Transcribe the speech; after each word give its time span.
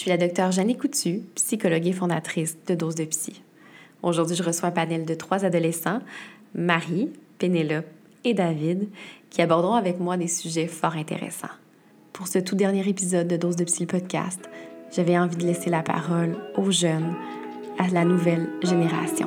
Je 0.00 0.04
suis 0.04 0.10
la 0.12 0.16
docteure 0.16 0.50
Jeannie 0.50 0.78
Coutu, 0.78 1.20
psychologue 1.34 1.86
et 1.86 1.92
fondatrice 1.92 2.56
de 2.66 2.74
Dose 2.74 2.94
de 2.94 3.04
Psy. 3.04 3.42
Aujourd'hui, 4.02 4.34
je 4.34 4.42
reçois 4.42 4.70
un 4.70 4.72
panel 4.72 5.04
de 5.04 5.12
trois 5.12 5.44
adolescents, 5.44 6.00
Marie, 6.54 7.10
Pénélope 7.36 7.84
et 8.24 8.32
David, 8.32 8.88
qui 9.28 9.42
aborderont 9.42 9.74
avec 9.74 10.00
moi 10.00 10.16
des 10.16 10.26
sujets 10.26 10.68
fort 10.68 10.96
intéressants. 10.96 11.52
Pour 12.14 12.28
ce 12.28 12.38
tout 12.38 12.56
dernier 12.56 12.88
épisode 12.88 13.28
de 13.28 13.36
Dose 13.36 13.56
de 13.56 13.64
Psy 13.64 13.84
podcast, 13.84 14.40
j'avais 14.90 15.18
envie 15.18 15.36
de 15.36 15.44
laisser 15.44 15.68
la 15.68 15.82
parole 15.82 16.34
aux 16.56 16.70
jeunes, 16.70 17.14
à 17.78 17.86
la 17.88 18.06
nouvelle 18.06 18.48
génération. 18.62 19.26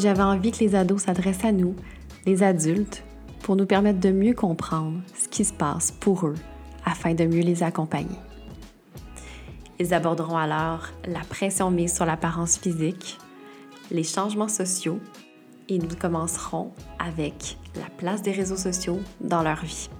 J'avais 0.00 0.22
envie 0.22 0.50
que 0.50 0.60
les 0.60 0.74
ados 0.74 1.02
s'adressent 1.02 1.44
à 1.44 1.52
nous, 1.52 1.76
les 2.24 2.42
adultes, 2.42 3.04
pour 3.42 3.54
nous 3.54 3.66
permettre 3.66 4.00
de 4.00 4.10
mieux 4.10 4.32
comprendre 4.32 5.02
ce 5.14 5.28
qui 5.28 5.44
se 5.44 5.52
passe 5.52 5.90
pour 5.90 6.26
eux 6.26 6.36
afin 6.86 7.12
de 7.12 7.26
mieux 7.26 7.42
les 7.42 7.62
accompagner. 7.62 8.16
Ils 9.78 9.92
aborderont 9.92 10.38
alors 10.38 10.86
la 11.06 11.20
pression 11.20 11.70
mise 11.70 11.94
sur 11.94 12.06
l'apparence 12.06 12.56
physique, 12.56 13.18
les 13.90 14.02
changements 14.02 14.48
sociaux 14.48 15.00
et 15.68 15.76
nous 15.76 15.94
commencerons 16.00 16.72
avec 16.98 17.58
la 17.76 17.90
place 17.98 18.22
des 18.22 18.32
réseaux 18.32 18.56
sociaux 18.56 19.00
dans 19.20 19.42
leur 19.42 19.62
vie. 19.62 19.90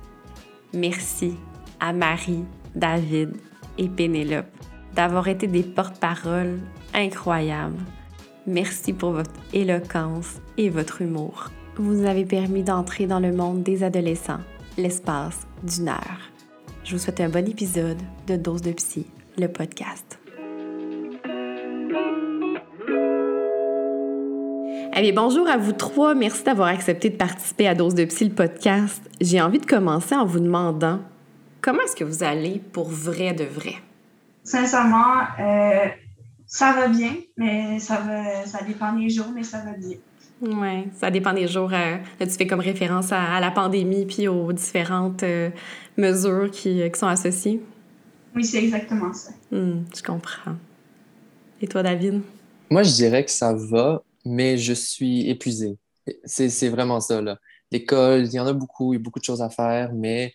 Merci 0.72 1.34
à 1.78 1.92
Marie, 1.92 2.44
David 2.74 3.36
et 3.76 3.90
Pénélope 3.90 4.46
d'avoir 4.94 5.28
été 5.28 5.46
des 5.46 5.62
porte-paroles 5.62 6.58
incroyables. 6.94 7.76
Merci 8.46 8.92
pour 8.92 9.12
votre 9.12 9.30
éloquence 9.52 10.40
et 10.56 10.70
votre 10.70 11.02
humour. 11.02 11.50
Vous 11.76 11.92
nous 11.92 12.06
avez 12.06 12.24
permis 12.24 12.62
d'entrer 12.62 13.06
dans 13.06 13.20
le 13.20 13.32
monde 13.32 13.62
des 13.62 13.82
adolescents, 13.82 14.40
l'espace 14.78 15.46
d'une 15.62 15.88
heure. 15.88 16.30
Je 16.84 16.92
vous 16.92 16.98
souhaite 16.98 17.20
un 17.20 17.28
bon 17.28 17.46
épisode 17.46 17.98
de 18.26 18.36
Dose 18.36 18.62
de 18.62 18.72
Psy, 18.72 19.06
le 19.38 19.46
podcast. 19.46 20.18
Eh 25.02 25.12
bonjour 25.12 25.48
à 25.48 25.56
vous 25.56 25.72
trois. 25.72 26.14
Merci 26.14 26.44
d'avoir 26.44 26.68
accepté 26.68 27.10
de 27.10 27.16
participer 27.16 27.68
à 27.68 27.74
Dose 27.74 27.94
de 27.94 28.04
Psy, 28.06 28.24
le 28.28 28.34
podcast. 28.34 29.02
J'ai 29.20 29.40
envie 29.40 29.58
de 29.58 29.66
commencer 29.66 30.14
en 30.14 30.24
vous 30.24 30.40
demandant 30.40 31.00
comment 31.60 31.80
est-ce 31.82 31.96
que 31.96 32.04
vous 32.04 32.22
allez 32.22 32.60
pour 32.72 32.88
vrai 32.88 33.32
de 33.32 33.44
vrai? 33.44 33.74
Sincèrement, 34.44 35.22
euh, 35.38 35.86
ça 36.50 36.72
va 36.72 36.88
bien, 36.88 37.14
mais 37.36 37.78
ça, 37.78 38.00
va, 38.00 38.44
ça 38.44 38.64
dépend 38.64 38.92
des 38.92 39.08
jours, 39.08 39.28
mais 39.32 39.44
ça 39.44 39.58
va 39.58 39.72
bien. 39.72 39.96
Oui, 40.42 40.88
ça 40.98 41.10
dépend 41.10 41.32
des 41.32 41.46
jours. 41.46 41.72
Euh, 41.72 41.96
là, 42.18 42.26
tu 42.26 42.32
fais 42.32 42.46
comme 42.46 42.60
référence 42.60 43.12
à, 43.12 43.38
la 43.38 43.52
pandémie 43.52 44.04
puis 44.04 44.26
aux 44.26 44.52
différentes 44.52 45.22
euh, 45.22 45.50
mesures 45.96 46.50
qui, 46.50 46.82
qui, 46.90 46.98
sont 46.98 47.06
associées. 47.06 47.62
Oui, 48.34 48.44
c'est 48.44 48.64
exactement 48.64 49.12
ça. 49.12 49.30
Hmm, 49.52 49.84
je 49.96 50.02
comprends. 50.02 50.56
Et 51.62 51.68
toi, 51.68 51.84
David? 51.84 52.20
Moi, 52.68 52.82
je 52.82 52.94
dirais 52.94 53.24
que 53.24 53.30
ça 53.30 53.54
va, 53.54 54.02
mais 54.24 54.58
je 54.58 54.72
suis 54.72 55.30
épuisé. 55.30 55.78
C'est 56.24 56.68
vraiment 56.68 56.98
ça, 56.98 57.22
là. 57.22 57.38
L'école, 57.70 58.26
il 58.26 58.32
y 58.32 58.40
en 58.40 58.46
a 58.46 58.52
beaucoup, 58.52 58.92
il 58.92 58.96
y 58.96 59.00
a 59.00 59.02
beaucoup 59.02 59.20
de 59.20 59.24
choses 59.24 59.42
à 59.42 59.50
faire, 59.50 59.92
mais 59.94 60.34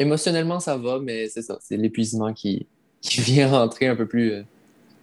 émotionnellement, 0.00 0.58
ça 0.58 0.76
va, 0.76 0.98
mais 0.98 1.28
c'est 1.28 1.42
ça, 1.42 1.58
c'est 1.60 1.76
l'épuisement 1.76 2.32
qui, 2.34 2.66
qui 3.00 3.20
vient 3.20 3.48
rentrer 3.48 3.86
un 3.86 3.94
peu 3.94 4.08
plus, 4.08 4.32
euh, 4.32 4.42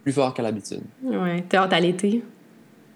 plus 0.06 0.12
fort 0.12 0.32
qu'à 0.32 0.42
l'habitude. 0.44 0.82
Ouais. 1.02 1.44
T'es 1.48 1.56
hâte 1.56 1.72
à 1.72 1.80
l'été? 1.80 2.22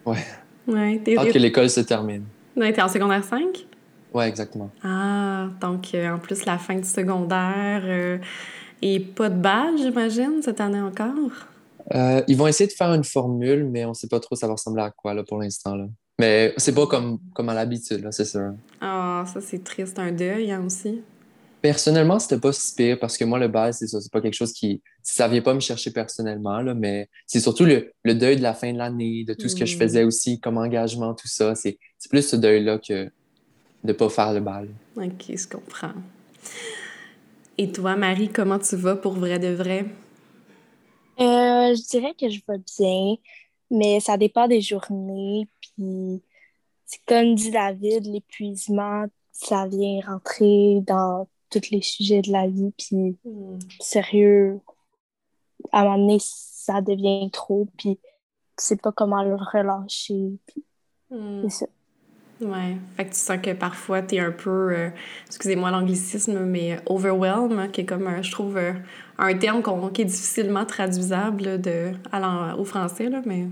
Ouais. 0.07 0.25
Ouais. 0.69 1.03
Hâte 1.19 1.33
que 1.33 1.39
l'école 1.39 1.69
se 1.69 1.81
termine. 1.81 2.23
Ouais, 2.57 2.73
t'es 2.73 2.81
en 2.81 2.89
secondaire 2.89 3.25
5? 3.25 3.67
Ouais, 4.15 4.29
exactement. 4.29 4.71
Ah, 4.85 5.49
donc 5.61 5.93
euh, 5.93 6.15
en 6.15 6.21
plus, 6.21 6.45
la 6.45 6.57
fin 6.57 6.77
du 6.77 6.87
secondaire 6.87 7.83
euh, 7.85 8.19
et 8.81 9.01
pas 9.01 9.29
de 9.29 9.35
bal, 9.35 9.77
j'imagine, 9.77 10.41
cette 10.41 10.61
année 10.61 10.81
encore? 10.81 11.09
Euh, 11.97 12.23
ils 12.29 12.37
vont 12.37 12.47
essayer 12.47 12.69
de 12.69 12.73
faire 12.75 12.95
une 12.95 13.03
formule, 13.03 13.65
mais 13.65 13.85
on 13.85 13.89
ne 13.89 13.95
sait 13.95 14.07
pas 14.07 14.21
trop 14.21 14.37
ça 14.37 14.47
va 14.47 14.53
ressembler 14.53 14.85
à 14.85 14.93
quoi 14.93 15.13
là, 15.13 15.25
pour 15.25 15.41
l'instant. 15.41 15.75
Là. 15.75 15.87
Mais 16.21 16.55
c'est 16.59 16.77
pas 16.77 16.87
comme, 16.87 17.19
comme 17.35 17.49
à 17.49 17.55
l'habitude, 17.55 18.07
c'est 18.13 18.25
sûr. 18.25 18.53
Ah, 18.81 19.25
ça 19.27 19.41
c'est 19.41 19.65
triste, 19.65 19.99
un 19.99 20.13
deuil 20.13 20.53
hein, 20.53 20.63
aussi. 20.65 21.03
Personnellement, 21.63 22.19
c'était 22.19 22.41
pas 22.41 22.53
si 22.53 22.75
pire 22.75 22.99
parce 22.99 23.19
que 23.19 23.25
moi, 23.25 23.39
le 23.39 23.49
bal, 23.49 23.75
c'est 23.75 23.87
ça. 23.87 24.01
C'est 24.01 24.11
pas 24.11 24.21
quelque 24.21 24.35
chose 24.35 24.53
qui. 24.53 24.83
Ça 25.03 25.29
vient 25.29 25.43
pas 25.43 25.55
me 25.55 25.61
chercher 25.61 25.91
personnellement, 25.91 26.61
là, 26.61 26.75
mais 26.75 27.09
c'est 27.27 27.41
surtout 27.41 27.65
le, 27.65 27.93
le, 28.03 28.15
deuil 28.15 28.37
de 28.37 28.43
la 28.43 28.55
fin 28.55 28.73
de 28.73 28.79
l'année, 28.79 29.25
de 29.25 29.35
tout 29.35 29.49
ce 29.49 29.57
que 29.57 29.67
je 29.67 29.77
hmm. 29.77 29.81
faisais 29.81 30.05
aussi 30.05 30.41
comme 30.41 30.57
engagement, 30.57 31.15
tout 31.15 31.29
ça. 31.29 31.55
C'est 31.55 31.79
plus 32.09 32.27
ce 32.27 32.37
deuil-là 32.37 32.79
que 32.79 33.11
de 33.85 33.93
pas 33.93 34.09
faire 34.09 34.33
le 34.33 34.41
bal. 34.41 34.69
OK, 34.97 35.25
je 35.29 35.49
comprends. 35.49 35.93
Et 37.59 37.71
toi, 37.71 37.97
Marie, 37.97 38.31
comment 38.31 38.59
tu 38.59 38.77
vas 38.77 38.97
pour 38.97 39.13
vrai 39.13 39.39
de 39.39 39.49
vrai? 39.49 39.85
Euh, 41.21 41.75
je 41.75 41.89
dirais 41.91 42.15
que 42.19 42.29
je 42.31 42.41
vais 42.49 42.59
bien, 42.79 43.17
mais 43.71 44.01
ça 44.01 44.17
dépend 44.17 44.49
des 44.49 44.63
journées. 44.63 45.47
Puis, 45.61 46.23
c'est 46.87 47.01
comme 47.07 47.35
dit 47.35 47.51
David, 47.51 48.07
l'épuisement, 48.07 49.05
ça 49.33 49.67
vient 49.67 50.01
rentrer 50.07 50.81
dans 50.87 51.29
tous 51.51 51.71
les 51.71 51.83
sujets 51.83 52.23
de 52.23 52.33
la 52.33 52.47
vie. 52.47 52.73
Puis, 52.77 53.17
hmm. 53.25 53.59
sérieux, 53.81 54.61
à 55.73 55.81
un 55.81 55.85
moment 55.85 55.99
donné, 55.99 56.19
ça 56.21 56.81
devient 56.81 57.31
trop. 57.33 57.69
Puis, 57.77 57.97
tu 57.97 58.65
sais 58.65 58.77
pas 58.77 58.93
comment 58.93 59.23
le 59.23 59.35
relâcher. 59.35 60.39
Puis, 60.47 60.65
hmm. 61.11 61.43
c'est 61.49 61.65
ça. 61.65 61.67
Ouais. 62.41 62.77
Fait 62.97 63.05
que 63.05 63.11
tu 63.11 63.19
sens 63.19 63.39
que 63.43 63.53
parfois, 63.53 64.01
tu 64.03 64.15
es 64.15 64.21
un 64.21 64.31
peu, 64.31 64.73
euh, 64.73 64.89
excusez-moi 65.27 65.71
l'anglicisme, 65.71 66.41
mais 66.45 66.79
overwhelmed, 66.87 67.59
hein, 67.59 67.69
qui 67.69 67.83
est 67.83 67.85
comme, 67.85 68.23
je 68.23 68.31
trouve, 68.31 68.57
euh, 68.57 68.73
un 69.19 69.35
terme 69.37 69.63
qui 69.93 70.03
est 70.03 70.07
difficilement 70.07 70.65
traduisable 70.65 71.61
de, 71.61 71.93
au 72.57 72.65
français, 72.65 73.11
là, 73.11 73.21
mais... 73.27 73.47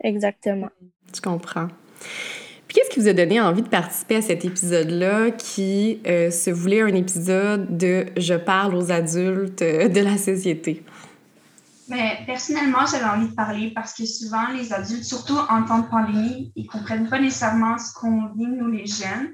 Exactement. 0.00 0.68
Tu 1.12 1.22
comprends. 1.22 1.68
Qu'est-ce 2.76 2.90
qui 2.90 3.00
vous 3.00 3.08
a 3.08 3.14
donné 3.14 3.40
envie 3.40 3.62
de 3.62 3.68
participer 3.68 4.16
à 4.16 4.20
cet 4.20 4.44
épisode-là 4.44 5.30
qui 5.30 5.98
euh, 6.06 6.30
se 6.30 6.50
voulait 6.50 6.82
un 6.82 6.94
épisode 6.94 7.78
de 7.78 8.04
Je 8.18 8.34
parle 8.34 8.74
aux 8.74 8.92
adultes 8.92 9.62
de 9.62 10.00
la 10.02 10.18
société? 10.18 10.84
Mais 11.88 12.18
personnellement, 12.26 12.84
j'avais 12.84 13.06
envie 13.06 13.28
de 13.28 13.34
parler 13.34 13.72
parce 13.74 13.94
que 13.94 14.04
souvent, 14.04 14.48
les 14.54 14.74
adultes, 14.74 15.04
surtout 15.04 15.38
en 15.48 15.62
temps 15.62 15.78
de 15.78 15.86
pandémie, 15.86 16.52
ils 16.54 16.66
comprennent 16.66 17.08
pas 17.08 17.18
nécessairement 17.18 17.78
ce 17.78 17.94
qu'on 17.94 18.26
vit, 18.36 18.46
nous, 18.46 18.70
les 18.70 18.84
jeunes. 18.84 19.32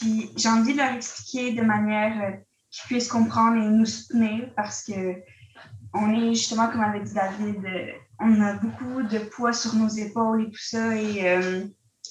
Puis 0.00 0.30
j'ai 0.36 0.48
envie 0.48 0.74
de 0.74 0.78
leur 0.78 0.92
expliquer 0.92 1.50
de 1.50 1.62
manière 1.62 2.12
euh, 2.22 2.30
qu'ils 2.70 2.86
puissent 2.86 3.08
comprendre 3.08 3.56
et 3.56 3.70
nous 3.70 3.86
soutenir 3.86 4.50
parce 4.54 4.84
que 4.84 5.16
on 5.94 6.12
est 6.14 6.32
justement, 6.34 6.68
comme 6.68 6.82
avait 6.82 7.02
dit 7.02 7.14
David, 7.14 7.56
euh, 7.64 7.90
on 8.20 8.40
a 8.40 8.52
beaucoup 8.52 9.02
de 9.02 9.18
poids 9.18 9.52
sur 9.52 9.74
nos 9.74 9.88
épaules 9.88 10.42
et 10.42 10.50
tout 10.52 10.62
ça. 10.62 10.94
Et 10.94 11.28
euh, 11.28 11.64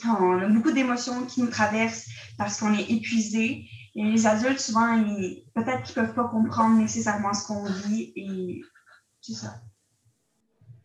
on 0.07 0.39
a 0.39 0.47
beaucoup 0.47 0.71
d'émotions 0.71 1.25
qui 1.25 1.41
nous 1.41 1.49
traversent 1.49 2.07
parce 2.37 2.59
qu'on 2.59 2.73
est 2.73 2.89
épuisé. 2.89 3.65
Et 3.95 4.03
les 4.03 4.25
adultes, 4.25 4.59
souvent, 4.59 5.03
peut-être 5.53 5.83
qu'ils 5.83 6.01
ne 6.01 6.07
peuvent 6.07 6.15
pas 6.15 6.27
comprendre 6.27 6.79
nécessairement 6.79 7.33
ce 7.33 7.45
qu'on 7.45 7.63
vit. 7.63 8.11
Et 8.15 8.61
c'est 9.21 9.33
ça. 9.33 9.61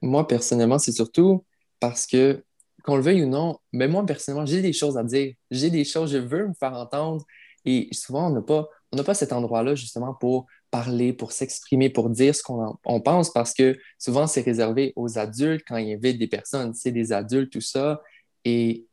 Moi, 0.02 0.26
personnellement, 0.28 0.78
c'est 0.78 0.92
surtout 0.92 1.44
parce 1.80 2.06
que, 2.06 2.44
qu'on 2.84 2.96
le 2.96 3.02
veuille 3.02 3.24
ou 3.24 3.28
non, 3.28 3.58
mais 3.72 3.88
moi, 3.88 4.04
personnellement, 4.04 4.46
j'ai 4.46 4.62
des 4.62 4.72
choses 4.72 4.98
à 4.98 5.04
dire. 5.04 5.34
J'ai 5.50 5.70
des 5.70 5.84
choses, 5.84 6.12
je 6.12 6.18
veux 6.18 6.48
me 6.48 6.54
faire 6.54 6.74
entendre. 6.74 7.24
Et 7.64 7.88
souvent, 7.92 8.28
on 8.28 8.30
n'a 8.30 8.42
pas, 8.42 8.68
on 8.92 9.02
pas 9.02 9.14
cet 9.14 9.32
endroit-là, 9.32 9.74
justement, 9.74 10.14
pour 10.14 10.46
parler, 10.70 11.12
pour 11.12 11.32
s'exprimer, 11.32 11.90
pour 11.90 12.10
dire 12.10 12.34
ce 12.34 12.42
qu'on 12.42 12.78
on 12.84 13.00
pense, 13.00 13.32
parce 13.32 13.54
que 13.54 13.78
souvent, 13.98 14.26
c'est 14.26 14.42
réservé 14.42 14.92
aux 14.96 15.18
adultes 15.18 15.64
quand 15.66 15.76
ils 15.76 15.94
invitent 15.94 16.18
des 16.18 16.28
personnes, 16.28 16.74
c'est 16.74 16.92
des 16.92 17.12
adultes, 17.12 17.52
tout 17.52 17.60
ça. 17.60 18.02
Et 18.44 18.87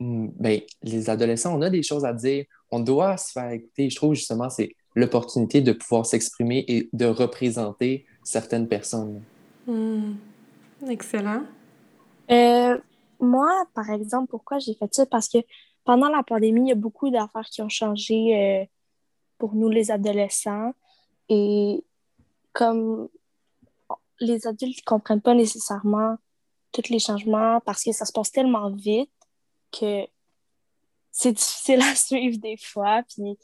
ben, 0.00 0.60
les 0.82 1.10
adolescents, 1.10 1.56
on 1.56 1.62
a 1.62 1.70
des 1.70 1.82
choses 1.82 2.04
à 2.04 2.12
dire. 2.12 2.44
On 2.70 2.80
doit 2.80 3.16
se 3.16 3.32
faire 3.32 3.50
écouter. 3.50 3.90
Je 3.90 3.96
trouve, 3.96 4.14
justement, 4.14 4.50
c'est 4.50 4.74
l'opportunité 4.94 5.60
de 5.60 5.72
pouvoir 5.72 6.06
s'exprimer 6.06 6.64
et 6.68 6.88
de 6.92 7.06
représenter 7.06 8.06
certaines 8.22 8.68
personnes. 8.68 9.22
Hmm. 9.66 10.14
Excellent. 10.88 11.42
Euh, 12.30 12.78
moi, 13.20 13.66
par 13.74 13.90
exemple, 13.90 14.28
pourquoi 14.30 14.58
j'ai 14.58 14.74
fait 14.74 14.92
ça? 14.92 15.06
Parce 15.06 15.28
que 15.28 15.38
pendant 15.84 16.08
la 16.08 16.22
pandémie, 16.22 16.62
il 16.62 16.68
y 16.68 16.72
a 16.72 16.76
beaucoup 16.76 17.10
d'affaires 17.10 17.46
qui 17.50 17.62
ont 17.62 17.68
changé 17.68 18.36
euh, 18.36 18.64
pour 19.38 19.54
nous, 19.54 19.68
les 19.68 19.90
adolescents. 19.90 20.72
Et 21.28 21.84
comme 22.52 23.08
les 24.20 24.46
adultes 24.46 24.78
ne 24.78 24.84
comprennent 24.84 25.20
pas 25.20 25.34
nécessairement 25.34 26.16
tous 26.72 26.90
les 26.90 26.98
changements 26.98 27.60
parce 27.64 27.82
que 27.82 27.92
ça 27.92 28.04
se 28.04 28.12
passe 28.12 28.32
tellement 28.32 28.70
vite 28.70 29.10
que 29.78 30.06
c'est 31.10 31.32
difficile 31.32 31.80
à 31.82 31.94
suivre 31.94 32.38
des 32.38 32.56
fois. 32.56 33.02
Puis 33.08 33.36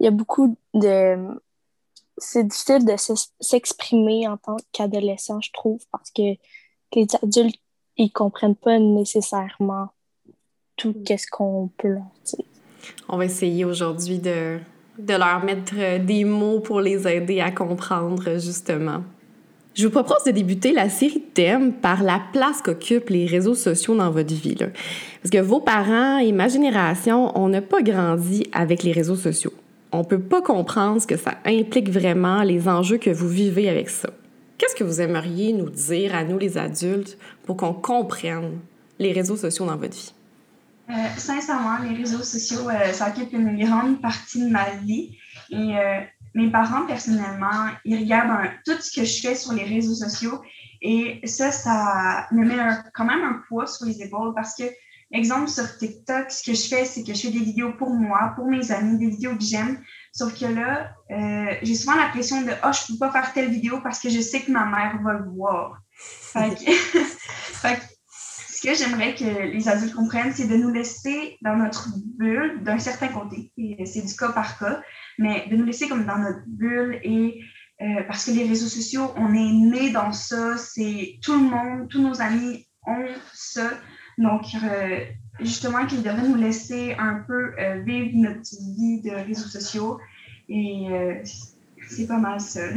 il 0.00 0.04
y 0.04 0.06
a 0.06 0.10
beaucoup 0.10 0.56
de 0.74 1.16
c'est 2.18 2.44
difficile 2.44 2.84
de 2.84 2.94
s'exprimer 3.40 4.26
en 4.26 4.36
tant 4.36 4.56
qu'adolescent, 4.72 5.40
je 5.40 5.52
trouve, 5.52 5.80
parce 5.92 6.10
que 6.10 6.22
les 6.94 7.06
adultes, 7.22 7.60
ils 7.96 8.10
comprennent 8.10 8.56
pas 8.56 8.78
nécessairement 8.78 9.88
tout 10.76 10.94
mm. 10.96 11.16
ce 11.16 11.26
qu'on 11.30 11.70
peut 11.76 11.88
leur 11.88 12.10
dire. 12.24 12.44
On 13.08 13.18
va 13.18 13.24
essayer 13.24 13.64
aujourd'hui 13.64 14.18
de, 14.18 14.58
de 14.98 15.14
leur 15.14 15.44
mettre 15.44 15.74
euh, 15.76 15.98
des 15.98 16.24
mots 16.24 16.60
pour 16.60 16.80
les 16.80 17.06
aider 17.06 17.40
à 17.40 17.50
comprendre, 17.50 18.38
justement. 18.38 19.02
Je 19.78 19.86
vous 19.86 19.92
propose 19.92 20.24
de 20.26 20.32
débuter 20.32 20.72
la 20.72 20.90
série 20.90 21.20
de 21.20 21.32
thèmes 21.34 21.72
par 21.72 22.02
la 22.02 22.20
place 22.32 22.60
qu'occupent 22.62 23.10
les 23.10 23.26
réseaux 23.26 23.54
sociaux 23.54 23.94
dans 23.94 24.10
votre 24.10 24.34
vie. 24.34 24.56
Parce 24.56 25.30
que 25.30 25.40
vos 25.40 25.60
parents 25.60 26.18
et 26.18 26.32
ma 26.32 26.48
génération, 26.48 27.30
on 27.38 27.48
n'a 27.48 27.62
pas 27.62 27.80
grandi 27.80 28.44
avec 28.50 28.82
les 28.82 28.90
réseaux 28.90 29.14
sociaux. 29.14 29.52
On 29.92 29.98
ne 29.98 30.04
peut 30.04 30.18
pas 30.18 30.42
comprendre 30.42 31.00
ce 31.00 31.06
que 31.06 31.16
ça 31.16 31.34
implique 31.46 31.90
vraiment, 31.90 32.42
les 32.42 32.68
enjeux 32.68 32.98
que 32.98 33.10
vous 33.10 33.28
vivez 33.28 33.68
avec 33.68 33.88
ça. 33.88 34.10
Qu'est-ce 34.58 34.74
que 34.74 34.82
vous 34.82 35.00
aimeriez 35.00 35.52
nous 35.52 35.70
dire 35.70 36.12
à 36.12 36.24
nous 36.24 36.38
les 36.38 36.58
adultes 36.58 37.16
pour 37.46 37.56
qu'on 37.56 37.72
comprenne 37.72 38.58
les 38.98 39.12
réseaux 39.12 39.36
sociaux 39.36 39.64
dans 39.64 39.76
votre 39.76 39.94
vie? 39.94 40.12
Euh, 40.90 40.92
sincèrement, 41.16 41.78
les 41.88 41.94
réseaux 41.94 42.24
sociaux, 42.24 42.68
euh, 42.68 42.92
ça 42.92 43.10
occupe 43.10 43.32
une 43.32 43.64
grande 43.64 44.00
partie 44.00 44.42
de 44.42 44.50
ma 44.50 44.70
vie. 44.82 45.16
Euh, 45.52 46.00
mes 46.34 46.50
parents, 46.50 46.86
personnellement, 46.86 47.68
ils 47.84 47.98
regardent 47.98 48.50
tout 48.64 48.80
ce 48.80 48.92
que 48.92 49.04
je 49.04 49.20
fais 49.20 49.34
sur 49.34 49.52
les 49.52 49.64
réseaux 49.64 49.94
sociaux. 49.94 50.42
Et 50.80 51.20
ça, 51.26 51.50
ça 51.50 52.28
me 52.30 52.44
met 52.44 52.56
quand 52.94 53.04
même 53.04 53.22
un 53.22 53.42
poids 53.48 53.66
sur 53.66 53.86
les 53.86 54.02
épaules 54.02 54.34
parce 54.34 54.54
que, 54.54 54.64
exemple, 55.12 55.48
sur 55.48 55.76
TikTok, 55.76 56.30
ce 56.30 56.42
que 56.48 56.56
je 56.56 56.68
fais, 56.68 56.84
c'est 56.84 57.02
que 57.02 57.14
je 57.14 57.20
fais 57.20 57.30
des 57.30 57.40
vidéos 57.40 57.72
pour 57.72 57.90
moi, 57.90 58.32
pour 58.36 58.46
mes 58.46 58.70
amis, 58.70 58.98
des 58.98 59.10
vidéos 59.10 59.36
que 59.36 59.44
j'aime. 59.44 59.82
Sauf 60.12 60.38
que 60.38 60.46
là, 60.46 60.92
j'ai 61.62 61.74
souvent 61.74 61.96
la 61.96 62.08
pression 62.08 62.42
de 62.42 62.52
oh, 62.64 62.70
je 62.72 62.92
peux 62.92 62.98
pas 62.98 63.10
faire 63.10 63.32
telle 63.32 63.50
vidéo 63.50 63.80
parce 63.82 63.98
que 63.98 64.08
je 64.08 64.20
sais 64.20 64.40
que 64.40 64.52
ma 64.52 64.66
mère 64.66 65.00
va 65.02 65.14
le 65.14 65.30
voir. 65.30 65.78
Fait 65.98 67.74
que, 67.74 67.82
ce 68.58 68.66
que 68.66 68.74
j'aimerais 68.74 69.14
que 69.14 69.24
les 69.24 69.68
adultes 69.68 69.94
comprennent, 69.94 70.32
c'est 70.32 70.48
de 70.48 70.56
nous 70.56 70.70
laisser 70.72 71.38
dans 71.42 71.56
notre 71.56 71.88
bulle 72.16 72.62
d'un 72.64 72.78
certain 72.78 73.08
côté, 73.08 73.52
et 73.56 73.86
c'est 73.86 74.02
du 74.02 74.14
cas 74.16 74.30
par 74.30 74.58
cas, 74.58 74.82
mais 75.18 75.46
de 75.50 75.56
nous 75.56 75.64
laisser 75.64 75.88
comme 75.88 76.06
dans 76.06 76.18
notre 76.18 76.42
bulle 76.46 76.98
et 77.02 77.40
euh, 77.80 78.02
parce 78.08 78.24
que 78.24 78.32
les 78.32 78.44
réseaux 78.44 78.66
sociaux, 78.66 79.12
on 79.16 79.32
est 79.34 79.52
né 79.52 79.90
dans 79.90 80.10
ça, 80.12 80.56
c'est 80.56 81.18
tout 81.22 81.34
le 81.34 81.48
monde, 81.48 81.88
tous 81.88 82.02
nos 82.02 82.20
amis 82.20 82.66
ont 82.84 83.06
ça. 83.32 83.70
Donc, 84.16 84.46
euh, 84.54 85.04
justement, 85.38 85.86
qu'ils 85.86 86.02
devraient 86.02 86.26
nous 86.26 86.34
laisser 86.34 86.96
un 86.98 87.22
peu 87.26 87.52
euh, 87.56 87.82
vivre 87.86 88.10
notre 88.14 88.50
vie 88.76 89.00
de 89.02 89.10
réseaux 89.10 89.48
sociaux. 89.48 89.98
Et 90.48 90.86
c'est 91.88 92.06
pas 92.06 92.18
mal 92.18 92.40
ça. 92.40 92.60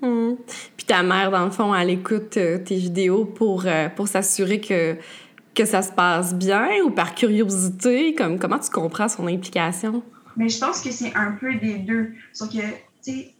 Mmh. 0.00 0.36
Puis 0.76 0.86
ta 0.86 1.02
mère, 1.02 1.32
dans 1.32 1.44
le 1.44 1.50
fond, 1.50 1.74
elle 1.74 1.90
écoute 1.90 2.30
tes 2.30 2.76
vidéos 2.76 3.24
pour, 3.24 3.66
pour 3.96 4.06
s'assurer 4.06 4.60
que, 4.60 4.96
que 5.56 5.64
ça 5.64 5.82
se 5.82 5.90
passe 5.90 6.36
bien 6.36 6.68
ou 6.84 6.90
par 6.90 7.16
curiosité? 7.16 8.14
Comme, 8.14 8.38
comment 8.38 8.60
tu 8.60 8.70
comprends 8.70 9.08
son 9.08 9.26
implication? 9.26 10.04
Mais 10.38 10.48
je 10.48 10.58
pense 10.58 10.80
que 10.80 10.90
c'est 10.90 11.14
un 11.14 11.32
peu 11.32 11.54
des 11.56 11.78
deux. 11.78 12.12
Sauf 12.32 12.50
que, 12.50 12.62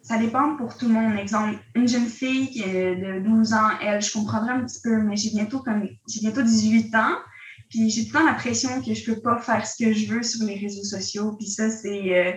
ça 0.03 0.19
dépend 0.19 0.57
pour 0.57 0.77
tout 0.77 0.89
le 0.89 0.95
monde. 0.95 1.19
Exemple, 1.19 1.59
une 1.75 1.87
jeune 1.87 2.07
fille 2.07 2.61
de 2.61 3.21
12 3.21 3.53
ans, 3.53 3.71
elle, 3.83 4.03
je 4.03 4.13
comprendrais 4.13 4.53
un 4.53 4.65
petit 4.65 4.81
peu, 4.83 4.97
mais 5.03 5.17
j'ai 5.17 5.31
bientôt, 5.31 5.61
comme, 5.61 5.89
j'ai 6.09 6.21
bientôt 6.21 6.43
18 6.43 6.95
ans. 6.95 7.17
Puis 7.71 7.91
j'ai 7.91 8.03
tout 8.03 8.15
le 8.15 8.21
temps 8.21 8.27
la 8.27 8.35
pression 8.35 8.83
que 8.83 8.95
je 8.95 9.05
peux 9.05 9.21
pas 9.21 9.39
faire 9.39 9.67
ce 9.67 9.83
que 9.83 9.93
je 9.93 10.13
veux 10.13 10.23
sur 10.23 10.45
les 10.47 10.57
réseaux 10.57 10.85
sociaux. 10.85 11.33
Puis 11.33 11.49
ça, 11.49 11.71
c'est, 11.71 12.17
euh, 12.17 12.33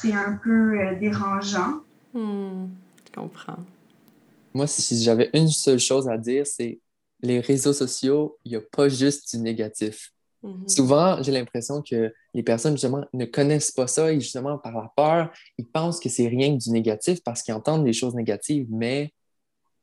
c'est 0.00 0.12
un 0.12 0.38
peu 0.42 0.96
dérangeant. 1.00 1.80
Hmm. 2.12 2.66
Moi, 4.54 4.66
si 4.66 5.02
j'avais 5.02 5.30
une 5.32 5.48
seule 5.48 5.78
chose 5.78 6.08
à 6.08 6.18
dire, 6.18 6.46
c'est 6.46 6.80
les 7.22 7.40
réseaux 7.40 7.72
sociaux, 7.72 8.38
il 8.44 8.50
n'y 8.50 8.56
a 8.56 8.60
pas 8.60 8.88
juste 8.88 9.34
du 9.34 9.42
négatif. 9.42 10.12
Mm-hmm. 10.44 10.68
Souvent, 10.68 11.22
j'ai 11.22 11.32
l'impression 11.32 11.82
que 11.82 12.12
les 12.34 12.42
personnes, 12.42 12.74
justement, 12.74 13.04
ne 13.12 13.24
connaissent 13.24 13.72
pas 13.72 13.86
ça 13.86 14.12
et, 14.12 14.20
justement, 14.20 14.58
par 14.58 14.72
la 14.72 14.92
peur, 14.96 15.32
ils 15.58 15.66
pensent 15.66 16.00
que 16.00 16.08
c'est 16.08 16.28
rien 16.28 16.56
que 16.56 16.62
du 16.62 16.70
négatif 16.70 17.22
parce 17.24 17.42
qu'ils 17.42 17.54
entendent 17.54 17.84
des 17.84 17.92
choses 17.92 18.14
négatives, 18.14 18.66
mais 18.70 19.12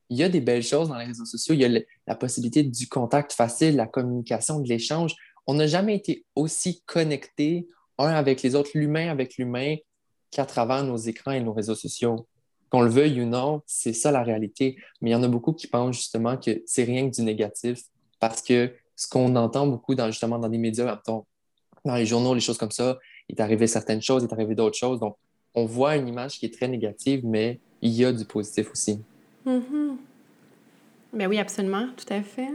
il 0.10 0.18
y 0.18 0.24
a 0.24 0.30
des 0.30 0.42
belles 0.42 0.63
choses 0.63 0.90
dans 0.90 0.98
les 0.98 1.06
réseaux 1.06 1.25
sociaux. 1.25 1.56
Il 1.56 1.62
y 1.62 1.66
a 1.66 1.81
la 2.07 2.16
possibilité 2.16 2.63
du 2.63 2.88
contact 2.88 3.34
facile, 3.34 3.75
la 3.75 3.88
communication, 3.88 4.60
de 4.60 4.69
l'échange. 4.69 5.16
On 5.48 5.56
n'a 5.56 5.68
jamais 5.68 5.96
été 5.96 6.25
aussi 6.36 6.84
connectés, 6.86 7.68
un 7.98 8.08
avec 8.08 8.42
les 8.44 8.56
autres, 8.56 8.72
l'humain 8.75 9.10
avec 9.10 9.38
l'humain, 9.38 9.75
qu'à 10.31 10.46
travers 10.46 10.84
nos 10.84 10.98
écrans 10.98 11.31
et 11.31 11.42
nos 11.42 11.54
réseaux 11.54 11.75
sociaux 11.75 12.28
qu'on 12.69 12.81
le 12.81 12.90
veuille 12.90 13.22
ou 13.22 13.25
non, 13.25 13.62
c'est 13.66 13.94
ça 13.94 14.12
la 14.12 14.24
réalité. 14.24 14.78
Mais 15.01 15.12
il 15.12 15.13
y 15.13 15.16
en 15.16 15.24
a 15.24 15.28
beaucoup 15.28 15.54
qui 15.54 15.68
pensent 15.68 15.98
justement 15.98 16.38
que 16.38 16.62
c'est 16.66 16.84
rien 16.84 17.10
que 17.10 17.16
du 17.16 17.22
négatif 17.22 17.80
parce 18.19 18.42
que 18.42 18.74
ce 18.95 19.07
qu'on 19.07 19.36
entend 19.36 19.68
beaucoup 19.68 19.95
dans, 19.95 20.07
justement 20.07 20.39
dans 20.39 20.47
les 20.47 20.57
médias, 20.57 21.01
dans 21.06 21.25
les 21.95 22.06
journaux, 22.06 22.33
les 22.33 22.42
choses 22.42 22.57
comme 22.57 22.71
ça, 22.71 22.97
il 23.30 23.36
est 23.36 23.42
arrivé 23.42 23.68
certaines 23.68 24.01
choses, 24.01 24.24
il 24.24 24.30
est 24.30 24.33
arrivé 24.33 24.56
d'autres 24.56 24.77
choses. 24.77 25.00
Donc, 25.00 25.18
on 25.53 25.65
voit 25.65 25.95
une 25.95 26.07
image 26.07 26.39
qui 26.39 26.45
est 26.45 26.53
très 26.53 26.68
négative, 26.68 27.21
mais 27.24 27.59
il 27.81 27.92
y 27.92 28.06
a 28.06 28.12
du 28.12 28.25
positif 28.25 28.71
aussi. 28.71 29.01
Mm 29.45 29.95
Ben 31.13 31.27
oui, 31.27 31.39
absolument, 31.39 31.88
tout 31.95 32.13
à 32.13 32.21
fait. 32.21 32.50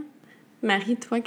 Marie, 0.63 0.97
toi? 0.97 1.19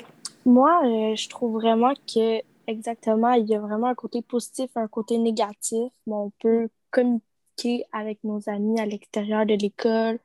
Moi, 0.45 0.81
euh, 0.83 1.15
je 1.15 1.29
trouve 1.29 1.53
vraiment 1.53 1.93
que 1.93 2.41
exactement, 2.67 3.33
il 3.33 3.47
y 3.47 3.55
a 3.55 3.59
vraiment 3.59 3.87
un 3.87 3.95
côté 3.95 4.21
positif, 4.21 4.69
un 4.75 4.87
côté 4.87 5.17
négatif. 5.17 5.91
on 6.07 6.31
peut 6.39 6.69
communiquer 6.91 7.85
avec 7.91 8.23
nos 8.23 8.41
amis 8.47 8.79
à 8.79 8.85
l'extérieur 8.85 9.45
de 9.45 9.55
l'école. 9.55 10.19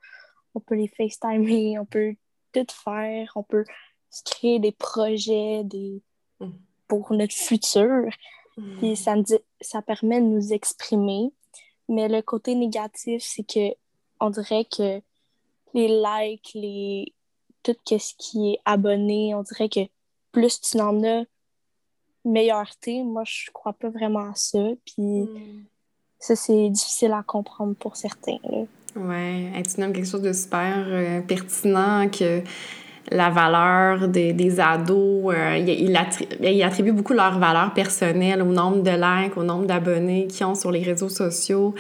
On 0.55 0.61
peut 0.61 0.75
les 0.75 0.88
FaceTimer, 0.88 1.79
on 1.79 1.84
peut 1.87 2.14
tout 2.52 2.67
faire, 2.84 3.32
on 3.37 3.43
peut 3.43 3.64
se 4.10 4.22
créer 4.25 4.58
des 4.58 4.72
projets 4.72 5.62
des... 5.64 6.02
Mm. 6.40 6.50
pour 6.87 7.12
notre 7.12 7.34
futur. 7.34 8.05
Mm. 8.56 8.94
ça, 8.94 9.14
ça 9.60 9.82
permet 9.82 10.20
de 10.20 10.26
nous 10.26 10.52
exprimer. 10.52 11.32
Mais 11.88 12.08
le 12.08 12.22
côté 12.22 12.55
négatif, 12.55 13.22
c'est 13.22 13.44
que 13.44 13.75
on 14.20 14.31
dirait 14.31 14.64
que 14.64 15.00
les 15.75 15.88
likes, 15.88 16.50
les 16.55 17.14
tout 17.62 17.76
ce 17.87 18.14
qui 18.19 18.52
est 18.52 18.60
abonné, 18.64 19.34
on 19.34 19.43
dirait 19.43 19.69
que 19.69 19.81
plus 20.32 20.60
tu 20.60 20.81
en 20.81 21.02
as, 21.05 21.25
meilleur 22.25 22.75
t'es. 22.76 23.02
Moi, 23.02 23.22
je 23.26 23.50
crois 23.52 23.72
pas 23.72 23.90
vraiment 23.90 24.31
à 24.31 24.34
ça. 24.34 24.70
Puis 24.84 25.22
mm 25.22 25.64
ça, 26.19 26.34
c'est 26.37 26.69
difficile 26.70 27.12
à 27.12 27.22
comprendre 27.22 27.75
pour 27.75 27.96
certains. 27.96 28.38
Oui, 28.96 29.62
tu 29.62 29.81
nommes 29.81 29.93
quelque 29.93 30.08
chose 30.08 30.22
de 30.22 30.32
super 30.32 30.84
euh, 30.88 31.20
pertinent 31.20 32.08
que 32.08 32.43
la 33.10 33.31
valeur 33.31 34.08
des, 34.08 34.32
des 34.32 34.60
ados, 34.60 35.34
euh, 35.34 35.56
ils, 35.56 36.62
attribuent 36.62 36.93
beaucoup 36.93 37.14
leur 37.14 37.38
valeur 37.38 37.72
personnelle 37.72 38.43
au 38.43 38.53
nombre 38.53 38.82
de 38.82 38.91
likes, 38.91 39.36
au 39.36 39.44
nombre 39.44 39.67
d'abonnés 39.67 40.27
qu'ils 40.27 40.46
ont 40.46 40.55
sur 40.55 40.70
les 40.70 40.82
réseaux 40.82 41.08
sociaux. 41.08 41.74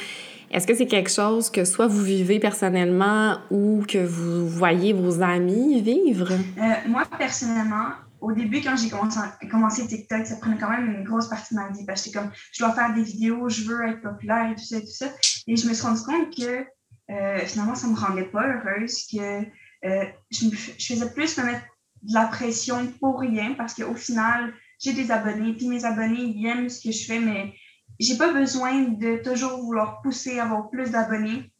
Est-ce 0.50 0.66
que 0.66 0.74
c'est 0.74 0.86
quelque 0.86 1.10
chose 1.10 1.50
que 1.50 1.64
soit 1.64 1.86
vous 1.86 2.02
vivez 2.02 2.38
personnellement 2.38 3.36
ou 3.50 3.84
que 3.86 3.98
vous 3.98 4.48
voyez 4.48 4.94
vos 4.94 5.22
amis 5.22 5.82
vivre? 5.82 6.32
Euh, 6.32 6.88
moi, 6.88 7.04
personnellement, 7.18 7.90
au 8.20 8.32
début, 8.32 8.62
quand 8.62 8.74
j'ai 8.76 8.88
commencé, 8.88 9.86
TikTok, 9.86 10.26
ça 10.26 10.36
prenait 10.36 10.56
quand 10.56 10.70
même 10.70 10.90
une 10.90 11.04
grosse 11.04 11.28
partie 11.28 11.54
de 11.54 11.60
ma 11.60 11.68
vie 11.68 11.84
parce 11.86 12.08
que 12.08 12.18
comme, 12.18 12.30
je 12.52 12.62
dois 12.62 12.72
faire 12.72 12.94
des 12.94 13.02
vidéos, 13.02 13.48
je 13.50 13.64
veux 13.64 13.86
être 13.86 14.00
populaire 14.00 14.50
et 14.50 14.54
tout 14.54 14.64
ça 14.64 14.78
et 14.78 14.80
tout 14.80 14.86
ça. 14.86 15.06
Et 15.46 15.56
je 15.56 15.68
me 15.68 15.74
suis 15.74 15.86
rendu 15.86 16.00
compte 16.00 16.34
que 16.34 16.64
euh, 17.10 17.38
finalement, 17.40 17.74
ça 17.74 17.86
ne 17.86 17.92
me 17.92 17.98
rendait 17.98 18.24
pas 18.24 18.46
heureuse, 18.46 19.06
que 19.12 19.44
euh, 19.84 20.04
je, 20.30 20.46
je, 20.78 20.94
faisais 20.94 21.10
plus 21.12 21.38
me 21.38 21.44
mettre 21.44 21.64
de 22.02 22.14
la 22.14 22.26
pression 22.26 22.86
pour 23.00 23.20
rien 23.20 23.54
parce 23.54 23.74
qu'au 23.74 23.94
final, 23.94 24.52
j'ai 24.80 24.92
des 24.92 25.10
abonnés, 25.10 25.54
puis 25.54 25.68
mes 25.68 25.84
abonnés, 25.84 26.22
ils 26.22 26.46
aiment 26.46 26.68
ce 26.68 26.82
que 26.82 26.92
je 26.92 27.04
fais, 27.04 27.18
mais 27.18 27.54
j'ai 27.98 28.16
pas 28.16 28.32
besoin 28.32 28.82
de 28.82 29.22
toujours 29.22 29.60
vouloir 29.62 30.00
pousser 30.02 30.38
à 30.38 30.44
avoir 30.44 30.70
plus 30.70 30.90
d'abonnés 30.90 31.52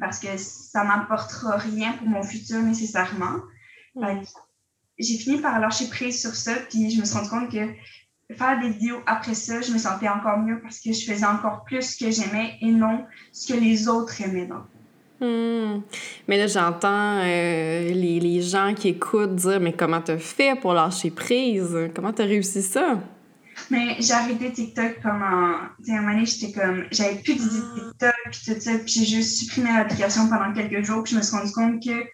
parce 0.00 0.18
que 0.18 0.36
ça 0.36 0.84
m'apportera 0.84 1.56
rien 1.56 1.92
pour 1.94 2.08
mon 2.08 2.22
futur 2.22 2.62
nécessairement 2.62 3.40
j'ai 4.98 5.18
fini 5.18 5.40
par 5.40 5.58
lâcher 5.58 5.88
prise 5.88 6.20
sur 6.20 6.34
ça, 6.34 6.54
puis 6.68 6.90
je 6.90 7.00
me 7.00 7.04
suis 7.04 7.16
rendu 7.16 7.28
compte 7.28 7.50
que 7.50 7.68
faire 8.34 8.60
des 8.60 8.70
vidéos 8.70 9.00
après 9.06 9.34
ça, 9.34 9.60
je 9.60 9.72
me 9.72 9.78
sentais 9.78 10.08
encore 10.08 10.38
mieux 10.38 10.60
parce 10.62 10.80
que 10.80 10.92
je 10.92 11.04
faisais 11.04 11.26
encore 11.26 11.64
plus 11.64 11.82
ce 11.82 12.04
que 12.04 12.10
j'aimais 12.10 12.56
et 12.60 12.70
non 12.70 13.04
ce 13.32 13.52
que 13.52 13.58
les 13.58 13.88
autres 13.88 14.20
aimaient. 14.22 14.46
Donc. 14.46 14.64
Hmm. 15.22 15.82
Mais 16.26 16.36
là, 16.36 16.48
j'entends 16.48 17.20
euh, 17.20 17.88
les, 17.92 18.18
les, 18.18 18.42
gens 18.42 18.74
qui 18.74 18.88
écoutent 18.88 19.36
dire 19.36 19.60
Mais 19.60 19.72
comment 19.72 20.00
t'as 20.00 20.18
fait 20.18 20.58
pour 20.60 20.74
lâcher 20.74 21.12
prise? 21.12 21.78
Comment 21.94 22.12
t'as 22.12 22.24
réussi 22.24 22.60
ça? 22.60 22.98
Mais 23.70 23.96
j'ai 24.00 24.12
arrêté 24.12 24.50
TikTok 24.52 25.00
pendant. 25.00 25.54
Tu 25.78 25.84
sais, 25.84 25.96
un 25.96 26.02
moment 26.02 26.24
j'étais 26.24 26.52
comme. 26.52 26.86
J'avais 26.90 27.16
plus 27.16 27.34
d'idées 27.34 27.60
de 27.60 27.90
TikTok, 27.90 28.14
puis 28.32 28.40
tout 28.46 28.60
ça, 28.60 28.72
puis 28.78 28.92
j'ai 28.92 29.04
juste 29.04 29.38
supprimé 29.38 29.70
l'application 29.70 30.28
pendant 30.28 30.52
quelques 30.52 30.84
jours, 30.84 31.04
puis 31.04 31.12
je 31.12 31.18
me 31.18 31.22
suis 31.22 31.36
rendu 31.36 31.52
compte 31.52 31.80
que 31.80 32.04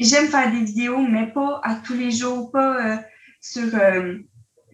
j'aime 0.00 0.28
faire 0.28 0.50
des 0.50 0.64
vidéos, 0.64 0.98
mais 0.98 1.26
pas 1.26 1.60
à 1.62 1.74
tous 1.74 1.94
les 1.94 2.10
jours, 2.10 2.50
pas 2.50 2.86
euh, 2.86 2.96
sur. 3.40 3.64
Euh, 3.74 4.18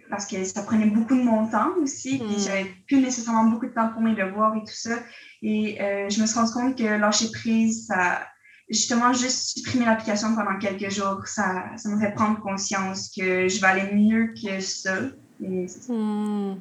parce 0.09 0.27
que 0.27 0.45
ça 0.45 0.63
prenait 0.63 0.87
beaucoup 0.87 1.17
de 1.17 1.23
mon 1.23 1.49
temps 1.49 1.73
aussi, 1.83 2.19
puis 2.19 2.37
mm. 2.37 2.41
j'avais 2.41 2.67
plus 2.87 3.01
nécessairement 3.01 3.45
beaucoup 3.45 3.67
de 3.67 3.73
temps 3.73 3.89
pour 3.89 4.03
mes 4.03 4.15
devoirs 4.15 4.55
et 4.57 4.61
tout 4.61 4.75
ça. 4.75 4.99
Et 5.43 5.81
euh, 5.81 6.09
je 6.11 6.21
me 6.21 6.27
suis 6.27 6.39
rendu 6.39 6.53
compte 6.53 6.79
que 6.79 6.85
lâcher 6.85 7.31
prise, 7.33 7.87
ça. 7.87 8.21
Justement, 8.69 9.13
juste 9.13 9.59
supprimer 9.59 9.85
l'application 9.85 10.37
pendant 10.37 10.57
quelques 10.61 10.93
jours, 10.93 11.27
ça, 11.27 11.65
ça 11.77 11.89
me 11.89 11.99
fait 11.99 12.13
prendre 12.13 12.39
conscience 12.41 13.11
que 13.17 13.49
je 13.49 13.65
aller 13.65 13.93
mieux 13.93 14.33
que 14.41 14.61
ça. 14.61 14.97
Hmm. 15.41 16.55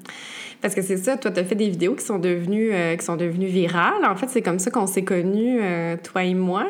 Parce 0.60 0.74
que 0.74 0.82
c'est 0.82 0.98
ça, 0.98 1.18
toi, 1.18 1.30
tu 1.30 1.40
as 1.40 1.44
fait 1.44 1.54
des 1.54 1.70
vidéos 1.70 1.94
qui 1.94 2.04
sont 2.04 2.18
devenues, 2.18 2.74
euh, 2.74 2.96
qui 2.96 3.06
sont 3.06 3.16
devenues 3.16 3.48
virales. 3.48 4.04
En 4.06 4.16
fait, 4.16 4.28
c'est 4.28 4.42
comme 4.42 4.58
ça 4.58 4.72
qu'on 4.72 4.88
s'est 4.88 5.04
connus, 5.04 5.60
euh, 5.62 5.98
toi 6.02 6.24
et 6.24 6.34
moi. 6.34 6.66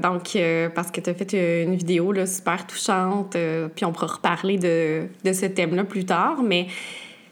Donc, 0.00 0.38
parce 0.74 0.92
que 0.92 1.00
tu 1.00 1.10
as 1.10 1.14
fait 1.14 1.64
une 1.64 1.74
vidéo 1.74 2.12
là, 2.12 2.26
super 2.26 2.64
touchante, 2.66 3.36
puis 3.74 3.84
on 3.84 3.92
pourra 3.92 4.06
reparler 4.06 4.58
de, 4.58 5.08
de 5.24 5.32
ce 5.32 5.46
thème-là 5.46 5.82
plus 5.82 6.04
tard. 6.04 6.42
Mais 6.44 6.68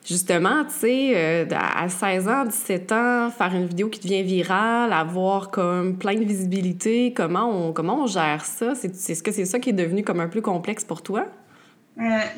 justement, 0.07 0.65
tu 0.65 0.73
sais, 0.73 1.49
à 1.53 1.89
16 1.89 2.29
ans, 2.29 2.45
17 2.45 2.93
ans, 2.93 3.31
faire 3.31 3.55
une 3.55 3.67
vidéo 3.67 3.89
qui 3.89 4.01
devient 4.01 4.23
virale, 4.23 4.93
avoir 4.93 5.51
comme 5.51 5.99
plein 5.99 6.15
de 6.15 6.25
visibilité, 6.25 7.13
comment 7.13 7.51
on, 7.51 7.73
comment 7.73 8.05
on 8.05 8.07
gère 8.07 8.45
ça? 8.45 8.75
C'est, 8.75 8.95
est-ce 9.11 9.23
que 9.23 9.33
c'est 9.33 9.45
ça 9.45 9.59
qui 9.59 9.71
est 9.71 9.75
devenu 9.75 10.03
comme 10.03 10.21
un 10.21 10.29
peu 10.29 10.41
complexe 10.41 10.85
pour 10.85 11.03
toi? 11.03 11.27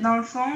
dans 0.00 0.16
le 0.16 0.22
fond, 0.22 0.46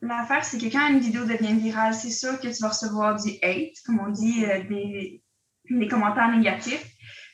L'affaire, 0.00 0.44
c'est 0.44 0.58
que 0.58 0.66
quand 0.66 0.88
une 0.88 1.00
vidéo 1.00 1.24
devient 1.24 1.54
virale, 1.54 1.94
c'est 1.94 2.10
sûr 2.10 2.38
que 2.40 2.48
tu 2.48 2.62
vas 2.62 2.68
recevoir 2.68 3.20
du 3.20 3.30
hate, 3.42 3.74
comme 3.84 3.98
on 3.98 4.10
dit, 4.10 4.44
euh, 4.44 4.62
des, 4.68 5.22
des, 5.70 5.88
commentaires 5.88 6.30
négatifs. 6.30 6.84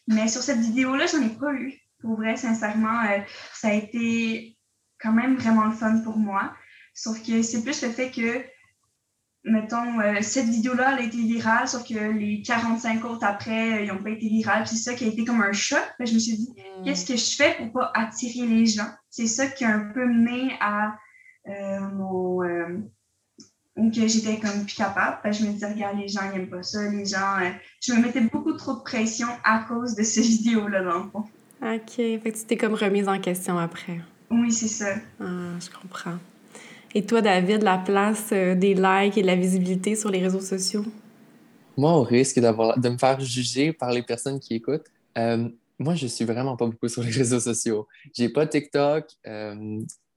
Mais 0.08 0.28
sur 0.28 0.42
cette 0.42 0.60
vidéo-là, 0.60 1.06
j'en 1.06 1.22
ai 1.22 1.28
pas 1.28 1.52
eu. 1.52 1.74
Pour 2.00 2.16
vrai, 2.16 2.36
sincèrement, 2.36 3.02
euh, 3.04 3.18
ça 3.52 3.68
a 3.68 3.72
été 3.72 4.56
quand 4.98 5.12
même 5.12 5.36
vraiment 5.36 5.64
le 5.64 5.72
fun 5.72 6.00
pour 6.00 6.16
moi. 6.16 6.54
Sauf 6.94 7.22
que 7.22 7.42
c'est 7.42 7.62
plus 7.62 7.82
le 7.82 7.90
fait 7.90 8.10
que, 8.10 8.42
mettons, 9.44 10.00
euh, 10.00 10.20
cette 10.20 10.46
vidéo-là, 10.46 10.94
elle 10.94 11.04
a 11.04 11.06
été 11.06 11.18
virale, 11.18 11.68
sauf 11.68 11.86
que 11.86 11.94
les 11.94 12.42
45 12.42 13.04
autres 13.04 13.24
après, 13.24 13.84
ils 13.84 13.88
n'ont 13.88 14.02
pas 14.02 14.10
été 14.10 14.28
virales. 14.28 14.66
C'est 14.66 14.76
ça 14.76 14.94
qui 14.94 15.04
a 15.04 15.08
été 15.08 15.24
comme 15.24 15.42
un 15.42 15.52
choc. 15.52 15.82
je 16.00 16.14
me 16.14 16.18
suis 16.18 16.36
dit, 16.36 16.50
hmm. 16.50 16.84
qu'est-ce 16.84 17.06
que 17.06 17.16
je 17.16 17.36
fais 17.36 17.56
pour 17.58 17.72
pas 17.72 17.92
attirer 17.94 18.46
les 18.46 18.66
gens? 18.66 18.88
C'est 19.10 19.26
ça 19.26 19.46
qui 19.46 19.64
a 19.64 19.74
un 19.74 19.92
peu 19.92 20.06
mené 20.06 20.56
à 20.60 20.96
euh, 21.46 21.80
mon, 21.92 22.42
euh, 22.42 22.78
que 23.76 24.06
j'étais 24.06 24.38
comme 24.38 24.64
plus 24.64 24.76
capable. 24.76 25.18
je 25.32 25.44
me 25.44 25.52
disais, 25.52 25.72
regarde, 25.72 25.98
les 25.98 26.08
gens 26.08 26.30
n'aiment 26.30 26.48
pas 26.48 26.62
ça. 26.62 26.88
Les 26.90 27.04
gens, 27.04 27.38
euh, 27.40 27.50
je 27.80 27.92
me 27.92 28.02
mettais 28.02 28.20
beaucoup 28.20 28.52
trop 28.52 28.74
de 28.74 28.82
pression 28.82 29.28
à 29.42 29.64
cause 29.68 29.94
de 29.94 30.02
ces 30.02 30.22
vidéos-là, 30.22 30.82
dans 30.82 31.04
le 31.04 31.10
fond. 31.10 31.24
OK. 31.62 31.94
Fait 31.96 32.20
que 32.22 32.38
tu 32.38 32.44
t'es 32.44 32.56
comme 32.56 32.74
remise 32.74 33.08
en 33.08 33.18
question 33.20 33.58
après. 33.58 34.00
Oui, 34.30 34.52
c'est 34.52 34.68
ça. 34.68 34.94
Ah, 35.20 35.58
je 35.60 35.70
comprends. 35.70 36.18
Et 36.94 37.04
toi, 37.04 37.20
David, 37.20 37.62
la 37.62 37.78
place 37.78 38.30
des 38.30 38.74
likes 38.74 39.18
et 39.18 39.22
de 39.22 39.26
la 39.26 39.36
visibilité 39.36 39.96
sur 39.96 40.10
les 40.10 40.20
réseaux 40.20 40.40
sociaux? 40.40 40.84
Moi, 41.76 41.92
au 41.92 42.02
risque 42.02 42.38
de 42.38 42.88
me 42.88 42.98
faire 42.98 43.18
juger 43.20 43.72
par 43.72 43.90
les 43.90 44.02
personnes 44.02 44.38
qui 44.38 44.54
écoutent, 44.54 44.86
moi, 45.78 45.94
je 45.94 46.06
suis 46.06 46.24
vraiment 46.24 46.56
pas 46.56 46.66
beaucoup 46.66 46.88
sur 46.94 47.02
les 47.02 47.10
réseaux 47.10 47.40
sociaux. 47.40 47.86
J'ai 48.16 48.28
pas 48.28 48.46
TikTok. 48.46 49.06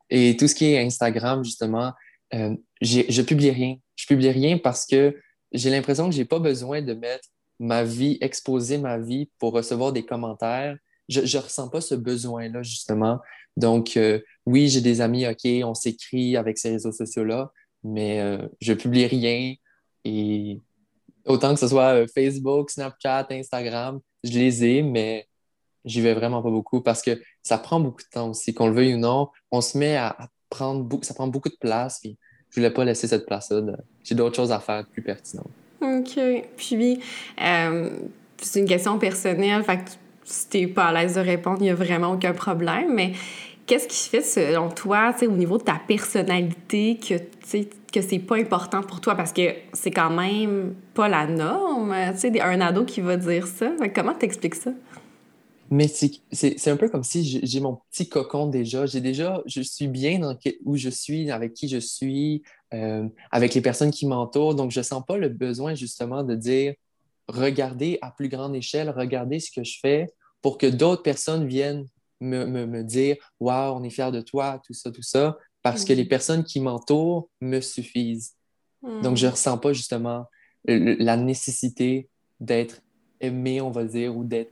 Et 0.10 0.38
tout 0.38 0.48
ce 0.48 0.56
qui 0.56 0.66
est 0.66 0.86
Instagram, 0.86 1.44
justement, 1.44 1.94
euh, 2.34 2.56
je 2.82 3.22
publie 3.22 3.52
rien. 3.52 3.76
Je 3.96 4.06
publie 4.06 4.30
rien 4.30 4.58
parce 4.58 4.86
que 4.86 5.16
j'ai 5.52 5.70
l'impression 5.70 6.10
que 6.10 6.16
j'ai 6.16 6.26
pas 6.26 6.40
besoin 6.40 6.82
de 6.82 6.94
mettre 6.94 7.28
ma 7.60 7.84
vie, 7.84 8.18
exposer 8.22 8.78
ma 8.78 8.98
vie 8.98 9.30
pour 9.40 9.54
recevoir 9.54 9.92
des 9.92 10.06
commentaires. 10.06 10.78
Je 11.10 11.22
ne 11.22 11.42
ressens 11.42 11.70
pas 11.70 11.82
ce 11.82 11.96
besoin-là, 11.96 12.62
justement. 12.64 13.20
Donc, 13.58 13.98
euh, 13.98 14.20
oui, 14.46 14.70
j'ai 14.70 14.82
des 14.82 15.02
amis, 15.02 15.28
OK, 15.28 15.46
on 15.64 15.74
s'écrit 15.74 16.38
avec 16.38 16.60
ces 16.60 16.72
réseaux 16.72 16.92
sociaux-là, 16.92 17.52
mais 17.84 18.22
euh, 18.22 18.48
je 18.62 18.72
publie 18.74 19.08
rien. 19.08 19.56
Et 20.06 20.62
autant 21.26 21.54
que 21.56 21.60
ce 21.60 21.68
soit 21.68 21.96
euh, 21.96 22.08
Facebook, 22.14 22.70
Snapchat, 22.70 23.28
Instagram, 23.32 24.00
je 24.24 24.38
les 24.38 24.64
ai, 24.64 24.84
mais 24.84 25.28
j'y 25.86 26.02
vais 26.02 26.14
vraiment 26.14 26.44
pas 26.44 26.52
beaucoup 26.52 26.82
parce 26.82 27.02
que 27.02 27.20
ça 27.42 27.58
prend 27.58 27.80
beaucoup 27.80 28.04
de 28.04 28.10
temps 28.12 28.30
aussi, 28.30 28.54
qu'on 28.54 28.68
le 28.68 28.74
veuille 28.74 28.94
ou 28.94 29.00
non. 29.00 29.30
On 29.50 29.62
se 29.62 29.78
met 29.78 29.98
à, 29.98 30.16
prendre 30.50 30.84
beaucoup, 30.84 31.04
ça 31.04 31.16
prend 31.16 31.28
beaucoup 31.28 31.50
de 31.50 31.58
place. 31.60 32.00
Puis 32.00 32.16
je 32.52 32.58
voulais 32.58 32.72
pas 32.72 32.86
laisser 32.86 33.08
cette 33.08 33.26
place-là. 33.26 33.76
J'ai 34.04 34.14
d'autres 34.14 34.36
choses 34.36 34.52
à 34.52 34.60
faire 34.60 34.86
plus 34.86 35.02
pertinentes. 35.02 35.50
OK. 35.82 36.20
Puis, 36.56 37.00
c'est 37.38 38.60
une 38.60 38.68
question 38.68 38.98
personnelle. 39.00 39.64
Fait 39.64 40.00
si 40.28 40.50
t'es 40.50 40.68
pas 40.68 40.88
à 40.88 40.94
l'aise 40.94 41.16
de 41.16 41.22
répondre, 41.22 41.58
il 41.62 41.64
n'y 41.64 41.70
a 41.70 41.76
vraiment 41.76 42.12
aucun 42.12 42.34
problème. 42.34 42.94
Mais 42.94 43.14
qu'est-ce 43.66 43.88
qui 43.88 44.10
fait, 44.10 44.22
selon 44.22 44.70
toi, 44.70 45.16
au 45.22 45.32
niveau 45.32 45.58
de 45.58 45.64
ta 45.64 45.80
personnalité, 45.88 46.98
que, 46.98 47.16
que 47.94 48.02
c'est 48.02 48.20
pas 48.20 48.36
important 48.36 48.82
pour 48.82 49.00
toi? 49.00 49.16
Parce 49.16 49.32
que 49.32 49.54
c'est 49.74 49.92
quand 49.92 50.10
même 50.10 50.76
pas 50.94 51.08
la 51.08 51.28
norme. 51.28 51.96
Tu 52.14 52.20
sais, 52.20 52.42
un 52.42 52.62
ado 52.62 52.84
qui 52.84 53.02
va 53.02 53.16
dire 53.16 53.48
ça. 53.48 53.72
comment 53.96 54.14
t'expliques 54.14 54.56
ça? 54.56 54.72
Mais 55.70 55.88
c'est 55.88 56.68
un 56.70 56.78
peu 56.78 56.88
comme 56.88 57.04
si 57.04 57.42
j'ai 57.44 57.60
mon 57.60 57.80
petit 57.92 58.08
cocon 58.08 58.48
déjà. 58.48 58.86
J'ai 58.86 59.02
déjà, 59.02 59.42
je 59.46 59.62
suis 59.62 59.88
bien 59.88 60.20
dans 60.20 60.38
où 60.64 60.78
je 60.78 60.90
suis, 60.90 61.30
avec 61.30 61.54
qui 61.54 61.68
je 61.68 61.78
suis, 61.78 62.44
euh, 62.74 63.08
avec 63.32 63.54
les 63.54 63.62
personnes 63.62 63.92
qui 63.92 64.06
m'entourent. 64.06 64.56
Donc, 64.56 64.72
je 64.72 64.82
sens 64.82 65.04
pas 65.06 65.18
le 65.18 65.28
besoin 65.28 65.76
justement 65.76 66.24
de 66.24 66.36
dire 66.36 66.74
regardez 67.28 68.00
à 68.02 68.12
plus 68.12 68.30
grande 68.30 68.56
échelle, 68.56 68.90
regardez 68.90 69.40
ce 69.40 69.52
que 69.52 69.64
je 69.64 69.80
fais 69.82 70.08
pour 70.42 70.58
que 70.58 70.68
d'autres 70.68 71.04
personnes 71.04 71.48
viennent 71.48 71.88
me, 72.22 72.46
me, 72.46 72.66
me 72.66 72.84
dire 72.84 73.18
Waouh, 73.40 73.76
on 73.76 73.84
est 73.84 73.90
fiers 73.90 74.12
de 74.12 74.22
toi, 74.22 74.62
tout 74.66 74.74
ça, 74.74 74.92
tout 74.92 75.02
ça, 75.02 75.38
parce 75.62 75.84
que 75.86 75.94
les 75.94 76.06
mm. 76.06 76.10
personnes 76.10 76.44
qui 76.44 76.60
m'entourent 76.60 77.30
me 77.42 77.60
suffisent. 77.62 78.34
Donc, 79.04 79.18
je 79.18 79.26
ne 79.26 79.32
ressens 79.32 79.58
pas 79.58 79.74
justement 79.74 80.26
la 80.66 81.18
nécessité 81.18 82.10
d'être 82.40 82.82
aimé, 83.20 83.62
on 83.62 83.72
va 83.72 83.84
dire, 83.84 84.16
ou 84.16 84.24
d'être 84.24 84.52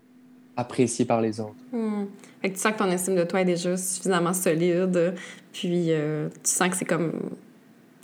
apprécié 0.57 1.05
par 1.05 1.21
les 1.21 1.39
autres. 1.39 1.55
Hmm. 1.71 2.05
Fait 2.41 2.49
que 2.49 2.55
tu 2.55 2.61
sens 2.61 2.73
que 2.73 2.77
ton 2.77 2.89
estime 2.89 3.15
de 3.15 3.23
toi 3.23 3.41
est 3.41 3.45
déjà 3.45 3.75
suffisamment 3.75 4.33
solide, 4.33 5.15
puis 5.51 5.91
euh, 5.91 6.29
tu 6.43 6.51
sens 6.51 6.69
que 6.69 6.77
c'est 6.77 6.85
comme... 6.85 7.13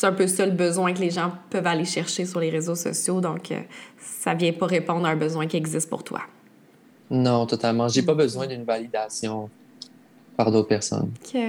C'est 0.02 0.08
un 0.08 0.14
peu 0.14 0.26
ça 0.26 0.48
le 0.48 0.52
besoin 0.52 0.96
que 0.96 1.00
les 1.00 1.12
gens 1.12 1.32
peuvent 1.52 1.68
aller 1.68 1.86
chercher 1.86 2.26
sur 2.26 2.40
les 2.40 2.50
réseaux 2.50 2.74
sociaux, 2.74 3.22
donc 3.22 3.52
euh, 3.52 3.60
ça 4.00 4.34
vient 4.34 4.52
pas 4.52 4.66
répondre 4.66 5.06
à 5.06 5.12
un 5.12 5.16
besoin 5.16 5.46
qui 5.46 5.58
existe 5.58 5.92
pour 5.92 6.04
toi. 6.04 6.22
Non, 7.12 7.46
totalement. 7.46 7.88
J'ai 7.88 8.02
pas 8.02 8.16
besoin 8.16 8.48
d'une 8.48 8.64
validation 8.64 9.52
par 10.36 10.50
d'autres 10.50 10.70
personnes. 10.70 11.12
OK. 11.24 11.40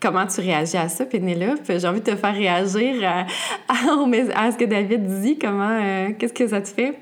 Comment 0.00 0.26
tu 0.26 0.40
réagis 0.40 0.78
à 0.78 0.88
ça, 0.88 1.04
Pénélope? 1.04 1.60
J'ai 1.68 1.86
envie 1.86 2.00
de 2.00 2.10
te 2.10 2.16
faire 2.16 2.32
réagir 2.32 3.04
à, 3.06 3.26
à, 3.68 4.52
ce 4.52 4.56
que 4.56 4.64
David 4.64 5.20
dit. 5.20 5.38
Comment, 5.38 5.78
euh, 5.78 6.12
qu'est-ce 6.18 6.32
que 6.32 6.48
ça 6.48 6.62
te 6.62 6.68
fait? 6.68 6.98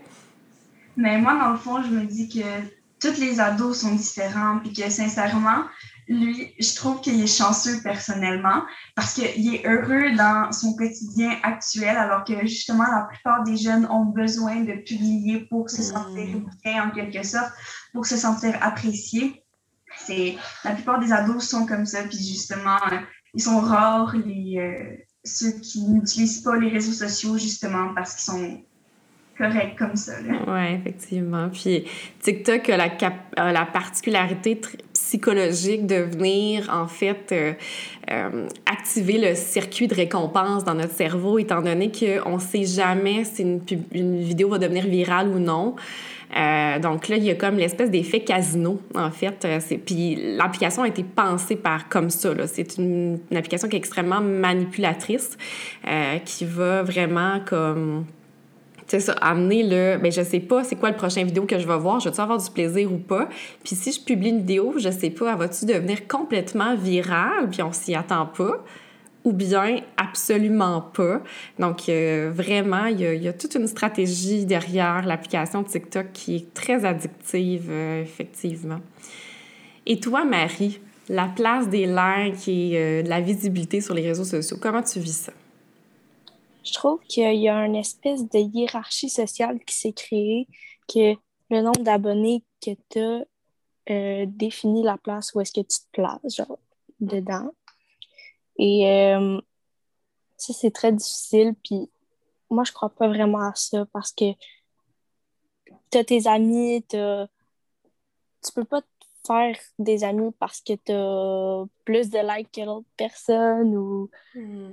Mais 0.97 1.17
moi, 1.17 1.38
dans 1.41 1.53
le 1.53 1.59
fond, 1.59 1.81
je 1.81 1.91
me 1.91 2.07
dis 2.07 2.29
que 2.29 2.45
tous 2.99 3.21
les 3.21 3.38
ados 3.38 3.83
sont 3.83 3.95
différents, 3.95 4.59
puis 4.59 4.73
que 4.73 4.91
sincèrement, 4.91 5.62
lui, 6.09 6.55
je 6.59 6.75
trouve 6.75 7.01
qu'il 7.01 7.23
est 7.23 7.27
chanceux 7.27 7.81
personnellement 7.83 8.63
parce 8.95 9.15
qu'il 9.15 9.55
est 9.55 9.67
heureux 9.67 10.15
dans 10.17 10.53
son 10.53 10.75
quotidien 10.75 11.37
actuel, 11.43 11.97
alors 11.97 12.25
que 12.25 12.41
justement, 12.43 12.85
la 12.85 13.07
plupart 13.11 13.43
des 13.45 13.57
jeunes 13.57 13.87
ont 13.87 14.07
besoin 14.07 14.61
de 14.61 14.75
publier 14.75 15.41
pour 15.47 15.71
se 15.71 15.83
sentir 15.83 16.37
hmm. 16.37 16.51
bien 16.63 16.89
en 16.89 16.91
quelque 16.91 17.23
sorte, 17.23 17.53
pour 17.93 18.07
se 18.07 18.17
sentir 18.17 18.57
appréciés. 18.61 19.43
C'est 20.07 20.37
la 20.65 20.73
plupart 20.73 20.99
des 20.99 21.13
ados 21.13 21.49
sont 21.49 21.67
comme 21.67 21.87
ça, 21.87 22.03
puis 22.03 22.19
justement, 22.19 22.79
ils 23.33 23.43
sont 23.43 23.61
rares 23.61 24.17
les 24.17 24.59
euh, 24.59 24.97
ceux 25.25 25.53
qui 25.53 25.83
n'utilisent 25.83 26.43
pas 26.43 26.57
les 26.57 26.69
réseaux 26.69 26.93
sociaux 26.93 27.39
justement 27.39 27.95
parce 27.95 28.15
qu'ils 28.15 28.25
sont 28.25 28.63
correct 29.37 29.76
comme 29.79 29.97
ça. 29.97 30.12
Oui, 30.47 30.75
effectivement. 30.81 31.49
Puis 31.49 31.85
TikTok 32.21 32.69
a 32.71 32.76
la, 32.76 33.53
la 33.53 33.67
particularité 33.67 34.61
psychologique 35.14 35.87
de 35.87 35.97
venir, 35.97 36.71
en 36.73 36.87
fait, 36.87 37.31
euh, 37.33 37.53
euh, 38.11 38.47
activer 38.67 39.19
le 39.19 39.35
circuit 39.35 39.87
de 39.87 39.95
récompense 39.95 40.64
dans 40.64 40.75
notre 40.75 40.95
cerveau, 40.95 41.38
étant 41.38 41.62
donné 41.62 41.93
qu'on 41.93 42.37
ne 42.37 42.41
sait 42.41 42.64
jamais 42.64 43.25
si 43.25 43.43
une, 43.43 44.19
vidéo 44.23 44.49
va 44.49 44.59
devenir 44.59 44.87
virale 44.87 45.29
ou 45.29 45.38
non. 45.38 45.76
Euh, 46.37 46.79
donc 46.81 47.09
là, 47.09 47.17
il 47.17 47.25
y 47.25 47.31
a 47.31 47.35
comme 47.35 47.57
l'espèce 47.57 47.91
d'effet 47.91 48.21
casino, 48.21 48.81
en 48.95 49.11
fait. 49.11 49.47
Puis 49.85 50.37
l'application 50.37 50.83
a 50.83 50.88
été 50.88 51.05
pensée 51.05 51.57
par 51.57 51.88
comme 51.88 52.11
ça. 52.11 52.31
C'est 52.47 52.79
une, 52.79 53.21
application 53.35 53.69
qui 53.69 53.76
est 53.76 53.79
extrêmement 53.79 54.21
manipulatrice, 54.21 55.37
qui 56.25 56.45
va 56.45 56.83
vraiment 56.83 57.41
comme 57.45 58.05
c'est 58.87 59.00
ça, 59.00 59.12
amener 59.21 59.62
le, 59.62 59.99
ben 59.99 60.12
je 60.12 60.23
sais 60.23 60.41
pas 60.41 60.64
c'est 60.64 60.76
quoi 60.76 60.91
le 60.91 60.97
prochain 60.97 61.25
vidéo 61.25 61.45
que 61.47 61.59
je 61.59 61.67
vais 61.67 61.79
voir, 61.79 62.00
je 62.00 62.09
vais-tu 62.09 62.21
avoir 62.21 62.38
du 62.38 62.50
plaisir 62.50 62.93
ou 62.93 62.99
pas? 62.99 63.29
Puis 63.64 63.75
si 63.75 63.93
je 63.93 64.00
publie 64.00 64.31
une 64.31 64.38
vidéo, 64.38 64.75
je 64.79 64.91
sais 64.91 65.11
pas, 65.11 65.35
va-tu 65.37 65.64
devenir 65.64 66.07
complètement 66.07 66.76
virale, 66.76 67.49
puis 67.50 67.62
on 67.62 67.73
s'y 67.73 67.95
attend 67.95 68.26
pas, 68.26 68.62
ou 69.25 69.33
bien 69.33 69.81
absolument 69.97 70.83
pas? 70.83 71.23
Donc 71.59 71.88
euh, 71.88 72.31
vraiment, 72.35 72.87
il 72.87 73.00
y, 73.00 73.29
a, 73.29 73.33
toute 73.33 73.55
une 73.55 73.67
stratégie 73.67 74.45
derrière 74.45 75.07
l'application 75.07 75.64
TikTok 75.64 76.12
qui 76.12 76.37
est 76.37 76.55
très 76.55 76.85
addictive, 76.85 77.69
euh, 77.71 78.03
effectivement. 78.03 78.81
Et 79.87 79.99
toi, 80.00 80.25
Marie, 80.25 80.81
la 81.09 81.26
place 81.26 81.69
des 81.69 81.87
likes 81.87 82.49
et 82.49 82.73
euh, 82.75 83.03
de 83.03 83.09
la 83.09 83.21
visibilité 83.21 83.81
sur 83.81 83.95
les 83.95 84.03
réseaux 84.03 84.25
sociaux, 84.25 84.57
comment 84.61 84.83
tu 84.83 85.00
vis 85.00 85.25
ça? 85.25 85.33
Je 86.64 86.73
trouve 86.73 87.00
qu'il 87.02 87.37
y 87.37 87.49
a 87.49 87.66
une 87.66 87.76
espèce 87.76 88.28
de 88.28 88.38
hiérarchie 88.38 89.11
sociale 89.11 89.62
qui 89.64 89.76
s'est 89.76 89.92
créée, 89.92 90.49
que 90.88 91.14
le 91.50 91.61
nombre 91.61 91.83
d'abonnés 91.83 92.42
que 92.61 92.71
tu 92.88 92.99
as 92.99 93.25
euh, 93.90 94.25
définit 94.26 94.83
la 94.83 94.97
place 94.97 95.35
où 95.35 95.40
est-ce 95.40 95.52
que 95.52 95.61
tu 95.61 95.78
te 95.78 95.90
places, 95.92 96.37
genre, 96.37 96.59
dedans. 97.00 97.50
Et 98.59 98.88
euh, 98.88 99.40
ça, 100.38 100.52
c'est 100.52 100.71
très 100.71 100.92
difficile. 100.92 101.54
Puis 101.62 101.90
moi, 102.50 102.64
je 102.64 102.73
crois 102.73 102.90
pas 102.90 103.09
vraiment 103.09 103.47
à 103.47 103.54
ça 103.54 103.85
parce 103.92 104.12
que 104.12 104.33
tu 105.90 105.99
as 105.99 106.04
tes 106.04 106.26
amis, 106.26 106.83
t'as... 106.88 107.26
tu 108.42 108.52
peux 108.54 108.64
pas 108.64 108.83
faire 109.26 109.56
des 109.78 110.04
amis 110.04 110.33
parce 110.38 110.61
que 110.61 110.75
tu 110.75 110.92
as 110.92 111.66
plus 111.85 112.11
de 112.11 112.18
likes 112.18 112.52
que 112.52 112.62
l'autre 112.62 112.88
personne 112.97 113.76
ou. 113.76 114.11
Hmm. 114.35 114.73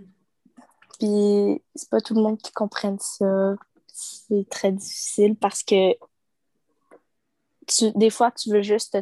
Puis 1.01 1.63
c'est 1.73 1.89
pas 1.89 1.99
tout 1.99 2.13
le 2.13 2.21
monde 2.21 2.37
qui 2.37 2.51
comprenne 2.51 2.97
ça. 2.99 3.55
C'est 3.87 4.47
très 4.49 4.71
difficile 4.71 5.35
parce 5.35 5.63
que 5.63 5.93
tu, 7.67 7.91
des 7.95 8.11
fois, 8.11 8.29
tu 8.29 8.51
veux 8.51 8.61
juste 8.61 8.99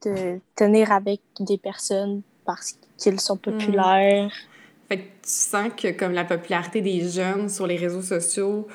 te, 0.00 0.40
tenir 0.56 0.90
avec 0.90 1.20
des 1.38 1.56
personnes 1.56 2.22
parce 2.44 2.76
qu'ils 2.98 3.20
sont 3.20 3.36
hmm. 3.36 3.38
populaires. 3.38 4.32
Fait 4.88 4.98
que 4.98 5.02
tu 5.02 5.30
sens 5.30 5.70
que 5.76 5.92
comme 5.92 6.12
la 6.12 6.24
popularité 6.24 6.80
des 6.80 7.08
jeunes 7.08 7.48
sur 7.48 7.68
les 7.68 7.76
réseaux 7.76 8.02
sociaux 8.02 8.66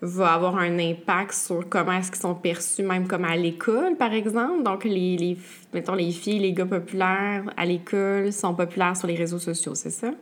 va 0.00 0.32
avoir 0.32 0.56
un 0.56 0.78
impact 0.78 1.34
sur 1.34 1.68
comment 1.68 1.92
est-ce 1.92 2.10
qu'ils 2.10 2.20
sont 2.20 2.36
perçus, 2.36 2.84
même 2.84 3.06
comme 3.06 3.26
à 3.26 3.36
l'école, 3.36 3.96
par 3.96 4.14
exemple. 4.14 4.62
Donc, 4.62 4.84
les, 4.84 5.18
les, 5.18 5.36
mettons, 5.74 5.94
les 5.94 6.12
filles, 6.12 6.38
les 6.38 6.54
gars 6.54 6.64
populaires 6.64 7.52
à 7.54 7.66
l'école 7.66 8.32
sont 8.32 8.54
populaires 8.54 8.96
sur 8.96 9.08
les 9.08 9.16
réseaux 9.16 9.40
sociaux, 9.40 9.74
c'est 9.74 9.90
ça? 9.90 10.12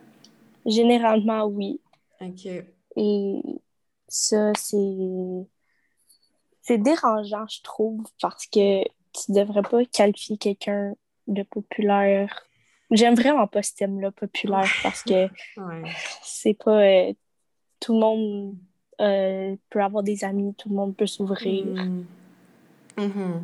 Généralement, 0.67 1.45
oui. 1.45 1.81
OK. 2.21 2.47
Et 2.95 3.41
ça, 4.07 4.51
c'est... 4.55 5.47
C'est 6.61 6.77
dérangeant, 6.77 7.47
je 7.47 7.61
trouve, 7.61 8.03
parce 8.21 8.45
que 8.45 8.83
tu 8.83 9.31
devrais 9.31 9.61
pas 9.61 9.85
qualifier 9.85 10.35
quelqu'un 10.35 10.95
de 11.27 11.43
populaire. 11.43 12.45
J'aime 12.91 13.15
vraiment 13.15 13.47
pas 13.47 13.63
ce 13.63 13.73
thème-là, 13.75 14.11
populaire, 14.11 14.69
parce 14.83 15.01
que 15.01 15.29
c'est 16.21 16.53
pas... 16.53 16.83
Euh, 16.83 17.13
tout 17.79 17.93
le 17.93 17.99
monde 17.99 18.55
euh, 18.99 19.55
peut 19.69 19.81
avoir 19.81 20.03
des 20.03 20.25
amis, 20.25 20.53
tout 20.55 20.69
le 20.69 20.75
monde 20.75 20.95
peut 20.95 21.05
s'ouvrir. 21.05 21.65
Mm. 21.65 22.05
Mm-hmm. 22.97 23.43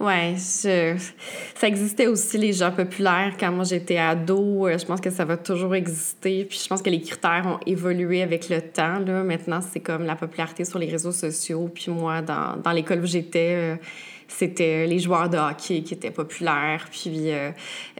Ouais, 0.00 0.34
ça 0.36 1.66
existait 1.66 2.06
aussi 2.06 2.36
les 2.36 2.52
gens 2.52 2.72
populaires 2.72 3.34
quand 3.38 3.52
moi 3.52 3.64
j'étais 3.64 3.96
ado. 3.96 4.66
Euh, 4.66 4.78
je 4.78 4.84
pense 4.84 5.00
que 5.00 5.10
ça 5.10 5.24
va 5.24 5.36
toujours 5.36 5.74
exister. 5.74 6.44
Puis 6.44 6.60
je 6.62 6.68
pense 6.68 6.82
que 6.82 6.90
les 6.90 7.00
critères 7.00 7.44
ont 7.46 7.58
évolué 7.66 8.22
avec 8.22 8.48
le 8.48 8.60
temps. 8.60 8.98
Là. 8.98 9.22
Maintenant, 9.22 9.60
c'est 9.60 9.80
comme 9.80 10.04
la 10.04 10.16
popularité 10.16 10.64
sur 10.64 10.78
les 10.78 10.90
réseaux 10.90 11.12
sociaux. 11.12 11.70
Puis 11.72 11.90
moi, 11.90 12.22
dans, 12.22 12.56
dans 12.56 12.72
l'école 12.72 13.00
où 13.00 13.06
j'étais, 13.06 13.54
euh, 13.54 13.76
c'était 14.28 14.86
les 14.86 14.98
joueurs 14.98 15.28
de 15.28 15.38
hockey 15.38 15.82
qui 15.82 15.94
étaient 15.94 16.10
populaires. 16.10 16.86
Puis, 16.90 17.30
euh, 17.30 17.50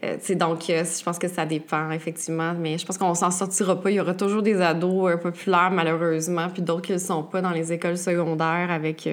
euh 0.05 0.35
donc, 0.35 0.65
je 0.69 1.03
pense 1.03 1.19
que 1.19 1.29
ça 1.29 1.47
dépend, 1.47 1.91
effectivement. 1.91 2.55
Mais 2.59 2.77
je 2.77 2.85
pense 2.85 2.99
qu'on 2.99 3.15
s'en 3.15 3.31
sortira 3.31 3.81
pas. 3.81 3.91
Il 3.91 3.95
y 3.95 4.01
aura 4.01 4.15
toujours 4.15 4.43
des 4.43 4.61
ados 4.61 5.19
populaires, 5.23 5.71
malheureusement, 5.71 6.49
puis 6.49 6.63
d'autres 6.63 6.83
qui 6.83 6.93
ne 6.93 6.99
sont 6.99 7.23
pas 7.23 7.41
dans 7.41 7.53
les 7.53 7.73
écoles 7.73 7.99
secondaires 7.99 8.71
avec 8.71 9.09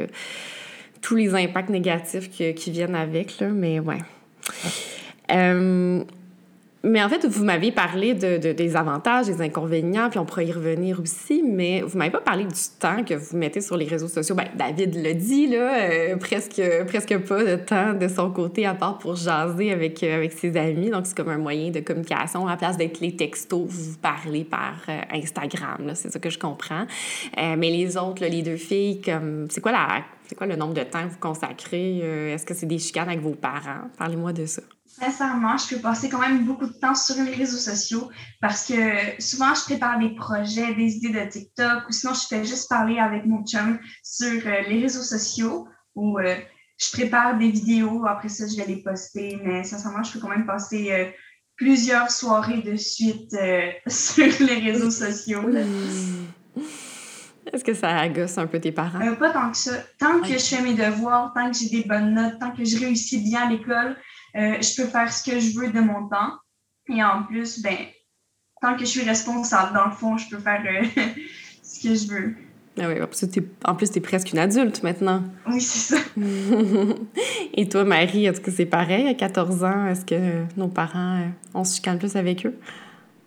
tous 1.01 1.15
les 1.15 1.33
impacts 1.35 1.69
négatifs 1.69 2.29
qui 2.29 2.71
viennent 2.71 2.95
avec. 2.95 3.39
Là. 3.39 3.47
Mais 3.49 3.79
ouais. 3.79 3.97
Mais 6.83 7.03
en 7.03 7.09
fait, 7.09 7.27
vous 7.27 7.43
m'avez 7.43 7.71
parlé 7.71 8.15
de, 8.15 8.53
des 8.53 8.75
avantages, 8.75 9.27
des 9.27 9.39
inconvénients, 9.41 10.09
puis 10.09 10.17
on 10.17 10.25
pourrait 10.25 10.47
y 10.47 10.51
revenir 10.51 10.99
aussi, 10.99 11.43
mais 11.45 11.81
vous 11.81 11.95
m'avez 11.95 12.09
pas 12.09 12.21
parlé 12.21 12.45
du 12.45 12.59
temps 12.79 13.03
que 13.03 13.13
vous 13.13 13.37
mettez 13.37 13.61
sur 13.61 13.77
les 13.77 13.85
réseaux 13.85 14.07
sociaux. 14.07 14.33
Ben, 14.33 14.47
David 14.55 14.95
l'a 14.95 15.13
dit, 15.13 15.45
là, 15.45 15.75
euh, 15.75 16.17
presque, 16.17 16.59
presque 16.87 17.15
pas 17.19 17.43
de 17.43 17.55
temps 17.57 17.93
de 17.93 18.07
son 18.07 18.31
côté 18.31 18.65
à 18.65 18.73
part 18.73 18.97
pour 18.97 19.15
jaser 19.15 19.71
avec, 19.71 20.01
euh, 20.01 20.15
avec 20.15 20.31
ses 20.31 20.57
amis. 20.57 20.89
Donc, 20.89 21.05
c'est 21.05 21.15
comme 21.15 21.29
un 21.29 21.37
moyen 21.37 21.69
de 21.69 21.81
communication. 21.81 22.47
À 22.47 22.51
la 22.51 22.57
place 22.57 22.77
d'être 22.77 22.99
les 22.99 23.15
textos, 23.15 23.67
vous 23.67 23.97
parlez 24.01 24.43
par 24.43 24.73
euh, 24.89 25.01
Instagram, 25.13 25.91
c'est 25.93 26.11
ça 26.11 26.17
que 26.17 26.31
je 26.31 26.39
comprends. 26.39 26.87
mais 27.37 27.69
les 27.69 27.95
autres, 27.95 28.25
les 28.25 28.41
deux 28.41 28.57
filles, 28.57 29.01
comme, 29.01 29.45
c'est 29.51 29.61
quoi, 29.61 29.71
la, 29.71 30.03
c'est 30.31 30.35
quoi 30.35 30.47
le 30.47 30.55
nombre 30.55 30.73
de 30.73 30.83
temps 30.83 31.03
que 31.03 31.09
vous 31.11 31.19
consacrez? 31.19 31.97
Est-ce 32.31 32.45
que 32.45 32.53
c'est 32.53 32.65
des 32.65 32.79
chicanes 32.79 33.09
avec 33.09 33.19
vos 33.19 33.35
parents? 33.35 33.89
Parlez-moi 33.97 34.31
de 34.31 34.45
ça. 34.45 34.61
Sincèrement, 34.87 35.57
je 35.57 35.75
peux 35.75 35.81
passer 35.81 36.07
quand 36.07 36.19
même 36.19 36.45
beaucoup 36.45 36.67
de 36.67 36.73
temps 36.73 36.95
sur 36.95 37.15
les 37.21 37.33
réseaux 37.33 37.57
sociaux 37.57 38.09
parce 38.39 38.65
que 38.65 39.21
souvent, 39.21 39.53
je 39.53 39.63
prépare 39.63 39.99
des 39.99 40.15
projets, 40.15 40.73
des 40.73 40.95
idées 40.95 41.19
de 41.19 41.29
TikTok 41.29 41.89
ou 41.89 41.91
sinon, 41.91 42.13
je 42.13 42.27
fais 42.27 42.45
juste 42.45 42.69
parler 42.69 42.97
avec 42.97 43.25
mon 43.25 43.43
chum 43.45 43.77
sur 44.03 44.45
euh, 44.45 44.61
les 44.69 44.81
réseaux 44.81 45.01
sociaux 45.01 45.67
ou 45.95 46.17
euh, 46.17 46.35
je 46.77 46.91
prépare 46.91 47.37
des 47.37 47.49
vidéos. 47.49 48.05
Après 48.05 48.29
ça, 48.29 48.45
je 48.47 48.55
vais 48.55 48.65
les 48.65 48.83
poster. 48.83 49.37
Mais 49.43 49.65
sincèrement, 49.65 50.03
je 50.03 50.13
peux 50.13 50.19
quand 50.19 50.29
même 50.29 50.45
passer 50.45 50.91
euh, 50.93 51.09
plusieurs 51.57 52.09
soirées 52.09 52.61
de 52.61 52.77
suite 52.77 53.35
sur 53.87 54.27
les 54.39 54.71
réseaux 54.71 54.91
sociaux. 54.91 55.49
Est-ce 57.51 57.63
que 57.63 57.73
ça 57.73 57.97
agace 57.97 58.37
un 58.37 58.47
peu 58.47 58.59
tes 58.59 58.71
parents? 58.71 58.99
pas 59.15 59.31
tant 59.31 59.51
que 59.51 59.57
ça. 59.57 59.71
Tant 59.99 60.21
que 60.21 60.33
je 60.33 60.37
fais 60.37 60.61
mes 60.61 60.73
devoirs, 60.73 61.33
tant 61.33 61.49
que 61.49 61.57
j'ai 61.57 61.69
des 61.69 61.87
bonnes 61.87 62.13
notes, 62.13 62.39
tant 62.39 62.51
que 62.51 62.63
je 62.63 62.79
réussis 62.79 63.19
bien 63.19 63.47
à 63.47 63.49
l'école, 63.49 63.97
euh, 64.35 64.61
je 64.61 64.81
peux 64.81 64.87
faire 64.87 65.11
ce 65.11 65.29
que 65.29 65.39
je 65.39 65.57
veux 65.57 65.71
de 65.71 65.79
mon 65.79 66.07
temps. 66.07 66.33
Et 66.87 67.03
en 67.03 67.23
plus, 67.23 67.61
ben, 67.61 67.77
tant 68.61 68.75
que 68.75 68.81
je 68.81 68.85
suis 68.85 69.03
responsable, 69.03 69.73
dans 69.73 69.85
le 69.85 69.91
fond, 69.91 70.17
je 70.17 70.29
peux 70.29 70.39
faire 70.39 70.63
euh, 70.65 70.85
ce 71.63 71.81
que 71.81 71.95
je 71.95 72.07
veux. 72.07 72.35
Ah 72.79 72.87
oui, 72.87 73.01
en 73.01 73.07
plus, 73.75 73.91
tu 73.91 73.99
es 73.99 74.01
presque 74.01 74.31
une 74.31 74.39
adulte 74.39 74.81
maintenant. 74.81 75.23
Oui, 75.47 75.59
c'est 75.59 75.95
ça. 75.95 76.01
Et 77.53 77.67
toi, 77.67 77.83
Marie, 77.83 78.25
est-ce 78.27 78.39
que 78.39 78.49
c'est 78.51 78.65
pareil? 78.65 79.07
À 79.07 79.13
14 79.13 79.63
ans? 79.65 79.87
Est-ce 79.87 80.05
que 80.05 80.45
nos 80.55 80.69
parents, 80.69 81.19
euh, 81.19 81.27
on 81.53 81.63
se 81.65 81.75
chicane 81.75 81.99
plus 81.99 82.15
avec 82.15 82.45
eux? 82.45 82.57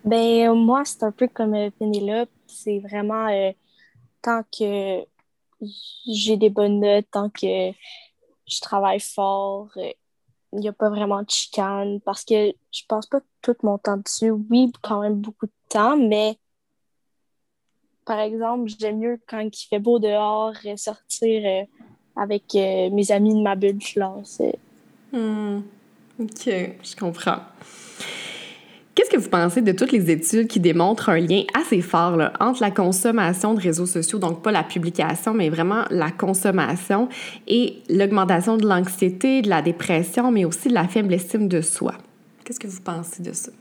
Ben, 0.03 0.51
moi, 0.53 0.83
c'est 0.85 1.03
un 1.03 1.11
peu 1.11 1.27
comme 1.31 1.55
Pénélope. 1.77 2.29
C'est 2.47 2.79
vraiment 2.79 3.27
tant 4.25 4.41
que 4.57 5.05
j'ai 6.07 6.35
des 6.35 6.49
bonnes 6.49 6.79
notes, 6.79 7.05
tant 7.11 7.29
que 7.29 7.71
je 8.47 8.59
travaille 8.59 8.99
fort, 8.99 9.69
il 9.75 10.59
n'y 10.59 10.67
a 10.67 10.73
pas 10.73 10.89
vraiment 10.89 11.21
de 11.21 11.29
chicane 11.29 12.01
parce 12.01 12.25
que 12.25 12.51
je 12.71 12.81
pense 12.87 13.05
pas 13.05 13.19
tout 13.41 13.55
mon 13.61 13.77
temps 13.77 13.97
dessus. 13.97 14.31
Oui, 14.31 14.71
quand 14.81 15.01
même 15.01 15.15
beaucoup 15.15 15.45
de 15.45 15.51
temps, 15.69 15.95
mais 15.95 16.37
par 18.03 18.19
exemple, 18.19 18.71
j'aime 18.79 18.99
mieux 18.99 19.19
quand 19.27 19.39
il 19.41 19.67
fait 19.67 19.79
beau 19.79 19.99
dehors 19.99 20.53
sortir 20.75 21.41
euh, 21.45 21.65
avec 22.15 22.55
euh, 22.55 22.89
mes 22.91 23.11
amis 23.11 23.33
de 23.35 23.41
ma 23.41 23.55
bulle 23.55 23.79
classe. 23.79 24.41
Hmm. 25.11 25.61
OK, 26.19 26.45
je 26.45 26.95
comprends. 26.95 27.41
Qu'est-ce 28.95 29.09
que 29.09 29.17
vous 29.17 29.29
pensez 29.29 29.61
de 29.61 29.73
toutes 29.73 29.91
les 29.91 30.09
études 30.09 30.47
qui 30.47 30.61
démontrent 30.61 31.09
un 31.09 31.19
lien 31.19 31.43
assez 31.53 31.81
fort 31.81 32.17
entre 32.39 32.61
la 32.61 32.71
consommation 32.71 33.53
de 33.53 33.59
réseaux 33.59 33.85
sociaux, 33.85 34.19
donc 34.19 34.41
pas 34.41 34.53
la 34.53 34.63
publication, 34.63 35.33
mais 35.33 35.49
vraiment 35.49 35.83
la 35.89 36.11
consommation, 36.11 37.09
et 37.45 37.83
l'augmentation 37.89 38.55
de 38.55 38.65
l'anxiété, 38.65 39.41
de 39.41 39.49
la 39.49 39.61
dépression, 39.61 40.31
mais 40.31 40.45
aussi 40.45 40.69
de 40.69 40.73
la 40.73 40.87
faible 40.87 41.13
estime 41.13 41.49
de 41.49 41.59
soi? 41.59 41.95
Qu'est-ce 42.45 42.59
que 42.59 42.67
vous 42.67 42.79
pensez 42.79 43.21
de 43.21 43.33
ça? 43.33 43.51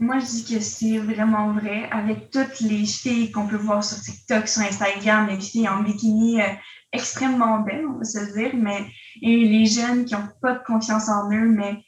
Moi, 0.00 0.18
je 0.18 0.26
dis 0.26 0.54
que 0.54 0.60
c'est 0.60 0.98
vraiment 0.98 1.52
vrai. 1.52 1.88
Avec 1.90 2.30
toutes 2.30 2.60
les 2.60 2.84
filles 2.84 3.30
qu'on 3.30 3.46
peut 3.46 3.56
voir 3.56 3.82
sur 3.82 3.98
TikTok, 3.98 4.46
sur 4.46 4.62
Instagram, 4.62 5.28
les 5.30 5.40
filles 5.40 5.68
en 5.68 5.82
bikini 5.82 6.42
euh, 6.42 6.46
extrêmement 6.92 7.60
belles, 7.60 7.86
on 7.86 7.98
va 7.98 8.04
se 8.04 8.34
dire, 8.34 8.50
mais 8.54 8.84
et 9.22 9.44
les 9.46 9.64
jeunes 9.64 10.04
qui 10.04 10.12
n'ont 10.12 10.28
pas 10.42 10.54
de 10.54 10.64
confiance 10.66 11.08
en 11.08 11.32
eux, 11.32 11.48
mais 11.48 11.78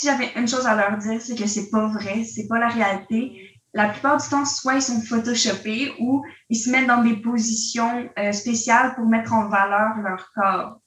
si 0.00 0.06
j'avais 0.06 0.32
une 0.34 0.48
chose 0.48 0.66
à 0.66 0.74
leur 0.74 0.96
dire, 0.96 1.20
c'est 1.20 1.36
que 1.36 1.46
c'est 1.46 1.68
pas 1.68 1.86
vrai, 1.88 2.24
c'est 2.24 2.48
pas 2.48 2.58
la 2.58 2.68
réalité. 2.68 3.50
La 3.74 3.90
plupart 3.90 4.16
du 4.16 4.26
temps, 4.26 4.46
soit 4.46 4.76
ils 4.76 4.82
sont 4.82 5.02
photoshopés 5.02 5.92
ou 6.00 6.24
ils 6.48 6.56
se 6.56 6.70
mettent 6.70 6.86
dans 6.86 7.04
des 7.04 7.16
positions 7.16 8.08
euh, 8.18 8.32
spéciales 8.32 8.94
pour 8.94 9.04
mettre 9.04 9.34
en 9.34 9.50
valeur 9.50 9.98
leur 10.02 10.32
corps. 10.34 10.80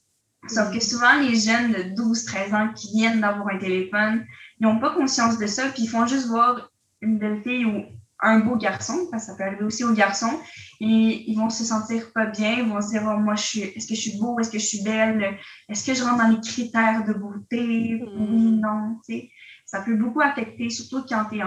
Sauf 0.48 0.74
que 0.74 0.84
souvent, 0.84 1.14
les 1.20 1.36
jeunes 1.36 1.72
de 1.72 2.02
12-13 2.02 2.56
ans 2.56 2.74
qui 2.74 2.92
viennent 2.92 3.22
d'avoir 3.22 3.50
un 3.50 3.60
téléphone, 3.60 4.26
ils 4.60 4.64
n'ont 4.64 4.80
pas 4.80 4.96
conscience 4.96 5.38
de 5.38 5.46
ça, 5.46 5.68
puis 5.70 5.84
ils 5.84 5.90
font 5.90 6.08
juste 6.08 6.28
voir 6.28 6.72
une 7.02 7.20
belle 7.20 7.44
fille 7.44 7.66
ou 7.66 7.84
un 8.24 8.40
beau 8.40 8.56
garçon, 8.56 9.08
parce 9.12 9.26
que 9.26 9.32
ça 9.32 9.38
peut 9.38 9.44
arriver 9.44 9.64
aussi 9.64 9.84
aux 9.84 9.94
garçons, 9.94 10.40
et 10.80 11.30
ils 11.30 11.36
vont 11.36 11.50
se 11.50 11.64
sentir 11.64 12.12
pas 12.14 12.26
bien, 12.26 12.54
ils 12.60 12.70
vont 12.70 12.82
se 12.82 12.90
dire, 12.90 13.04
oh, 13.06 13.18
moi, 13.20 13.36
je 13.36 13.44
suis, 13.44 13.60
est-ce 13.62 13.88
que 13.88 13.96
je 13.96 14.02
suis 14.02 14.18
beau, 14.18 14.40
est-ce 14.40 14.50
que 14.50 14.60
je 14.60 14.66
suis 14.66 14.84
belle, 14.84 15.38
est-ce 15.70 15.86
que 15.86 15.94
je 15.94 16.04
rentre 16.04 16.18
dans 16.18 16.30
les 16.30 16.42
critères 16.42 17.04
de 17.06 17.14
beauté, 17.14 18.02
mm. 18.02 18.34
oui, 18.34 18.60
non, 18.62 18.98
tu 19.08 19.14
sais. 19.14 19.30
Ça 19.66 19.82
peut 19.82 19.96
beaucoup 19.96 20.22
affecter, 20.22 20.70
surtout 20.70 21.04
quand 21.08 21.26
tu 21.32 21.40
es 21.40 21.44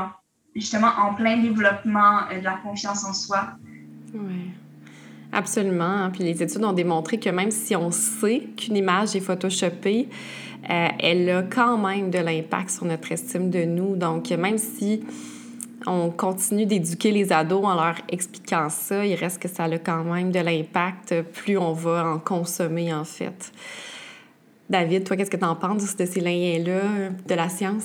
justement 0.55 0.91
en 0.99 1.15
plein 1.15 1.41
développement 1.41 2.29
euh, 2.31 2.41
de 2.41 2.45
la 2.45 2.57
confiance 2.57 3.05
en 3.05 3.13
soi. 3.13 3.51
Oui. 4.15 4.51
Absolument. 5.33 6.11
Puis 6.13 6.25
les 6.25 6.43
études 6.43 6.65
ont 6.65 6.73
démontré 6.73 7.19
que 7.19 7.29
même 7.29 7.51
si 7.51 7.77
on 7.77 7.91
sait 7.91 8.49
qu'une 8.57 8.77
image 8.77 9.15
est 9.15 9.21
photoshopée, 9.21 10.09
euh, 10.71 10.89
elle 10.99 11.29
a 11.31 11.43
quand 11.43 11.77
même 11.79 12.11
de 12.11 12.19
l'impact 12.19 12.71
sur 12.71 12.87
notre 12.87 13.13
estime 13.13 13.51
de 13.51 13.65
nous. 13.65 13.97
Donc, 13.97 14.31
même 14.31 14.59
si 14.59 15.03
on 15.87 16.11
continue 16.11 16.67
d'éduquer 16.67 17.13
les 17.13 17.33
ados 17.33 17.65
en 17.65 17.75
leur 17.75 17.97
expliquant 18.09 18.69
ça. 18.69 19.07
Il 19.07 19.15
reste 19.15 19.41
que 19.41 19.49
ça 19.49 19.65
a 19.65 19.79
quand 19.79 20.05
même 20.05 20.33
de 20.33 20.41
l'impact 20.41 21.23
plus 21.23 21.57
on 21.57 21.73
va 21.73 22.07
en 22.07 22.19
consommer, 22.19 22.93
en 22.93 23.05
fait. 23.05 23.53
David, 24.69 25.05
toi, 25.05 25.17
qu'est-ce 25.17 25.31
que 25.31 25.37
tu 25.37 25.45
en 25.45 25.55
penses 25.55 25.97
de 25.97 26.07
ces 26.07 26.21
liens-là, 26.21 27.11
de 27.27 27.35
la 27.35 27.49
science? 27.49 27.85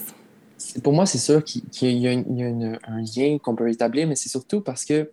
Pour 0.83 0.93
moi, 0.93 1.05
c'est 1.05 1.17
sûr 1.17 1.43
qu'il 1.43 1.97
y 1.97 2.07
a, 2.07 2.11
un 2.11 3.01
lien 3.01 3.37
qu'on 3.37 3.55
peut 3.55 3.69
établir, 3.69 4.07
mais 4.07 4.15
c'est 4.15 4.29
surtout 4.29 4.61
parce 4.61 4.85
que 4.85 5.11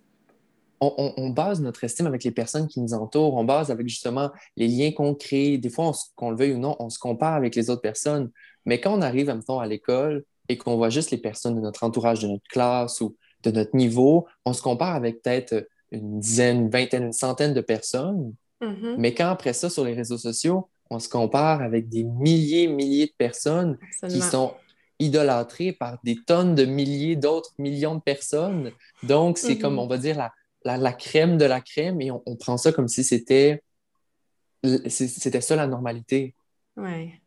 on, 0.81 1.29
base 1.29 1.59
notre 1.59 1.83
estime 1.83 2.07
avec 2.07 2.23
les 2.23 2.31
personnes 2.31 2.67
qui 2.67 2.79
nous 2.79 2.93
entourent, 2.93 3.35
on 3.35 3.43
base 3.43 3.69
avec 3.69 3.89
justement 3.89 4.31
les 4.55 4.67
liens 4.67 4.91
qu'on 4.93 5.13
crée. 5.13 5.57
Des 5.57 5.69
fois, 5.69 5.91
qu'on 6.15 6.31
le 6.31 6.37
veuille 6.37 6.53
ou 6.53 6.57
non, 6.57 6.77
on 6.79 6.89
se 6.89 6.97
compare 6.97 7.33
avec 7.33 7.53
les 7.55 7.69
autres 7.69 7.81
personnes. 7.81 8.31
Mais 8.65 8.79
quand 8.79 8.97
on 8.97 9.01
arrive, 9.01 9.27
mettons, 9.27 9.59
à 9.59 9.67
l'école 9.67 10.23
et 10.49 10.57
qu'on 10.57 10.75
voit 10.75 10.89
juste 10.89 11.11
les 11.11 11.17
personnes 11.17 11.55
de 11.55 11.61
notre 11.61 11.83
entourage, 11.83 12.19
de 12.19 12.27
notre 12.27 12.47
classe 12.49 12.99
ou 13.01 13.15
de 13.43 13.51
notre 13.51 13.75
niveau, 13.75 14.27
on 14.45 14.53
se 14.53 14.61
compare 14.61 14.95
avec 14.95 15.21
peut-être 15.21 15.67
une 15.91 16.19
dizaine, 16.19 16.61
une 16.61 16.69
vingtaine, 16.69 17.03
une 17.03 17.13
centaine 17.13 17.53
de 17.53 17.61
personnes. 17.61 18.33
Mm-hmm. 18.61 18.95
Mais 18.97 19.13
quand 19.13 19.29
après 19.29 19.53
ça, 19.53 19.69
sur 19.69 19.85
les 19.85 19.93
réseaux 19.93 20.17
sociaux, 20.17 20.67
on 20.89 20.99
se 20.99 21.07
compare 21.07 21.61
avec 21.61 21.87
des 21.87 22.03
milliers, 22.03 22.67
milliers 22.67 23.05
de 23.05 23.13
personnes 23.17 23.77
qui 24.07 24.21
sont 24.21 24.53
idolâtrées 24.97 25.71
par 25.71 25.99
des 26.03 26.17
tonnes 26.25 26.55
de 26.55 26.65
milliers 26.65 27.15
d'autres 27.15 27.53
millions 27.57 27.95
de 27.95 28.01
personnes. 28.01 28.71
Donc, 29.03 29.37
c'est 29.37 29.57
comme, 29.57 29.75
mm-hmm. 29.75 29.79
on 29.79 29.87
va 29.87 29.97
dire, 29.97 30.17
la, 30.17 30.77
la, 30.77 30.93
crème 30.93 31.37
de 31.37 31.45
la 31.45 31.61
crème 31.61 32.01
et 32.01 32.11
on, 32.11 32.35
prend 32.35 32.57
ça 32.57 32.71
comme 32.71 32.87
si 32.87 33.03
c'était 33.03 33.61
c'était 34.87 35.39
ça 35.39 35.55
la 35.55 35.67
normalité. 35.67 36.35
Ouais. 36.75 37.21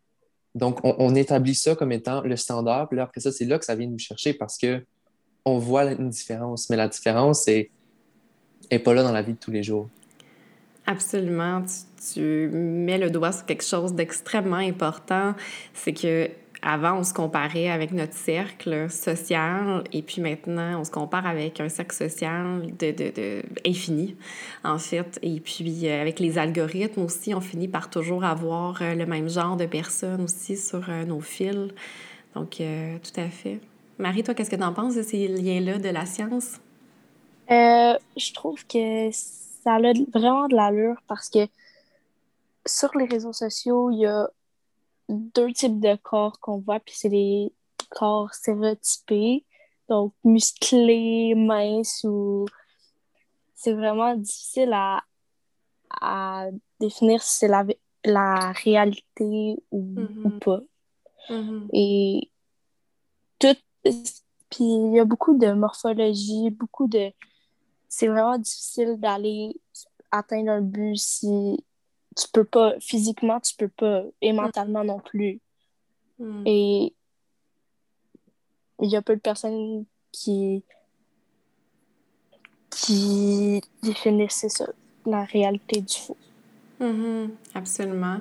Donc, 0.54 0.80
on, 0.84 1.14
établit 1.14 1.54
ça 1.54 1.74
comme 1.74 1.92
étant 1.92 2.20
le 2.22 2.36
standard. 2.36 2.88
Puis 2.88 2.96
là, 2.96 3.04
après 3.04 3.20
ça, 3.20 3.32
c'est 3.32 3.46
là 3.46 3.58
que 3.58 3.64
ça 3.64 3.74
vient 3.74 3.86
nous 3.86 3.98
chercher 3.98 4.34
parce 4.34 4.58
que 4.58 4.84
on 5.44 5.58
voit 5.58 5.84
une 5.84 6.10
différence. 6.10 6.68
Mais 6.68 6.76
la 6.76 6.88
différence 6.88 7.46
n'est 7.46 7.70
est 8.70 8.78
pas 8.78 8.94
là 8.94 9.02
dans 9.02 9.12
la 9.12 9.22
vie 9.22 9.32
de 9.32 9.38
tous 9.38 9.50
les 9.50 9.62
jours. 9.62 9.88
Absolument. 10.86 11.62
Tu, 11.62 12.14
tu 12.14 12.50
mets 12.52 12.98
le 12.98 13.10
doigt 13.10 13.32
sur 13.32 13.46
quelque 13.46 13.64
chose 13.64 13.94
d'extrêmement 13.94 14.56
important. 14.56 15.34
C'est 15.74 15.94
que 15.94 16.30
avant, 16.62 16.98
on 16.98 17.02
se 17.02 17.12
comparait 17.12 17.68
avec 17.68 17.90
notre 17.92 18.14
cercle 18.14 18.88
social 18.88 19.82
et 19.92 20.00
puis 20.00 20.22
maintenant, 20.22 20.80
on 20.80 20.84
se 20.84 20.92
compare 20.92 21.26
avec 21.26 21.60
un 21.60 21.68
cercle 21.68 21.94
social 21.94 22.66
de, 22.78 22.92
de, 22.92 23.10
de 23.10 23.42
infini, 23.66 24.16
en 24.62 24.78
fait. 24.78 25.18
Et 25.22 25.40
puis, 25.40 25.88
euh, 25.88 26.00
avec 26.00 26.20
les 26.20 26.38
algorithmes 26.38 27.02
aussi, 27.02 27.34
on 27.34 27.40
finit 27.40 27.66
par 27.66 27.90
toujours 27.90 28.22
avoir 28.22 28.80
euh, 28.80 28.94
le 28.94 29.06
même 29.06 29.28
genre 29.28 29.56
de 29.56 29.66
personnes 29.66 30.22
aussi 30.22 30.56
sur 30.56 30.88
euh, 30.88 31.04
nos 31.04 31.20
fils. 31.20 31.72
Donc, 32.34 32.50
tout 32.52 33.20
à 33.20 33.28
fait. 33.28 33.60
Marie, 33.98 34.22
toi, 34.22 34.32
qu'est-ce 34.32 34.48
que 34.48 34.56
tu 34.56 34.62
en 34.62 34.72
penses 34.72 34.94
de 34.94 35.02
ces 35.02 35.28
liens-là 35.28 35.78
de 35.78 35.88
la 35.88 36.06
science? 36.06 36.60
je 37.50 38.32
trouve 38.32 38.66
que 38.66 39.10
ça 39.12 39.74
a 39.74 39.78
vraiment 40.14 40.48
de 40.48 40.54
l'allure 40.54 40.96
parce 41.06 41.28
que 41.28 41.46
sur 42.64 42.96
les 42.96 43.04
réseaux 43.04 43.34
sociaux, 43.34 43.90
il 43.90 43.98
y 43.98 44.06
a 44.06 44.30
deux 45.12 45.52
types 45.52 45.80
de 45.80 45.96
corps 45.96 46.38
qu'on 46.40 46.58
voit, 46.58 46.80
puis 46.80 46.94
c'est 46.96 47.08
les 47.08 47.52
corps 47.90 48.32
stéréotypés, 48.34 49.44
donc 49.88 50.14
musclés, 50.24 51.34
minces 51.34 52.04
ou. 52.04 52.46
C'est 53.54 53.74
vraiment 53.74 54.16
difficile 54.16 54.72
à, 54.72 55.04
à 56.00 56.46
définir 56.80 57.22
si 57.22 57.38
c'est 57.38 57.48
la, 57.48 57.64
la 58.04 58.52
réalité 58.52 59.56
ou, 59.70 59.94
mm-hmm. 59.94 60.38
pas. 60.40 60.60
Mm-hmm. 61.28 61.68
Et 61.72 62.30
tout. 63.38 63.56
Puis 63.84 64.64
il 64.64 64.94
y 64.94 65.00
a 65.00 65.04
beaucoup 65.04 65.38
de 65.38 65.52
morphologie, 65.52 66.50
beaucoup 66.50 66.88
de. 66.88 67.12
C'est 67.88 68.08
vraiment 68.08 68.38
difficile 68.38 68.96
d'aller 68.98 69.54
atteindre 70.10 70.50
un 70.50 70.60
but 70.60 70.96
si 70.96 71.64
tu 72.16 72.28
peux 72.32 72.44
pas, 72.44 72.74
physiquement, 72.80 73.40
tu 73.40 73.54
peux 73.56 73.68
pas, 73.68 74.02
et 74.20 74.32
mm. 74.32 74.36
mentalement 74.36 74.84
non 74.84 75.00
plus. 75.00 75.40
Mm. 76.18 76.42
Et 76.46 76.94
il 78.80 78.90
y 78.90 78.96
a 78.96 79.02
peu 79.02 79.14
de 79.14 79.20
personnes 79.20 79.84
qui, 80.10 80.64
qui 82.70 83.60
définissent 83.82 84.46
ça, 84.48 84.66
la 85.06 85.24
réalité 85.24 85.80
du 85.80 85.94
faux. 85.94 86.16
Mm-hmm. 86.82 87.28
absolument. 87.54 88.16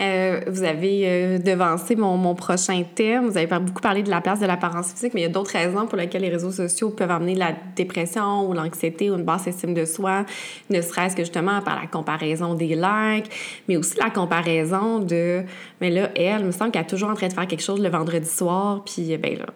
Euh, 0.00 0.40
vous 0.48 0.64
avez 0.64 1.02
euh, 1.04 1.38
devancé 1.38 1.94
mon, 1.94 2.16
mon, 2.16 2.34
prochain 2.34 2.82
thème. 2.96 3.28
Vous 3.28 3.38
avez 3.38 3.46
beaucoup 3.46 3.80
parlé 3.80 4.02
de 4.02 4.10
la 4.10 4.20
place 4.20 4.40
de 4.40 4.46
l'apparence 4.46 4.92
physique, 4.92 5.14
mais 5.14 5.20
il 5.20 5.24
y 5.24 5.26
a 5.26 5.32
d'autres 5.32 5.52
raisons 5.52 5.86
pour 5.86 5.96
lesquelles 5.96 6.22
les 6.22 6.28
réseaux 6.28 6.50
sociaux 6.50 6.90
peuvent 6.90 7.12
amener 7.12 7.36
la 7.36 7.52
dépression 7.76 8.48
ou 8.48 8.54
l'anxiété 8.54 9.08
ou 9.08 9.14
une 9.14 9.22
basse 9.22 9.46
estime 9.46 9.72
de 9.72 9.84
soi, 9.84 10.26
ne 10.68 10.82
serait-ce 10.82 11.14
que 11.14 11.22
justement 11.22 11.60
par 11.60 11.80
la 11.80 11.86
comparaison 11.86 12.54
des 12.54 12.74
likes, 12.74 13.30
mais 13.68 13.76
aussi 13.76 13.96
la 13.98 14.10
comparaison 14.10 14.98
de, 14.98 15.42
mais 15.80 15.90
là, 15.90 16.10
elle, 16.16 16.44
me 16.44 16.50
semble 16.50 16.72
qu'elle 16.72 16.82
est 16.82 16.86
toujours 16.86 17.10
en 17.10 17.14
train 17.14 17.28
de 17.28 17.32
faire 17.32 17.46
quelque 17.46 17.62
chose 17.62 17.80
le 17.80 17.88
vendredi 17.88 18.28
soir, 18.28 18.82
puis 18.84 19.16
ben 19.16 19.38
là, 19.38 19.46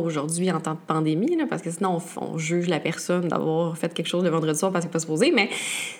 aujourd'hui 0.00 0.50
en 0.50 0.60
temps 0.60 0.74
de 0.74 0.78
pandémie, 0.86 1.36
là, 1.36 1.44
parce 1.48 1.62
que 1.62 1.70
sinon, 1.70 1.98
on, 2.20 2.38
juge 2.38 2.68
la 2.68 2.80
personne 2.80 3.28
d'avoir 3.28 3.76
fait 3.76 3.92
quelque 3.92 4.06
chose 4.06 4.24
le 4.24 4.30
vendredi 4.30 4.58
soir 4.58 4.72
parce 4.72 4.84
qu'elle 4.84 4.90
n'est 4.90 4.92
pas 4.92 4.98
supposée. 4.98 5.32
Mais 5.32 5.48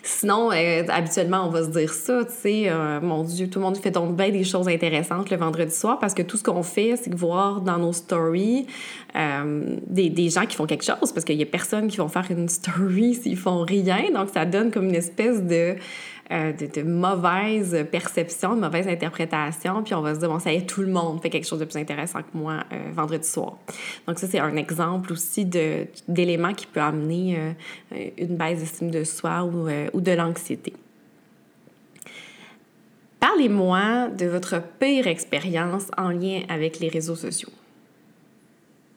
sinon, 0.02 0.50
euh, 0.52 0.82
habituellement, 0.88 1.46
on 1.46 1.50
va 1.50 1.62
se 1.62 1.68
dire 1.68 1.92
ça, 1.92 2.24
tu 2.24 2.32
sais, 2.32 2.64
euh, 2.68 3.00
mon 3.00 3.22
Dieu, 3.22 3.48
tout 3.48 3.58
le 3.58 3.64
monde 3.64 3.76
fait 3.76 3.90
donc 3.90 4.16
bien 4.16 4.30
des 4.30 4.44
choses 4.44 4.68
intéressantes 4.68 5.30
le 5.30 5.36
vendredi 5.36 5.74
soir 5.74 5.98
parce 5.98 6.14
que 6.14 6.22
tout 6.22 6.36
ce 6.36 6.42
qu'on 6.42 6.62
fait, 6.62 6.94
c'est 6.96 7.14
voir 7.14 7.60
dans 7.60 7.78
nos 7.78 7.92
stories 7.92 8.66
euh, 9.16 9.76
des, 9.86 10.10
des, 10.10 10.28
gens 10.28 10.46
qui 10.46 10.56
font 10.56 10.66
quelque 10.66 10.84
chose 10.84 11.12
parce 11.12 11.24
qu'il 11.24 11.36
n'y 11.36 11.42
a 11.42 11.46
personne 11.46 11.88
qui 11.88 11.98
vont 11.98 12.08
faire 12.08 12.26
une 12.30 12.48
story 12.48 13.14
s'ils 13.14 13.36
font 13.36 13.62
rien. 13.62 14.10
Donc, 14.12 14.30
ça 14.32 14.44
donne 14.44 14.70
comme 14.70 14.88
une 14.88 14.94
espèce 14.94 15.42
de 15.42 15.76
euh, 16.30 16.52
de, 16.52 16.66
de, 16.66 16.82
mauvaises 16.82 17.86
perceptions, 17.90 18.54
de 18.54 18.60
mauvaises 18.60 18.88
interprétations, 18.88 19.82
puis 19.82 19.92
on 19.94 20.00
va 20.00 20.14
se 20.14 20.20
dire, 20.20 20.28
bon, 20.28 20.38
ça 20.38 20.52
y 20.52 20.56
est, 20.56 20.66
tout 20.66 20.80
le 20.80 20.88
monde 20.88 21.20
fait 21.20 21.28
quelque 21.28 21.46
chose 21.46 21.58
de 21.58 21.66
plus 21.66 21.76
intéressant 21.76 22.22
que 22.22 22.34
moi 22.34 22.64
euh, 22.72 22.90
vendredi 22.92 23.28
soir. 23.28 23.58
Donc 24.06 24.18
ça, 24.18 24.26
c'est 24.26 24.38
un 24.38 24.56
exemple 24.56 25.12
aussi 25.12 25.44
d'éléments 25.44 26.54
qui 26.54 26.66
peut 26.66 26.80
amener 26.80 27.38
euh, 27.92 28.10
une 28.16 28.36
baisse 28.36 28.60
d'estime 28.60 28.90
de 28.90 29.04
soi 29.04 29.44
ou, 29.44 29.68
ou 29.92 30.00
de 30.00 30.12
l'anxiété. 30.12 30.72
Parlez-moi 33.20 34.08
de 34.08 34.26
votre 34.26 34.62
pire 34.78 35.06
expérience 35.06 35.84
en 35.98 36.08
lien 36.08 36.42
avec 36.48 36.78
les 36.80 36.88
réseaux 36.88 37.16
sociaux. 37.16 37.50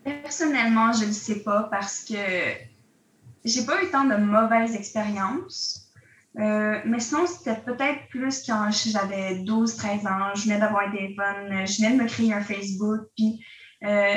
Personnellement, 0.04 0.94
je 0.94 1.06
ne 1.06 1.12
sais 1.12 1.40
pas 1.40 1.68
parce 1.70 2.06
que 2.06 2.16
j'ai 3.44 3.66
pas 3.66 3.84
eu 3.84 3.90
tant 3.90 4.06
de 4.06 4.16
mauvaises 4.16 4.76
expériences. 4.76 5.87
Euh, 6.40 6.80
mais 6.86 7.00
sinon, 7.00 7.26
c'était 7.26 7.60
peut-être 7.60 8.08
plus 8.10 8.44
quand 8.46 8.70
j'avais 8.72 9.36
12-13 9.44 10.08
ans, 10.08 10.36
je 10.36 10.44
venais 10.44 10.60
d'avoir 10.60 10.88
un 10.88 10.92
téléphone, 10.92 11.66
je 11.66 11.82
venais 11.82 11.98
de 11.98 12.04
me 12.04 12.08
créer 12.08 12.32
un 12.32 12.42
Facebook, 12.42 13.08
puis 13.16 13.44
euh, 13.84 14.16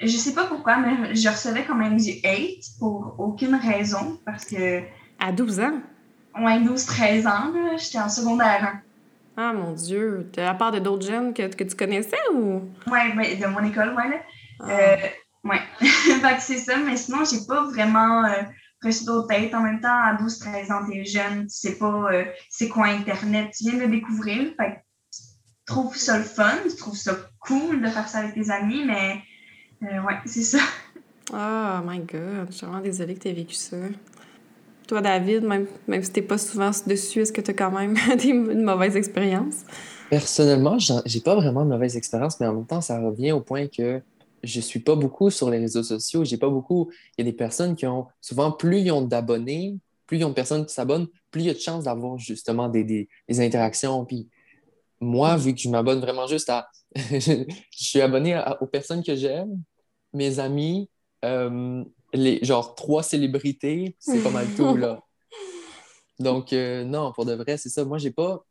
je 0.00 0.08
sais 0.08 0.34
pas 0.34 0.46
pourquoi, 0.46 0.78
mais 0.78 1.14
je 1.14 1.28
recevais 1.28 1.64
quand 1.64 1.76
même 1.76 1.98
du 1.98 2.10
hate 2.24 2.64
pour 2.80 3.14
aucune 3.18 3.54
raison, 3.54 4.18
parce 4.24 4.44
que... 4.44 4.82
À 5.20 5.30
12 5.30 5.60
ans? 5.60 5.80
Ouais, 6.38 6.58
12-13 6.60 7.28
ans, 7.28 7.52
j'étais 7.78 8.00
en 8.00 8.08
secondaire 8.08 8.82
1. 9.36 9.38
Ah 9.38 9.52
mon 9.52 9.72
Dieu, 9.72 10.30
à 10.38 10.54
part 10.54 10.72
de 10.72 10.78
d'autres 10.78 11.06
jeunes 11.06 11.32
que, 11.32 11.46
que, 11.54 11.64
tu 11.64 11.76
connaissais 11.76 12.16
ou? 12.32 12.62
Ouais, 12.90 13.14
ouais, 13.16 13.36
de 13.36 13.46
mon 13.46 13.62
école, 13.64 13.94
ouais. 13.94 14.08
Là. 14.08 14.16
Ah. 14.60 14.70
Euh, 14.70 14.96
ouais, 15.44 15.60
c'est 16.40 16.56
ça, 16.56 16.76
mais 16.78 16.96
sinon, 16.96 17.18
j'ai 17.24 17.46
pas 17.46 17.64
vraiment 17.64 18.24
reçu 18.82 19.04
d'autres 19.04 19.28
têtes. 19.28 19.54
En 19.54 19.62
même 19.62 19.80
temps, 19.80 19.88
à 19.88 20.14
12-13 20.14 20.72
ans, 20.72 20.86
t'es 20.88 21.04
jeune, 21.04 21.46
tu 21.46 21.56
sais 21.56 21.76
pas 21.76 22.12
euh, 22.12 22.24
c'est 22.50 22.68
quoi 22.68 22.86
Internet, 22.86 23.50
tu 23.56 23.64
viens 23.64 23.74
de 23.74 23.84
le 23.84 23.88
découvrir. 23.88 24.52
Fait 24.56 24.82
tu 25.12 25.22
trouves 25.66 25.96
ça 25.96 26.18
le 26.18 26.24
fun, 26.24 26.54
tu 26.68 26.76
trouves 26.76 26.96
ça 26.96 27.16
cool 27.40 27.82
de 27.82 27.88
faire 27.88 28.08
ça 28.08 28.18
avec 28.18 28.34
tes 28.34 28.50
amis, 28.50 28.84
mais 28.84 29.22
euh, 29.82 30.02
ouais, 30.02 30.14
c'est 30.26 30.42
ça. 30.42 30.58
Oh 31.32 31.80
my 31.84 31.98
god, 31.98 32.46
je 32.50 32.56
suis 32.56 32.66
vraiment 32.66 32.82
désolée 32.82 33.14
que 33.14 33.20
tu 33.20 33.28
aies 33.28 33.32
vécu 33.32 33.54
ça. 33.54 33.76
Toi, 34.86 35.00
David, 35.00 35.42
même, 35.42 35.66
même 35.88 36.02
si 36.02 36.12
t'es 36.12 36.22
pas 36.22 36.38
souvent 36.38 36.70
dessus, 36.86 37.20
est-ce 37.20 37.32
que 37.32 37.40
tu 37.40 37.50
as 37.50 37.54
quand 37.54 37.72
même 37.72 37.94
des, 38.18 38.28
une 38.28 38.62
mauvaise 38.62 38.96
expérience? 38.96 39.64
Personnellement, 40.08 40.78
j'ai 40.78 41.20
pas 41.20 41.34
vraiment 41.34 41.64
de 41.64 41.70
mauvaise 41.70 41.96
expérience, 41.96 42.38
mais 42.38 42.46
en 42.46 42.54
même 42.54 42.66
temps, 42.66 42.80
ça 42.80 43.00
revient 43.00 43.32
au 43.32 43.40
point 43.40 43.66
que 43.66 44.00
je 44.46 44.60
suis 44.60 44.80
pas 44.80 44.94
beaucoup 44.94 45.30
sur 45.30 45.50
les 45.50 45.58
réseaux 45.58 45.82
sociaux. 45.82 46.24
J'ai 46.24 46.38
pas 46.38 46.48
beaucoup. 46.48 46.90
Il 47.16 47.24
y 47.24 47.28
a 47.28 47.30
des 47.30 47.36
personnes 47.36 47.76
qui 47.76 47.86
ont 47.86 48.06
souvent 48.20 48.52
plus 48.52 48.80
ils 48.80 48.90
ont 48.90 49.02
d'abonnés, 49.02 49.78
plus 50.06 50.18
ils 50.18 50.24
ont 50.24 50.30
de 50.30 50.34
personnes 50.34 50.64
qui 50.64 50.74
s'abonnent, 50.74 51.08
plus 51.30 51.42
il 51.42 51.46
y 51.46 51.50
a 51.50 51.54
de 51.54 51.58
chances 51.58 51.84
d'avoir 51.84 52.18
justement 52.18 52.68
des, 52.68 52.84
des, 52.84 53.08
interactions. 53.40 54.04
Puis 54.04 54.28
moi, 55.00 55.36
vu 55.36 55.54
que 55.54 55.60
je 55.60 55.68
m'abonne 55.68 56.00
vraiment 56.00 56.26
juste 56.26 56.48
à. 56.48 56.68
je 56.94 57.44
suis 57.70 58.00
abonné 58.00 58.40
aux 58.60 58.66
personnes 58.66 59.02
que 59.02 59.14
j'aime, 59.14 59.60
mes 60.12 60.38
amis, 60.38 60.88
euh, 61.24 61.84
les 62.14 62.42
genre 62.42 62.74
trois 62.74 63.02
célébrités, 63.02 63.96
c'est 63.98 64.22
pas 64.22 64.30
mal 64.30 64.46
tout 64.56 64.76
là. 64.76 65.00
Donc 66.18 66.52
euh, 66.52 66.84
non, 66.84 67.12
pour 67.12 67.26
de 67.26 67.34
vrai, 67.34 67.58
c'est 67.58 67.68
ça. 67.68 67.84
Moi, 67.84 67.98
j'ai 67.98 68.12
pas 68.12 68.44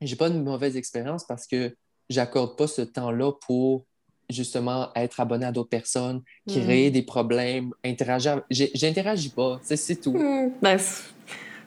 j'ai 0.00 0.16
pas 0.16 0.28
une 0.28 0.42
mauvaise 0.42 0.76
expérience 0.76 1.24
parce 1.24 1.46
que 1.46 1.76
j'accorde 2.08 2.56
pas 2.56 2.66
ce 2.66 2.82
temps-là 2.82 3.32
pour 3.46 3.86
justement 4.28 4.88
être 4.94 5.20
abonné 5.20 5.46
à 5.46 5.52
d'autres 5.52 5.68
personnes, 5.68 6.22
créer 6.48 6.90
mm. 6.90 6.92
des 6.92 7.02
problèmes, 7.02 7.70
interagir. 7.84 8.42
J'interagis 8.50 9.30
pas, 9.30 9.60
c'est 9.62 10.00
tout. 10.00 10.12
Mm. 10.12 10.52
Ben, 10.62 10.78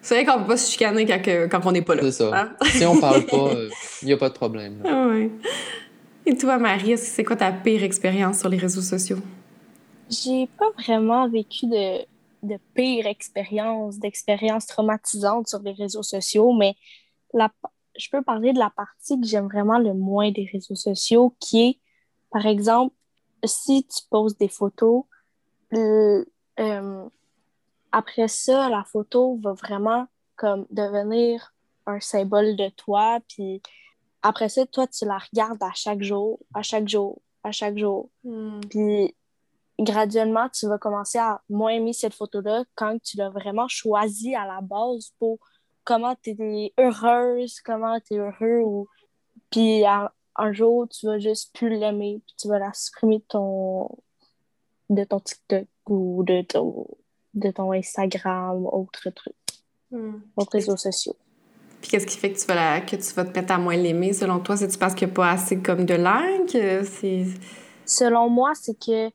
c'est 0.01 0.15
vrai 0.15 0.25
qu'on 0.25 0.41
peut 0.41 0.47
pas 0.47 0.57
se 0.57 0.71
chicaner 0.71 1.05
quand, 1.05 1.21
quand 1.49 1.65
on 1.65 1.71
n'est 1.71 1.81
pas 1.81 1.95
là. 1.95 2.03
C'est 2.03 2.11
ça. 2.11 2.31
Hein? 2.33 2.55
si 2.65 2.85
on 2.85 2.99
parle 2.99 3.25
pas, 3.25 3.51
il 3.51 3.57
euh, 3.57 3.69
n'y 4.03 4.13
a 4.13 4.17
pas 4.17 4.29
de 4.29 4.33
problème. 4.33 4.81
Ah 4.85 5.07
Et 6.25 6.37
toi, 6.37 6.57
Marie, 6.57 6.97
c'est 6.97 7.23
quoi 7.23 7.35
ta 7.35 7.51
pire 7.51 7.83
expérience 7.83 8.39
sur 8.39 8.49
les 8.49 8.57
réseaux 8.57 8.81
sociaux? 8.81 9.19
J'ai 10.09 10.47
pas 10.57 10.71
vraiment 10.81 11.29
vécu 11.29 11.67
de 11.67 12.05
de 12.43 12.57
pires 12.73 13.07
expériences, 13.07 13.99
d'expériences 13.99 14.65
traumatisantes 14.65 15.47
sur 15.47 15.59
les 15.59 15.73
réseaux 15.73 16.03
sociaux, 16.03 16.53
mais 16.53 16.75
la, 17.33 17.51
je 17.97 18.07
peux 18.09 18.21
parler 18.21 18.53
de 18.53 18.59
la 18.59 18.69
partie 18.69 19.19
que 19.19 19.27
j'aime 19.27 19.47
vraiment 19.47 19.79
le 19.79 19.93
moins 19.93 20.31
des 20.31 20.49
réseaux 20.51 20.75
sociaux, 20.75 21.35
qui 21.39 21.61
est, 21.61 21.79
par 22.31 22.45
exemple, 22.45 22.95
si 23.43 23.85
tu 23.85 24.03
poses 24.09 24.37
des 24.37 24.49
photos, 24.49 25.03
euh, 25.73 26.23
après 27.91 28.27
ça, 28.27 28.69
la 28.69 28.83
photo 28.83 29.39
va 29.41 29.53
vraiment 29.53 30.07
comme 30.35 30.65
devenir 30.69 31.53
un 31.85 31.99
symbole 31.99 32.55
de 32.55 32.69
toi, 32.69 33.19
puis 33.27 33.61
après 34.21 34.49
ça, 34.49 34.65
toi, 34.65 34.87
tu 34.87 35.05
la 35.05 35.17
regardes 35.17 35.61
à 35.63 35.71
chaque 35.73 36.01
jour, 36.01 36.39
à 36.53 36.61
chaque 36.61 36.87
jour, 36.87 37.21
à 37.43 37.51
chaque 37.51 37.77
jour. 37.77 38.09
Hmm. 38.23 38.59
Puis 38.69 39.15
graduellement, 39.79 40.49
tu 40.49 40.67
vas 40.67 40.77
commencer 40.77 41.17
à 41.17 41.41
moins 41.49 41.71
aimer 41.71 41.93
cette 41.93 42.13
photo-là 42.13 42.65
quand 42.75 43.01
tu 43.01 43.17
l'as 43.17 43.29
vraiment 43.29 43.67
choisie 43.67 44.35
à 44.35 44.45
la 44.45 44.61
base 44.61 45.13
pour 45.19 45.39
comment 45.83 46.15
tu 46.21 46.31
es 46.31 46.73
heureuse, 46.77 47.61
comment 47.61 47.99
tu 47.99 48.15
es 48.15 48.17
heureux. 48.17 48.61
Ou... 48.63 48.87
Puis 49.49 49.83
un, 50.39 50.53
jour, 50.53 50.87
tu 50.89 51.05
vas 51.05 51.19
juste 51.19 51.55
plus 51.55 51.69
l'aimer, 51.69 52.21
puis 52.25 52.35
tu 52.37 52.47
vas 52.47 52.59
la 52.59 52.73
supprimer 52.73 53.19
de 53.19 53.23
ton, 53.27 53.89
de 54.89 55.03
ton 55.03 55.19
TikTok 55.19 55.67
ou 55.87 56.23
de 56.23 56.41
ton, 56.41 56.87
de 57.33 57.51
ton 57.51 57.71
Instagram, 57.71 58.65
autre 58.65 59.09
truc, 59.09 59.35
hmm. 59.91 60.15
autres 60.35 60.53
réseaux 60.53 60.77
sociaux. 60.77 61.15
Puis 61.81 61.91
qu'est-ce 61.91 62.07
qui 62.07 62.17
fait 62.17 62.33
que 62.33 62.39
tu 62.39 62.45
vas, 62.45 62.55
la, 62.55 62.81
que 62.81 62.95
tu 62.95 63.13
vas 63.13 63.23
te 63.23 63.37
mettre 63.37 63.53
à 63.53 63.57
moins 63.57 63.77
l'aimer, 63.77 64.13
selon 64.13 64.39
toi? 64.39 64.57
C'est-tu 64.57 64.77
parce 64.77 64.93
qu'il 64.93 65.07
n'y 65.07 65.13
a 65.13 65.15
pas 65.15 65.31
assez 65.31 65.61
comme 65.61 65.85
de? 65.85 65.95
C'est... 66.83 67.25
Selon 67.85 68.29
moi, 68.29 68.51
c'est 68.53 68.77
que 68.77 69.09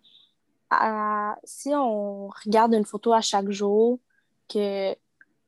si 1.44 1.68
on 1.74 2.28
regarde 2.28 2.74
une 2.74 2.86
photo 2.86 3.12
à 3.12 3.20
chaque 3.20 3.50
jour, 3.50 3.98
que 4.48 4.94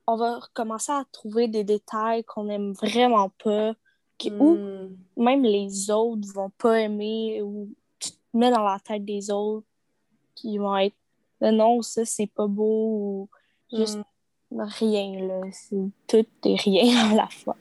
on 0.07 0.17
va 0.17 0.39
commencer 0.55 0.93
à 0.93 1.05
trouver 1.11 1.49
des 1.49 1.65
détails 1.65 2.23
qu'on 2.25 2.45
n'aime 2.45 2.73
vraiment 2.73 3.31
pas, 3.43 3.75
ou 4.24 4.55
hmm. 4.55 4.96
même 5.16 5.42
les 5.42 5.90
autres 5.90 6.26
vont 6.35 6.50
pas 6.59 6.81
aimer, 6.81 7.42
ou 7.42 7.68
tu 7.98 8.11
te 8.11 8.16
mets 8.35 8.50
dans 8.50 8.64
la 8.64 8.79
tête 8.79 9.05
des 9.05 9.31
autres 9.31 9.66
qui 10.35 10.59
vont 10.59 10.76
être 10.76 10.96
non, 11.40 11.83
ça 11.83 12.05
c'est 12.05 12.26
pas 12.26 12.46
beau, 12.46 13.29
ou 13.72 13.76
juste 13.76 13.98
hmm. 14.50 14.61
rien, 14.61 15.26
là. 15.26 15.40
C'est 15.52 15.90
tout 16.07 16.26
et 16.44 16.57
rien 16.57 17.11
à 17.12 17.14
la 17.14 17.29
fois. 17.29 17.57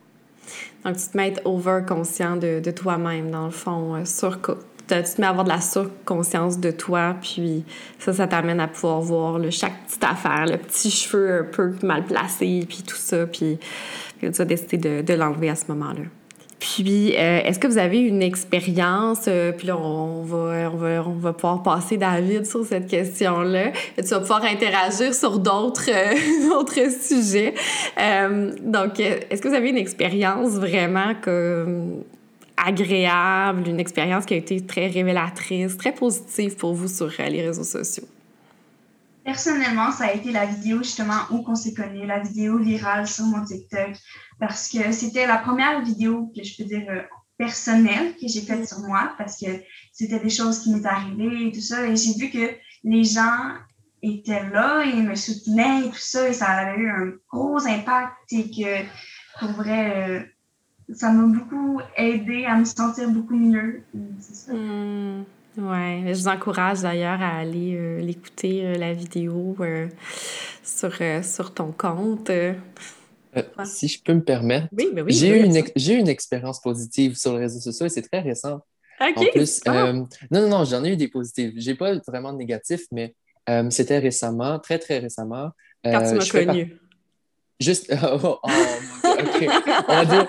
Donc, 0.84 0.98
tu 0.98 1.08
te 1.08 1.18
mets 1.18 1.34
over 1.46 1.82
conscient 1.88 2.38
de, 2.38 2.60
de 2.60 2.72
toi-même, 2.72 3.32
dans 3.32 3.46
le 3.46 3.52
fond, 3.52 3.96
euh, 3.96 4.06
sur, 4.06 4.40
tu 4.40 4.54
te 4.88 5.22
mets 5.22 5.28
à 5.28 5.32
avoir 5.32 5.44
de 5.44 5.50
la 5.50 5.62
surconscience 5.62 6.60
de 6.60 6.72
toi, 6.72 7.16
puis 7.20 7.64
ça, 7.98 8.14
ça 8.14 8.28
t'amène 8.28 8.60
à 8.60 8.68
pouvoir 8.68 9.02
voir 9.02 9.52
chaque 9.52 9.86
petite 9.86 10.04
affaire, 10.04 10.46
le 10.46 10.58
petit 10.58 10.92
cheveu 10.92 11.40
un 11.40 11.44
peu 11.44 11.74
mal 11.82 12.06
placé, 12.06 12.66
puis 12.68 12.84
tout 12.84 12.96
ça, 12.96 13.26
puis, 13.26 13.58
tu 14.20 14.28
as 14.28 14.46
décidé 14.46 14.78
de, 14.78 15.02
de 15.02 15.14
l'enlever 15.16 15.50
à 15.50 15.56
ce 15.56 15.66
moment-là. 15.72 16.04
Puis, 16.66 17.14
euh, 17.16 17.42
est-ce 17.44 17.60
que 17.60 17.68
vous 17.68 17.78
avez 17.78 18.00
une 18.00 18.24
expérience, 18.24 19.26
euh, 19.28 19.52
puis 19.52 19.68
là, 19.68 19.78
on 19.78 20.24
va, 20.24 20.72
on, 20.74 20.78
va, 20.78 21.04
on 21.06 21.14
va 21.14 21.32
pouvoir 21.32 21.62
passer, 21.62 21.96
David, 21.96 22.48
sur 22.48 22.66
cette 22.66 22.88
question-là. 22.88 23.72
Tu 23.96 24.04
vas 24.04 24.20
pouvoir 24.20 24.44
interagir 24.46 25.14
sur 25.14 25.38
d'autres 25.38 25.92
euh, 25.92 26.90
sujets. 27.02 27.54
donc, 28.64 29.00
est-ce 29.00 29.42
que 29.44 29.48
vous 29.48 29.54
avez 29.54 29.70
une 29.70 29.78
expérience 29.78 30.54
vraiment 30.54 31.14
agréable, 32.58 33.68
une 33.68 33.80
expérience 33.80 34.26
qui 34.26 34.34
a 34.34 34.38
été 34.38 34.66
très 34.66 34.88
révélatrice, 34.88 35.78
très 35.78 35.92
positive 35.92 36.56
pour 36.56 36.74
vous 36.74 36.88
sur 36.88 37.12
euh, 37.20 37.30
les 37.30 37.46
réseaux 37.46 37.64
sociaux? 37.64 38.06
Personnellement, 39.26 39.92
ça 39.92 40.06
a 40.06 40.12
été 40.14 40.32
la 40.32 40.46
vidéo 40.46 40.84
justement 40.84 41.22
où 41.32 41.44
on 41.48 41.56
s'est 41.56 41.74
connus, 41.74 42.06
la 42.06 42.20
vidéo 42.20 42.60
virale 42.60 43.08
sur 43.08 43.26
mon 43.26 43.44
TikTok, 43.44 43.98
parce 44.40 44.70
que 44.70 44.92
c'était 44.92 45.26
la 45.26 45.38
première 45.38 45.82
vidéo 45.84 46.32
que 46.36 46.44
je 46.44 46.56
peux 46.56 46.70
dire 46.70 46.86
euh, 46.90 47.02
personnelle 47.36 48.16
que 48.22 48.28
j'ai 48.28 48.42
faite 48.42 48.68
sur 48.68 48.80
moi, 48.82 49.16
parce 49.18 49.40
que 49.40 49.48
c'était 49.92 50.20
des 50.20 50.30
choses 50.30 50.60
qui 50.60 50.72
m'étaient 50.72 50.88
arrivées 50.88 51.48
et 51.48 51.52
tout 51.52 51.60
ça, 51.62 51.88
et 51.88 51.96
j'ai 51.96 52.14
vu 52.14 52.30
que 52.30 52.54
les 52.84 53.04
gens 53.04 53.56
étaient 54.04 54.48
là 54.52 54.84
et 54.84 55.02
me 55.02 55.16
soutenaient 55.16 55.88
et 55.88 55.90
tout 55.90 55.98
ça, 55.98 56.30
et 56.30 56.34
ça 56.34 56.46
avait 56.46 56.80
eu 56.80 56.90
un 56.92 57.14
gros 57.28 57.66
impact 57.66 58.14
et 58.32 58.52
que 58.52 58.86
pour 59.40 59.50
vrai, 59.54 60.10
euh, 60.90 60.94
ça 60.94 61.12
m'a 61.12 61.26
beaucoup 61.26 61.82
aidé 61.98 62.46
à 62.46 62.58
me 62.58 62.66
sentir 62.66 63.10
beaucoup 63.10 63.36
mieux. 63.36 63.84
Hmm. 64.48 65.24
Oui, 65.58 66.14
je 66.14 66.14
vous 66.14 66.28
encourage 66.28 66.82
d'ailleurs 66.82 67.22
à 67.22 67.38
aller 67.38 67.76
euh, 67.76 68.02
l'écouter, 68.02 68.66
euh, 68.66 68.76
la 68.76 68.94
vidéo 68.94 69.56
euh, 69.62 69.88
sur, 70.64 70.92
sur 71.24 71.54
ton 71.54 71.72
compte. 71.72 72.30
Si 73.64 73.88
je 73.88 74.02
peux 74.04 74.14
me 74.14 74.24
permettre, 74.24 74.68
oui, 74.78 74.90
ben 74.94 75.04
oui, 75.04 75.14
j'ai 75.14 75.30
eu, 75.30 75.44
une, 75.44 76.08
expérience 76.08 76.62
positive 76.62 77.18
sur 77.18 77.34
les 77.34 77.40
réseaux 77.40 77.60
sociaux 77.60 77.86
et 77.86 77.90
c'est 77.90 78.02
très 78.02 78.20
récent. 78.20 78.62
En 79.00 79.26
plus, 79.32 79.62
non, 79.66 80.08
non, 80.32 80.50
non, 80.50 80.64
j'en 80.64 80.84
ai 80.84 80.94
eu 80.94 80.98
des 80.98 81.10
positives. 81.10 81.54
J'ai 81.58 81.76
pas 81.76 81.96
vraiment 82.08 82.32
de 82.32 82.38
négatifs, 82.38 82.86
mais 82.92 83.14
c'était 83.70 84.00
récemment, 84.00 84.60
très, 84.60 84.80
très 84.80 85.00
récemment. 85.00 85.52
Quand 85.84 86.04
tu 86.04 86.16
m'as 86.16 86.46
connu. 86.46 86.80
Juste. 87.60 87.94
Oh, 88.04 88.40
oh, 88.44 88.50
OK. 89.04 89.48
On 89.88 89.94
va 89.94 90.06
dire. 90.06 90.28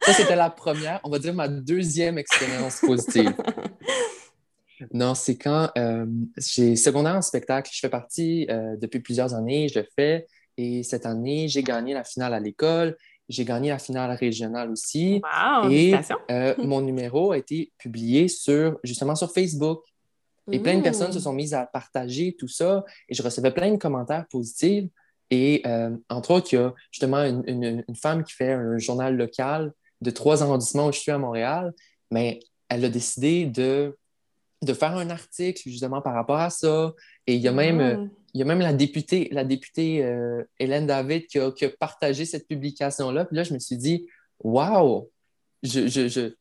Ça, 0.00 0.12
c'était 0.12 0.36
la 0.36 0.50
première. 0.50 1.00
On 1.02 1.10
va 1.10 1.18
dire 1.18 1.34
ma 1.34 1.48
deuxième 1.48 2.18
expérience 2.18 2.80
positive. 2.80 3.34
Non, 4.92 5.14
c'est 5.14 5.36
quand 5.36 5.70
euh, 5.78 6.06
j'ai 6.36 6.76
secondaire 6.76 7.16
en 7.16 7.22
spectacle. 7.22 7.70
Je 7.72 7.80
fais 7.80 7.88
partie 7.88 8.46
euh, 8.50 8.76
depuis 8.76 9.00
plusieurs 9.00 9.34
années. 9.34 9.68
Je 9.68 9.80
le 9.80 9.86
fais. 9.96 10.26
Et 10.56 10.82
cette 10.82 11.06
année, 11.06 11.48
j'ai 11.48 11.62
gagné 11.62 11.94
la 11.94 12.04
finale 12.04 12.34
à 12.34 12.40
l'école. 12.40 12.96
J'ai 13.28 13.44
gagné 13.44 13.70
la 13.70 13.78
finale 13.78 14.12
régionale 14.12 14.70
aussi. 14.70 15.20
Wow, 15.22 15.70
et 15.70 15.94
euh, 16.30 16.54
mon 16.62 16.80
numéro 16.80 17.32
a 17.32 17.38
été 17.38 17.72
publié 17.78 18.28
sur, 18.28 18.78
justement 18.84 19.14
sur 19.14 19.32
Facebook. 19.32 19.82
Et 20.52 20.60
plein 20.60 20.76
de 20.76 20.82
personnes 20.82 21.10
se 21.10 21.18
sont 21.18 21.32
mises 21.32 21.54
à 21.54 21.66
partager 21.66 22.36
tout 22.38 22.46
ça. 22.46 22.84
Et 23.08 23.14
je 23.14 23.22
recevais 23.22 23.50
plein 23.50 23.72
de 23.72 23.78
commentaires 23.78 24.26
positifs. 24.28 24.88
Et 25.28 25.64
entre 26.08 26.30
autres, 26.30 26.52
il 26.52 26.56
y 26.56 26.58
a 26.58 26.72
justement 26.92 27.24
une, 27.24 27.84
femme 28.00 28.22
qui 28.22 28.32
fait 28.32 28.52
un 28.52 28.78
journal 28.78 29.16
local 29.16 29.72
de 30.02 30.10
trois 30.12 30.44
arrondissements 30.44 30.86
où 30.86 30.92
je 30.92 31.00
suis 31.00 31.10
à 31.10 31.18
Montréal, 31.18 31.74
mais 32.12 32.38
elle 32.68 32.84
a 32.84 32.88
décidé 32.88 33.46
de, 33.46 33.96
de 34.62 34.72
faire 34.72 34.96
un 34.96 35.10
article 35.10 35.68
justement 35.68 36.00
par 36.00 36.14
rapport 36.14 36.38
à 36.38 36.50
ça. 36.50 36.94
Et 37.26 37.34
il 37.34 37.40
y 37.40 37.48
a 37.48 37.52
même, 37.52 37.80
ah. 37.80 38.16
il 38.34 38.38
y 38.38 38.42
a 38.42 38.46
même 38.46 38.60
la 38.60 38.72
députée, 38.72 39.28
la 39.32 39.44
députée 39.44 40.04
euh, 40.04 40.42
Hélène 40.58 40.86
David 40.86 41.26
qui 41.26 41.38
a, 41.38 41.52
qui 41.52 41.64
a, 41.64 41.70
partagé 41.70 42.24
cette 42.24 42.48
publication-là. 42.48 43.24
Puis 43.26 43.36
là, 43.36 43.42
je 43.42 43.54
me 43.54 43.58
suis 43.58 43.76
dit, 43.76 44.06
waouh, 44.40 45.10
je, 45.62 45.86
je, 45.86 46.08
je... 46.08 46.34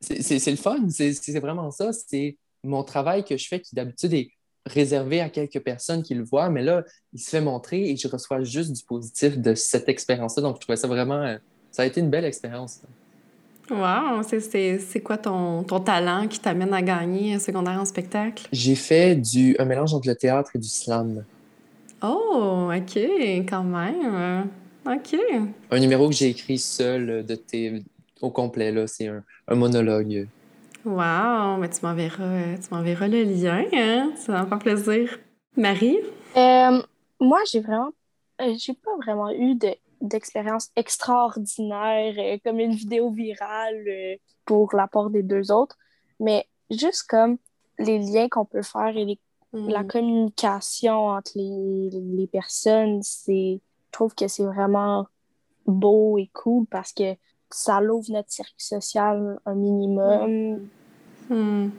c'est 0.00 0.50
le 0.50 0.56
fun, 0.56 0.88
c'est 0.90 1.38
vraiment 1.40 1.70
ça. 1.70 1.92
C'est 1.92 2.36
mon 2.64 2.84
travail 2.84 3.24
que 3.24 3.36
je 3.36 3.46
fais 3.46 3.60
qui 3.60 3.74
d'habitude 3.74 4.14
est 4.14 4.30
réservé 4.66 5.20
à 5.20 5.30
quelques 5.30 5.60
personnes 5.60 6.02
qui 6.02 6.14
le 6.14 6.24
voient, 6.24 6.50
mais 6.50 6.62
là, 6.62 6.84
il 7.12 7.20
se 7.20 7.30
fait 7.30 7.40
montrer 7.40 7.90
et 7.90 7.96
je 7.96 8.06
reçois 8.06 8.42
juste 8.42 8.72
du 8.72 8.84
positif 8.84 9.38
de 9.38 9.54
cette 9.54 9.88
expérience-là. 9.88 10.42
Donc, 10.42 10.56
je 10.56 10.60
trouvais 10.60 10.76
ça 10.76 10.88
vraiment. 10.88 11.22
Euh, 11.22 11.38
ça 11.70 11.82
a 11.82 11.86
été 11.86 12.00
une 12.00 12.10
belle 12.10 12.24
expérience. 12.24 12.82
Wow! 13.70 14.22
C'est 14.22 15.02
quoi 15.02 15.18
ton, 15.18 15.62
ton, 15.62 15.80
talent 15.80 16.26
qui 16.26 16.40
t'amène 16.40 16.72
à 16.72 16.82
gagner 16.82 17.34
un 17.34 17.38
secondaire 17.38 17.78
en 17.78 17.84
spectacle? 17.84 18.48
J'ai 18.52 18.74
fait 18.74 19.14
du, 19.16 19.56
un 19.58 19.64
mélange 19.64 19.92
entre 19.94 20.08
le 20.08 20.14
théâtre 20.14 20.52
et 20.54 20.58
du 20.58 20.68
slam. 20.68 21.24
Oh, 22.02 22.70
OK, 22.74 22.98
quand 23.48 23.64
même. 23.64 24.48
OK. 24.86 25.16
Un 25.70 25.80
numéro 25.80 26.08
que 26.08 26.14
j'ai 26.14 26.28
écrit 26.28 26.58
seul 26.58 27.26
de 27.26 27.34
thé, 27.34 27.82
au 28.20 28.30
complet, 28.30 28.72
là, 28.72 28.86
c'est 28.86 29.08
un, 29.08 29.22
un 29.48 29.54
monologue. 29.54 30.28
Wow, 30.84 31.56
mais 31.58 31.68
tu 31.68 31.80
m'enverras, 31.82 32.56
tu 32.56 32.74
m'enverras 32.74 33.08
le 33.08 33.22
lien, 33.24 33.64
hein? 33.74 34.12
Ça 34.16 34.32
va 34.32 34.42
me 34.44 34.48
faire 34.48 34.58
plaisir. 34.58 35.18
Marie? 35.56 35.98
Euh, 36.36 36.80
moi, 37.20 37.40
j'ai 37.50 37.60
vraiment, 37.60 37.90
euh, 38.40 38.54
j'ai 38.56 38.74
pas 38.74 38.96
vraiment 39.02 39.30
eu 39.30 39.54
de, 39.54 39.74
d'expérience 40.00 40.70
extraordinaire 40.76 42.14
euh, 42.18 42.38
comme 42.44 42.60
une 42.60 42.74
vidéo 42.74 43.10
virale 43.10 44.18
pour 44.44 44.74
l'apport 44.74 45.10
des 45.10 45.22
deux 45.22 45.52
autres, 45.52 45.76
mais 46.20 46.46
juste 46.70 47.04
comme 47.08 47.38
les 47.78 47.98
liens 47.98 48.28
qu'on 48.28 48.44
peut 48.44 48.62
faire 48.62 48.96
et 48.96 49.18
la 49.52 49.82
mm. 49.82 49.88
communication 49.88 51.08
entre 51.08 51.32
les, 51.34 51.90
les 51.90 52.26
personnes, 52.26 53.00
c'est, 53.02 53.60
je 53.60 53.92
trouve 53.92 54.14
que 54.14 54.28
c'est 54.28 54.44
vraiment 54.44 55.06
beau 55.66 56.18
et 56.18 56.30
cool 56.32 56.66
parce 56.66 56.92
que 56.92 57.14
ça 57.50 57.80
l'ouvre 57.80 58.10
notre 58.12 58.30
circuit 58.30 58.54
social 58.64 59.38
un 59.46 59.54
minimum. 59.54 60.68
Hmm. 61.28 61.70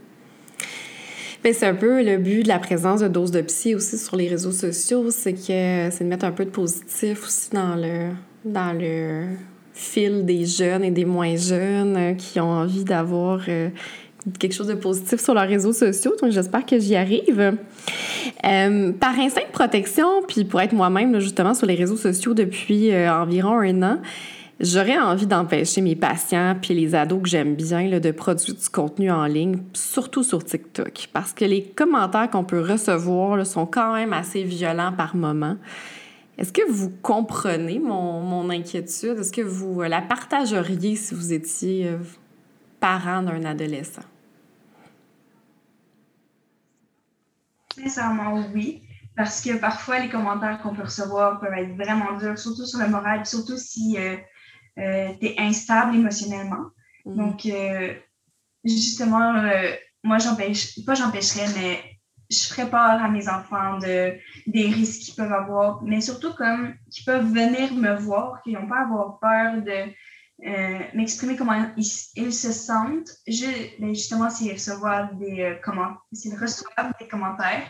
Ben, 1.42 1.54
c'est 1.54 1.68
un 1.68 1.76
peu 1.76 2.04
le 2.04 2.18
but 2.18 2.44
de 2.44 2.50
la 2.50 2.60
présence 2.60 3.00
de 3.00 3.08
doses 3.08 3.32
de 3.32 3.40
psy 3.42 3.74
aussi 3.74 3.98
sur 3.98 4.18
les 4.18 4.28
réseaux 4.28 4.52
sociaux, 4.52 5.10
c'est 5.10 5.34
que 5.34 5.90
c'est 5.90 6.02
de 6.02 6.10
mettre 6.10 6.26
un 6.26 6.34
peu 6.34 6.44
de 6.44 6.50
positif 6.50 7.24
aussi 7.24 7.50
dans 7.52 7.76
le 7.76 8.10
dans 8.44 8.78
le 8.78 9.28
fil 9.74 10.26
des 10.26 10.46
jeunes 10.46 10.84
et 10.84 10.92
des 10.92 11.06
moins 11.06 11.38
jeunes 11.38 11.96
euh, 11.96 12.14
qui 12.14 12.42
ont 12.42 12.50
envie 12.50 12.84
d'avoir 12.84 13.40
euh, 13.48 13.70
quelque 14.38 14.54
chose 14.54 14.68
de 14.68 14.74
positif 14.74 15.22
sur 15.22 15.34
leurs 15.34 15.48
réseaux 15.48 15.72
sociaux, 15.72 16.14
donc 16.22 16.32
j'espère 16.32 16.66
que 16.66 16.78
j'y 16.78 16.98
arrive. 16.98 17.58
Euh, 18.46 18.92
par 18.92 19.18
instinct 19.18 19.48
de 19.48 19.52
protection, 19.54 20.08
puis 20.28 20.44
pour 20.44 20.60
être 20.60 20.74
moi-même 20.74 21.20
justement 21.22 21.54
sur 21.54 21.68
les 21.68 21.76
réseaux 21.76 21.96
sociaux 21.96 22.34
depuis 22.34 22.94
environ 23.08 23.60
un 23.60 23.82
an, 23.82 24.02
j'aurais 24.60 24.98
envie 24.98 25.28
d'empêcher 25.28 25.82
mes 25.82 25.96
patients 25.96 26.56
puis 26.62 26.74
les 26.74 26.96
ados 26.96 27.22
que 27.24 27.30
j'aime 27.30 27.56
bien 27.56 28.00
de 28.00 28.12
produire 28.12 28.56
du 28.56 28.70
contenu 28.70 29.12
en 29.12 29.26
ligne, 29.26 29.64
surtout 29.74 30.24
sur 30.24 30.44
TikTok, 30.44 31.10
parce 31.14 31.34
que 31.34 31.46
les 31.46 31.64
commentaires 31.64 32.30
qu'on 32.30 32.44
peut 32.44 32.62
recevoir 32.62 33.46
sont 33.46 33.66
quand 33.66 33.94
même 33.94 34.14
assez 34.14 34.44
violents 34.44 34.94
par 34.94 35.16
moment. 35.16 35.58
Est-ce 36.38 36.54
que 36.54 36.70
vous 36.70 36.90
comprenez 37.02 37.80
mon, 37.80 38.22
mon 38.22 38.50
inquiétude? 38.50 39.20
Est-ce 39.20 39.34
que 39.34 39.42
vous 39.42 39.82
la 39.82 40.02
partageriez 40.02 40.96
si 40.96 41.14
vous 41.14 41.34
étiez 41.34 41.92
parent 42.80 43.22
d'un 43.22 43.44
adolescent? 43.44 44.04
Sincèrement, 47.76 48.44
oui. 48.54 48.84
Parce 49.16 49.42
que 49.42 49.58
parfois, 49.58 50.00
les 50.00 50.10
commentaires 50.10 50.62
qu'on 50.62 50.74
peut 50.74 50.84
recevoir 50.84 51.40
peuvent 51.40 51.54
être 51.54 51.76
vraiment 51.76 52.18
durs, 52.18 52.38
surtout 52.38 52.66
sur 52.66 52.80
le 52.80 52.88
moral, 52.88 53.26
surtout 53.26 53.58
si 53.58 53.98
euh, 53.98 54.16
euh, 54.78 55.10
tu 55.20 55.28
es 55.28 55.36
instable 55.40 55.96
émotionnellement. 55.96 56.70
Mm. 57.06 57.16
Donc, 57.18 57.46
euh, 57.46 57.94
justement, 58.64 59.34
moi, 60.04 60.18
j'empêche, 60.18 60.84
pas 60.86 60.96
j'empêcherais, 60.96 61.48
mais 61.56 61.80
je 62.30 62.48
ferais 62.48 62.70
peur 62.70 63.04
à 63.04 63.10
mes 63.10 63.28
enfants 63.28 63.80
de, 63.80 64.14
des 64.46 64.68
risques 64.68 65.02
qu'ils 65.02 65.16
peuvent 65.16 65.34
avoir, 65.34 65.82
mais 65.84 66.00
surtout 66.00 66.34
comme 66.36 66.76
qu'ils 66.92 67.06
peuvent 67.06 67.32
venir 67.32 67.74
me 67.74 67.96
voir, 67.96 68.42
qu'ils 68.44 68.54
n'ont 68.54 68.68
pas 68.68 68.80
à 68.80 68.84
avoir 68.84 69.20
peur 69.20 69.62
de 69.64 69.92
euh, 70.48 70.80
m'exprimer 70.94 71.36
comment 71.36 71.74
ils, 71.76 71.84
se 72.34 72.52
sentent. 72.52 73.10
Je, 73.28 73.80
ben 73.82 73.90
justement, 73.90 74.30
s'ils 74.30 74.54
reçoivent 74.54 75.18
des, 75.18 75.42
euh, 75.42 75.56
comment, 75.64 75.98
reçoivent 76.40 76.94
des 77.00 77.08
commentaires, 77.08 77.70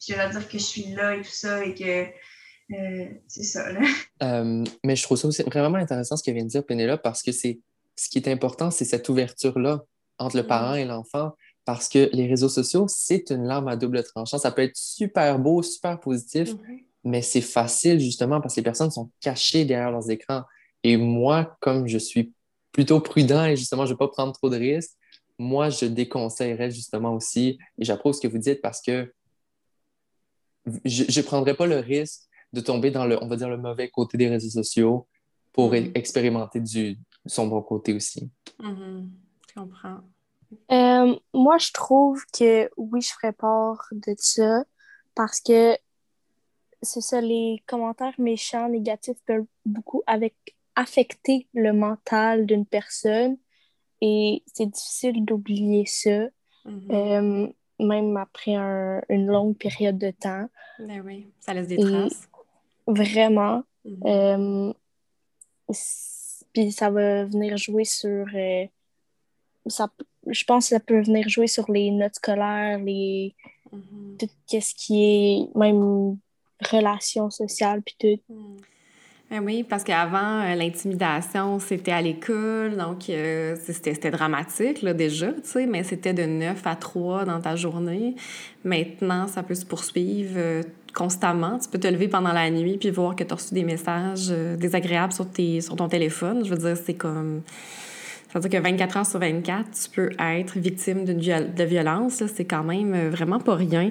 je 0.00 0.12
vais 0.12 0.18
leur 0.18 0.30
dire 0.30 0.48
que 0.48 0.58
je 0.58 0.64
suis 0.64 0.94
là 0.94 1.14
et 1.14 1.22
tout 1.22 1.30
ça 1.30 1.64
et 1.64 1.74
que 1.74 2.06
euh, 2.72 3.06
c'est 3.26 3.44
ça. 3.44 3.72
Là. 3.72 3.80
mais 4.84 4.96
je 4.96 5.02
trouve 5.02 5.16
ça 5.16 5.28
aussi 5.28 5.42
vraiment 5.42 5.78
intéressant 5.78 6.16
ce 6.16 6.22
que 6.22 6.30
vient 6.30 6.44
de 6.44 6.48
dire 6.48 6.64
Pénélope 6.64 7.02
parce 7.02 7.22
que 7.22 7.32
c'est 7.32 7.60
ce 7.96 8.08
qui 8.08 8.18
est 8.18 8.28
important, 8.28 8.70
c'est 8.70 8.84
cette 8.84 9.08
ouverture-là 9.08 9.84
entre 10.18 10.36
le 10.36 10.46
parent 10.46 10.74
et 10.74 10.84
l'enfant 10.84 11.32
parce 11.64 11.88
que 11.88 12.08
les 12.12 12.26
réseaux 12.26 12.48
sociaux, 12.48 12.86
c'est 12.88 13.30
une 13.30 13.44
lame 13.44 13.68
à 13.68 13.76
double 13.76 14.02
tranchant. 14.02 14.38
Ça 14.38 14.50
peut 14.50 14.62
être 14.62 14.76
super 14.76 15.38
beau, 15.38 15.62
super 15.62 16.00
positif, 16.00 16.54
mais 17.04 17.20
c'est 17.20 17.42
facile 17.42 18.00
justement 18.00 18.40
parce 18.40 18.54
que 18.54 18.60
les 18.60 18.64
personnes 18.64 18.90
sont 18.90 19.10
cachées 19.20 19.64
derrière 19.66 19.90
leurs 19.90 20.10
écrans. 20.10 20.44
Et 20.82 20.96
moi, 20.96 21.56
comme 21.60 21.86
je 21.86 21.98
suis 21.98 22.32
plutôt 22.72 23.00
prudent 23.00 23.44
et 23.44 23.56
justement, 23.56 23.84
je 23.84 23.90
ne 23.90 23.94
vais 23.94 23.98
pas 23.98 24.08
prendre 24.08 24.32
trop 24.32 24.48
de 24.48 24.56
risques, 24.56 24.92
moi, 25.38 25.70
je 25.70 25.84
déconseillerais 25.84 26.70
justement 26.70 27.14
aussi, 27.14 27.58
et 27.78 27.84
j'approuve 27.84 28.14
ce 28.14 28.20
que 28.20 28.28
vous 28.28 28.38
dites 28.38 28.60
parce 28.60 28.80
que 28.80 29.12
je 30.84 31.20
ne 31.20 31.24
prendrais 31.24 31.54
pas 31.54 31.66
le 31.66 31.78
risque 31.78 32.22
de 32.52 32.60
tomber 32.60 32.90
dans 32.90 33.06
le, 33.06 33.22
on 33.22 33.28
va 33.28 33.36
dire, 33.36 33.48
le 33.48 33.58
mauvais 33.58 33.88
côté 33.88 34.16
des 34.18 34.28
réseaux 34.28 34.50
sociaux 34.50 35.06
pour 35.52 35.72
mm-hmm. 35.72 35.92
expérimenter 35.94 36.60
du, 36.60 36.98
son 37.26 37.46
bon 37.46 37.62
côté 37.62 37.92
aussi. 37.92 38.30
Mm-hmm. 38.60 39.08
Je 39.48 39.60
comprends. 39.60 40.00
Euh, 40.72 41.16
moi, 41.34 41.58
je 41.58 41.72
trouve 41.72 42.24
que 42.32 42.70
oui, 42.76 43.00
je 43.00 43.12
ferais 43.12 43.32
part 43.32 43.86
de 43.92 44.14
ça 44.16 44.64
parce 45.14 45.40
que 45.40 45.76
c'est 46.80 47.00
ça, 47.00 47.20
les 47.20 47.62
commentaires 47.66 48.14
méchants, 48.18 48.68
négatifs 48.68 49.18
peuvent 49.26 49.46
beaucoup 49.66 50.02
avec, 50.06 50.34
affecter 50.76 51.48
le 51.54 51.72
mental 51.72 52.46
d'une 52.46 52.64
personne 52.64 53.36
et 54.00 54.42
c'est 54.46 54.66
difficile 54.66 55.24
d'oublier 55.24 55.84
ça, 55.86 56.28
mm-hmm. 56.66 56.92
euh, 56.92 57.52
même 57.80 58.16
après 58.16 58.54
une 58.54 59.26
longue 59.26 59.56
période 59.56 59.98
de 59.98 60.12
temps. 60.12 60.48
Ben 60.78 61.02
oui, 61.04 61.26
ça 61.40 61.52
laisse 61.52 61.66
des 61.66 61.76
traces. 61.76 62.28
Vraiment. 62.88 63.62
Mm-hmm. 63.86 64.72
Euh, 65.70 65.74
puis 66.52 66.72
ça 66.72 66.90
va 66.90 67.24
venir 67.24 67.56
jouer 67.56 67.84
sur. 67.84 68.26
Euh, 68.34 68.66
ça, 69.66 69.88
je 70.26 70.44
pense 70.44 70.64
que 70.64 70.68
ça 70.70 70.80
peut 70.80 71.00
venir 71.00 71.28
jouer 71.28 71.46
sur 71.46 71.70
les 71.70 71.90
notes 71.90 72.16
scolaires, 72.16 72.78
les, 72.78 73.34
mm-hmm. 73.72 74.16
tout 74.18 74.60
ce 74.60 74.74
qui 74.74 75.04
est 75.04 75.56
même 75.56 76.18
relations 76.60 77.30
sociales, 77.30 77.82
puis 77.82 77.96
tout. 77.98 78.34
Mm. 78.34 78.56
Ben 79.30 79.44
oui, 79.44 79.62
parce 79.62 79.84
qu'avant, 79.84 80.40
euh, 80.40 80.54
l'intimidation, 80.54 81.58
c'était 81.58 81.92
à 81.92 82.00
l'école, 82.00 82.78
donc 82.78 83.10
euh, 83.10 83.56
c'était 83.62 84.10
dramatique 84.10 84.80
là, 84.80 84.94
déjà, 84.94 85.32
tu 85.32 85.40
sais, 85.44 85.66
mais 85.66 85.82
c'était 85.82 86.14
de 86.14 86.22
9 86.22 86.66
à 86.66 86.76
3 86.76 87.26
dans 87.26 87.38
ta 87.38 87.54
journée. 87.54 88.14
Maintenant, 88.64 89.26
ça 89.26 89.42
peut 89.42 89.54
se 89.54 89.66
poursuivre 89.66 90.32
euh, 90.36 90.62
constamment. 90.92 91.58
Tu 91.58 91.68
peux 91.68 91.78
te 91.78 91.86
lever 91.86 92.08
pendant 92.08 92.32
la 92.32 92.50
nuit 92.50 92.78
puis 92.78 92.90
voir 92.90 93.16
que 93.16 93.24
tu 93.24 93.32
as 93.32 93.36
reçu 93.36 93.54
des 93.54 93.64
messages 93.64 94.28
désagréables 94.28 95.12
sur, 95.12 95.28
tes, 95.28 95.60
sur 95.60 95.76
ton 95.76 95.88
téléphone. 95.88 96.44
Je 96.44 96.50
veux 96.50 96.58
dire, 96.58 96.76
c'est 96.76 96.94
comme... 96.94 97.42
Ça 98.32 98.38
veut 98.38 98.48
dire 98.48 98.60
que 98.60 98.68
24 98.68 98.96
heures 98.98 99.06
sur 99.06 99.18
24, 99.20 99.70
tu 99.70 99.90
peux 99.90 100.10
être 100.18 100.58
victime 100.58 101.04
d'une 101.04 101.18
de 101.18 101.64
violence. 101.64 102.22
C'est 102.34 102.44
quand 102.44 102.62
même 102.62 103.08
vraiment 103.08 103.38
pas 103.38 103.54
rien. 103.54 103.90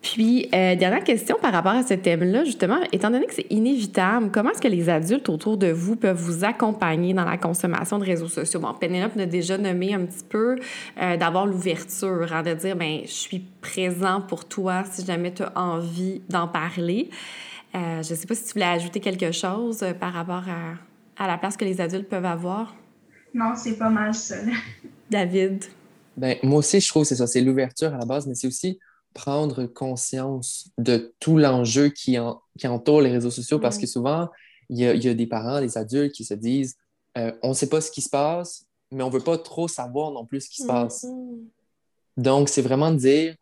Puis, 0.00 0.48
euh, 0.54 0.76
dernière 0.76 1.02
question 1.02 1.36
par 1.42 1.52
rapport 1.52 1.72
à 1.72 1.82
ce 1.82 1.94
thème-là, 1.94 2.44
justement, 2.44 2.78
étant 2.92 3.10
donné 3.10 3.26
que 3.26 3.34
c'est 3.34 3.50
inévitable, 3.50 4.30
comment 4.32 4.50
est-ce 4.50 4.60
que 4.60 4.68
les 4.68 4.88
adultes 4.88 5.28
autour 5.28 5.56
de 5.56 5.72
vous 5.72 5.96
peuvent 5.96 6.16
vous 6.16 6.44
accompagner 6.44 7.14
dans 7.14 7.24
la 7.24 7.36
consommation 7.36 7.98
de 7.98 8.04
réseaux 8.04 8.28
sociaux? 8.28 8.60
Bon, 8.60 8.72
Penelope 8.74 9.18
a 9.18 9.26
déjà 9.26 9.58
nommé 9.58 9.94
un 9.94 10.04
petit 10.04 10.24
peu 10.28 10.56
euh, 11.02 11.16
d'avoir 11.16 11.46
l'ouverture, 11.46 12.32
hein, 12.32 12.42
de 12.44 12.54
dire, 12.54 12.76
ben 12.76 13.00
je 13.04 13.10
suis 13.10 13.40
présent 13.60 14.20
pour 14.20 14.44
toi 14.44 14.84
si 14.88 15.04
jamais 15.04 15.34
tu 15.34 15.42
as 15.42 15.52
envie 15.56 16.22
d'en 16.28 16.46
parler. 16.46 17.10
Euh, 17.74 18.02
je 18.02 18.12
ne 18.12 18.18
sais 18.18 18.26
pas 18.26 18.34
si 18.36 18.44
tu 18.44 18.52
voulais 18.52 18.66
ajouter 18.66 19.00
quelque 19.00 19.32
chose 19.32 19.84
par 19.98 20.12
rapport 20.12 20.44
à, 20.48 21.22
à 21.22 21.26
la 21.26 21.38
place 21.38 21.56
que 21.56 21.64
les 21.64 21.80
adultes 21.80 22.08
peuvent 22.08 22.24
avoir. 22.24 22.74
Non, 23.34 23.54
c'est 23.56 23.76
pas 23.76 23.90
mal 23.90 24.14
ça. 24.14 24.36
David? 25.10 25.64
Ben, 26.16 26.36
moi 26.42 26.58
aussi, 26.58 26.80
je 26.80 26.88
trouve 26.88 27.02
que 27.02 27.08
c'est 27.08 27.16
ça, 27.16 27.26
c'est 27.26 27.40
l'ouverture 27.40 27.92
à 27.92 27.98
la 27.98 28.04
base, 28.04 28.26
mais 28.26 28.34
c'est 28.34 28.46
aussi 28.46 28.78
prendre 29.18 29.66
conscience 29.66 30.70
de 30.78 31.12
tout 31.18 31.38
l'enjeu 31.38 31.88
qui, 31.88 32.16
qui, 32.56 32.68
entoure 32.68 33.00
les 33.00 33.10
réseaux 33.10 33.32
sociaux 33.32 33.58
parce 33.58 33.76
que 33.76 33.86
souvent, 33.86 34.28
il 34.68 34.78
y, 34.78 35.08
a, 35.08 35.14
des 35.14 35.26
parents, 35.26 35.60
des 35.60 35.76
adultes 35.76 36.12
qui 36.12 36.24
se 36.24 36.34
disent 36.34 36.76
euh, 37.16 37.32
on 37.42 37.48
ne 37.48 37.54
sait 37.54 37.68
pas 37.68 37.80
ce 37.80 37.90
qui 37.90 38.00
se 38.00 38.10
passe, 38.10 38.66
mais 38.92 39.02
on 39.02 39.08
ne 39.08 39.12
veut 39.12 39.24
pas 39.24 39.36
trop 39.36 39.66
savoir 39.66 40.12
non 40.12 40.24
plus 40.24 40.42
ce 40.42 40.50
qui 40.50 40.62
se 40.62 40.68
passe. 40.68 41.04
Mm-hmm. 41.04 41.38
Donc, 42.18 42.48
c'est 42.48 42.62
vraiment 42.62 42.92
de 42.92 42.96
dire 42.96 43.34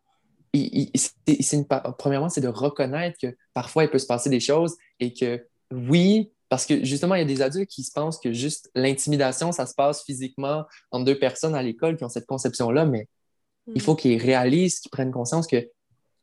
premièrement, 1.99 2.29
c'est 2.29 2.41
de 2.41 2.47
reconnaître 2.47 3.17
que 3.21 3.37
parfois, 3.53 3.83
il 3.83 3.89
peut 3.91 3.99
se 3.99 4.07
passer 4.07 4.31
des 4.31 4.39
choses 4.39 4.75
et 4.99 5.13
que 5.13 5.45
oui, 5.71 6.31
parce 6.49 6.65
que 6.65 6.83
justement, 6.83 7.13
il 7.13 7.19
y 7.19 7.21
a 7.21 7.25
des 7.25 7.43
adultes 7.43 7.69
qui 7.69 7.83
se 7.83 7.91
pensent 7.91 8.19
que 8.19 8.33
juste 8.33 8.71
l'intimidation, 8.73 9.51
ça 9.51 9.67
se 9.67 9.75
passe 9.75 10.03
physiquement 10.03 10.65
entre 10.89 11.05
deux 11.05 11.19
personnes 11.19 11.53
à 11.53 11.61
l'école 11.61 11.97
qui 11.97 12.03
ont 12.03 12.09
cette 12.09 12.25
conception-là, 12.25 12.85
mais 12.85 13.07
il 13.73 13.81
faut 13.81 13.95
qu'ils 13.95 14.21
réalisent, 14.21 14.79
qu'ils 14.79 14.91
prennent 14.91 15.11
conscience 15.11 15.47
que 15.47 15.69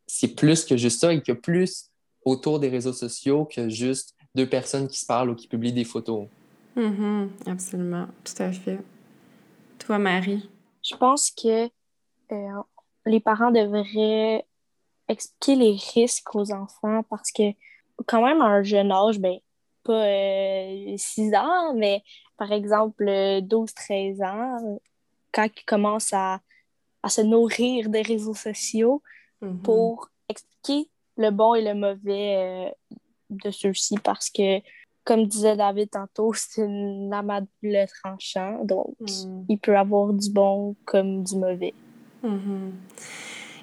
c'est 0.07 0.35
plus 0.35 0.65
que 0.65 0.77
juste 0.77 1.01
ça 1.01 1.13
et 1.13 1.21
qu'il 1.23 1.35
y 1.35 1.37
a 1.37 1.41
plus 1.41 1.91
autour 2.25 2.61
des 2.61 2.69
réseaux 2.69 2.93
sociaux 2.93 3.45
que 3.45 3.69
juste 3.69 4.15
deux 4.35 4.49
personnes 4.49 4.89
qui 4.89 4.99
se 4.99 5.07
parlent 5.07 5.31
ou 5.31 5.35
qui 5.35 5.49
publient 5.49 5.73
des 5.73 5.85
photos. 5.85 6.27
Mm-hmm. 6.77 7.29
absolument, 7.47 8.07
tout 8.25 8.43
à 8.43 8.53
fait. 8.53 8.79
Toi, 9.79 9.99
Marie? 9.99 10.49
Je 10.83 10.97
pense 10.97 11.31
que 11.31 11.67
euh, 12.33 12.63
les 13.07 13.21
parents 13.21 13.51
devraient 13.51 14.45
expliquer 15.09 15.57
les 15.57 15.77
risques 15.95 16.35
aux 16.35 16.53
enfants 16.53 17.03
parce 17.09 17.31
que 17.31 17.43
quand 18.07 18.25
même 18.25 18.41
à 18.41 18.47
un 18.47 18.63
jeune 18.63 18.91
âge, 18.91 19.19
ben, 19.19 19.39
pas 19.85 20.07
6 20.97 21.33
euh, 21.33 21.37
ans, 21.37 21.75
mais 21.75 22.03
par 22.37 22.53
exemple 22.53 23.05
12-13 23.05 24.25
ans, 24.25 24.81
quand 25.33 25.47
ils 25.57 25.65
commencent 25.65 26.13
à 26.13 26.40
à 27.05 27.11
se 27.11 27.21
nourrir 27.21 27.90
des 27.90 28.00
réseaux 28.00 28.35
sociaux 28.35 29.02
mm-hmm. 29.42 29.59
pour 29.59 30.09
expliquer 30.29 30.88
le 31.19 31.31
bon 31.31 31.55
et 31.55 31.63
le 31.63 31.75
mauvais 31.75 32.37
euh, 32.37 32.96
de 33.29 33.50
ceux-ci 33.50 33.96
parce 34.02 34.31
que, 34.31 34.61
comme 35.05 35.27
disait 35.27 35.55
David 35.55 35.90
tantôt, 35.90 36.33
c'est 36.35 36.63
une 36.63 37.11
lame 37.11 37.46
tranchant, 38.02 38.65
donc 38.65 38.94
mm. 39.00 39.44
il 39.50 39.59
peut 39.59 39.77
avoir 39.77 40.15
du 40.15 40.31
bon 40.31 40.75
comme 40.87 41.23
du 41.23 41.37
mauvais. 41.37 41.75
Mm-hmm. 42.25 42.71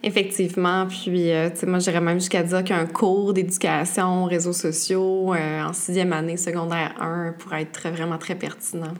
Effectivement, 0.04 0.88
puis 0.88 1.32
euh, 1.32 1.50
moi 1.68 1.80
j'irais 1.80 2.02
même 2.02 2.20
jusqu'à 2.20 2.44
dire 2.44 2.64
qu'un 2.64 2.86
cours 2.86 3.34
d'éducation 3.34 4.24
aux 4.24 4.28
réseaux 4.28 4.54
sociaux 4.54 5.34
euh, 5.34 5.64
en 5.64 5.74
sixième 5.74 6.14
année 6.14 6.38
secondaire 6.38 6.96
1 7.00 7.34
pourrait 7.34 7.64
être 7.64 7.90
vraiment 7.90 8.18
très 8.20 8.36
pertinent. 8.36 8.94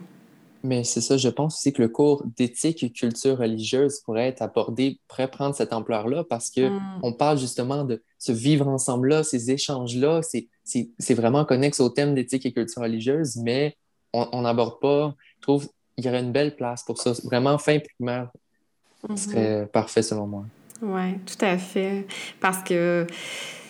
Mais 0.62 0.84
c'est 0.84 1.00
ça, 1.00 1.16
je 1.16 1.28
pense 1.28 1.56
aussi 1.56 1.72
que 1.72 1.82
le 1.82 1.88
cours 1.88 2.24
d'éthique 2.36 2.82
et 2.82 2.90
culture 2.90 3.38
religieuse 3.38 4.00
pourrait 4.00 4.28
être 4.28 4.42
abordé, 4.42 5.00
pourrait 5.08 5.30
prendre 5.30 5.54
cette 5.54 5.72
ampleur-là 5.72 6.24
parce 6.24 6.50
qu'on 6.50 6.70
mm. 6.70 7.00
on 7.02 7.12
parle 7.12 7.38
justement 7.38 7.84
de 7.84 8.02
ce 8.18 8.32
vivre 8.32 8.68
ensemble-là, 8.68 9.24
ces 9.24 9.50
échanges-là. 9.50 10.20
C'est 10.22 11.14
vraiment 11.14 11.44
connexe 11.44 11.80
au 11.80 11.88
thème 11.88 12.14
d'éthique 12.14 12.46
et 12.46 12.52
culture 12.52 12.82
religieuse, 12.82 13.36
mais 13.36 13.76
on 14.12 14.42
n'aborde 14.42 14.78
pas, 14.80 15.14
je 15.38 15.42
trouve, 15.42 15.68
il 15.96 16.04
y 16.04 16.08
aurait 16.08 16.20
une 16.20 16.32
belle 16.32 16.54
place 16.54 16.84
pour 16.84 16.98
ça. 16.98 17.12
Vraiment, 17.24 17.58
fin 17.58 17.78
primaire 17.78 18.30
Mhm. 19.08 19.16
serait 19.16 19.68
parfait 19.72 20.02
selon 20.02 20.26
moi. 20.26 20.44
Oui, 20.80 21.14
tout 21.26 21.44
à 21.44 21.58
fait. 21.58 22.06
Parce 22.40 22.62
que 22.62 23.06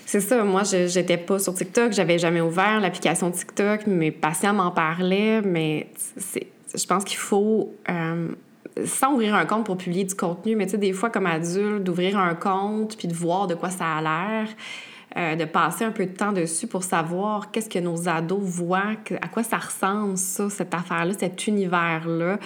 c'est 0.06 0.20
ça, 0.20 0.44
moi, 0.44 0.62
je 0.64 0.86
j'étais 0.86 1.16
pas 1.16 1.38
sur 1.38 1.54
TikTok, 1.54 1.92
j'avais 1.92 2.18
jamais 2.18 2.40
ouvert 2.40 2.80
l'application 2.80 3.30
TikTok. 3.30 3.86
Mes 3.86 4.10
patients 4.10 4.54
m'en 4.54 4.70
parlaient, 4.70 5.42
mais 5.42 5.88
c'est, 6.16 6.48
je 6.74 6.86
pense 6.86 7.04
qu'il 7.04 7.18
faut, 7.18 7.74
euh, 7.88 8.28
sans 8.84 9.14
ouvrir 9.14 9.34
un 9.34 9.44
compte 9.46 9.66
pour 9.66 9.76
publier 9.76 10.04
du 10.04 10.14
contenu, 10.14 10.56
mais 10.56 10.66
tu 10.66 10.72
sais, 10.72 10.78
des 10.78 10.92
fois, 10.92 11.10
comme 11.10 11.26
adulte, 11.26 11.82
d'ouvrir 11.84 12.18
un 12.18 12.34
compte 12.34 12.96
puis 12.96 13.08
de 13.08 13.14
voir 13.14 13.46
de 13.46 13.54
quoi 13.54 13.70
ça 13.70 13.96
a 13.96 14.00
l'air. 14.00 14.48
Euh, 15.16 15.36
de 15.36 15.44
passer 15.44 15.84
un 15.84 15.90
peu 15.90 16.06
de 16.06 16.12
temps 16.12 16.32
dessus 16.32 16.66
pour 16.66 16.84
savoir 16.84 17.50
qu'est-ce 17.50 17.68
que 17.68 17.78
nos 17.78 18.08
ados 18.08 18.40
voient, 18.40 18.94
à 19.20 19.28
quoi 19.28 19.42
ça 19.42 19.58
ressemble, 19.58 20.16
ça, 20.16 20.48
cette 20.48 20.72
affaire-là, 20.72 21.12
cet 21.18 21.46
univers-là, 21.46 22.38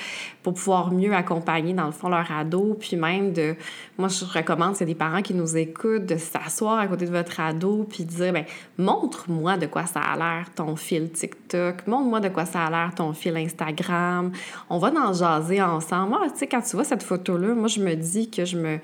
pour 0.43 0.55
pouvoir 0.55 0.93
mieux 0.93 1.15
accompagner, 1.15 1.75
dans 1.75 1.87
le 1.87 1.93
fond, 1.93 2.09
leur 2.09 2.31
ado. 2.33 2.77
Puis 2.79 2.97
même 2.97 3.33
de... 3.33 3.55
Moi, 3.99 4.09
je 4.09 4.25
recommande, 4.25 4.75
c'est 4.75 4.85
des 4.85 4.95
parents 4.95 5.23
qui 5.23 5.35
nous 5.35 5.57
écoutent, 5.57 6.07
de 6.07 6.17
s'asseoir 6.17 6.79
à 6.79 6.87
côté 6.87 7.07
de 7.07 7.13
votre 7.13 7.39
ado 7.41 7.87
puis 7.89 8.05
dire, 8.05 8.33
ben 8.33 8.45
montre-moi 8.79 9.57
de 9.57 9.67
quoi 9.67 9.87
ça 9.87 10.01
a 10.01 10.17
l'air 10.17 10.47
ton 10.55 10.77
fil 10.77 11.11
TikTok, 11.11 11.87
montre-moi 11.87 12.21
de 12.21 12.29
quoi 12.29 12.47
ça 12.47 12.65
a 12.65 12.71
l'air 12.71 12.95
ton 12.95 13.13
fil 13.13 13.37
Instagram. 13.37 14.33
On 14.71 14.79
va 14.79 14.91
en 14.91 15.13
jaser 15.13 15.63
ensemble. 15.63 16.11
Moi, 16.11 16.21
tu 16.33 16.39
sais, 16.39 16.47
quand 16.47 16.63
tu 16.63 16.77
vois 16.77 16.85
cette 16.85 17.03
photo-là, 17.03 17.55
moi, 17.55 17.69
je 17.69 17.81
me 17.81 17.95
dis 17.95 18.31
que 18.31 18.45
je 18.45 18.57
me 18.57 18.79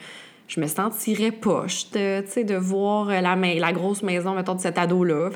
je 0.55 0.61
me 0.61 0.67
sentirais 0.67 1.31
poche 1.31 1.91
de, 1.93 2.43
de 2.43 2.55
voir 2.55 3.07
la, 3.07 3.37
la 3.37 3.73
grosse 3.73 4.03
maison, 4.03 4.35
mettons, 4.35 4.55
de 4.55 4.61
cet 4.61 4.77
ado-là. 4.77 5.31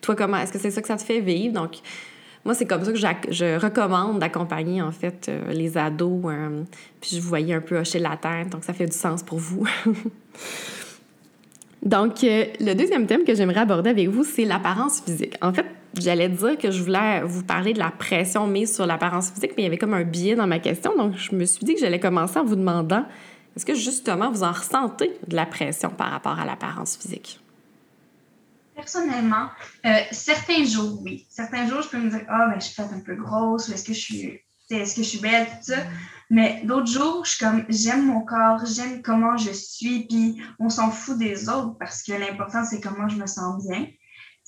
Toi, 0.00 0.16
comment, 0.16 0.38
est-ce 0.38 0.52
que 0.52 0.58
c'est 0.58 0.70
ça 0.70 0.80
que 0.80 0.88
ça 0.88 0.96
te 0.96 1.02
fait 1.02 1.20
vivre? 1.20 1.52
Donc, 1.52 1.72
moi, 2.44 2.54
c'est 2.54 2.64
comme 2.64 2.82
ça 2.82 2.92
que 2.92 3.32
je 3.32 3.58
recommande 3.60 4.18
d'accompagner, 4.18 4.80
en 4.80 4.90
fait, 4.90 5.26
euh, 5.28 5.52
les 5.52 5.76
ados. 5.76 6.24
euh, 6.24 6.62
puis 7.00 7.16
je 7.16 7.20
vous 7.20 7.28
voyais 7.28 7.52
un 7.54 7.60
peu 7.60 7.78
hocher 7.78 7.98
la 7.98 8.16
tête, 8.16 8.48
donc 8.48 8.64
ça 8.64 8.72
fait 8.72 8.86
du 8.86 8.96
sens 8.96 9.22
pour 9.22 9.38
vous. 9.38 9.66
donc, 11.82 12.24
euh, 12.24 12.46
le 12.58 12.72
deuxième 12.72 13.06
thème 13.06 13.24
que 13.24 13.34
j'aimerais 13.34 13.60
aborder 13.60 13.90
avec 13.90 14.08
vous, 14.08 14.24
c'est 14.24 14.46
l'apparence 14.46 15.02
physique. 15.02 15.36
En 15.42 15.52
fait, 15.52 15.66
j'allais 16.00 16.30
dire 16.30 16.56
que 16.56 16.70
je 16.70 16.82
voulais 16.82 17.20
vous 17.22 17.44
parler 17.44 17.74
de 17.74 17.78
la 17.78 17.90
pression 17.90 18.46
mise 18.46 18.74
sur 18.74 18.86
l'apparence 18.86 19.30
physique, 19.30 19.52
mais 19.56 19.64
il 19.64 19.66
y 19.66 19.68
avait 19.68 19.78
comme 19.78 19.94
un 19.94 20.04
biais 20.04 20.34
dans 20.34 20.46
ma 20.46 20.60
question, 20.60 20.96
donc 20.96 21.16
je 21.16 21.36
me 21.36 21.44
suis 21.44 21.64
dit 21.64 21.74
que 21.74 21.80
j'allais 21.80 22.00
commencer 22.00 22.38
en 22.38 22.44
vous 22.44 22.56
demandant 22.56 23.04
est-ce 23.56 23.66
que 23.66 23.74
justement 23.74 24.30
vous 24.30 24.42
en 24.42 24.52
ressentez 24.52 25.18
de 25.26 25.36
la 25.36 25.46
pression 25.46 25.90
par 25.90 26.10
rapport 26.10 26.38
à 26.38 26.44
l'apparence 26.44 26.96
physique? 26.96 27.40
Personnellement, 28.74 29.48
euh, 29.84 29.98
certains 30.10 30.64
jours, 30.64 31.00
oui. 31.02 31.26
Certains 31.28 31.68
jours, 31.68 31.82
je 31.82 31.88
peux 31.88 31.98
me 31.98 32.10
dire, 32.10 32.24
ah, 32.28 32.48
ben, 32.48 32.58
je 32.58 32.66
suis 32.66 32.74
peut-être 32.74 32.94
un 32.94 33.00
peu 33.00 33.14
grosse, 33.14 33.68
ou 33.68 33.72
est-ce 33.72 33.84
que 33.84 33.92
je 33.92 34.00
suis, 34.00 34.40
est-ce 34.70 34.96
que 34.96 35.02
je 35.02 35.08
suis 35.08 35.18
belle, 35.18 35.46
tout 35.46 35.72
ça. 35.72 35.76
Mais 36.30 36.62
d'autres 36.64 36.90
jours, 36.90 37.26
je 37.26 37.32
suis 37.32 37.44
comme, 37.44 37.64
j'aime 37.68 38.06
mon 38.06 38.22
corps, 38.22 38.64
j'aime 38.64 39.02
comment 39.02 39.36
je 39.36 39.52
suis, 39.52 40.06
puis 40.06 40.42
on 40.58 40.70
s'en 40.70 40.90
fout 40.90 41.18
des 41.18 41.50
autres 41.50 41.76
parce 41.78 42.02
que 42.02 42.12
l'important, 42.12 42.64
c'est 42.64 42.80
comment 42.80 43.06
je 43.06 43.16
me 43.16 43.26
sens 43.26 43.62
bien. 43.68 43.86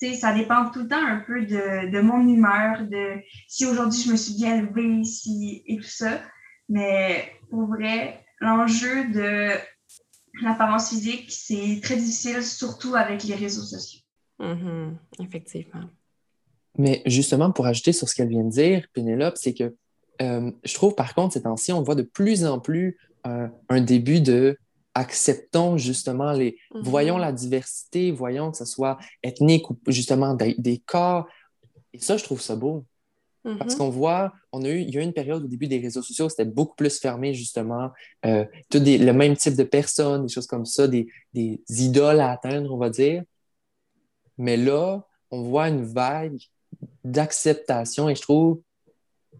Tu 0.01 0.09
sais, 0.09 0.13
ça 0.15 0.33
dépend 0.33 0.71
tout 0.71 0.79
le 0.79 0.87
temps 0.87 1.05
un 1.05 1.19
peu 1.19 1.45
de, 1.45 1.91
de 1.91 2.01
mon 2.01 2.27
humeur, 2.27 2.81
de 2.81 3.21
si 3.47 3.67
aujourd'hui 3.67 4.01
je 4.01 4.11
me 4.11 4.17
suis 4.17 4.33
bien 4.33 4.61
levée, 4.61 5.03
si, 5.03 5.63
et 5.67 5.77
tout 5.77 5.83
ça. 5.83 6.19
Mais 6.67 7.31
pour 7.51 7.67
vrai, 7.67 8.24
l'enjeu 8.39 9.09
de 9.09 9.49
l'apparence 10.41 10.89
physique, 10.89 11.25
c'est 11.29 11.79
très 11.81 11.95
difficile, 11.95 12.43
surtout 12.43 12.95
avec 12.95 13.23
les 13.23 13.35
réseaux 13.35 13.63
sociaux. 13.63 14.01
Mhm, 14.39 14.97
effectivement. 15.19 15.83
Mais 16.77 17.01
justement, 17.05 17.51
pour 17.51 17.65
ajouter 17.65 17.93
sur 17.93 18.09
ce 18.09 18.15
qu'elle 18.15 18.27
vient 18.27 18.43
de 18.43 18.51
dire, 18.51 18.85
Pénélope, 18.93 19.37
c'est 19.37 19.53
que 19.53 19.75
euh, 20.21 20.51
je 20.63 20.73
trouve 20.73 20.95
par 20.95 21.13
contre, 21.13 21.33
ces 21.33 21.43
temps-ci, 21.43 21.71
on 21.71 21.81
voit 21.81 21.95
de 21.95 22.01
plus 22.01 22.45
en 22.45 22.59
plus 22.59 22.97
euh, 23.27 23.47
un 23.69 23.81
début 23.81 24.21
de 24.21 24.57
acceptons 24.93 25.77
justement 25.77 26.31
les. 26.31 26.57
Mhm. 26.73 26.81
Voyons 26.83 27.17
la 27.17 27.31
diversité, 27.31 28.11
voyons 28.11 28.51
que 28.51 28.57
ce 28.57 28.65
soit 28.65 28.97
ethnique 29.23 29.69
ou 29.69 29.77
justement 29.87 30.33
des, 30.33 30.55
des 30.57 30.79
corps. 30.79 31.27
Et 31.93 31.99
ça, 31.99 32.17
je 32.17 32.23
trouve 32.23 32.41
ça 32.41 32.55
beau. 32.55 32.85
Parce 33.59 33.75
qu'on 33.75 33.89
voit, 33.89 34.33
on 34.51 34.63
a 34.63 34.69
eu, 34.69 34.79
il 34.81 34.89
y 34.93 34.97
a 34.97 35.01
eu 35.01 35.03
une 35.03 35.13
période 35.13 35.43
au 35.43 35.47
début 35.47 35.67
des 35.67 35.77
réseaux 35.79 36.01
sociaux, 36.01 36.29
c'était 36.29 36.45
beaucoup 36.45 36.75
plus 36.75 36.99
fermé, 36.99 37.33
justement. 37.35 37.91
Euh, 38.25 38.43
tout 38.71 38.79
des- 38.79 38.97
le 38.97 39.13
même 39.13 39.35
type 39.37 39.55
de 39.55 39.63
personnes, 39.63 40.25
des 40.25 40.33
choses 40.33 40.47
comme 40.47 40.65
ça, 40.65 40.87
des, 40.87 41.07
des 41.33 41.61
idoles 41.69 42.19
à 42.19 42.31
atteindre, 42.31 42.73
on 42.73 42.77
va 42.77 42.89
dire. 42.89 43.23
Mais 44.37 44.57
là, 44.57 45.05
on 45.31 45.43
voit 45.43 45.69
une 45.69 45.83
vague 45.83 46.39
d'acceptation 47.03 48.09
et 48.09 48.15
je 48.15 48.21
trouve 48.21 48.61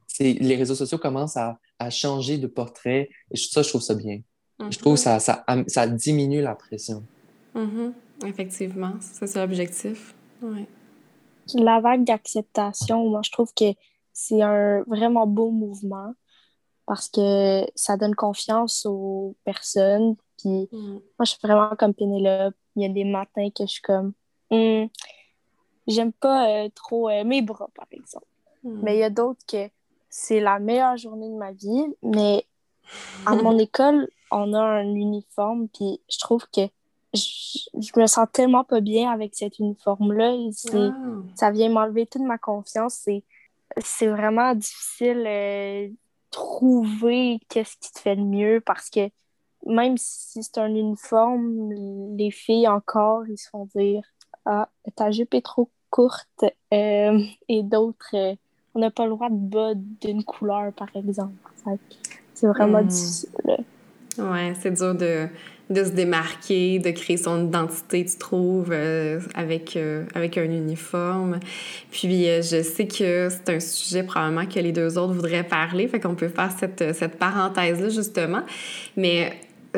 c'est 0.08 0.34
les 0.34 0.56
réseaux 0.56 0.76
sociaux 0.76 0.98
commencent 0.98 1.36
à, 1.38 1.60
à 1.80 1.90
changer 1.90 2.38
de 2.38 2.48
portrait 2.48 3.10
et 3.32 3.38
ça, 3.38 3.62
je 3.64 3.70
trouve 3.70 3.82
ça 3.82 3.96
bien. 3.96 4.22
Je 4.70 4.78
trouve 4.78 4.94
que 4.94 5.00
ça, 5.02 5.20
ça, 5.20 5.44
am- 5.48 5.68
ça 5.68 5.86
diminue 5.88 6.42
la 6.42 6.56
pression. 6.56 7.04
Mhm, 7.54 7.94
Effectivement, 8.26 8.94
c'est 9.02 9.28
ça 9.28 9.42
l'objectif. 9.46 10.16
Ouais. 10.42 10.66
La 11.56 11.82
vague 11.82 12.06
d'acceptation, 12.06 13.10
moi, 13.10 13.20
je 13.26 13.32
trouve 13.32 13.52
que 13.54 13.66
c'est 14.16 14.42
un 14.42 14.82
vraiment 14.84 15.28
beau 15.28 15.52
mouvement 15.52 16.14
parce 16.86 17.10
que 17.10 17.66
ça 17.76 17.98
donne 17.98 18.16
confiance 18.16 18.86
aux 18.86 19.36
personnes. 19.44 20.16
Puis 20.40 20.70
Mhm. 20.72 20.94
moi, 21.18 21.26
je 21.26 21.26
suis 21.26 21.40
vraiment 21.44 21.76
comme 21.78 21.94
Pénélope. 21.94 22.56
Il 22.76 22.84
y 22.84 22.86
a 22.86 22.90
des 22.90 23.04
matins 23.04 23.50
que 23.50 23.66
je 23.66 23.72
suis 23.72 23.82
comme, 23.82 24.14
Hmm, 24.52 24.86
j'aime 25.88 26.14
pas 26.14 26.48
euh, 26.50 26.70
trop 26.74 27.10
euh, 27.10 27.24
mes 27.24 27.42
bras, 27.42 27.70
par 27.76 27.88
exemple. 27.92 28.26
Mhm. 28.64 28.80
Mais 28.84 28.96
il 28.96 29.00
y 29.00 29.04
a 29.04 29.10
d'autres 29.10 29.44
que 29.48 29.70
c'est 30.10 30.40
la 30.40 30.60
meilleure 30.60 30.98
journée 30.98 31.30
de 31.30 31.36
ma 31.36 31.52
vie. 31.52 31.86
Mais 32.04 32.46
à 33.26 33.36
mon 33.36 33.58
école, 33.60 34.08
on 34.32 34.54
a 34.54 34.62
un 34.62 34.86
uniforme, 34.96 35.68
puis 35.70 36.00
je 36.10 36.20
trouve 36.20 36.46
que 36.54 36.62
je, 37.14 37.60
je 37.74 38.00
me 38.00 38.06
sens 38.08 38.28
tellement 38.32 38.64
pas 38.64 38.82
bien 38.82 39.10
avec 39.12 39.36
cet 39.36 39.60
uniforme-là. 39.60 40.36
Ah. 40.74 40.92
Ça 41.36 41.52
vient 41.52 41.70
m'enlever 41.70 42.06
toute 42.06 42.22
ma 42.22 42.38
confiance. 42.38 42.96
C'est, 43.04 43.24
c'est 43.78 44.08
vraiment 44.08 44.54
difficile 44.56 45.24
de 45.24 45.92
trouver 46.32 47.40
qu'est-ce 47.50 47.76
qui 47.78 47.92
te 47.92 48.00
fait 48.00 48.16
le 48.16 48.24
mieux 48.24 48.62
parce 48.66 48.90
que 48.90 49.10
même 49.66 49.98
si 49.98 50.44
c'est 50.44 50.58
un 50.60 50.74
uniforme, 50.76 51.72
les 52.18 52.30
filles 52.32 52.68
encore, 52.68 53.28
ils 53.28 53.38
se 53.38 53.50
font 53.50 53.68
dire 53.76 54.04
Ah, 54.46 54.70
ta 54.96 55.12
jupe 55.12 55.34
est 55.34 55.42
trop 55.42 55.70
courte. 55.90 56.44
Euh, 56.74 57.20
et 57.48 57.64
d'autres, 57.64 58.16
euh, 58.16 58.36
on 58.76 58.80
n'a 58.80 58.92
pas 58.92 59.06
le 59.06 59.12
droit 59.12 59.30
de 59.30 59.36
bas 59.36 59.74
d'une 59.76 60.24
couleur, 60.24 60.72
par 60.74 60.90
exemple. 60.96 61.34
C'est 62.34 62.48
vraiment 62.48 62.82
Hmm. 62.84 62.88
difficile. 62.88 63.30
là. 63.46 63.58
Ouais, 64.18 64.54
c'est 64.62 64.72
dur 64.72 64.94
de, 64.94 65.28
de 65.70 65.84
se 65.84 65.90
démarquer, 65.90 66.80
de 66.80 66.92
créer 66.92 67.18
son 67.18 67.48
identité, 67.48 68.06
tu 68.06 68.18
trouves, 68.18 68.70
euh, 68.72 69.20
avec, 69.34 69.76
euh, 69.76 70.06
avec 70.14 70.38
un 70.38 70.44
uniforme. 70.44 71.40
Puis 71.92 72.30
euh, 72.30 72.42
je 72.42 72.62
sais 72.62 72.88
que 72.88 73.30
c'est 73.30 73.50
un 73.50 73.60
sujet 73.60 74.04
probablement 74.04 74.46
que 74.46 74.60
les 74.60 74.72
deux 74.72 74.98
autres 74.98 75.14
voudraient 75.14 75.44
parler, 75.44 75.88
fait 75.88 76.00
qu'on 76.00 76.16
peut 76.16 76.30
faire 76.30 76.52
cette, 76.58 76.94
cette 76.94 77.18
parenthèse-là, 77.18 77.90
justement. 77.90 78.44
Mais 78.96 79.34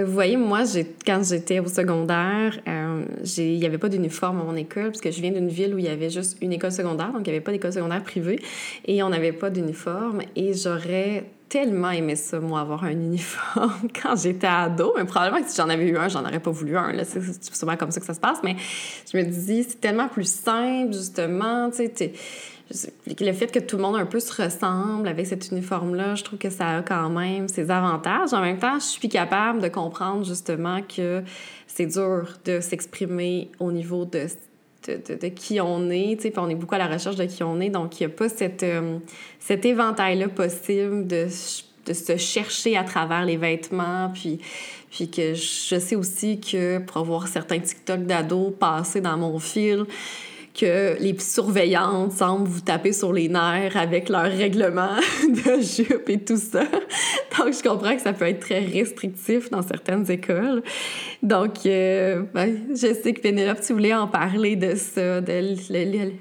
vous 0.06 0.12
voyez, 0.12 0.38
moi, 0.38 0.64
quand 1.06 1.22
j'étais 1.24 1.60
au 1.60 1.68
secondaire, 1.68 2.60
euh, 2.68 3.04
il 3.38 3.60
n'y 3.60 3.66
avait 3.66 3.78
pas 3.78 3.90
d'uniforme 3.90 4.42
à 4.42 4.44
mon 4.44 4.56
école, 4.56 4.88
parce 4.88 5.02
que 5.02 5.12
je 5.12 5.22
viens 5.22 5.32
d'une 5.32 5.50
ville 5.50 5.74
où 5.76 5.78
il 5.78 5.86
y 5.86 5.90
avait 5.90 6.10
juste 6.10 6.38
une 6.42 6.54
école 6.54 6.72
secondaire, 6.72 7.12
donc 7.12 7.22
il 7.22 7.30
n'y 7.30 7.36
avait 7.38 7.42
pas 7.44 7.52
d'école 7.52 7.74
secondaire 7.74 8.04
privée, 8.04 8.40
et 8.86 9.02
on 9.04 9.10
n'avait 9.10 9.32
pas 9.32 9.50
d'uniforme. 9.50 10.22
Et 10.36 10.54
j'aurais 10.54 11.26
tellement 11.50 11.92
aimé 11.92 12.16
ça, 12.16 12.40
moi, 12.40 12.60
avoir 12.62 12.84
un 12.84 12.92
uniforme 12.92 13.88
quand 14.02 14.16
j'étais 14.16 14.48
ado. 14.48 14.94
Mais 14.98 15.06
probablement 15.06 15.44
que 15.44 15.50
si 15.50 15.58
j'en 15.58 15.70
avais 15.70 15.88
eu 15.88 15.98
un, 15.98 16.08
j'en 16.10 16.24
aurais 16.24 16.40
pas 16.40 16.52
voulu 16.52 16.78
un. 16.78 16.92
C'est 17.04 17.22
souvent 17.56 17.76
comme 17.78 17.92
ça 17.92 18.00
que 18.00 18.06
ça 18.06 18.14
se 18.14 18.20
passe. 18.20 18.40
Mais 18.44 18.56
je 19.12 19.18
me 19.18 19.24
dis, 19.24 19.64
c'est 19.64 19.80
tellement 19.80 20.08
plus 20.08 20.30
simple, 20.30 20.94
justement. 20.94 21.70
Tu 21.70 21.90
sais- 21.96 22.14
le 23.20 23.34
fait 23.34 23.52
que 23.52 23.60
tout 23.60 23.78
le 23.78 23.82
monde 23.84 23.96
un 23.96 24.06
peu 24.06 24.20
se 24.20 24.42
ressemble 24.42 25.08
avec 25.08 25.26
cet 25.26 25.50
uniforme-là, 25.52 26.16
je 26.16 26.24
trouve 26.24 26.40
que 26.40 26.50
ça 26.50 26.78
a 26.78 26.82
quand 26.82 27.10
même 27.10 27.48
ses 27.48 27.72
avantages. 27.72 28.34
En 28.34 28.42
même 28.42 28.60
temps, 28.60 28.80
je 28.80 28.86
suis 28.86 29.10
capable 29.10 29.62
de 29.62 29.68
comprendre 29.70 30.26
justement 30.26 30.82
que 30.82 31.24
c'est 31.68 31.86
dur 31.86 32.34
de 32.46 32.60
s'exprimer 32.60 33.50
au 33.60 33.72
niveau 33.72 34.06
de, 34.06 34.28
de, 34.88 34.94
de- 35.08 35.20
de 35.20 35.28
qui 35.30 35.62
on 35.62 35.90
est. 35.90 36.38
on 36.38 36.50
est 36.50 36.56
beaucoup 36.56 36.76
à 36.76 36.80
la 36.80 36.88
recherche 36.88 37.16
de 37.16 37.26
qui 37.26 37.44
on 37.44 37.60
est. 37.62 37.70
Donc, 37.70 38.00
il 38.00 38.08
n'y 38.08 38.14
a 38.14 38.16
pas 38.16 38.30
cette, 38.30 38.64
euh, 38.64 38.98
cet 39.40 39.66
éventail-là 39.66 40.28
possible 40.28 41.08
de, 41.08 41.28
de 41.86 41.94
se 41.94 42.18
chercher 42.18 42.76
à 42.76 42.84
travers 42.84 43.24
les 43.24 43.38
vêtements. 43.38 44.12
Puis, 44.14 44.40
puis 44.92 45.10
que 45.10 45.34
je 45.36 45.80
sais 45.80 45.96
aussi 45.96 46.40
que 46.40 46.80
pour 46.80 46.98
avoir 46.98 47.28
certains 47.28 47.60
TikTok 47.60 48.06
d'ados 48.06 48.54
passer 48.60 49.02
dans 49.02 49.18
mon 49.18 49.38
fil, 49.40 49.86
que 50.60 50.98
les 51.00 51.18
surveillantes 51.20 52.14
semblent 52.14 52.48
vous 52.48 52.62
taper 52.62 52.92
sur 52.92 53.14
les 53.14 53.30
nerfs 53.30 53.78
avec 53.78 54.10
leur 54.10 54.24
règlement 54.24 54.96
de 55.30 55.62
jupe 55.62 56.10
et 56.10 56.20
tout 56.20 56.38
ça. 56.38 56.64
Donc, 57.38 57.54
je 57.54 57.62
comprends 57.62 57.96
que 57.96 58.02
ça 58.02 58.14
peut 58.14 58.26
être 58.26 58.40
très 58.40 58.66
restrictif 58.66 59.50
dans 59.50 59.62
certaines 59.62 60.10
écoles. 60.10 60.64
Donc, 61.22 61.66
euh, 61.66 62.24
ben, 62.34 62.58
je 62.70 62.94
sais 62.94 63.14
que 63.14 63.22
Pénélope, 63.22 63.62
tu 63.62 63.74
voulais 63.74 63.94
en 63.94 64.08
parler 64.08 64.56
de 64.56 64.76
ça, 64.76 65.22
de 65.22 65.56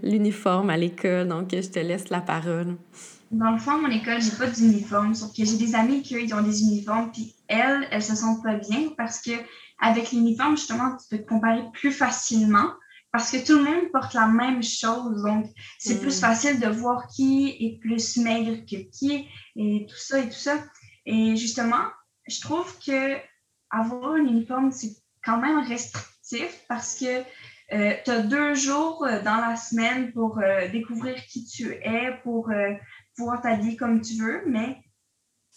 l'uniforme 0.03 0.71
à 0.71 0.77
l'école. 0.77 1.29
Donc, 1.29 1.49
je 1.53 1.69
te 1.69 1.79
laisse 1.79 2.11
la 2.11 2.21
parole. 2.21 2.77
dans 3.31 3.51
le 3.51 3.59
fond, 3.59 3.73
à 3.73 3.79
mon 3.79 3.91
école, 3.91 4.21
j'ai 4.21 4.37
pas 4.37 4.47
d'uniforme, 4.47 5.15
sauf 5.15 5.31
que 5.35 5.45
j'ai 5.45 5.57
des 5.57 5.75
amis 5.75 6.03
qui 6.03 6.33
ont 6.35 6.43
des 6.43 6.63
uniformes, 6.63 7.11
puis 7.13 7.35
elles, 7.49 7.87
elles 7.91 8.03
se 8.03 8.15
sentent 8.15 8.43
pas 8.43 8.57
bien 8.57 8.91
parce 8.97 9.21
que 9.21 9.33
avec 9.81 10.13
l'uniforme, 10.13 10.57
justement, 10.57 10.97
tu 10.97 11.07
peux 11.11 11.23
te 11.23 11.29
comparer 11.29 11.63
plus 11.73 11.93
facilement 11.93 12.71
parce 13.17 13.31
que 13.31 13.39
tout 13.39 13.57
le 13.57 13.65
monde 13.65 13.91
porte 13.93 14.13
la 14.13 14.27
même 14.27 14.63
chose. 14.63 15.23
Donc, 15.23 15.47
c'est 15.79 15.99
plus 16.03 16.19
mm. 16.19 16.21
facile 16.21 16.61
de 16.61 16.67
voir 16.67 17.09
qui 17.09 17.49
est 17.49 17.81
plus 17.81 18.19
maigre 18.19 18.59
que 18.71 18.77
qui 18.91 19.27
et 19.57 19.87
tout 19.89 19.97
ça 19.97 20.19
et 20.19 20.29
tout 20.29 20.35
ça. 20.35 20.63
Et 21.07 21.35
justement, 21.35 21.87
je 22.29 22.39
trouve 22.43 22.79
que 22.79 23.17
avoir 23.71 24.13
un 24.13 24.27
uniforme, 24.27 24.71
c'est 24.71 24.97
quand 25.25 25.39
même 25.39 25.61
restrictif 25.61 26.61
parce 26.69 26.99
que 26.99 27.23
euh, 27.73 27.95
tu 28.05 28.11
as 28.11 28.21
deux 28.21 28.55
jours 28.55 29.07
euh, 29.07 29.23
dans 29.23 29.37
la 29.37 29.57
semaine 29.57 30.13
pour 30.13 30.39
euh, 30.39 30.69
découvrir 30.69 31.17
qui 31.25 31.47
tu 31.47 31.73
es, 31.73 32.21
pour 32.23 32.51
pouvoir 33.17 33.41
t'habiller 33.41 33.77
comme 33.77 34.03
tu 34.03 34.23
veux, 34.23 34.43
mais 34.47 34.79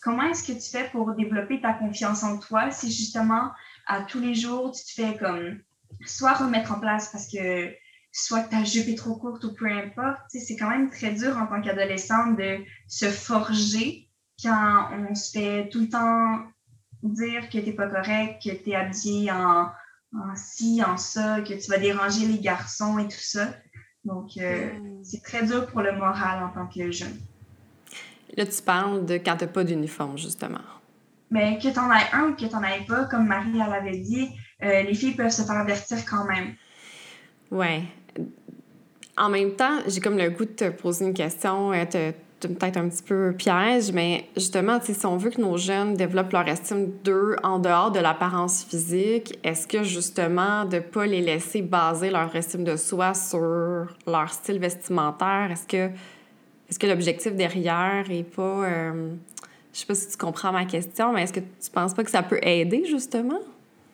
comment 0.01 0.23
est-ce 0.23 0.49
que 0.49 0.57
tu 0.57 0.69
fais 0.71 0.89
pour 0.91 1.13
développer 1.13 1.59
ta 1.59 1.73
confiance 1.73 2.23
en 2.23 2.37
toi 2.37 2.71
si 2.71 2.89
justement 2.89 3.51
à 3.85 4.03
tous 4.03 4.21
les 4.21 4.33
jours 4.33 4.71
tu 4.71 4.81
te 4.85 5.01
fais 5.01 5.17
comme 5.17 5.59
soit 6.05 6.33
remettre 6.33 6.71
en 6.71 6.79
place 6.79 7.09
parce 7.11 7.27
que 7.27 7.73
soit 8.11 8.41
que 8.41 8.49
ta 8.49 8.63
jupe 8.63 8.87
est 8.87 8.97
trop 8.97 9.15
courte 9.15 9.43
ou 9.43 9.53
peu 9.53 9.67
importe, 9.67 10.19
c'est 10.29 10.55
quand 10.55 10.69
même 10.69 10.89
très 10.89 11.11
dur 11.11 11.37
en 11.37 11.47
tant 11.47 11.61
qu'adolescente 11.61 12.37
de 12.37 12.57
se 12.87 13.05
forger 13.05 14.09
quand 14.41 14.89
on 14.93 15.15
se 15.15 15.31
fait 15.31 15.69
tout 15.69 15.81
le 15.81 15.89
temps 15.89 16.39
dire 17.03 17.49
que 17.49 17.59
tu 17.59 17.65
n'es 17.65 17.73
pas 17.73 17.87
correct, 17.87 18.41
que 18.43 18.49
tu 18.49 18.71
es 18.71 18.75
habillé 18.75 19.31
en, 19.31 19.69
en 20.15 20.35
ci, 20.35 20.81
en 20.85 20.97
ça, 20.97 21.41
que 21.41 21.53
tu 21.53 21.69
vas 21.69 21.77
déranger 21.77 22.25
les 22.25 22.39
garçons 22.39 22.99
et 22.99 23.07
tout 23.07 23.19
ça. 23.19 23.47
Donc, 24.05 24.37
euh, 24.37 24.73
hmm. 24.73 25.03
c'est 25.03 25.21
très 25.21 25.45
dur 25.45 25.67
pour 25.67 25.81
le 25.81 25.91
moral 25.93 26.43
en 26.43 26.49
tant 26.49 26.67
que 26.67 26.91
jeune. 26.91 27.17
Là, 28.35 28.45
tu 28.45 28.61
parles 28.61 29.05
de 29.05 29.15
quand 29.15 29.37
tu 29.37 29.45
n'as 29.45 29.51
pas 29.51 29.63
d'uniforme, 29.63 30.17
justement. 30.17 30.61
Mais 31.31 31.59
que 31.59 31.67
tu 31.67 31.79
en 31.79 31.91
aies 31.91 32.09
un 32.13 32.29
ou 32.29 32.35
que 32.35 32.45
tu 32.45 32.53
n'en 32.53 32.63
aies 32.63 32.85
pas, 32.87 33.05
comme 33.05 33.27
Marie 33.27 33.53
l'avait 33.53 33.97
dit, 33.97 34.29
euh, 34.63 34.83
les 34.83 34.93
filles 34.93 35.15
peuvent 35.15 35.31
se 35.31 35.43
faire 35.43 35.57
avertir 35.57 35.97
quand 36.05 36.25
même. 36.25 36.55
Ouais. 37.51 37.83
En 39.17 39.29
même 39.29 39.51
temps, 39.51 39.79
j'ai 39.87 39.99
comme 39.99 40.17
le 40.17 40.29
goût 40.29 40.45
de 40.45 40.51
te 40.51 40.69
poser 40.69 41.05
une 41.05 41.13
question, 41.13 41.73
euh, 41.73 42.11
peut-être 42.47 42.77
un 42.77 42.87
petit 42.87 43.03
peu 43.03 43.33
piège, 43.37 43.91
mais 43.91 44.25
justement, 44.35 44.79
si 44.81 45.05
on 45.05 45.17
veut 45.17 45.29
que 45.29 45.41
nos 45.41 45.57
jeunes 45.57 45.95
développent 45.95 46.31
leur 46.31 46.47
estime 46.47 46.91
d'eux 47.03 47.35
en 47.43 47.59
dehors 47.59 47.91
de 47.91 47.99
l'apparence 47.99 48.63
physique, 48.63 49.37
est-ce 49.43 49.67
que 49.67 49.83
justement 49.83 50.65
de 50.65 50.77
ne 50.77 50.81
pas 50.81 51.05
les 51.05 51.21
laisser 51.21 51.61
baser 51.61 52.11
leur 52.11 52.33
estime 52.35 52.63
de 52.63 52.75
soi 52.75 53.13
sur 53.13 53.87
leur 54.07 54.29
style 54.29 54.59
vestimentaire, 54.59 55.49
est-ce 55.51 55.67
que, 55.67 55.89
est-ce 56.69 56.79
que 56.79 56.87
l'objectif 56.87 57.33
derrière 57.35 58.05
est 58.09 58.23
pas... 58.23 58.65
Euh, 58.65 59.11
je 59.73 59.79
sais 59.79 59.85
pas 59.85 59.95
si 59.95 60.09
tu 60.09 60.17
comprends 60.17 60.51
ma 60.51 60.65
question, 60.65 61.13
mais 61.13 61.23
est-ce 61.23 61.33
que 61.33 61.39
tu 61.39 61.71
penses 61.73 61.93
pas 61.93 62.03
que 62.03 62.11
ça 62.11 62.23
peut 62.23 62.39
aider 62.41 62.85
justement? 62.85 63.39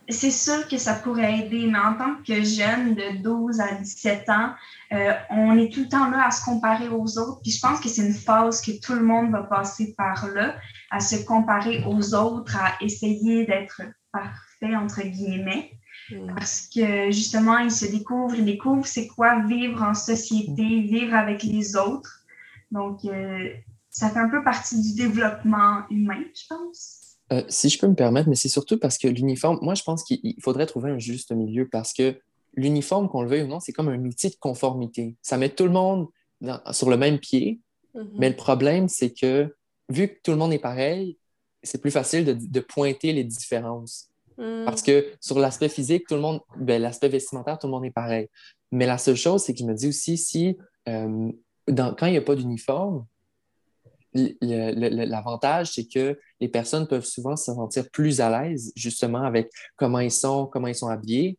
C'est 0.09 0.31
sûr 0.31 0.67
que 0.67 0.77
ça 0.77 0.93
pourrait 0.93 1.39
aider, 1.39 1.67
mais 1.67 1.79
en 1.79 1.95
tant 1.95 2.15
que 2.27 2.43
jeune 2.43 2.95
de 2.95 3.21
12 3.21 3.59
à 3.59 3.73
17 3.73 4.29
ans, 4.29 4.53
euh, 4.93 5.13
on 5.29 5.57
est 5.57 5.71
tout 5.71 5.81
le 5.81 5.89
temps 5.89 6.09
là 6.09 6.27
à 6.27 6.31
se 6.31 6.43
comparer 6.45 6.89
aux 6.89 7.17
autres. 7.17 7.41
Puis 7.41 7.51
je 7.51 7.59
pense 7.59 7.79
que 7.79 7.89
c'est 7.89 8.05
une 8.05 8.13
phase 8.13 8.61
que 8.61 8.71
tout 8.79 8.93
le 8.93 9.03
monde 9.03 9.31
va 9.31 9.43
passer 9.43 9.93
par 9.97 10.27
là, 10.27 10.55
à 10.91 10.99
se 10.99 11.15
comparer 11.15 11.83
aux 11.85 12.13
autres, 12.13 12.55
à 12.57 12.73
essayer 12.81 13.45
d'être 13.45 13.81
parfait, 14.11 14.75
entre 14.75 15.01
guillemets. 15.01 15.71
Mm. 16.11 16.35
Parce 16.35 16.69
que 16.73 17.11
justement, 17.11 17.57
ils 17.57 17.71
se 17.71 17.85
découvrent, 17.85 18.35
ils 18.35 18.45
découvrent 18.45 18.85
c'est 18.85 19.07
quoi 19.07 19.39
vivre 19.45 19.81
en 19.81 19.93
société, 19.93 20.81
vivre 20.81 21.15
avec 21.15 21.43
les 21.43 21.75
autres. 21.75 22.21
Donc, 22.71 23.05
euh, 23.05 23.49
ça 23.89 24.09
fait 24.09 24.19
un 24.19 24.29
peu 24.29 24.43
partie 24.43 24.81
du 24.81 24.93
développement 24.95 25.83
humain, 25.89 26.23
je 26.33 26.43
pense. 26.47 26.94
Euh, 27.33 27.43
si 27.49 27.69
je 27.69 27.79
peux 27.79 27.87
me 27.87 27.95
permettre, 27.95 28.29
mais 28.29 28.35
c'est 28.35 28.49
surtout 28.49 28.77
parce 28.77 28.97
que 28.97 29.07
l'uniforme, 29.07 29.57
moi, 29.61 29.73
je 29.73 29.83
pense 29.83 30.03
qu'il 30.03 30.35
faudrait 30.41 30.67
trouver 30.67 30.91
un 30.91 30.99
juste 30.99 31.31
milieu 31.31 31.67
parce 31.67 31.93
que 31.93 32.19
l'uniforme, 32.55 33.09
qu'on 33.09 33.23
le 33.23 33.29
veuille 33.29 33.43
ou 33.43 33.47
non, 33.47 33.59
c'est 33.59 33.73
comme 33.73 33.89
un 33.89 34.05
outil 34.05 34.29
de 34.29 34.35
conformité. 34.35 35.15
Ça 35.21 35.37
met 35.37 35.49
tout 35.49 35.65
le 35.65 35.71
monde 35.71 36.07
sur 36.71 36.89
le 36.89 36.97
même 36.97 37.19
pied, 37.19 37.61
mm-hmm. 37.95 38.09
mais 38.17 38.29
le 38.29 38.35
problème, 38.35 38.87
c'est 38.87 39.11
que 39.11 39.53
vu 39.89 40.07
que 40.09 40.19
tout 40.23 40.31
le 40.31 40.37
monde 40.37 40.53
est 40.53 40.59
pareil, 40.59 41.17
c'est 41.63 41.81
plus 41.81 41.91
facile 41.91 42.25
de, 42.25 42.59
pointer 42.59 43.11
les 43.11 43.23
différences. 43.23 44.09
Mm. 44.37 44.65
Parce 44.65 44.81
que 44.81 45.11
sur 45.19 45.39
l'aspect 45.39 45.69
physique, 45.69 46.05
tout 46.07 46.15
le 46.15 46.21
monde, 46.21 46.41
ben, 46.57 46.81
l'aspect 46.81 47.09
vestimentaire, 47.09 47.57
tout 47.57 47.67
le 47.67 47.71
monde 47.71 47.85
est 47.85 47.91
pareil. 47.91 48.27
Mais 48.71 48.85
la 48.85 48.97
seule 48.97 49.15
chose, 49.15 49.43
c'est 49.43 49.53
que 49.53 49.59
je 49.59 49.65
me 49.65 49.73
dis 49.73 49.87
aussi, 49.87 50.17
si 50.17 50.57
euh, 50.87 51.31
quand 51.67 52.05
il 52.05 52.11
n'y 52.11 52.17
a 52.17 52.21
pas 52.21 52.35
d'uniforme, 52.35 53.05
l'avantage, 54.15 55.73
c'est 55.73 55.87
que 55.87 56.17
les 56.39 56.47
personnes 56.47 56.87
peuvent 56.87 57.05
souvent 57.05 57.35
se 57.35 57.53
sentir 57.53 57.89
plus 57.91 58.21
à 58.21 58.29
l'aise 58.29 58.71
justement 58.75 59.23
avec 59.23 59.49
comment 59.75 59.99
ils 59.99 60.11
sont, 60.11 60.47
comment 60.47 60.67
ils 60.67 60.75
sont 60.75 60.87
habillés. 60.87 61.37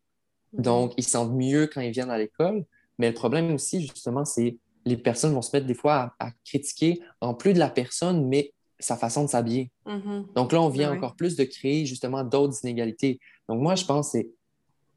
Mhm. 0.53 0.63
Donc, 0.63 0.93
ils 0.97 1.05
se 1.05 1.11
sentent 1.11 1.35
mieux 1.35 1.67
quand 1.67 1.81
ils 1.81 1.91
viennent 1.91 2.11
à 2.11 2.19
l'école. 2.19 2.65
Mais 2.99 3.09
le 3.09 3.15
problème 3.15 3.55
aussi, 3.55 3.83
justement, 3.83 4.25
c'est 4.25 4.57
les 4.85 4.97
personnes 4.97 5.33
vont 5.33 5.43
se 5.43 5.55
mettre 5.55 5.67
des 5.67 5.75
fois 5.75 6.15
à, 6.19 6.31
critiquer, 6.45 7.01
en 7.21 7.35
plus 7.35 7.53
de 7.53 7.59
la 7.59 7.69
personne, 7.69 8.27
mais 8.29 8.53
sa 8.79 8.97
façon 8.97 9.25
de 9.25 9.29
s'habiller. 9.29 9.71
Mhm. 9.87 10.27
Donc 10.35 10.53
là, 10.53 10.61
on 10.63 10.69
vient 10.69 10.93
encore 10.93 11.17
plus 11.17 11.35
de 11.35 11.45
créer 11.45 11.87
justement 11.87 12.23
d'autres 12.25 12.59
inégalités. 12.63 13.19
Donc 13.49 13.61
moi, 13.61 13.75
je 13.75 13.85
pense 13.85 14.13
que 14.13 14.19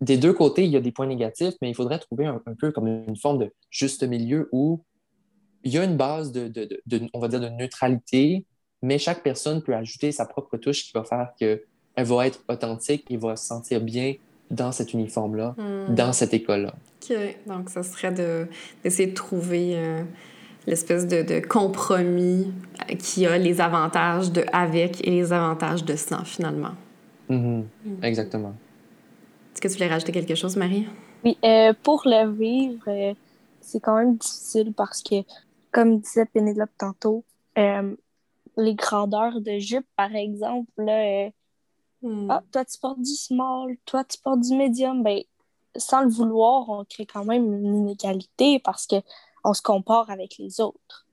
des 0.02 0.18
deux 0.18 0.34
côtés, 0.34 0.64
il 0.64 0.72
y 0.72 0.78
a 0.78 0.82
des 0.82 0.92
points 0.92 1.08
négatifs, 1.08 1.56
mais 1.62 1.70
il 1.70 1.76
faudrait 1.76 2.00
trouver 2.00 2.26
un 2.26 2.42
peu 2.58 2.72
comme 2.72 2.88
une 2.88 3.18
forme 3.18 3.40
de 3.40 3.54
juste 3.70 4.04
milieu 4.04 4.48
où 4.52 4.84
il 5.64 5.74
y 5.74 5.78
a 5.78 5.84
une 5.84 5.98
base 5.98 6.32
de, 6.32 6.52
on 7.14 7.20
va 7.20 7.28
dire, 7.28 7.40
de 7.40 7.50
neutralité, 7.50 8.46
mais 8.82 8.98
chaque 8.98 9.24
personne 9.24 9.62
peut 9.62 9.76
ajouter 9.76 10.12
sa 10.12 10.26
propre 10.26 10.58
touche 10.58 10.84
qui 10.84 10.92
va 10.94 11.04
faire 11.04 11.30
qu'elle 11.38 11.62
va 11.96 12.28
être 12.28 12.44
authentique 12.48 13.06
et 13.10 13.18
va 13.18 13.36
se 13.36 13.46
sentir 13.46 13.82
bien 13.82 14.16
dans 14.50 14.72
cet 14.72 14.94
uniforme-là, 14.94 15.56
hmm. 15.58 15.94
dans 15.94 16.14
cette 16.14 16.34
école-là. 16.34 16.74
OK. 17.02 17.18
Donc, 17.46 17.70
ça 17.70 17.84
serait 17.84 18.12
d'essayer 18.84 19.10
de, 19.10 19.14
trouver 19.14 19.78
euh, 19.78 20.02
l'espèce 20.66 21.08
de, 21.08 21.40
compromis 21.46 22.52
qui 22.98 23.26
a 23.26 23.38
les 23.38 23.62
avantages 23.62 24.32
de 24.32 24.44
avec 24.52 25.06
et 25.06 25.12
les 25.12 25.34
avantages 25.34 25.84
de 25.84 25.96
sans, 25.96 26.24
finalement. 26.24 26.74
Mm-hmm. 27.30 27.64
Hmm. 27.86 28.04
Exactement. 28.04 28.54
Est-ce 29.54 29.62
que 29.62 29.68
tu 29.68 29.74
voulais 29.76 29.90
rajouter 29.90 30.12
quelque 30.12 30.36
chose, 30.36 30.56
Marie? 30.56 30.88
Oui, 31.24 31.38
euh, 31.44 31.74
pour 31.84 32.04
le 32.06 32.32
vivre, 32.32 32.84
euh, 32.88 33.14
c'est 33.62 33.80
quand 33.80 33.98
même 33.98 34.16
difficile 34.16 34.74
parce 34.76 35.04
que 35.04 35.16
comme 35.72 36.00
disait 36.00 36.26
Pénélope 36.26 36.72
tantôt, 36.78 37.24
euh, 37.58 37.96
les 38.58 38.76
grandeurs 38.76 39.42
de 39.42 39.60
jupe, 39.60 39.86
par 39.96 40.16
exemple, 40.16 40.72
là, 40.78 41.26
euh, 41.26 41.30
hmm. 42.02 42.32
ah, 42.32 42.44
toi, 42.52 42.66
tu 42.66 42.80
portes 42.80 43.02
du 43.02 43.16
small, 43.16 43.78
toi, 43.86 44.04
tu 44.04 44.18
portes 44.20 44.42
du 44.42 44.56
medium, 44.56 45.04
ben, 45.04 45.22
sans 45.76 46.02
le 46.02 46.10
vouloir, 46.10 46.70
on 46.70 46.84
crée 46.86 47.06
quand 47.06 47.26
même 47.26 47.54
une 47.54 47.76
inégalité 47.76 48.60
parce 48.60 48.88
qu'on 48.88 49.54
se 49.54 49.62
compare 49.62 50.10
avec 50.10 50.38
les 50.38 50.60
autres. 50.62 51.06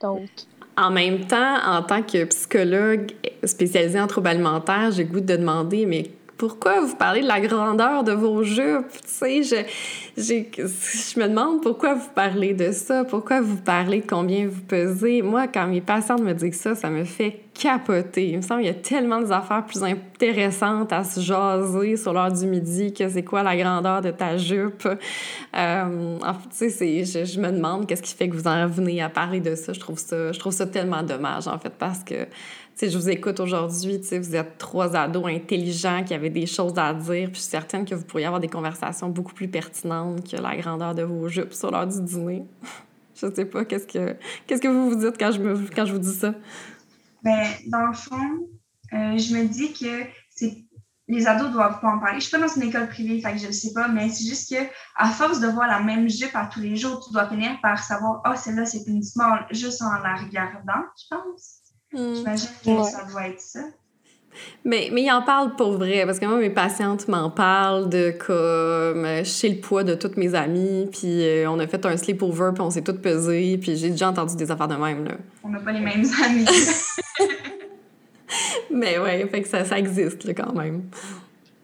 Donc... 0.00 0.28
En 0.76 0.90
même 0.90 1.26
temps, 1.26 1.58
en 1.64 1.82
tant 1.82 2.02
que 2.02 2.24
psychologue 2.24 3.12
spécialisée 3.44 4.00
en 4.00 4.06
troubles 4.06 4.28
alimentaires, 4.28 4.90
j'ai 4.90 5.04
goût 5.04 5.20
de 5.20 5.36
demander, 5.36 5.84
mais 5.84 6.10
pourquoi 6.36 6.80
vous 6.80 6.96
parlez 6.96 7.22
de 7.22 7.26
la 7.26 7.40
grandeur 7.40 8.04
de 8.04 8.12
vos 8.12 8.42
jupes? 8.42 8.90
Tu 8.90 9.42
sais, 9.42 9.42
je, 9.42 9.56
je 10.16 11.20
me 11.20 11.28
demande 11.28 11.62
pourquoi 11.62 11.94
vous 11.94 12.08
parlez 12.14 12.54
de 12.54 12.72
ça, 12.72 13.04
pourquoi 13.04 13.40
vous 13.40 13.56
parlez 13.56 14.00
de 14.00 14.06
combien 14.06 14.46
vous 14.46 14.62
pesez. 14.62 15.22
Moi, 15.22 15.46
quand 15.46 15.66
mes 15.66 15.80
patients 15.80 16.18
me 16.18 16.32
disent 16.32 16.60
ça, 16.60 16.74
ça 16.74 16.90
me 16.90 17.04
fait 17.04 17.40
capoter. 17.54 18.30
Il 18.30 18.38
me 18.38 18.42
semble 18.42 18.62
qu'il 18.62 18.70
y 18.70 18.74
a 18.74 18.80
tellement 18.80 19.20
d'affaires 19.20 19.64
plus 19.64 19.82
intéressantes 19.82 20.92
à 20.92 21.04
se 21.04 21.20
jaser 21.20 21.96
sur 21.96 22.12
l'heure 22.12 22.32
du 22.32 22.46
midi 22.46 22.92
que 22.92 23.08
c'est 23.08 23.22
quoi 23.22 23.42
la 23.42 23.56
grandeur 23.56 24.00
de 24.00 24.10
ta 24.10 24.36
jupe. 24.36 24.88
Euh, 25.56 26.18
tu 26.56 26.70
sais, 26.70 27.04
je, 27.04 27.24
je, 27.24 27.40
me 27.40 27.50
demande 27.50 27.86
qu'est-ce 27.86 28.02
qui 28.02 28.14
fait 28.14 28.28
que 28.28 28.34
vous 28.34 28.48
en 28.48 28.66
venez 28.66 29.02
à 29.02 29.08
parler 29.08 29.40
de 29.40 29.54
ça. 29.54 29.72
Je 29.72 29.80
trouve 29.80 29.98
ça, 29.98 30.32
je 30.32 30.38
trouve 30.38 30.52
ça 30.52 30.66
tellement 30.66 31.02
dommage, 31.02 31.46
en 31.46 31.58
fait, 31.58 31.72
parce 31.78 32.02
que 32.02 32.26
je 32.80 32.98
vous 32.98 33.10
écoute 33.10 33.38
aujourd'hui, 33.40 33.98
vous 33.98 34.36
êtes 34.36 34.58
trois 34.58 34.96
ados 34.96 35.26
intelligents 35.26 36.02
qui 36.04 36.14
avaient 36.14 36.30
des 36.30 36.46
choses 36.46 36.74
à 36.76 36.92
dire, 36.92 37.28
puis 37.30 37.36
je 37.36 37.40
suis 37.40 37.50
certaine 37.50 37.84
que 37.84 37.94
vous 37.94 38.04
pourriez 38.04 38.26
avoir 38.26 38.40
des 38.40 38.48
conversations 38.48 39.08
beaucoup 39.08 39.34
plus 39.34 39.48
pertinentes 39.48 40.28
que 40.28 40.36
la 40.36 40.56
grandeur 40.56 40.94
de 40.94 41.02
vos 41.02 41.28
jupes 41.28 41.52
sur 41.52 41.70
l'heure 41.70 41.86
du 41.86 42.02
dîner. 42.02 42.44
je 43.14 43.32
sais 43.32 43.44
pas, 43.44 43.64
qu'est-ce 43.64 43.86
que, 43.86 44.16
qu'est-ce 44.46 44.62
que 44.62 44.68
vous 44.68 44.90
vous 44.90 44.96
dites 44.96 45.18
quand 45.18 45.32
je, 45.32 45.40
me, 45.40 45.68
quand 45.74 45.86
je 45.86 45.92
vous 45.92 45.98
dis 45.98 46.14
ça? 46.14 46.34
Ben, 47.22 47.46
dans 47.68 47.86
le 47.86 47.94
fond, 47.94 48.48
euh, 48.92 49.16
je 49.16 49.34
me 49.36 49.46
dis 49.46 49.72
que 49.72 50.04
c'est 50.30 50.64
les 51.08 51.26
ados 51.26 51.50
doivent 51.50 51.80
pas 51.80 51.88
en 51.88 51.98
parler. 51.98 52.20
Je 52.20 52.26
suis 52.26 52.30
pas 52.30 52.38
dans 52.38 52.52
une 52.52 52.62
école 52.62 52.88
privée, 52.88 53.20
fait 53.20 53.36
je 53.36 53.48
ne 53.48 53.52
sais 53.52 53.72
pas, 53.74 53.88
mais 53.88 54.08
c'est 54.08 54.24
juste 54.24 54.50
que 54.50 54.62
à 54.96 55.10
force 55.10 55.40
de 55.40 55.48
voir 55.48 55.66
la 55.66 55.80
même 55.80 56.08
jupe 56.08 56.34
à 56.34 56.46
tous 56.46 56.60
les 56.60 56.76
jours, 56.76 57.04
tu 57.04 57.12
dois 57.12 57.28
finir 57.28 57.60
par 57.60 57.82
savoir, 57.82 58.22
oh, 58.26 58.34
celle-là, 58.34 58.64
c'est 58.64 58.84
une 58.86 59.02
small, 59.02 59.46
juste 59.50 59.82
en 59.82 59.92
la 59.98 60.16
regardant, 60.16 60.82
je 60.96 61.04
pense. 61.10 61.61
Hmm. 61.92 62.14
J'imagine 62.14 62.48
que 62.64 62.84
ça 62.84 63.04
doit 63.10 63.28
être 63.28 63.40
ça. 63.40 63.60
Mais, 64.64 64.88
mais 64.92 65.02
ils 65.02 65.10
en 65.10 65.22
parlent 65.22 65.56
pour 65.56 65.72
vrai, 65.72 66.04
parce 66.06 66.18
que 66.18 66.26
moi, 66.26 66.38
mes 66.38 66.50
patientes 66.50 67.06
m'en 67.08 67.30
parlent 67.30 67.88
de 67.88 68.14
comme 68.18 69.04
je 69.04 69.24
sais 69.24 69.48
le 69.48 69.60
poids 69.60 69.84
de 69.84 69.94
toutes 69.94 70.16
mes 70.16 70.34
amies, 70.34 70.88
puis 70.90 71.26
euh, 71.26 71.50
on 71.50 71.58
a 71.58 71.66
fait 71.66 71.84
un 71.84 71.96
sleepover, 71.96 72.50
puis 72.54 72.62
on 72.62 72.70
s'est 72.70 72.82
toutes 72.82 73.02
pesées, 73.02 73.58
puis 73.60 73.76
j'ai 73.76 73.90
déjà 73.90 74.08
entendu 74.08 74.36
des 74.36 74.50
affaires 74.50 74.68
de 74.68 74.76
même. 74.76 75.04
Là. 75.04 75.12
On 75.44 75.48
n'a 75.50 75.58
pas 75.58 75.72
les 75.72 75.80
mêmes 75.80 76.04
amis. 76.24 76.46
mais 78.70 78.98
ouais, 78.98 79.26
fait 79.28 79.42
que 79.42 79.48
ça, 79.48 79.64
ça 79.64 79.78
existe 79.78 80.24
là, 80.24 80.34
quand 80.34 80.54
même. 80.54 80.84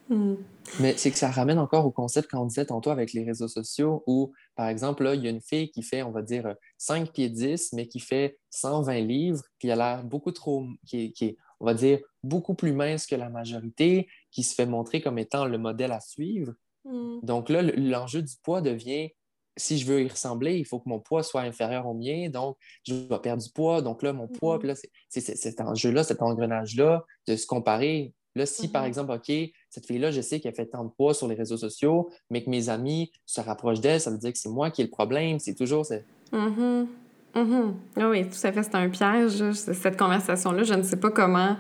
Hmm. 0.09 0.37
Mais 0.81 0.97
c'est 0.97 1.11
que 1.11 1.19
ça 1.19 1.31
ramène 1.31 1.59
encore 1.59 1.85
au 1.87 1.91
concept 1.91 2.31
qu'on 2.31 2.47
disait 2.47 2.67
tantôt 2.67 2.91
avec 2.91 3.13
les 3.13 3.25
réseaux 3.25 3.49
sociaux 3.49 4.03
où, 4.07 4.33
par 4.55 4.69
exemple, 4.69 5.05
là, 5.05 5.15
il 5.15 5.23
y 5.23 5.27
a 5.27 5.31
une 5.31 5.41
fille 5.41 5.71
qui 5.71 5.83
fait, 5.83 6.03
on 6.03 6.11
va 6.11 6.23
dire, 6.23 6.55
5 6.79 7.13
pieds 7.13 7.29
10, 7.29 7.73
mais 7.73 7.89
qui 7.89 8.01
fait 8.01 8.39
120 8.51 9.01
livres, 9.01 9.43
qui 9.59 9.71
a 9.71 9.77
l'air 9.77 10.05
beaucoup 10.05 10.33
trop, 10.33 10.67
qui 10.87 11.13
qui 11.13 11.25
est 11.27 11.37
on 11.61 11.67
va 11.67 11.75
dire, 11.75 12.01
beaucoup 12.23 12.55
plus 12.55 12.73
mince 12.73 13.07
que 13.07 13.17
la 13.17 13.31
majorité, 13.31 14.09
qui 14.31 14.43
se 14.43 14.55
fait 14.55 14.67
montrer 14.67 15.01
comme 15.01 15.19
étant 15.19 15.45
le 15.47 15.59
modèle 15.59 15.93
à 15.93 16.01
suivre. 16.01 16.53
Mm. 16.85 17.21
Donc 17.23 17.49
là, 17.49 17.63
l'enjeu 17.63 18.23
du 18.23 18.35
poids 18.43 18.61
devient, 18.61 19.11
si 19.57 19.79
je 19.79 19.87
veux 19.87 20.03
y 20.03 20.09
ressembler, 20.09 20.57
il 20.57 20.65
faut 20.65 20.79
que 20.79 20.89
mon 20.89 21.01
poids 21.01 21.25
soit 21.25 21.43
inférieur 21.43 21.87
au 21.87 21.95
mien, 21.95 22.31
donc 22.31 22.57
je 22.87 22.95
vais 22.95 23.19
perdre 23.19 23.43
du 23.43 23.51
poids. 23.51 23.83
Donc 23.83 24.03
là, 24.03 24.13
mon 24.13 24.29
poids, 24.29 24.57
mm. 24.57 24.59
puis 24.61 24.69
là, 24.69 24.75
c'est 25.09 25.37
cet 25.37 25.61
enjeu-là, 25.61 26.05
cet 26.05 26.23
engrenage-là, 26.23 27.05
de 27.27 27.37
se 27.37 27.47
comparer. 27.47 28.15
Là, 28.35 28.47
si 28.47 28.69
par 28.69 28.85
exemple, 28.85 29.13
OK, 29.13 29.33
cette 29.71 29.87
fille-là, 29.87 30.11
je 30.11 30.21
sais 30.21 30.41
qu'elle 30.41 30.55
fait 30.55 30.67
tant 30.67 30.85
de 30.85 30.91
poids 30.91 31.15
sur 31.15 31.29
les 31.29 31.35
réseaux 31.35 31.57
sociaux, 31.57 32.11
mais 32.31 32.43
que 32.43 32.51
mes 32.51 32.69
amis 32.69 33.11
se 33.27 33.41
rapprochent 33.41 33.81
d'elle, 33.81 34.01
ça 34.01 34.11
veut 34.11 34.19
dire 34.19 34.33
que 34.33 34.39
c'est 34.39 34.49
moi 34.49 34.71
qui 34.71 34.81
ai 34.81 34.85
le 34.85 34.91
problème. 34.91 35.39
C'est 35.39 35.55
toujours. 35.55 35.87
Mm-hmm. 36.33 36.87
Mm 37.35 37.73
Oui, 37.97 38.29
tout 38.29 38.47
à 38.47 38.53
fait, 38.53 38.63
c'est 38.63 38.75
un 38.75 38.89
piège. 38.89 39.53
Cette 39.53 39.99
conversation-là, 39.99 40.63
je 40.63 40.75
ne 40.75 40.83
sais 40.83 40.97
pas 40.97 41.11
comment 41.11 41.57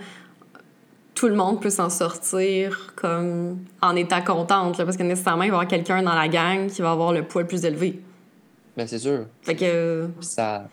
tout 1.14 1.28
le 1.28 1.34
monde 1.34 1.61
peut 1.61 1.70
s'en 1.70 1.90
sortir 1.90 2.92
comme 2.94 3.59
en 3.82 3.96
étant 3.96 4.22
contente, 4.22 4.76
parce 4.76 4.96
que 4.96 5.02
nécessairement, 5.02 5.42
il 5.42 5.50
va 5.50 5.56
y 5.56 5.59
avoir 5.59 5.68
quelqu'un 5.68 6.02
dans 6.02 6.14
la 6.14 6.28
gang 6.28 6.68
qui 6.68 6.80
va 6.80 6.92
avoir 6.92 7.12
le 7.12 7.26
poids 7.26 7.42
le 7.42 7.48
plus 7.48 7.64
élevé. 7.64 8.00
Bien, 8.76 8.86
c'est 8.86 9.00
sûr. 9.00 9.26
Fait 9.42 9.56
que... 9.56 10.09
Ça... 10.20 10.68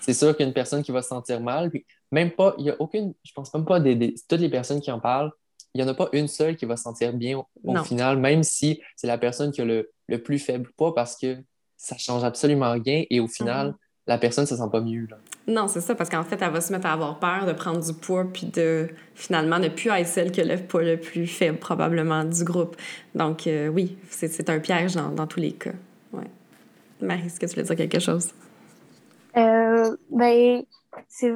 C'est 0.00 0.14
sûr 0.14 0.34
qu'il 0.34 0.44
y 0.44 0.46
a 0.46 0.48
une 0.48 0.54
personne 0.54 0.82
qui 0.82 0.90
va 0.90 1.02
se 1.02 1.08
sentir 1.08 1.38
mal. 1.40 1.68
Puis 1.68 1.84
même 2.12 2.30
pas, 2.30 2.54
il 2.58 2.64
y 2.64 2.70
a 2.70 2.76
aucune, 2.78 3.12
je 3.22 3.32
pense 3.34 3.52
même 3.52 3.66
pas 3.66 3.78
des, 3.78 4.14
toutes 4.26 4.40
les 4.40 4.48
personnes 4.48 4.80
qui 4.80 4.90
en 4.90 5.00
parlent, 5.00 5.30
il 5.74 5.82
n'y 5.82 5.88
en 5.88 5.90
a 5.90 5.94
pas 5.94 6.08
une 6.12 6.28
seule 6.28 6.56
qui 6.56 6.64
va 6.64 6.76
se 6.76 6.84
sentir 6.84 7.12
bien 7.12 7.42
au, 7.64 7.76
final, 7.84 8.18
même 8.18 8.42
si 8.42 8.80
c'est 8.96 9.06
la 9.06 9.18
personne 9.18 9.52
qui 9.52 9.60
a 9.60 9.64
le, 9.64 9.90
le, 10.08 10.22
plus 10.22 10.38
faible 10.38 10.70
poids 10.76 10.94
parce 10.94 11.16
que 11.16 11.36
ça 11.76 11.96
change 11.96 12.24
absolument 12.24 12.72
rien 12.72 13.04
et 13.10 13.20
au 13.20 13.28
final, 13.28 13.70
mm-hmm 13.70 13.74
la 14.08 14.16
personne 14.16 14.44
ne 14.44 14.48
se 14.48 14.56
sent 14.56 14.68
pas 14.72 14.80
mieux. 14.80 15.06
Là. 15.08 15.18
Non, 15.46 15.68
c'est 15.68 15.82
ça, 15.82 15.94
parce 15.94 16.08
qu'en 16.08 16.24
fait, 16.24 16.40
elle 16.40 16.50
va 16.50 16.62
se 16.62 16.72
mettre 16.72 16.86
à 16.86 16.94
avoir 16.94 17.20
peur 17.20 17.44
de 17.46 17.52
prendre 17.52 17.78
du 17.78 17.92
poids, 17.92 18.24
puis 18.24 18.46
de 18.46 18.88
finalement 19.14 19.58
ne 19.58 19.68
plus 19.68 19.90
être 19.90 20.06
celle 20.06 20.32
qui 20.32 20.40
a 20.40 20.44
le 20.44 20.56
poids 20.56 20.82
le 20.82 20.98
plus 20.98 21.26
faible, 21.26 21.58
probablement, 21.58 22.24
du 22.24 22.42
groupe. 22.42 22.74
Donc, 23.14 23.46
euh, 23.46 23.68
oui, 23.68 23.98
c'est 24.08 24.48
un 24.48 24.58
piège 24.60 24.94
dans, 24.94 25.10
dans, 25.10 25.26
tous 25.26 25.40
les 25.40 25.52
cas. 25.52 25.74
Ouais. 26.12 26.24
Marie, 27.02 27.26
est-ce 27.26 27.38
que 27.38 27.44
tu 27.44 27.52
voulais 27.52 27.64
dire 27.64 27.76
quelque 27.76 28.00
chose? 28.00 28.32
Euh, 29.36 29.94
ben, 30.10 30.62
c'est 31.06 31.32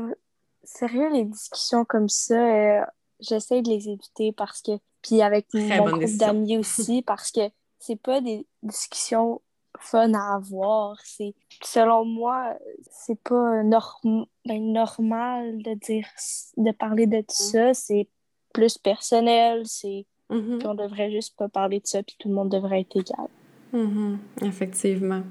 sérieux, 0.64 1.12
les 1.12 1.24
discussions 1.24 1.84
comme 1.84 2.08
ça, 2.08 2.34
euh, 2.34 2.80
j'essaie 3.22 3.62
de 3.62 3.70
les 3.70 3.88
éviter 3.88 4.32
parce 4.32 4.60
que. 4.62 4.72
Puis 5.00 5.20
avec 5.20 5.46
mon 5.54 5.96
groupe 5.96 6.16
d'amis 6.16 6.58
aussi, 6.58 7.02
parce 7.06 7.32
que 7.32 7.40
c'est 7.80 8.00
pas 8.00 8.20
des 8.20 8.46
discussions 8.62 9.40
fun 9.80 10.12
à 10.14 10.36
avoir. 10.36 10.96
C'est, 11.04 11.34
selon 11.62 12.04
moi, 12.04 12.56
c'est 12.90 13.20
pas 13.20 13.62
norm... 13.62 14.26
Ben, 14.44 14.72
normal 14.72 15.62
de 15.62 15.74
dire, 15.74 16.06
de 16.56 16.72
parler 16.72 17.06
de 17.06 17.20
tout 17.20 17.26
ça. 17.28 17.74
C'est 17.74 18.08
plus 18.52 18.78
personnel. 18.78 19.62
C'est, 19.66 20.06
mm-hmm. 20.30 20.66
on 20.66 20.74
devrait 20.74 21.10
juste 21.10 21.36
pas 21.36 21.48
parler 21.48 21.80
de 21.80 21.86
ça, 21.86 22.02
puis 22.02 22.16
tout 22.18 22.28
le 22.28 22.34
monde 22.34 22.48
devrait 22.48 22.80
être 22.80 22.96
égal. 22.96 23.28
Mm-hmm. 23.72 24.18
Effectivement. 24.42 25.22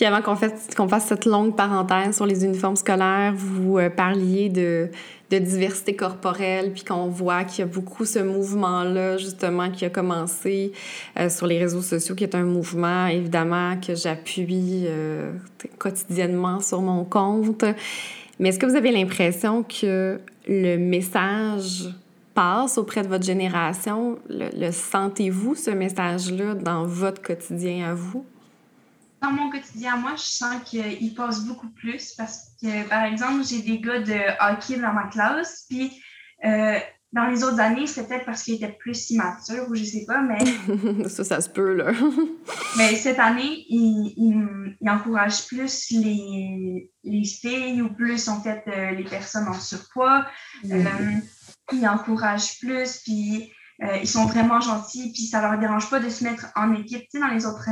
Puis 0.00 0.06
avant 0.06 0.22
qu'on 0.22 0.34
fasse, 0.34 0.68
qu'on 0.74 0.88
fasse 0.88 1.06
cette 1.06 1.26
longue 1.26 1.54
parenthèse 1.54 2.16
sur 2.16 2.24
les 2.24 2.44
uniformes 2.44 2.76
scolaires, 2.76 3.34
vous 3.36 3.78
euh, 3.78 3.90
parliez 3.90 4.48
de, 4.48 4.88
de, 5.30 5.38
diversité 5.38 5.94
corporelle, 5.94 6.72
puis 6.72 6.84
qu'on 6.84 7.08
voit 7.08 7.44
qu'il 7.44 7.58
y 7.60 7.62
a 7.62 7.66
beaucoup 7.66 8.06
ce 8.06 8.18
mouvement-là, 8.20 9.18
justement, 9.18 9.70
qui 9.70 9.84
a 9.84 9.90
commencé 9.90 10.72
euh, 11.18 11.28
sur 11.28 11.46
les 11.46 11.58
réseaux 11.58 11.82
sociaux, 11.82 12.14
qui 12.14 12.24
est 12.24 12.34
un 12.34 12.44
mouvement, 12.44 13.08
évidemment, 13.08 13.76
que 13.78 13.94
j'appuie 13.94 14.84
euh, 14.86 15.32
quotidiennement 15.78 16.60
sur 16.60 16.80
mon 16.80 17.04
compte. 17.04 17.64
Mais 18.38 18.48
est-ce 18.48 18.58
que 18.58 18.64
vous 18.64 18.76
avez 18.76 18.92
l'impression 18.92 19.62
que 19.64 20.18
le 20.48 20.76
message 20.78 21.90
passe 22.34 22.78
auprès 22.78 23.02
de 23.02 23.08
votre 23.08 23.24
génération? 23.24 24.18
le 24.30 24.70
sentez-vous, 24.70 25.56
ce 25.56 25.70
message-là, 25.70 26.54
dans 26.54 26.86
votre 26.86 27.20
quotidien 27.20 27.90
à 27.90 27.92
vous? 27.92 28.24
Dans 29.20 29.32
mon 29.32 29.50
quotidien, 29.50 29.96
moi, 29.96 30.12
je 30.16 30.22
sens 30.22 30.62
qu'il 30.64 31.14
passe 31.14 31.44
beaucoup 31.44 31.68
plus 31.70 32.14
parce 32.14 32.52
que, 32.60 32.88
par 32.88 33.04
exemple, 33.04 33.44
j'ai 33.44 33.60
des 33.60 33.78
gars 33.78 34.00
de 34.00 34.18
hockey 34.40 34.78
dans 34.78 34.92
ma 34.92 35.08
classe, 35.08 35.66
puis 35.68 35.92
euh, 36.44 36.78
dans 37.12 37.26
les 37.26 37.42
autres 37.44 37.60
années, 37.60 37.86
c'était 37.86 38.08
peut-être 38.08 38.24
parce 38.24 38.44
qu'ils 38.44 38.54
étaient 38.54 38.76
plus 38.78 39.10
immatures 39.10 39.66
ou 39.68 39.74
je 39.74 39.84
sais 39.84 40.04
pas, 40.06 40.22
mais. 40.22 41.08
ça, 41.08 41.24
ça 41.24 41.40
se 41.40 41.50
peut, 41.50 41.74
là. 41.74 41.92
mais 42.78 42.94
cette 42.94 43.18
année, 43.18 43.66
ils, 43.68 44.14
ils, 44.16 44.88
encouragent 44.88 45.46
plus 45.46 45.90
les, 45.90 46.90
les, 47.04 47.24
filles 47.24 47.82
ou 47.82 47.92
plus, 47.92 48.28
en 48.28 48.40
fait, 48.40 48.62
euh, 48.68 48.92
les 48.92 49.04
personnes 49.04 49.48
en 49.48 49.60
surpoids. 49.60 50.24
Euh, 50.70 50.84
ils 51.72 51.86
encouragent 51.86 52.58
plus, 52.58 53.00
puis. 53.04 53.52
ils 54.02 54.08
sont 54.08 54.26
vraiment 54.26 54.60
gentils, 54.60 55.10
puis 55.12 55.22
ça 55.22 55.40
leur 55.40 55.58
dérange 55.58 55.88
pas 55.88 56.00
de 56.00 56.10
se 56.10 56.22
mettre 56.22 56.52
en 56.54 56.74
équipe. 56.74 57.00
Tu 57.00 57.12
sais, 57.12 57.18
dans 57.18 57.28
les 57.28 57.46
autres 57.46 57.68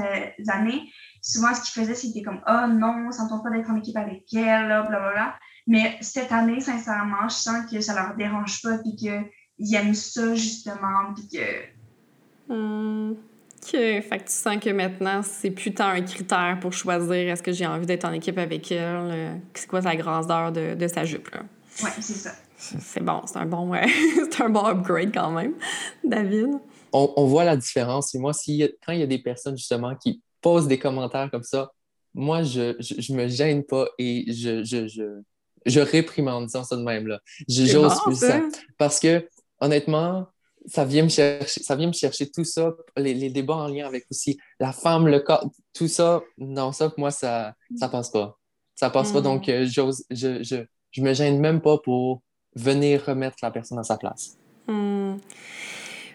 années, 0.49 0.91
souvent, 1.21 1.55
ce 1.55 1.61
qu'ils 1.63 1.83
faisaient, 1.83 1.95
c'était 1.95 2.23
comme 2.23 2.41
Oh 2.47 2.67
non, 2.69 3.11
ça 3.11 3.25
ne 3.25 3.29
tente 3.29 3.43
pas 3.43 3.51
d'être 3.51 3.71
en 3.71 3.77
équipe 3.77 3.97
avec 3.97 4.25
elle, 4.35 4.67
blablabla. 4.67 5.35
Mais 5.67 5.99
cette 6.01 6.33
année, 6.33 6.61
sincèrement, 6.61 7.29
je 7.29 7.35
sens 7.35 7.71
que 7.71 7.81
ça 7.81 7.95
leur 7.95 8.17
dérange 8.17 8.63
pas, 8.63 8.79
puis 8.79 8.97
qu'ils 8.97 9.75
aiment 9.75 9.95
ça, 9.95 10.35
justement, 10.35 11.15
puis 11.15 11.29
que. 11.29 11.69
OK. 12.51 13.73
Fait 13.73 14.03
que 14.03 14.25
tu 14.25 14.33
sens 14.33 14.57
que 14.59 14.71
maintenant, 14.71 15.21
c'est 15.23 15.51
plus 15.51 15.75
tant 15.75 15.89
un 15.89 16.01
critère 16.01 16.59
pour 16.61 16.73
choisir 16.73 17.13
est-ce 17.13 17.43
que 17.43 17.53
j'ai 17.53 17.67
envie 17.67 17.87
d'être 17.87 18.05
en 18.05 18.13
équipe 18.13 18.39
avec 18.39 18.73
elle, 18.73 18.79
euh, 18.81 19.35
c'est 19.53 19.69
quoi 19.69 19.83
sa 19.83 19.95
grandeur 19.97 20.53
de, 20.53 20.75
de 20.75 20.89
sa 20.89 21.05
jupe, 21.05 21.29
là? 21.31 21.43
Oui, 21.83 21.91
c'est 22.01 22.15
ça. 22.15 22.31
C'est 22.57 23.05
bon, 23.05 23.23
c'est 23.27 23.37
un 23.37 23.47
bon, 23.47 23.69
ouais, 23.69 23.87
c'est 24.31 24.43
un 24.43 24.49
bon 24.49 24.65
upgrade 24.65 25.13
quand 25.13 25.31
même, 25.31 25.55
David. 26.03 26.59
On, 26.93 27.13
on 27.17 27.27
voit 27.27 27.45
la 27.45 27.57
différence. 27.57 28.15
Et 28.15 28.19
moi, 28.19 28.33
si, 28.33 28.67
quand 28.85 28.93
il 28.93 29.01
y 29.01 29.03
a 29.03 29.07
des 29.07 29.19
personnes 29.19 29.57
justement 29.57 29.95
qui 29.95 30.23
pose 30.41 30.67
des 30.67 30.79
commentaires 30.79 31.31
comme 31.31 31.43
ça, 31.43 31.71
moi, 32.15 32.43
je, 32.43 32.75
je, 32.81 33.13
me 33.13 33.29
gêne 33.29 33.65
pas 33.65 33.87
et 33.99 34.33
je, 34.33 34.65
je, 34.65 34.89
je, 34.89 35.21
je 35.67 35.81
réprimande, 35.81 36.47
disons 36.47 36.65
ça 36.65 36.77
de 36.77 36.83
même. 36.83 37.07
Là. 37.07 37.21
J'ose 37.49 38.01
plus 38.03 38.17
ça. 38.17 38.41
Parce 38.77 38.99
que, 38.99 39.29
honnêtement, 39.61 40.27
ça 40.67 40.85
vient 40.85 41.05
me 41.05 41.09
chercher, 41.09 41.63
ça 41.63 41.77
vient 41.77 41.87
me 41.87 41.93
chercher 41.93 42.31
tout 42.31 42.45
ça, 42.45 42.75
les, 42.97 43.15
les, 43.15 43.31
débats 43.31 43.55
en 43.55 43.69
lien 43.69 43.87
avec 43.87 44.07
aussi 44.11 44.39
la 44.59 44.73
femme, 44.73 45.07
le 45.07 45.21
corps, 45.21 45.49
tout 45.75 45.89
ça. 45.89 46.23
Non, 46.37 46.73
ça, 46.73 46.93
moi, 46.97 47.11
ça, 47.11 47.55
ça 47.77 47.89
passe 47.89 48.11
pas. 48.11 48.39
Ça 48.75 48.91
passe 48.91 49.13
pas. 49.13 49.21
Donc, 49.21 49.47
mm. 49.49 49.51
euh, 49.51 49.67
j'ose, 49.67 50.05
je, 50.11 50.43
je, 50.43 50.57
je 50.91 51.03
me 51.03 51.15
gêne 51.15 51.41
même 51.41 51.61
pas 51.61 51.79
pour 51.79 52.23
venir 52.55 53.05
remettre 53.07 53.37
la 53.43 53.51
personne 53.51 53.79
à 53.79 53.85
sa 53.85 53.97
place. 53.97 54.37
Mm. 54.67 55.17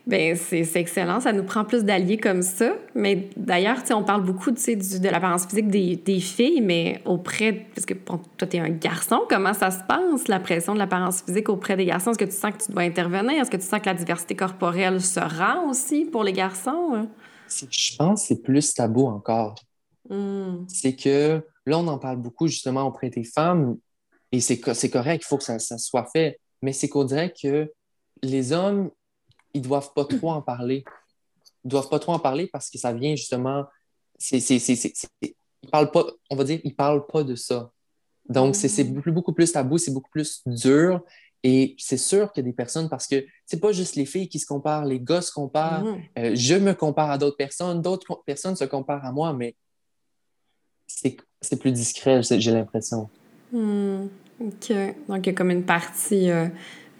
Bien, 0.05 0.35
c'est 0.35 0.75
excellent. 0.75 1.21
Ça 1.21 1.31
nous 1.31 1.43
prend 1.43 1.63
plus 1.63 1.85
d'alliés 1.85 2.17
comme 2.17 2.41
ça. 2.41 2.73
Mais 2.93 3.29
d'ailleurs, 3.37 3.77
on 3.91 4.03
parle 4.03 4.23
beaucoup 4.23 4.51
du, 4.51 4.75
de 4.75 5.09
l'apparence 5.09 5.45
physique 5.45 5.69
des, 5.69 5.95
des, 5.95 6.19
filles, 6.19 6.59
mais 6.59 7.01
auprès. 7.05 7.65
Parce 7.73 7.85
que 7.85 7.93
toi, 7.93 8.19
tu 8.37 8.57
es 8.57 8.59
un 8.59 8.69
garçon. 8.69 9.21
Comment 9.29 9.53
ça 9.53 9.71
se 9.71 9.79
passe, 9.87 10.27
la 10.27 10.41
pression 10.41 10.73
de 10.73 10.79
l'apparence 10.79 11.21
physique 11.21 11.47
auprès 11.47 11.77
des 11.77 11.85
garçons? 11.85 12.11
Est-ce 12.11 12.19
que 12.19 12.25
tu 12.25 12.35
sens 12.35 12.51
que 12.51 12.65
tu 12.65 12.71
dois 12.73 12.81
intervenir? 12.81 13.41
Est-ce 13.41 13.49
que 13.49 13.57
tu 13.57 13.65
sens 13.65 13.79
que 13.79 13.85
la 13.85 13.93
diversité 13.93 14.35
corporelle 14.35 14.99
se 14.99 15.21
rend 15.21 15.69
aussi 15.69 16.03
pour 16.03 16.25
les 16.25 16.33
garçons? 16.33 17.07
Je 17.47 17.95
pense 17.95 18.21
que 18.21 18.27
c'est 18.27 18.41
plus 18.41 18.73
tabou 18.73 19.07
encore. 19.07 19.55
Hmm. 20.09 20.65
C'est 20.67 20.97
que 20.97 21.41
là, 21.65 21.79
on 21.79 21.87
en 21.87 21.97
parle 21.97 22.17
beaucoup 22.17 22.47
justement 22.47 22.83
auprès 22.83 23.09
des 23.09 23.23
femmes 23.23 23.77
et 24.33 24.41
c'est 24.41 24.59
correct, 24.59 25.23
il 25.23 25.27
faut 25.27 25.37
que 25.37 25.43
ça, 25.43 25.59
ça 25.59 25.77
soit 25.77 26.07
fait. 26.11 26.39
Mais 26.63 26.73
c'est 26.73 26.89
qu'on 26.89 27.03
dirait 27.03 27.31
que 27.31 27.71
les 28.23 28.51
hommes, 28.51 28.89
ils 29.53 29.61
doivent 29.61 29.93
pas 29.93 30.05
trop 30.05 30.31
en 30.31 30.41
parler. 30.41 30.83
Ils 31.63 31.69
doivent 31.69 31.89
pas 31.89 31.99
trop 31.99 32.13
en 32.13 32.19
parler 32.19 32.47
parce 32.47 32.69
que 32.69 32.77
ça 32.77 32.93
vient 32.93 33.15
justement. 33.15 33.65
C'est, 34.17 34.39
c'est, 34.39 34.59
ils 35.21 35.69
parlent 35.71 35.91
pas, 35.91 36.05
on 36.29 36.35
va 36.35 36.43
dire, 36.43 36.59
ils 36.63 36.75
parlent 36.75 37.05
pas 37.07 37.23
de 37.23 37.35
ça. 37.35 37.71
Donc, 38.29 38.55
c'est 38.55 38.83
beaucoup, 38.85 39.11
beaucoup 39.11 39.33
plus 39.33 39.51
tabou, 39.51 39.77
c'est 39.77 39.91
beaucoup 39.91 40.09
plus 40.09 40.41
dur. 40.45 41.01
Et 41.45 41.75
c'est 41.77 41.97
sûr 41.97 42.31
qu'il 42.31 42.41
y 42.41 42.47
a 42.47 42.49
des 42.49 42.55
personnes, 42.55 42.87
parce 42.87 43.05
que 43.05 43.25
c'est 43.45 43.59
pas 43.59 43.73
juste 43.73 43.95
les 43.95 44.05
filles 44.05 44.29
qui 44.29 44.39
se 44.39 44.45
comparent, 44.45 44.85
les 44.85 45.01
gars 45.01 45.21
se 45.21 45.31
comparent, 45.31 45.83
mm-hmm. 45.83 46.09
euh, 46.19 46.35
je 46.35 46.55
me 46.55 46.73
compare 46.73 47.11
à 47.11 47.17
d'autres 47.17 47.35
personnes, 47.35 47.81
d'autres 47.81 48.23
personnes 48.25 48.55
se 48.55 48.63
comparent 48.63 49.03
à 49.03 49.11
moi, 49.11 49.33
mais 49.33 49.57
c'est 50.87 51.59
plus 51.59 51.71
discret, 51.71 52.21
j'ai 52.23 52.51
l'impression. 52.51 53.09
Hmm. 53.51 54.07
OK. 54.39 54.73
Donc, 55.07 55.25
il 55.25 55.25
y 55.25 55.29
a 55.29 55.33
comme 55.33 55.51
une 55.51 55.65
partie 55.65 56.29
euh, 56.31 56.47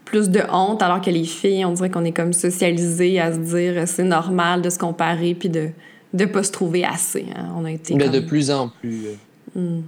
plus 0.06 0.30
de 0.30 0.42
honte, 0.52 0.82
alors 0.82 1.02
que 1.02 1.10
les 1.10 1.24
filles, 1.24 1.66
on 1.66 1.72
dirait 1.72 1.90
qu'on 1.90 2.04
est 2.04 2.12
comme 2.12 2.34
socialisées 2.34 3.20
à 3.20 3.34
se 3.34 3.40
dire 3.40 3.88
c'est 3.88 4.04
normal 4.04 4.62
de 4.62 4.70
se 4.70 4.78
comparer 4.78 5.34
puis 5.36 5.50
de 5.50 5.70
ne 6.14 6.26
pas 6.26 6.44
se 6.44 6.52
trouver 6.52 6.84
assez. 6.84 7.26
Hein. 7.36 7.54
On 7.56 7.66
a 7.66 7.72
été. 7.72 7.96
Mais 7.96 8.10
de 8.10 8.20
plus 8.20 8.52
en 8.52 8.70
plus. 8.70 9.08
Hmm. 9.56 9.82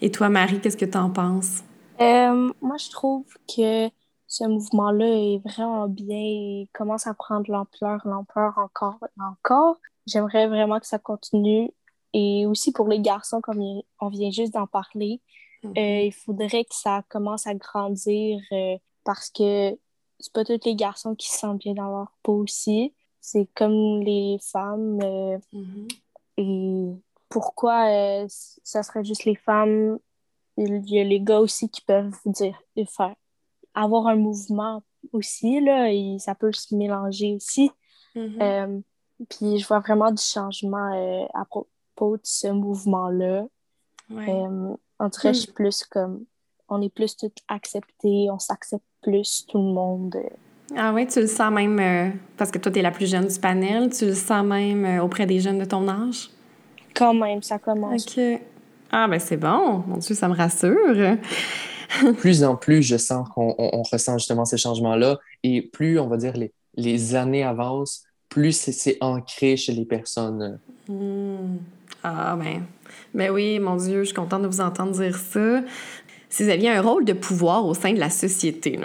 Et 0.00 0.10
toi, 0.10 0.28
Marie, 0.28 0.60
qu'est-ce 0.60 0.76
que 0.76 0.84
tu 0.84 0.98
en 0.98 1.10
penses? 1.10 1.62
Euh, 2.00 2.52
moi, 2.60 2.76
je 2.78 2.90
trouve 2.90 3.24
que 3.54 3.88
ce 4.26 4.44
mouvement-là 4.44 5.06
est 5.06 5.40
vraiment 5.44 5.88
bien 5.88 6.16
et 6.16 6.68
commence 6.72 7.06
à 7.06 7.14
prendre 7.14 7.50
l'ampleur, 7.50 8.00
l'ampleur 8.04 8.58
encore 8.58 8.98
et 9.02 9.22
encore. 9.22 9.76
J'aimerais 10.06 10.46
vraiment 10.46 10.78
que 10.78 10.86
ça 10.86 10.98
continue. 10.98 11.70
Et 12.14 12.46
aussi 12.46 12.72
pour 12.72 12.88
les 12.88 13.00
garçons, 13.00 13.40
comme 13.40 13.62
on 14.00 14.08
vient 14.08 14.30
juste 14.30 14.54
d'en 14.54 14.66
parler, 14.66 15.20
euh, 15.64 15.68
mm-hmm. 15.68 16.06
il 16.06 16.12
faudrait 16.12 16.64
que 16.64 16.74
ça 16.74 17.02
commence 17.08 17.46
à 17.46 17.54
grandir 17.54 18.40
euh, 18.52 18.76
parce 19.08 19.30
que 19.30 19.74
c'est 20.20 20.32
pas 20.34 20.44
tous 20.44 20.60
les 20.66 20.74
garçons 20.74 21.14
qui 21.14 21.30
se 21.30 21.38
sentent 21.38 21.60
bien 21.60 21.72
dans 21.72 21.88
leur 21.88 22.12
peau 22.22 22.42
aussi. 22.42 22.94
C'est 23.22 23.48
comme 23.54 24.02
les 24.02 24.36
femmes. 24.42 24.98
Mm-hmm. 24.98 25.88
Et 26.36 26.94
pourquoi 27.30 27.86
ça 28.28 28.82
serait 28.82 29.04
juste 29.04 29.24
les 29.24 29.34
femmes? 29.34 29.98
Il 30.58 30.86
y 30.90 31.00
a 31.00 31.04
les 31.04 31.20
gars 31.22 31.40
aussi 31.40 31.70
qui 31.70 31.80
peuvent 31.80 32.14
dire, 32.26 32.60
faire, 32.86 33.14
avoir 33.72 34.08
un 34.08 34.16
mouvement 34.16 34.82
aussi, 35.14 35.58
là, 35.62 35.90
et 35.90 36.18
ça 36.18 36.34
peut 36.34 36.52
se 36.52 36.74
mélanger 36.74 37.34
aussi. 37.34 37.70
Mm-hmm. 38.14 38.42
Euh, 38.42 38.80
puis 39.30 39.58
je 39.58 39.66
vois 39.66 39.78
vraiment 39.80 40.12
du 40.12 40.22
changement 40.22 40.92
euh, 40.92 41.24
à 41.32 41.46
propos 41.46 42.18
de 42.18 42.22
ce 42.24 42.48
mouvement-là. 42.48 43.46
Euh, 44.10 44.76
en 44.98 45.10
tout 45.10 45.20
cas, 45.22 45.32
je 45.32 45.40
suis 45.40 45.50
mm. 45.50 45.54
plus 45.54 45.84
comme, 45.84 46.26
on 46.68 46.82
est 46.82 46.92
plus 46.92 47.16
tout 47.16 47.32
acceptés, 47.48 48.28
on 48.30 48.38
s'accepte 48.38 48.84
plus, 49.02 49.46
tout 49.48 49.58
le 49.58 49.72
monde. 49.72 50.16
Ah 50.76 50.92
oui, 50.94 51.06
tu 51.06 51.20
le 51.20 51.26
sens 51.26 51.50
même, 51.52 52.18
parce 52.36 52.50
que 52.50 52.58
toi, 52.58 52.70
tu 52.70 52.78
es 52.78 52.82
la 52.82 52.90
plus 52.90 53.10
jeune 53.10 53.26
du 53.26 53.38
panel, 53.38 53.90
tu 53.90 54.06
le 54.06 54.14
sens 54.14 54.44
même 54.44 55.00
auprès 55.00 55.26
des 55.26 55.40
jeunes 55.40 55.58
de 55.58 55.64
ton 55.64 55.88
âge? 55.88 56.30
Quand 56.94 57.14
même, 57.14 57.42
ça 57.42 57.58
commence. 57.58 58.06
OK. 58.06 58.40
Ah, 58.90 59.06
ben 59.08 59.18
c'est 59.18 59.36
bon. 59.36 59.84
Mon 59.86 59.96
Dieu, 59.98 60.14
ça 60.14 60.28
me 60.28 60.34
rassure. 60.34 61.16
plus 62.18 62.44
en 62.44 62.56
plus, 62.56 62.82
je 62.82 62.96
sens 62.96 63.28
qu'on 63.30 63.82
ressent 63.90 64.18
justement 64.18 64.44
ces 64.44 64.56
changements-là. 64.56 65.18
Et 65.42 65.62
plus, 65.62 65.98
on 65.98 66.08
va 66.08 66.16
dire, 66.16 66.36
les, 66.36 66.52
les 66.76 67.14
années 67.14 67.44
avancent, 67.44 68.04
plus 68.28 68.52
c'est 68.52 68.98
ancré 69.00 69.56
chez 69.56 69.72
les 69.72 69.84
personnes. 69.84 70.58
Hmm. 70.88 71.56
Ah, 72.02 72.36
ben. 72.36 72.64
Ben 73.14 73.30
oui, 73.30 73.58
mon 73.58 73.76
Dieu, 73.76 74.00
je 74.00 74.06
suis 74.06 74.14
contente 74.14 74.42
de 74.42 74.46
vous 74.46 74.60
entendre 74.60 74.92
dire 74.92 75.16
ça. 75.16 75.60
Si 76.30 76.44
vous 76.44 76.50
aviez 76.50 76.70
un 76.70 76.82
rôle 76.82 77.04
de 77.04 77.14
pouvoir 77.14 77.64
au 77.64 77.74
sein 77.74 77.92
de 77.92 77.98
la 77.98 78.10
société, 78.10 78.78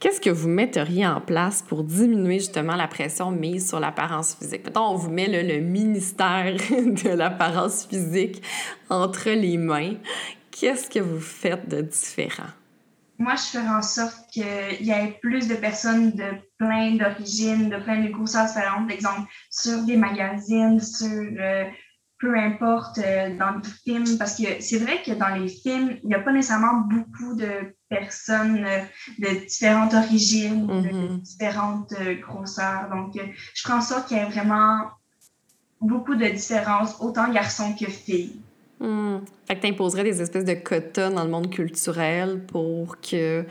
qu'est-ce 0.00 0.20
que 0.20 0.30
vous 0.30 0.48
metteriez 0.48 1.06
en 1.06 1.20
place 1.20 1.62
pour 1.62 1.82
diminuer 1.82 2.38
justement 2.38 2.76
la 2.76 2.88
pression 2.88 3.30
mise 3.30 3.68
sur 3.68 3.80
l'apparence 3.80 4.34
physique? 4.34 4.64
Mettons, 4.66 4.88
on 4.88 4.96
vous 4.96 5.10
met 5.10 5.42
le, 5.42 5.60
ministère 5.60 6.54
de 6.70 7.08
l'apparence 7.08 7.86
physique 7.86 8.42
entre 8.90 9.30
les 9.30 9.56
mains. 9.56 9.94
Qu'est-ce 10.50 10.90
que 10.90 10.98
vous 10.98 11.20
faites 11.20 11.68
de 11.68 11.80
différent? 11.80 12.52
Moi, 13.18 13.34
je 13.36 13.58
ferais 13.58 13.74
en 13.74 13.82
sorte 13.82 14.28
qu'il 14.30 14.44
y 14.80 14.90
ait 14.90 15.18
plus 15.22 15.48
de 15.48 15.54
personnes 15.54 16.10
de 16.10 16.32
plein 16.58 16.96
d'origines, 16.96 17.70
de 17.70 17.76
plein 17.76 18.02
de 18.02 18.08
grosseurs 18.08 18.46
différentes, 18.46 18.90
exemple, 18.90 19.30
sur 19.50 19.84
des 19.84 19.96
magazines, 19.96 20.80
sur 20.80 21.08
euh, 21.08 21.64
peu 22.18 22.36
importe 22.38 22.98
euh, 22.98 23.36
dans 23.36 23.50
les 23.50 23.70
films, 23.84 24.18
parce 24.18 24.36
que 24.36 24.60
c'est 24.60 24.78
vrai 24.78 25.02
que 25.04 25.12
dans 25.12 25.34
les 25.34 25.48
films, 25.48 25.98
il 26.02 26.08
n'y 26.08 26.14
a 26.14 26.20
pas 26.20 26.32
nécessairement 26.32 26.82
beaucoup 26.88 27.34
de 27.34 27.74
personnes 27.88 28.64
euh, 28.64 28.80
de 29.18 29.46
différentes 29.46 29.94
origines, 29.94 30.66
de 30.66 30.72
mm-hmm. 30.72 31.20
différentes 31.20 31.92
euh, 32.00 32.14
grosseurs. 32.20 32.88
Donc, 32.90 33.18
je 33.54 33.62
prends 33.64 33.80
ça 33.80 34.04
qu'il 34.06 34.16
y 34.16 34.20
ait 34.20 34.28
vraiment 34.28 34.82
beaucoup 35.80 36.14
de 36.14 36.26
différences, 36.26 36.96
autant 37.00 37.30
garçons 37.30 37.74
que 37.78 37.86
filles. 37.86 38.40
Mm. 38.80 39.18
Fait 39.46 39.56
que 39.56 39.60
tu 39.60 39.68
imposerais 39.68 40.04
des 40.04 40.22
espèces 40.22 40.44
de 40.44 40.54
quotas 40.54 41.10
dans 41.10 41.24
le 41.24 41.30
monde 41.30 41.50
culturel 41.50 42.40
pour 42.46 42.98
qu'il 43.00 43.46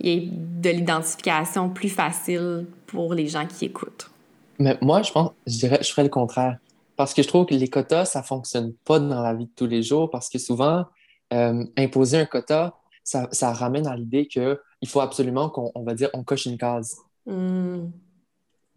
y 0.00 0.10
ait 0.10 0.28
de 0.30 0.70
l'identification 0.70 1.70
plus 1.70 1.88
facile 1.88 2.66
pour 2.86 3.14
les 3.14 3.28
gens 3.28 3.46
qui 3.46 3.66
écoutent. 3.66 4.10
Mais 4.58 4.76
moi, 4.82 5.00
je 5.02 5.10
pense, 5.10 5.30
je 5.46 5.58
dirais, 5.58 5.78
je 5.80 5.90
ferais 5.90 6.02
le 6.02 6.10
contraire. 6.10 6.58
Parce 7.00 7.14
que 7.14 7.22
je 7.22 7.28
trouve 7.28 7.46
que 7.46 7.54
les 7.54 7.70
quotas, 7.70 8.04
ça 8.04 8.20
ne 8.20 8.26
fonctionne 8.26 8.74
pas 8.84 9.00
dans 9.00 9.22
la 9.22 9.32
vie 9.32 9.46
de 9.46 9.52
tous 9.56 9.66
les 9.66 9.82
jours 9.82 10.10
parce 10.10 10.28
que 10.28 10.38
souvent, 10.38 10.84
euh, 11.32 11.64
imposer 11.78 12.18
un 12.18 12.26
quota, 12.26 12.76
ça, 13.04 13.26
ça 13.32 13.54
ramène 13.54 13.86
à 13.86 13.96
l'idée 13.96 14.26
qu'il 14.26 14.58
faut 14.84 15.00
absolument 15.00 15.48
qu'on 15.48 15.82
va 15.82 15.94
dire 15.94 16.10
on 16.12 16.24
coche 16.24 16.44
une 16.44 16.58
case. 16.58 16.98
Hmm. 17.24 17.86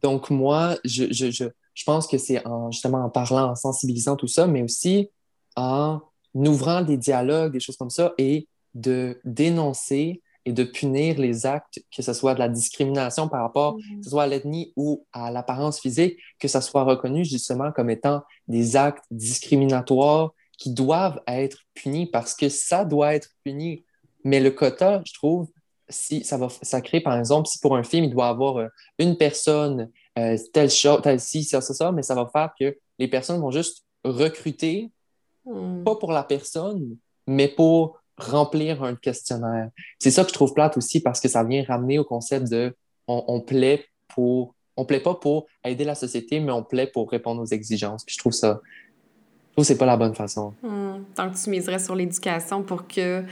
Donc, 0.01 0.29
moi, 0.29 0.77
je, 0.85 1.11
je, 1.11 1.31
je, 1.31 1.43
je 1.73 1.83
pense 1.83 2.07
que 2.07 2.17
c'est 2.17 2.47
en, 2.47 2.71
justement 2.71 3.03
en 3.03 3.09
parlant, 3.09 3.51
en 3.51 3.55
sensibilisant 3.55 4.15
tout 4.15 4.27
ça, 4.27 4.47
mais 4.47 4.61
aussi 4.61 5.09
en 5.57 5.99
ouvrant 6.33 6.81
des 6.81 6.95
dialogues, 6.95 7.51
des 7.51 7.59
choses 7.59 7.75
comme 7.75 7.89
ça, 7.89 8.13
et 8.17 8.47
de 8.73 9.19
dénoncer 9.25 10.21
et 10.45 10.51
de 10.51 10.63
punir 10.63 11.19
les 11.19 11.45
actes, 11.45 11.79
que 11.95 12.01
ce 12.01 12.13
soit 12.13 12.33
de 12.33 12.39
la 12.39 12.49
discrimination 12.49 13.29
par 13.29 13.41
rapport, 13.41 13.77
que 13.77 14.03
ce 14.03 14.09
soit 14.09 14.23
à 14.23 14.27
l'ethnie 14.27 14.73
ou 14.75 15.05
à 15.13 15.31
l'apparence 15.31 15.79
physique, 15.79 16.17
que 16.39 16.47
ça 16.47 16.61
soit 16.61 16.83
reconnu 16.83 17.23
justement 17.23 17.71
comme 17.71 17.89
étant 17.89 18.23
des 18.47 18.75
actes 18.75 19.05
discriminatoires 19.09 20.31
qui 20.57 20.71
doivent 20.73 21.21
être 21.27 21.59
punis 21.73 22.07
parce 22.07 22.35
que 22.35 22.49
ça 22.49 22.85
doit 22.85 23.15
être 23.15 23.29
puni. 23.43 23.85
Mais 24.23 24.39
le 24.39 24.51
quota, 24.51 25.01
je 25.05 25.13
trouve, 25.13 25.47
si 25.89 26.23
ça 26.23 26.37
va 26.37 26.47
ça 26.61 26.81
crée, 26.81 27.01
par 27.01 27.17
exemple, 27.17 27.47
si 27.47 27.59
pour 27.59 27.75
un 27.75 27.83
film, 27.83 28.05
il 28.05 28.11
doit 28.11 28.27
avoir 28.27 28.57
euh, 28.57 28.67
une 28.99 29.17
personne, 29.17 29.89
euh, 30.17 30.37
telle 30.53 30.69
chose, 30.69 31.01
telle 31.01 31.19
ci, 31.19 31.43
ça, 31.43 31.61
ça, 31.61 31.73
ça, 31.73 31.91
mais 31.91 32.03
ça 32.03 32.15
va 32.15 32.29
faire 32.31 32.51
que 32.59 32.77
les 32.99 33.07
personnes 33.07 33.41
vont 33.41 33.51
juste 33.51 33.85
recruter, 34.03 34.91
mm. 35.45 35.83
pas 35.83 35.95
pour 35.95 36.11
la 36.11 36.23
personne, 36.23 36.97
mais 37.27 37.47
pour 37.47 37.99
remplir 38.17 38.83
un 38.83 38.95
questionnaire. 38.95 39.69
C'est 39.99 40.11
ça 40.11 40.23
que 40.23 40.29
je 40.29 40.33
trouve 40.33 40.53
plate 40.53 40.77
aussi 40.77 41.01
parce 41.01 41.19
que 41.19 41.27
ça 41.27 41.43
vient 41.43 41.63
ramener 41.63 41.99
au 41.99 42.03
concept 42.03 42.49
de 42.49 42.75
on, 43.07 43.41
plaît 43.41 43.85
pour 44.07 44.55
on 44.77 44.85
plaît 44.85 45.01
pas 45.01 45.15
pour 45.15 45.47
aider 45.63 45.83
la 45.83 45.95
société, 45.95 46.39
mais 46.39 46.51
on 46.51 46.63
plaît 46.63 46.87
pour 46.87 47.09
répondre 47.09 47.41
aux 47.41 47.45
exigences. 47.45 48.03
Puis 48.03 48.15
je 48.15 48.19
trouve 48.19 48.33
ça 48.33 48.61
je 49.49 49.55
trouve 49.55 49.65
c'est 49.65 49.77
pas 49.77 49.85
la 49.85 49.97
bonne 49.97 50.15
façon. 50.15 50.53
Hmm. 50.63 51.03
Donc 51.17 51.35
tu 51.35 51.49
miserais 51.49 51.79
sur 51.79 51.95
l'éducation 51.95 52.63
pour 52.63 52.87
que 52.87 53.23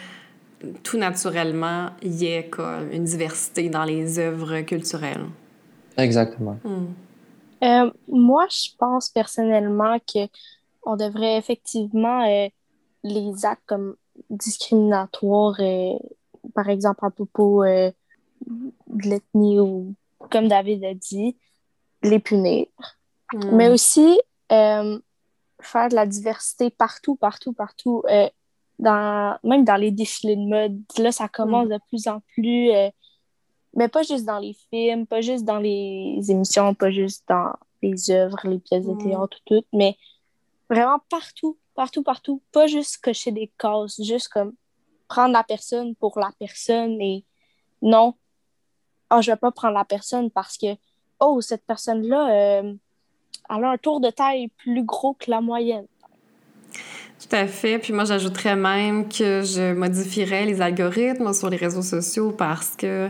tout 0.83 0.97
naturellement 0.97 1.89
il 2.01 2.13
y 2.13 2.25
ait 2.27 2.49
une 2.91 3.03
diversité 3.05 3.69
dans 3.69 3.83
les 3.83 4.19
œuvres 4.19 4.61
culturelles. 4.61 5.25
Exactement. 5.97 6.57
Hmm. 6.63 6.87
Euh, 7.63 7.91
moi, 8.07 8.47
je 8.49 8.69
pense 8.77 9.09
personnellement 9.09 9.97
que 9.99 10.27
on 10.83 10.95
devrait 10.95 11.37
effectivement 11.37 12.25
euh, 12.27 12.49
les 13.03 13.45
actes 13.45 13.61
comme 13.67 13.95
discriminatoire, 14.29 15.55
euh, 15.59 15.97
par 16.53 16.69
exemple 16.69 17.05
à 17.05 17.09
propos 17.09 17.63
euh, 17.63 17.91
de 18.45 19.09
l'ethnie 19.09 19.59
ou, 19.59 19.93
comme 20.29 20.47
David 20.47 20.83
a 20.83 20.93
dit, 20.93 21.37
les 22.03 22.19
punir. 22.19 22.67
Hmm. 23.33 23.55
Mais 23.55 23.69
aussi 23.69 24.19
euh, 24.51 24.99
faire 25.61 25.89
de 25.89 25.95
la 25.95 26.05
diversité 26.05 26.69
partout, 26.69 27.15
partout, 27.15 27.53
partout. 27.53 28.03
dans, 28.79 29.37
même 29.43 29.63
dans 29.63 29.75
les 29.75 29.91
défilés 29.91 30.35
de 30.35 30.47
mode, 30.47 30.81
là, 30.97 31.11
ça 31.11 31.27
commence 31.27 31.67
hmm. 31.67 31.73
de 31.73 31.79
plus 31.87 32.07
en 32.07 32.19
plus, 32.33 32.71
mais 33.73 33.87
pas 33.87 34.03
juste 34.03 34.25
dans 34.25 34.39
les 34.39 34.55
films, 34.69 35.05
pas 35.05 35.21
juste 35.21 35.45
dans 35.45 35.59
les 35.59 36.19
émissions, 36.29 36.73
pas 36.73 36.91
juste 36.91 37.23
dans 37.27 37.53
les 37.81 38.11
œuvres, 38.11 38.39
les 38.43 38.59
pièces 38.59 38.85
de 38.85 38.93
hmm. 38.93 39.03
théâtre, 39.03 39.37
tout, 39.45 39.63
mais 39.73 39.97
vraiment 40.69 40.99
partout, 41.09 41.57
partout, 41.81 42.03
partout. 42.03 42.41
Pas 42.51 42.67
juste 42.67 42.99
cocher 42.99 43.31
des 43.31 43.51
cases, 43.57 43.99
juste 44.03 44.27
comme 44.27 44.53
prendre 45.07 45.33
la 45.33 45.43
personne 45.43 45.95
pour 45.95 46.19
la 46.19 46.29
personne 46.37 47.01
et 47.01 47.25
non, 47.81 48.13
oh, 49.11 49.19
je 49.19 49.31
vais 49.31 49.37
pas 49.37 49.49
prendre 49.49 49.73
la 49.73 49.83
personne 49.83 50.29
parce 50.29 50.59
que, 50.59 50.75
oh, 51.19 51.41
cette 51.41 51.65
personne-là, 51.65 52.29
euh, 52.29 52.73
elle 53.49 53.63
a 53.63 53.71
un 53.71 53.77
tour 53.79 53.99
de 53.99 54.11
taille 54.11 54.49
plus 54.49 54.83
gros 54.83 55.15
que 55.15 55.31
la 55.31 55.41
moyenne. 55.41 55.87
Tout 57.19 57.35
à 57.35 57.47
fait. 57.47 57.79
Puis 57.79 57.93
moi, 57.93 58.05
j'ajouterais 58.05 58.55
même 58.55 59.09
que 59.09 59.41
je 59.41 59.73
modifierais 59.73 60.45
les 60.45 60.61
algorithmes 60.61 61.33
sur 61.33 61.49
les 61.49 61.57
réseaux 61.57 61.81
sociaux 61.81 62.31
parce 62.31 62.75
que 62.75 63.09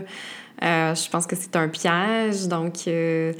euh, 0.62 0.94
je 0.94 1.10
pense 1.10 1.26
que 1.26 1.34
c'est 1.34 1.56
un 1.56 1.68
piège. 1.68 2.46
Donc, 2.46 2.86
euh, 2.86 3.32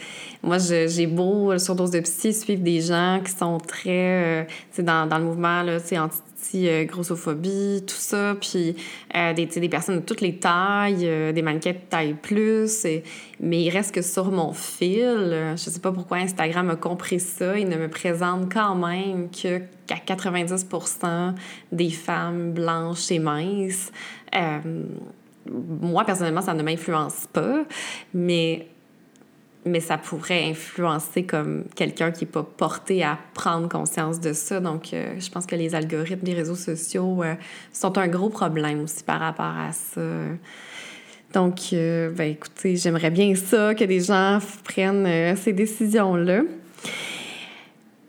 moi, 0.42 0.58
j'ai 0.58 1.06
beau, 1.06 1.56
sur 1.58 1.76
Dose 1.76 1.92
de 1.92 2.00
Psy, 2.00 2.32
suivre 2.32 2.62
des 2.62 2.80
gens 2.80 3.20
qui 3.24 3.30
sont 3.30 3.58
très, 3.58 4.42
euh, 4.42 4.44
dans, 4.78 5.06
dans 5.06 5.18
le 5.18 5.24
mouvement, 5.24 5.62
là, 5.62 5.78
anti-grossophobie, 6.00 7.84
tout 7.86 7.94
ça, 7.94 8.34
puis 8.40 8.74
des, 9.36 9.46
des 9.46 9.68
personnes 9.68 10.00
de 10.00 10.04
toutes 10.04 10.20
les 10.20 10.36
tailles, 10.38 11.32
des 11.32 11.42
mannequins 11.42 11.72
de 11.72 11.76
taille 11.88 12.14
plus, 12.14 12.84
mais 13.38 13.62
il 13.62 13.70
reste 13.70 13.94
que 13.94 14.02
sur 14.02 14.32
mon 14.32 14.52
fil, 14.52 15.54
je 15.56 15.70
sais 15.70 15.80
pas 15.80 15.92
pourquoi 15.92 16.16
Instagram 16.18 16.70
a 16.70 16.76
compris 16.76 17.20
ça, 17.20 17.56
il 17.56 17.68
ne 17.68 17.76
me 17.76 17.88
présente 17.88 18.52
quand 18.52 18.74
même 18.74 19.30
que 19.30 19.60
qu'à 19.86 19.98
90 19.98 20.66
des 21.70 21.90
femmes 21.90 22.52
blanches 22.52 23.10
et 23.12 23.20
minces 23.20 23.92
moi, 25.50 26.04
personnellement, 26.04 26.42
ça 26.42 26.54
ne 26.54 26.62
m'influence 26.62 27.26
pas, 27.32 27.64
mais 28.14 28.68
mais 29.64 29.80
ça 29.80 29.96
pourrait 29.96 30.44
influencer 30.44 31.22
comme 31.22 31.64
quelqu'un 31.76 32.10
qui 32.10 32.24
n'est 32.24 32.30
pas 32.30 32.42
porté 32.42 33.04
à 33.04 33.18
prendre 33.34 33.68
conscience 33.68 34.18
de 34.18 34.32
ça. 34.32 34.60
Donc, 34.60 34.92
euh, 34.92 35.14
je 35.20 35.30
pense 35.30 35.46
que 35.46 35.54
les 35.54 35.74
algorithmes 35.74 36.24
des 36.24 36.34
réseaux 36.34 36.56
sociaux 36.56 37.22
euh, 37.22 37.34
sont 37.72 37.96
un 37.96 38.08
gros 38.08 38.28
problème 38.28 38.82
aussi 38.82 39.04
par 39.04 39.20
rapport 39.20 39.56
à 39.56 39.70
ça. 39.72 40.00
Donc, 41.32 41.58
euh, 41.72 42.10
ben, 42.10 42.32
écoutez, 42.32 42.76
j'aimerais 42.76 43.10
bien 43.10 43.34
ça, 43.36 43.74
que 43.74 43.84
des 43.84 44.00
gens 44.00 44.40
prennent 44.64 45.36
ces 45.36 45.52
décisions-là. 45.52 46.42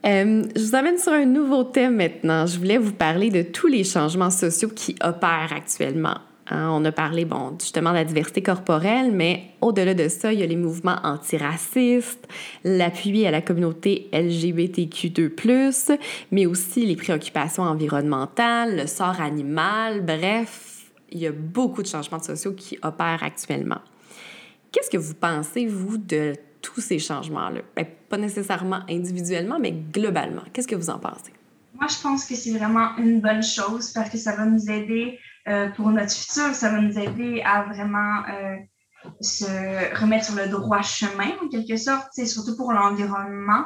je 0.04 0.60
vous 0.60 0.76
amène 0.76 0.98
sur 0.98 1.14
un 1.14 1.26
nouveau 1.26 1.64
thème 1.64 1.98
maintenant. 1.98 2.48
Je 2.48 2.58
voulais 2.58 2.80
vous 2.80 2.94
parler 2.94 3.30
de 3.30 3.44
tous 3.44 3.68
les 3.68 3.84
changements 3.84 4.32
sociaux 4.32 4.70
qui 4.76 4.96
opèrent 5.02 5.54
actuellement 5.56 6.18
Hein, 6.54 6.70
on 6.72 6.86
a 6.86 6.92
parlé, 6.92 7.26
bon, 7.26 7.58
justement 7.60 7.90
de 7.90 7.96
la 7.96 8.04
diversité 8.04 8.44
corporelle, 8.44 9.12
mais 9.12 9.56
au-delà 9.60 9.96
de 9.96 10.08
ça, 10.08 10.32
il 10.32 10.40
y 10.40 10.44
a 10.44 10.46
les 10.46 10.56
mouvements 10.56 11.00
antiracistes, 11.04 12.28
l'appui 12.64 13.26
à 13.26 13.32
la 13.32 13.42
communauté 13.42 14.08
LGBTQ2+, 14.14 15.98
mais 16.32 16.46
aussi 16.46 16.86
les 16.86 16.96
préoccupations 16.96 17.64
environnementales, 17.64 18.78
le 18.78 18.86
sort 18.86 19.20
animal, 19.20 20.06
bref, 20.06 20.92
il 21.12 21.20
y 21.20 21.26
a 21.26 21.32
beaucoup 21.32 21.82
de 21.82 21.88
changements 21.88 22.22
sociaux 22.22 22.54
qui 22.54 22.78
opèrent 22.84 23.24
actuellement. 23.24 23.82
Qu'est-ce 24.72 24.92
que 24.92 24.98
vous 24.98 25.16
pensez, 25.16 25.66
vous, 25.66 25.98
de 25.98 26.34
tous 26.62 26.82
ces 26.82 27.00
changements-là? 27.00 27.62
Ben, 27.76 27.88
pas 28.10 28.18
nécessairement 28.18 28.82
individuellement, 28.88 29.58
mais 29.60 29.72
globalement. 29.72 30.44
Qu'est-ce 30.54 30.68
que 30.68 30.76
vous 30.76 30.92
en 30.92 31.00
pensez? 31.00 31.34
Moi, 31.74 31.88
je 31.88 32.00
pense 32.00 32.26
que 32.26 32.36
c'est 32.36 32.56
vraiment 32.56 32.96
une 32.98 33.22
bonne 33.22 33.42
chose 33.42 33.90
parce 33.90 34.12
que 34.12 34.18
ça 34.20 34.36
va 34.36 34.46
nous 34.46 34.70
aider 34.70 35.18
euh, 35.48 35.70
pour 35.72 35.90
notre 35.90 36.14
futur. 36.14 36.56
Ça 36.56 36.70
va 36.70 36.80
nous 36.80 36.98
aider 36.98 37.42
à 37.46 37.64
vraiment 37.64 38.24
euh, 38.30 38.56
se 39.20 40.00
remettre 40.00 40.26
sur 40.26 40.36
le 40.36 40.48
droit 40.48 40.82
chemin, 40.82 41.32
en 41.44 41.50
quelque 41.50 41.76
sorte. 41.76 42.08
C'est 42.12 42.26
surtout 42.26 42.56
pour 42.56 42.72
l'environnement 42.72 43.66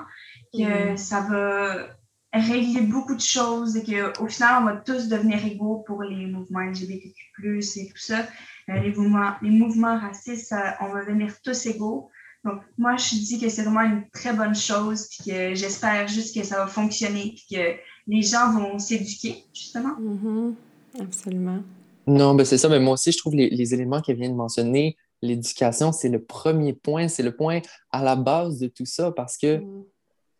que 0.53 0.93
mm. 0.93 0.97
ça 0.97 1.21
va 1.21 1.87
régler 2.33 2.81
beaucoup 2.81 3.15
de 3.15 3.21
choses 3.21 3.77
et 3.77 3.83
qu'au 3.83 4.27
final, 4.27 4.63
on 4.63 4.65
va 4.65 4.77
tous 4.77 5.07
devenir 5.07 5.45
égaux 5.45 5.83
pour 5.85 6.03
les 6.03 6.25
mouvements 6.25 6.61
LGBTQ+, 6.61 7.59
et 7.75 7.87
tout 7.89 7.97
ça. 7.97 8.27
Euh, 8.69 8.79
les, 8.79 8.93
mouvements, 8.93 9.33
les 9.41 9.51
mouvements 9.51 9.99
racistes, 9.99 10.53
on 10.81 10.87
va 10.87 11.05
devenir 11.05 11.33
tous 11.43 11.65
égaux. 11.67 12.09
Donc, 12.43 12.61
moi, 12.77 12.95
je 12.97 13.15
dis 13.15 13.39
que 13.39 13.49
c'est 13.49 13.63
vraiment 13.63 13.81
une 13.81 14.09
très 14.09 14.33
bonne 14.33 14.55
chose, 14.55 15.07
puis 15.09 15.31
que 15.31 15.53
j'espère 15.55 16.07
juste 16.07 16.35
que 16.35 16.43
ça 16.43 16.57
va 16.57 16.67
fonctionner, 16.67 17.35
puis 17.35 17.55
que 17.55 17.75
les 18.07 18.21
gens 18.21 18.51
vont 18.51 18.79
s'éduquer, 18.79 19.43
justement. 19.53 19.95
Mm-hmm. 19.99 20.55
Absolument. 20.99 21.61
Non, 22.05 22.35
ben 22.35 22.45
c'est 22.45 22.57
ça. 22.57 22.69
Mais 22.69 22.79
moi 22.79 22.93
aussi, 22.93 23.11
je 23.11 23.17
trouve 23.17 23.35
les, 23.35 23.49
les 23.49 23.73
éléments 23.73 24.01
qu'elle 24.01 24.17
vient 24.17 24.29
de 24.29 24.35
mentionner, 24.35 24.97
l'éducation, 25.21 25.91
c'est 25.91 26.09
le 26.09 26.23
premier 26.23 26.73
point, 26.73 27.07
c'est 27.07 27.23
le 27.23 27.35
point 27.35 27.61
à 27.91 28.03
la 28.03 28.15
base 28.15 28.59
de 28.59 28.67
tout 28.67 28.85
ça 28.85 29.11
parce 29.11 29.37
que 29.37 29.57
mm. 29.57 29.83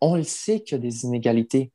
on 0.00 0.16
le 0.16 0.22
sait 0.22 0.60
qu'il 0.60 0.72
y 0.72 0.74
a 0.76 0.78
des 0.78 1.04
inégalités. 1.04 1.72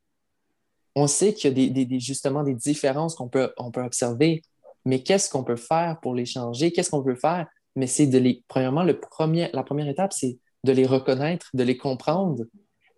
On 0.95 1.07
sait 1.07 1.33
qu'il 1.33 1.49
y 1.49 1.51
a 1.51 1.69
des, 1.69 1.85
des, 1.85 1.99
justement 1.99 2.43
des 2.43 2.53
différences 2.53 3.15
qu'on 3.15 3.27
peut, 3.27 3.51
on 3.57 3.71
peut 3.71 3.81
observer. 3.81 4.43
Mais 4.85 5.01
qu'est-ce 5.01 5.29
qu'on 5.29 5.43
peut 5.43 5.55
faire 5.55 5.99
pour 6.01 6.13
les 6.13 6.25
changer? 6.25 6.71
Qu'est-ce 6.71 6.91
qu'on 6.91 7.03
peut 7.03 7.15
faire? 7.15 7.47
Mais 7.75 7.87
c'est 7.87 8.05
de 8.05 8.17
les. 8.17 8.43
Premièrement, 8.47 8.83
le 8.83 8.99
premier, 8.99 9.49
la 9.53 9.63
première 9.63 9.87
étape, 9.87 10.13
c'est 10.13 10.37
de 10.63 10.71
les 10.71 10.85
reconnaître, 10.85 11.49
de 11.53 11.63
les 11.63 11.77
comprendre. 11.77 12.43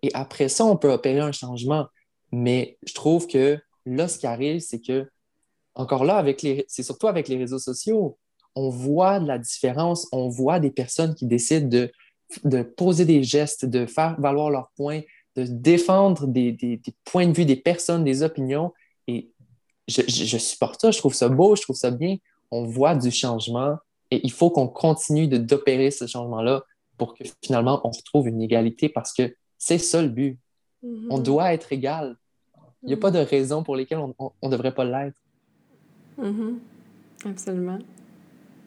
Et 0.02 0.10
après 0.12 0.48
ça, 0.48 0.64
on 0.64 0.76
peut 0.76 0.90
opérer 0.90 1.20
un 1.20 1.32
changement. 1.32 1.86
Mais 2.32 2.76
je 2.86 2.92
trouve 2.92 3.26
que 3.26 3.58
là, 3.86 4.08
ce 4.08 4.18
qui 4.18 4.26
arrive, 4.26 4.60
c'est 4.60 4.80
que 4.80 5.08
encore 5.76 6.04
là, 6.04 6.24
c'est 6.68 6.82
surtout 6.82 7.06
avec 7.06 7.28
les 7.28 7.36
réseaux 7.36 7.58
sociaux, 7.58 8.18
on 8.54 8.70
voit 8.70 9.20
de 9.20 9.26
la 9.26 9.38
différence, 9.38 10.08
on 10.10 10.28
voit 10.28 10.58
des 10.58 10.70
personnes 10.70 11.14
qui 11.14 11.26
décident 11.26 11.68
de, 11.68 11.92
de 12.44 12.62
poser 12.62 13.04
des 13.04 13.22
gestes, 13.22 13.66
de 13.66 13.84
faire 13.84 14.18
valoir 14.18 14.50
leurs 14.50 14.70
points, 14.74 15.02
de 15.36 15.44
défendre 15.44 16.26
des, 16.26 16.52
des, 16.52 16.80
points 17.04 17.26
de 17.26 17.36
vue 17.36 17.44
des 17.44 17.56
personnes, 17.56 18.02
des 18.02 18.22
opinions. 18.22 18.72
Et 19.06 19.30
je, 19.86 20.00
je, 20.08 20.38
supporte 20.38 20.80
ça, 20.80 20.90
je 20.90 20.98
trouve 20.98 21.14
ça 21.14 21.28
beau, 21.28 21.54
je 21.54 21.62
trouve 21.62 21.76
ça 21.76 21.90
bien. 21.90 22.16
On 22.50 22.64
voit 22.64 22.94
du 22.94 23.10
changement 23.10 23.76
et 24.10 24.20
il 24.24 24.32
faut 24.32 24.50
qu'on 24.50 24.68
continue 24.68 25.28
d'opérer 25.28 25.90
ce 25.90 26.06
changement-là 26.06 26.64
pour 26.96 27.14
que 27.14 27.24
finalement 27.44 27.82
on 27.84 27.90
retrouve 27.90 28.28
une 28.28 28.40
égalité 28.40 28.88
parce 28.88 29.12
que 29.12 29.36
c'est 29.58 29.78
ça 29.78 30.00
le 30.00 30.08
but. 30.08 30.38
Mm-hmm. 30.82 31.06
On 31.10 31.18
doit 31.18 31.52
être 31.52 31.72
égal. 31.72 32.16
Il 32.82 32.88
n'y 32.88 32.94
a 32.94 32.98
pas 32.98 33.10
de 33.10 33.18
raison 33.18 33.62
pour 33.62 33.76
lesquelles 33.76 33.98
on 33.98 34.32
ne 34.42 34.48
devrait 34.48 34.74
pas 34.74 34.84
l'être. 34.84 35.20
Mm-hmm. 36.18 36.58
Absolument. 37.24 37.78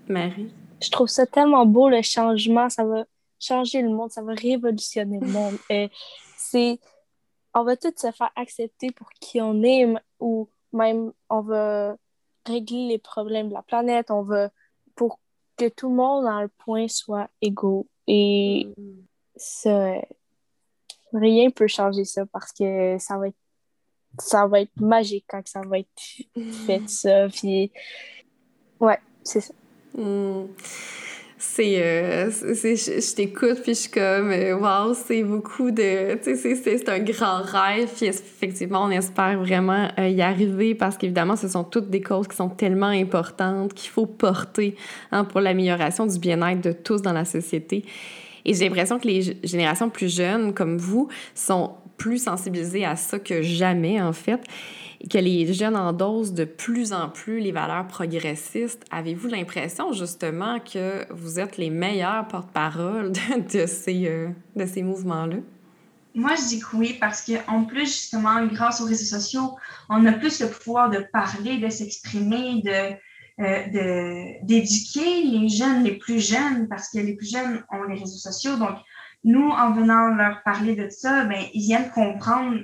Marie? 0.07 0.51
Je 0.81 0.89
trouve 0.89 1.07
ça 1.07 1.25
tellement 1.25 1.65
beau, 1.65 1.89
le 1.89 2.01
changement. 2.01 2.69
Ça 2.69 2.83
va 2.83 3.05
changer 3.39 3.81
le 3.81 3.89
monde, 3.89 4.11
ça 4.11 4.21
va 4.21 4.33
révolutionner 4.33 5.19
le 5.19 5.27
monde. 5.27 5.55
Et 5.69 5.89
c'est... 6.37 6.79
On 7.53 7.63
va 7.63 7.75
tous 7.75 7.93
se 7.95 8.11
faire 8.11 8.31
accepter 8.35 8.91
pour 8.91 9.09
qui 9.19 9.41
on 9.41 9.63
est, 9.63 9.91
ou 10.19 10.47
même 10.71 11.11
on 11.29 11.41
va 11.41 11.95
régler 12.45 12.87
les 12.87 12.97
problèmes 12.99 13.49
de 13.49 13.53
la 13.53 13.63
planète, 13.63 14.11
on 14.11 14.21
va 14.21 14.49
pour 14.95 15.19
que 15.57 15.67
tout 15.67 15.89
le 15.89 15.95
monde 15.95 16.25
dans 16.25 16.41
le 16.41 16.47
point 16.47 16.87
soit 16.87 17.29
égaux. 17.41 17.87
Et 18.07 18.67
mm-hmm. 18.77 18.95
ça, 19.35 19.93
rien 21.13 21.49
peut 21.49 21.67
changer 21.67 22.05
ça 22.05 22.25
parce 22.27 22.51
que 22.51 22.97
ça 22.99 23.17
va 23.17 23.29
être 23.29 23.37
ça 24.17 24.47
va 24.47 24.61
être 24.61 24.79
magique 24.79 25.25
quand 25.27 25.41
ça 25.45 25.61
va 25.61 25.79
être 25.79 25.87
fait, 26.65 26.81
ça. 26.87 27.27
Puis, 27.29 27.71
ouais, 28.79 28.99
c'est 29.23 29.41
ça. 29.41 29.53
Hmm. 29.95 30.47
C'est, 31.41 31.81
euh, 31.81 32.29
je, 32.29 33.15
t'écoute, 33.15 33.61
puis 33.63 33.73
je 33.73 33.79
suis 33.79 33.89
comme, 33.89 34.29
euh, 34.29 34.57
waouh, 34.57 34.93
c'est 34.93 35.23
beaucoup 35.23 35.71
de. 35.71 36.15
Tu 36.21 36.35
sais, 36.35 36.55
c'est 36.55 36.89
un 36.89 36.99
grand 36.99 37.41
rêve, 37.43 37.89
puis 37.95 38.07
effectivement, 38.07 38.83
on 38.83 38.89
espère 38.89 39.39
vraiment 39.39 39.87
euh, 39.97 40.09
y 40.09 40.21
arriver 40.21 40.75
parce 40.75 40.97
qu'évidemment, 40.97 41.37
ce 41.37 41.47
sont 41.47 41.63
toutes 41.63 41.89
des 41.89 42.01
causes 42.01 42.27
qui 42.27 42.35
sont 42.35 42.49
tellement 42.49 42.87
importantes 42.87 43.73
qu'il 43.73 43.89
faut 43.89 44.05
porter 44.05 44.75
hein, 45.13 45.23
pour 45.23 45.39
l'amélioration 45.39 46.05
du 46.05 46.19
bien-être 46.19 46.59
de 46.59 46.73
tous 46.73 47.01
dans 47.01 47.13
la 47.13 47.23
société. 47.23 47.85
Et 48.49 48.55
j'ai 48.55 48.67
l'impression 48.67 48.97
que 48.97 49.07
les 49.07 49.37
générations 49.43 49.91
plus 49.91 50.11
jeunes, 50.11 50.55
comme 50.55 50.79
vous, 50.79 51.07
sont 51.35 51.75
plus 51.97 52.23
sensibilisés 52.23 52.83
à 52.83 52.95
ça 52.95 53.19
que 53.19 53.43
jamais, 53.43 54.01
en 54.01 54.11
fait, 54.11 54.41
que 55.07 55.19
les 55.19 55.53
jeunes 55.53 55.75
endossent 55.75 56.33
de 56.33 56.45
plus 56.45 56.91
en 56.91 57.09
plus 57.09 57.41
les 57.41 57.51
valeurs 57.51 57.85
progressistes. 57.85 58.83
Avez-vous 58.89 59.27
l'impression, 59.27 59.93
justement, 59.93 60.59
que 60.59 61.05
vous 61.13 61.39
êtes 61.39 61.57
les 61.57 61.69
meilleurs 61.69 62.27
porte-parole 62.27 63.11
de, 63.53 63.67
ces, 63.67 64.07
euh, 64.07 64.29
de 64.55 64.65
ces 64.65 64.81
mouvements-là? 64.81 65.35
Moi, 66.15 66.31
je 66.35 66.47
dis 66.47 66.59
que 66.59 66.75
oui, 66.75 66.97
parce 66.99 67.23
qu'en 67.23 67.65
plus, 67.65 67.85
justement, 67.85 68.43
grâce 68.47 68.81
aux 68.81 68.85
réseaux 68.85 69.15
sociaux, 69.15 69.57
on 69.89 70.03
a 70.07 70.13
plus 70.13 70.41
le 70.41 70.47
pouvoir 70.47 70.89
de 70.89 71.05
parler, 71.13 71.59
de 71.59 71.69
s'exprimer, 71.69 72.63
de, 72.63 72.95
euh, 73.39 74.33
d'éduquer 74.43 75.23
les 75.23 75.47
jeunes, 75.47 75.83
les 75.83 75.97
plus 75.97 76.19
jeunes, 76.19 76.67
parce 76.67 76.89
que 76.89 76.99
les 76.99 77.15
plus 77.15 77.31
jeunes 77.31 77.63
ont 77.71 77.83
les 77.83 77.99
réseaux 77.99 78.17
sociaux. 78.17 78.57
Donc, 78.57 78.77
nous, 79.23 79.49
en 79.49 79.71
venant 79.71 80.09
leur 80.09 80.43
parler 80.43 80.75
de 80.75 80.89
ça, 80.89 81.25
ben, 81.25 81.41
ils 81.53 81.61
viennent 81.61 81.89
comprendre 81.91 82.59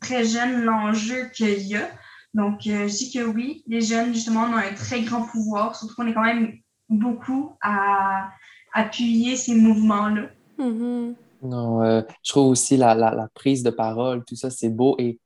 très 0.00 0.24
jeunes 0.24 0.62
l'enjeu 0.62 1.28
qu'il 1.34 1.66
y 1.66 1.76
a. 1.76 1.88
Donc, 2.32 2.66
euh, 2.66 2.88
je 2.88 2.96
dis 2.96 3.12
que 3.12 3.24
oui, 3.24 3.62
les 3.66 3.80
jeunes, 3.80 4.14
justement, 4.14 4.44
ont 4.44 4.56
un 4.56 4.74
très 4.74 5.02
grand 5.02 5.22
pouvoir, 5.22 5.76
surtout 5.76 5.94
qu'on 5.94 6.06
est 6.06 6.14
quand 6.14 6.24
même 6.24 6.54
beaucoup 6.88 7.56
à 7.60 8.30
appuyer 8.72 9.36
ces 9.36 9.54
mouvements-là. 9.54 10.30
Mm-hmm. 10.58 11.14
Non, 11.42 11.82
euh, 11.82 12.02
je 12.22 12.30
trouve 12.30 12.48
aussi 12.48 12.76
la, 12.76 12.94
la, 12.94 13.28
prise 13.34 13.62
de 13.62 13.70
parole, 13.70 14.24
tout 14.24 14.36
ça, 14.36 14.50
c'est 14.50 14.70
beau 14.70 14.96
et 14.98 15.18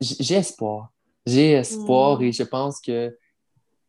j'ai 0.00 0.36
espoir. 0.36 0.90
J'ai 1.26 1.52
espoir 1.52 2.20
mm. 2.20 2.22
et 2.22 2.32
je 2.32 2.42
pense 2.44 2.80
que 2.80 3.14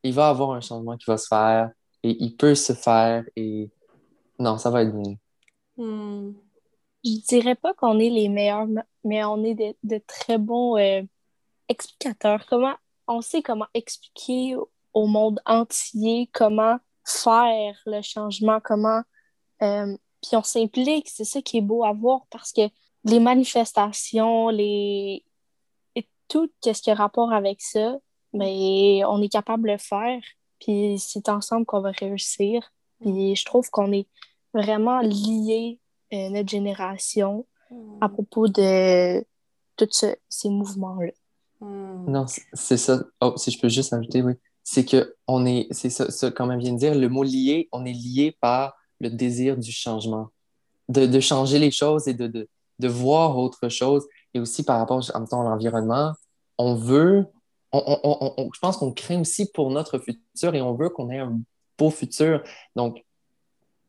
il 0.03 0.13
va 0.13 0.27
y 0.27 0.29
avoir 0.29 0.51
un 0.51 0.61
changement 0.61 0.97
qui 0.97 1.05
va 1.05 1.17
se 1.17 1.27
faire 1.27 1.71
et 2.03 2.15
il 2.23 2.35
peut 2.35 2.55
se 2.55 2.73
faire 2.73 3.23
et 3.35 3.69
non, 4.39 4.57
ça 4.57 4.69
va 4.69 4.83
être 4.83 4.95
bien. 4.95 5.15
Hmm. 5.77 6.33
Je 7.03 7.25
dirais 7.27 7.55
pas 7.55 7.73
qu'on 7.73 7.99
est 7.99 8.09
les 8.09 8.29
meilleurs, 8.29 8.67
mais 9.03 9.23
on 9.23 9.43
est 9.43 9.55
de, 9.83 10.01
très 10.05 10.37
bons 10.37 10.77
euh, 10.77 11.01
explicateurs. 11.67 12.45
Comment 12.47 12.75
on 13.07 13.21
sait 13.21 13.41
comment 13.41 13.67
expliquer 13.73 14.55
au 14.93 15.07
monde 15.07 15.39
entier 15.45 16.29
comment 16.33 16.77
faire 17.05 17.75
le 17.85 18.01
changement, 18.01 18.59
comment 18.63 19.01
euh, 19.61 19.97
puis 20.21 20.35
on 20.35 20.43
s'implique, 20.43 21.09
c'est 21.09 21.25
ça 21.25 21.41
qui 21.41 21.57
est 21.57 21.61
beau 21.61 21.83
à 21.83 21.93
voir 21.93 22.25
parce 22.29 22.51
que 22.51 22.69
les 23.05 23.19
manifestations, 23.19 24.49
les 24.49 25.23
et 25.95 26.07
tout 26.27 26.51
ce 26.63 26.71
qui 26.71 26.91
a 26.91 26.95
rapport 26.95 27.31
avec 27.31 27.61
ça, 27.61 27.97
mais 28.33 29.03
on 29.05 29.21
est 29.21 29.29
capable 29.29 29.63
de 29.63 29.73
le 29.73 29.77
faire. 29.77 30.21
Puis 30.59 30.99
c'est 30.99 31.29
ensemble 31.29 31.65
qu'on 31.65 31.81
va 31.81 31.91
réussir. 31.91 32.71
Puis 33.01 33.35
je 33.35 33.45
trouve 33.45 33.69
qu'on 33.69 33.91
est 33.91 34.07
vraiment 34.53 35.01
lié 35.01 35.79
euh, 36.13 36.29
notre 36.29 36.49
génération 36.49 37.45
à 38.01 38.07
hmm. 38.07 38.11
propos 38.11 38.47
de 38.47 39.23
tous 39.77 40.05
ces 40.27 40.49
mouvements-là. 40.49 41.11
Hmm. 41.61 42.09
Non, 42.09 42.25
c'est 42.53 42.77
ça. 42.77 43.03
Oh, 43.21 43.33
si 43.37 43.51
je 43.51 43.59
peux 43.59 43.69
juste 43.69 43.93
ajouter, 43.93 44.21
oui. 44.21 44.33
c'est 44.63 44.85
que 44.85 45.15
on 45.27 45.45
est, 45.45 45.67
c'est 45.71 45.89
ça, 45.89 46.31
comme 46.31 46.51
elle 46.51 46.59
vient 46.59 46.73
de 46.73 46.79
dire, 46.79 46.95
le 46.95 47.09
mot 47.09 47.23
lié, 47.23 47.69
on 47.71 47.85
est 47.85 47.93
lié 47.93 48.35
par 48.41 48.75
le 48.99 49.09
désir 49.09 49.57
du 49.57 49.71
changement, 49.71 50.29
de, 50.89 51.05
de 51.05 51.19
changer 51.19 51.59
les 51.59 51.71
choses 51.71 52.07
et 52.07 52.13
de, 52.13 52.27
de, 52.27 52.49
de, 52.79 52.87
voir 52.87 53.37
autre 53.37 53.69
chose. 53.69 54.07
Et 54.33 54.39
aussi 54.39 54.63
par 54.63 54.79
rapport 54.79 55.01
à 55.13 55.19
l'environnement, 55.43 56.13
on 56.57 56.75
veut, 56.75 57.25
on, 57.71 57.99
on, 58.03 58.33
on, 58.37 58.49
je 58.53 58.59
pense 58.59 58.77
qu'on 58.77 58.91
craint 58.91 59.21
aussi 59.21 59.51
pour 59.51 59.69
notre 59.69 59.99
futur 59.99 60.55
et 60.55 60.61
on 60.61 60.73
veut 60.73 60.89
qu'on 60.89 61.09
ait 61.09 61.19
un 61.19 61.39
beau 61.77 61.89
futur. 61.89 62.43
Donc, 62.75 63.03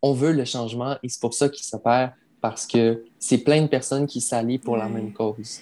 on 0.03 0.13
veut 0.13 0.33
le 0.33 0.45
changement 0.45 0.97
et 1.03 1.09
c'est 1.09 1.21
pour 1.21 1.35
ça 1.35 1.49
qu'il 1.49 1.65
s'opère 1.65 2.15
parce 2.41 2.67
que 2.67 3.05
c'est 3.19 3.39
plein 3.39 3.63
de 3.63 3.67
personnes 3.67 4.07
qui 4.07 4.21
s'allient 4.21 4.59
pour 4.59 4.77
la 4.77 4.89
même 4.89 5.13
cause 5.13 5.61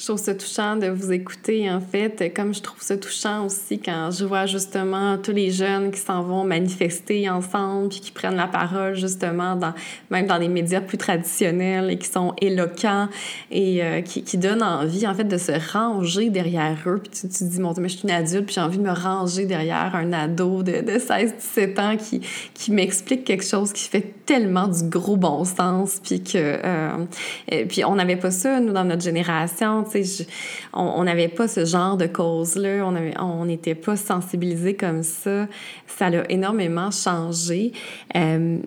je 0.00 0.06
trouve 0.06 0.18
ça 0.18 0.34
touchant 0.34 0.76
de 0.76 0.86
vous 0.86 1.12
écouter, 1.12 1.70
en 1.70 1.82
fait, 1.82 2.32
comme 2.34 2.54
je 2.54 2.62
trouve 2.62 2.80
ça 2.80 2.96
touchant 2.96 3.44
aussi 3.44 3.78
quand 3.78 4.10
je 4.10 4.24
vois 4.24 4.46
justement 4.46 5.18
tous 5.18 5.32
les 5.32 5.50
jeunes 5.50 5.90
qui 5.90 6.00
s'en 6.00 6.22
vont 6.22 6.42
manifester 6.42 7.28
ensemble, 7.28 7.90
puis 7.90 8.00
qui 8.00 8.10
prennent 8.10 8.36
la 8.36 8.46
parole 8.46 8.94
justement, 8.94 9.56
dans, 9.56 9.74
même 10.08 10.26
dans 10.26 10.38
les 10.38 10.48
médias 10.48 10.80
plus 10.80 10.96
traditionnels 10.96 11.90
et 11.90 11.98
qui 11.98 12.08
sont 12.08 12.32
éloquents 12.40 13.08
et 13.50 13.84
euh, 13.84 14.00
qui, 14.00 14.24
qui, 14.24 14.38
donnent 14.38 14.62
envie, 14.62 15.06
en 15.06 15.14
fait, 15.14 15.24
de 15.24 15.36
se 15.36 15.52
ranger 15.70 16.30
derrière 16.30 16.78
eux. 16.86 16.98
Puis 17.02 17.20
tu, 17.20 17.28
te 17.28 17.44
dis, 17.44 17.60
mon 17.60 17.72
Dieu, 17.72 17.82
mais 17.82 17.90
je 17.90 17.98
suis 17.98 18.08
une 18.08 18.14
adulte, 18.14 18.46
puis 18.46 18.54
j'ai 18.54 18.62
envie 18.62 18.78
de 18.78 18.82
me 18.82 18.92
ranger 18.92 19.44
derrière 19.44 19.94
un 19.94 20.14
ado 20.14 20.62
de, 20.62 20.80
de 20.80 20.98
16-17 20.98 21.78
ans 21.78 21.96
qui, 21.98 22.22
qui 22.54 22.72
m'explique 22.72 23.24
quelque 23.24 23.44
chose 23.44 23.74
qui 23.74 23.86
fait 23.86 24.14
tellement 24.24 24.66
du 24.66 24.82
gros 24.84 25.18
bon 25.18 25.44
sens, 25.44 26.00
puis 26.02 26.22
que... 26.22 26.38
Euh, 26.38 27.04
puis 27.68 27.84
on 27.84 27.96
n'avait 27.96 28.16
pas 28.16 28.30
ça, 28.30 28.60
nous, 28.60 28.72
dans 28.72 28.84
notre 28.84 29.02
génération, 29.02 29.84
on 30.72 31.04
n'avait 31.04 31.28
pas 31.28 31.48
ce 31.48 31.64
genre 31.64 31.96
de 31.96 32.06
cause-là, 32.06 32.84
on 33.18 33.44
n'était 33.44 33.74
pas 33.74 33.96
sensibilisés 33.96 34.74
comme 34.74 35.02
ça. 35.02 35.46
Ça 35.86 36.06
a 36.06 36.24
énormément 36.28 36.90
changé. 36.90 37.72
Euh, 38.16 38.58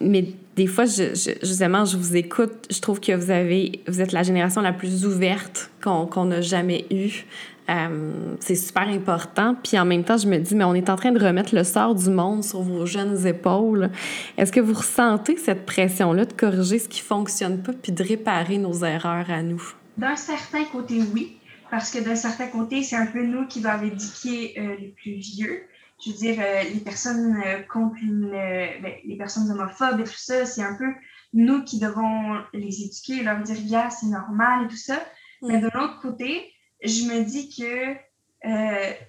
mais 0.00 0.24
des 0.56 0.66
fois, 0.66 0.84
justement, 0.86 1.84
je 1.84 1.96
vous 1.96 2.16
écoute, 2.16 2.66
je 2.70 2.80
trouve 2.80 3.00
que 3.00 3.12
vous 3.12 4.00
êtes 4.00 4.12
la 4.12 4.22
génération 4.22 4.62
la 4.62 4.72
plus 4.72 5.04
ouverte 5.04 5.70
qu'on 5.82 6.24
n'a 6.24 6.40
jamais 6.40 6.86
eue. 6.90 7.24
Euh, 7.68 8.34
c'est 8.40 8.56
super 8.56 8.88
important. 8.88 9.54
Puis 9.62 9.78
en 9.78 9.84
même 9.84 10.02
temps, 10.02 10.16
je 10.16 10.26
me 10.26 10.38
dis, 10.38 10.54
mais 10.54 10.64
on 10.64 10.74
est 10.74 10.90
en 10.90 10.96
train 10.96 11.12
de 11.12 11.24
remettre 11.24 11.54
le 11.54 11.62
sort 11.62 11.94
du 11.94 12.10
monde 12.10 12.42
sur 12.42 12.62
vos 12.62 12.84
jeunes 12.84 13.26
épaules. 13.26 13.90
Est-ce 14.36 14.50
que 14.50 14.60
vous 14.60 14.74
ressentez 14.74 15.36
cette 15.36 15.66
pression-là 15.66 16.24
de 16.24 16.32
corriger 16.32 16.78
ce 16.78 16.88
qui 16.88 17.00
fonctionne 17.00 17.62
pas 17.62 17.72
puis 17.72 17.92
de 17.92 18.02
réparer 18.02 18.58
nos 18.58 18.84
erreurs 18.84 19.30
à 19.30 19.42
nous? 19.42 19.62
D'un 20.00 20.16
certain 20.16 20.64
côté, 20.64 21.02
oui, 21.12 21.38
parce 21.70 21.90
que 21.90 21.98
d'un 21.98 22.16
certain 22.16 22.46
côté, 22.46 22.82
c'est 22.82 22.96
un 22.96 23.04
peu 23.04 23.22
nous 23.22 23.46
qui 23.46 23.60
doivent 23.60 23.84
éduquer 23.84 24.58
euh, 24.58 24.74
les 24.76 24.88
plus 24.88 25.16
vieux. 25.16 25.68
Je 26.02 26.10
veux 26.10 26.16
dire, 26.16 26.36
euh, 26.40 26.62
les 26.62 26.80
personnes 26.80 27.36
euh, 27.44 27.60
contre 27.70 28.00
ben, 28.00 28.94
les 29.04 29.16
personnes 29.18 29.50
homophobes 29.50 30.00
et 30.00 30.04
tout 30.04 30.16
ça, 30.16 30.46
c'est 30.46 30.62
un 30.62 30.74
peu 30.76 30.90
nous 31.34 31.64
qui 31.64 31.78
devons 31.78 32.42
les 32.54 32.82
éduquer, 32.82 33.22
leur 33.22 33.42
dire, 33.42 33.58
yeah, 33.58 33.90
c'est 33.90 34.06
normal 34.06 34.64
et 34.64 34.68
tout 34.68 34.76
ça. 34.76 35.04
Mais 35.42 35.58
de 35.58 35.68
l'autre 35.74 36.00
côté, 36.00 36.50
je 36.82 37.04
me 37.04 37.22
dis 37.22 37.54
que 37.54 37.94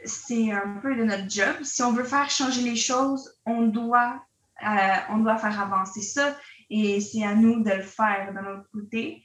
c'est 0.04 0.52
un 0.52 0.78
peu 0.82 0.94
de 0.94 1.06
notre 1.06 1.30
job. 1.30 1.56
Si 1.64 1.82
on 1.84 1.94
veut 1.94 2.04
faire 2.04 2.30
changer 2.30 2.64
les 2.64 2.76
choses, 2.76 3.34
on 3.46 3.62
doit, 3.62 4.22
on 5.10 5.20
doit 5.20 5.38
faire 5.38 5.58
avancer 5.62 6.02
ça 6.02 6.36
et 6.70 7.00
c'est 7.00 7.24
à 7.24 7.34
nous 7.34 7.64
de 7.64 7.72
le 7.72 7.82
faire 7.82 8.34
de 8.34 8.40
notre 8.42 8.70
côté. 8.72 9.24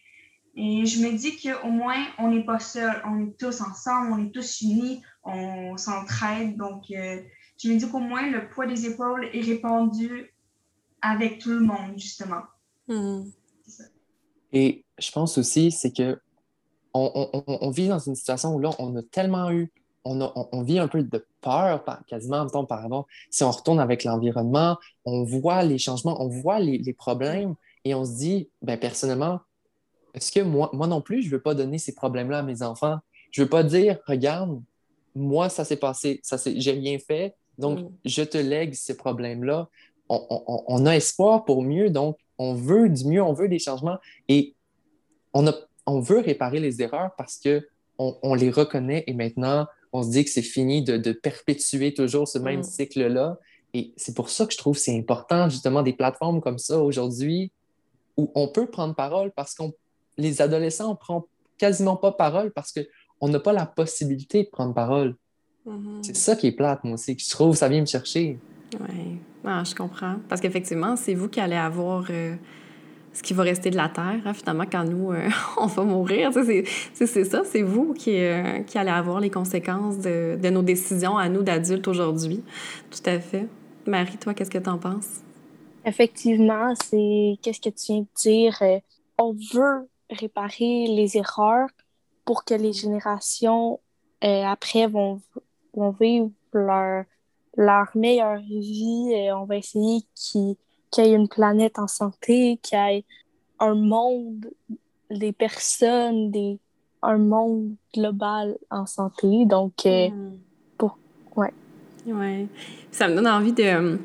Et 0.59 0.87
je 0.87 1.01
me 1.01 1.17
dis 1.17 1.37
qu'au 1.37 1.69
moins, 1.69 2.03
on 2.19 2.31
n'est 2.31 2.45
pas 2.45 2.59
seul, 2.59 3.03
on 3.05 3.27
est 3.27 3.39
tous 3.39 3.61
ensemble, 3.61 4.13
on 4.13 4.27
est 4.27 4.31
tous 4.31 4.63
unis, 4.63 5.03
on 5.23 5.77
s'entraide. 5.77 6.57
Donc, 6.57 6.85
euh, 6.91 7.21
je 7.63 7.69
me 7.69 7.79
dis 7.79 7.89
qu'au 7.91 7.99
moins, 7.99 8.31
le 8.31 8.49
poids 8.49 8.67
des 8.67 8.87
épaules 8.87 9.29
est 9.35 9.43
répandu 9.43 10.35
avec 11.03 11.41
tout 11.41 11.51
le 11.51 11.61
monde, 11.61 11.99
justement. 11.99 12.43
Hmm. 12.89 13.25
Et 14.53 14.85
je 14.99 15.11
pense 15.13 15.37
aussi, 15.37 15.71
c'est 15.71 15.93
que 15.93 16.19
on, 16.95 17.31
on, 17.35 17.59
on, 17.61 17.71
vit 17.71 17.89
dans 17.89 17.99
une 17.99 18.15
situation 18.15 18.55
où 18.55 18.59
là, 18.59 18.71
on 18.79 18.97
a 18.97 19.03
tellement 19.03 19.51
eu, 19.51 19.71
on, 20.05 20.23
a, 20.23 20.33
on 20.35 20.63
vit 20.63 20.79
un 20.79 20.89
peu 20.89 21.03
de 21.03 21.27
peur, 21.43 21.85
quasiment 22.07 22.39
en 22.39 22.47
temps 22.47 22.63
auparavant. 22.63 23.07
Si 23.29 23.45
on 23.45 23.51
retourne 23.51 23.81
avec 23.81 24.05
l'environnement, 24.05 24.79
on 25.05 25.23
voit 25.25 25.63
les 25.63 25.77
changements, 25.77 26.23
on 26.23 26.29
voit 26.29 26.61
les, 26.61 26.79
les 26.79 26.95
problèmes 26.95 27.55
et 27.85 27.95
on 27.95 28.07
se 28.07 28.17
dit, 28.17 28.49
ben, 28.63 28.79
personnellement, 28.81 29.41
est-ce 30.17 30.33
que 30.33 30.41
moi, 30.41 30.71
moi 30.73 30.87
non 30.87 31.03
plus, 31.03 31.23
je 31.23 31.27
ne 31.27 31.33
veux 31.33 31.43
pas 31.43 31.55
donner 31.55 31.79
ces 31.79 31.95
problèmes-là 31.95 32.39
à 32.39 32.43
mes 32.43 32.63
enfants? 32.63 32.99
Je 33.31 33.43
ne 33.43 33.45
veux 33.45 33.51
pas 33.51 33.63
dire, 33.63 33.99
regarde, 34.07 34.61
moi, 35.15 35.51
ça 35.51 35.65
s'est 35.65 35.77
passé, 35.77 36.21
ça 36.23 36.39
j'ai 36.57 36.73
rien 36.73 36.99
fait, 36.99 37.35
donc 37.59 37.81
mm. 37.81 37.91
je 38.07 38.23
te 38.23 38.39
lègue 38.39 38.75
ces 38.75 38.97
problèmes-là. 38.97 39.69
On, 40.09 40.87
a 40.87 40.97
espoir 40.97 41.45
pour 41.45 41.63
mieux, 41.63 41.91
donc 41.91 42.17
on 42.39 42.55
veut 42.55 42.89
du 42.89 43.07
mieux, 43.07 43.23
on 43.23 43.33
veut 43.33 43.49
des 43.49 43.59
changements 43.59 43.99
et 44.29 44.55
on, 45.35 45.49
a, 45.49 45.55
on 45.85 45.99
veut 45.99 46.21
réparer 46.21 46.61
les 46.61 46.81
erreurs 46.81 47.11
parce 47.19 47.39
que 47.39 47.67
on, 47.99 48.35
les 48.35 48.51
reconnaît 48.51 49.03
et 49.09 49.15
maintenant, 49.15 49.67
on 49.93 50.05
se 50.05 50.11
dit 50.11 50.25
que 50.25 50.31
c'est 50.31 50.43
fini 50.43 50.85
de, 50.85 51.13
perpétuer 51.13 51.93
toujours 51.93 52.29
ce 52.29 52.39
même 52.39 52.61
mm. 52.61 52.65
cycle-là. 52.65 53.39
Et 53.75 53.93
c'est 53.97 54.15
pour 54.15 54.31
ça 54.31 54.47
que 54.47 54.53
je 54.53 54.59
trouve 54.59 54.77
que 54.77 54.81
c'est 54.81 54.97
important, 54.97 55.49
justement, 55.49 55.83
des 55.83 55.93
plateformes 55.93 56.41
comme 56.41 56.59
ça 56.59 56.81
aujourd'hui 56.81 57.51
où 58.17 58.31
on 58.35 58.49
peut 58.49 58.67
prendre 58.67 58.95
parole 58.95 59.33
parce 59.33 59.55
qu'on 59.55 59.75
les 60.19 60.43
adolescents, 60.43 60.91
on 60.91 60.97
prend 60.97 61.27
quasiment 61.59 61.97
pas 61.97 62.13
parole 62.13 62.51
parce 62.53 62.73
qu'on 62.73 63.29
n'a 63.29 63.41
pas 63.41 63.53
la 63.53 63.67
possibilité 63.67 64.45
de 64.45 64.49
prendre 64.49 64.75
parole. 64.75 65.17
Mm-hmm. 65.67 66.03
C'est 66.03 66.17
ça 66.17 66.37
qui 66.37 66.49
est 66.49 66.53
plate, 66.53 66.85
moi 66.85 66.95
aussi, 66.95 67.17
que 67.17 67.23
je 67.23 67.31
trouve, 67.31 67.57
ça 67.57 67.69
vient 67.69 67.81
me 67.81 67.87
chercher. 67.87 68.39
Oui, 68.81 69.19
ah, 69.45 69.63
je 69.65 69.75
comprends. 69.75 70.17
Parce 70.29 70.41
qu'effectivement, 70.41 70.97
c'est 70.97 71.15
vous 71.15 71.29
qui 71.29 71.41
allez 71.41 71.57
avoir 71.57 72.07
euh, 72.11 72.35
ce 73.13 73.23
qui 73.23 73.33
va 73.33 73.43
rester 73.43 73.71
de 73.71 73.77
la 73.77 73.89
terre, 73.89 74.21
hein, 74.25 74.35
finalement, 74.35 74.65
quand 74.71 74.85
nous, 74.85 75.13
euh, 75.13 75.29
on 75.57 75.67
va 75.67 75.85
mourir. 75.85 76.31
C'est 76.95 77.25
ça, 77.25 77.43
c'est 77.45 77.63
vous 77.63 77.95
qui, 77.95 78.21
euh, 78.21 78.61
qui 78.61 78.79
allez 78.79 78.91
avoir 78.91 79.21
les 79.21 79.31
conséquences 79.31 79.99
de, 79.99 80.39
de 80.41 80.51
nos 80.51 80.63
décisions 80.63 81.17
à 81.17 81.29
nous 81.29 81.43
d'adultes 81.43 81.89
aujourd'hui. 81.89 82.43
Tout 82.91 83.09
à 83.09 83.19
fait. 83.21 83.47
Marie, 83.87 84.19
toi, 84.19 84.35
qu'est-ce 84.35 84.51
que 84.51 84.59
tu 84.59 84.69
en 84.69 84.79
penses? 84.79 85.21
Effectivement, 85.85 86.75
c'est 86.75 87.37
qu'est-ce 87.43 87.61
que 87.61 87.71
tu 87.71 87.93
viens 87.93 88.01
de 88.01 88.09
dire? 88.17 88.83
on 89.19 89.33
veut 89.33 89.89
réparer 90.11 90.87
les 90.87 91.17
erreurs 91.17 91.69
pour 92.25 92.45
que 92.45 92.55
les 92.55 92.73
générations 92.73 93.81
euh, 94.25 94.43
après 94.45 94.87
vont, 94.87 95.21
vont 95.75 95.91
vivre 95.91 96.31
leur, 96.53 97.05
leur 97.57 97.87
meilleure 97.95 98.39
vie. 98.39 99.13
Euh, 99.15 99.37
on 99.37 99.45
va 99.45 99.57
essayer 99.57 100.03
qu'il 100.15 100.57
y 100.99 101.01
ait 101.01 101.13
une 101.13 101.29
planète 101.29 101.79
en 101.79 101.87
santé, 101.87 102.59
qu'il 102.63 102.79
y 102.79 102.97
ait 102.99 103.05
un 103.59 103.75
monde, 103.75 104.47
des 105.11 105.33
personnes, 105.33 106.31
des, 106.31 106.59
un 107.03 107.19
monde 107.19 107.75
global 107.95 108.57
en 108.71 108.87
santé. 108.87 109.45
Donc, 109.47 109.87
euh, 109.87 110.09
hmm. 110.09 110.39
pour. 110.79 110.99
Ouais. 111.37 111.53
Ouais. 112.07 112.47
Ça 112.91 113.09
me 113.09 113.15
donne 113.15 113.29
envie 113.29 113.53
de 113.53 113.99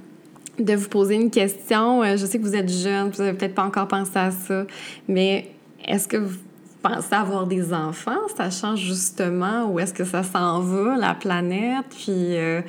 de 0.60 0.76
vous 0.76 0.90
poser 0.90 1.16
une 1.16 1.32
question. 1.32 2.04
Je 2.04 2.26
sais 2.26 2.38
que 2.38 2.44
vous 2.44 2.56
êtes 2.56 2.70
jeune, 2.70 3.10
vous 3.10 3.24
n'avez 3.24 3.36
peut-être 3.36 3.56
pas 3.56 3.64
encore 3.64 3.88
pensé 3.88 4.12
à 4.20 4.30
ça, 4.30 4.66
mais 5.08 5.50
est-ce 5.92 6.08
que 6.08 6.18
vous 6.18 6.38
pensez 6.82 7.14
avoir 7.14 7.46
des 7.46 7.74
enfants, 7.74 8.28
sachant 8.36 8.76
justement 8.76 9.70
où 9.70 9.80
est-ce 9.80 9.94
que 9.94 10.06
ça 10.06 10.24
s'en 10.24 10.62
va, 10.62 10.96
la 10.96 11.14
planète? 11.14 11.86
Puis, 11.90 12.38
euh, 12.38 12.62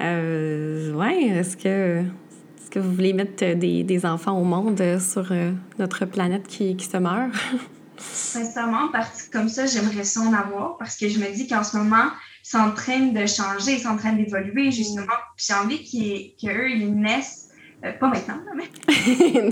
euh 0.00 0.92
ouais, 0.94 1.24
est-ce 1.24 1.56
que, 1.56 2.00
est 2.00 2.70
que 2.70 2.78
vous 2.78 2.92
voulez 2.92 3.12
mettre 3.12 3.54
des, 3.54 3.84
des, 3.84 4.06
enfants 4.06 4.38
au 4.38 4.44
monde 4.44 4.82
sur 4.98 5.30
euh, 5.30 5.52
notre 5.78 6.06
planète 6.06 6.46
qui, 6.48 6.74
qui 6.74 6.86
se 6.86 6.96
meurt? 6.96 7.30
Sincèrement, 7.98 8.88
parti 8.88 9.30
comme 9.30 9.48
ça, 9.48 9.66
j'aimerais 9.66 10.04
ça 10.04 10.20
en 10.20 10.32
avoir 10.32 10.78
parce 10.78 10.96
que 10.96 11.08
je 11.08 11.18
me 11.20 11.32
dis 11.32 11.46
qu'en 11.46 11.62
ce 11.62 11.76
moment, 11.76 12.10
c'est 12.42 12.58
en 12.58 12.72
train 12.72 12.98
de 12.98 13.26
changer, 13.26 13.74
ils 13.74 13.80
sont 13.80 13.90
en 13.90 13.96
train 13.96 14.12
d'évoluer, 14.12 14.72
justement. 14.72 15.12
J'ai 15.36 15.54
envie 15.54 15.84
qu'eux, 15.84 16.70
ils 16.70 16.92
naissent 16.94 17.43
euh, 17.84 17.92
pas 17.92 18.08
maintenant, 18.08 18.40
mais. 18.56 18.70
oui, 18.88 19.50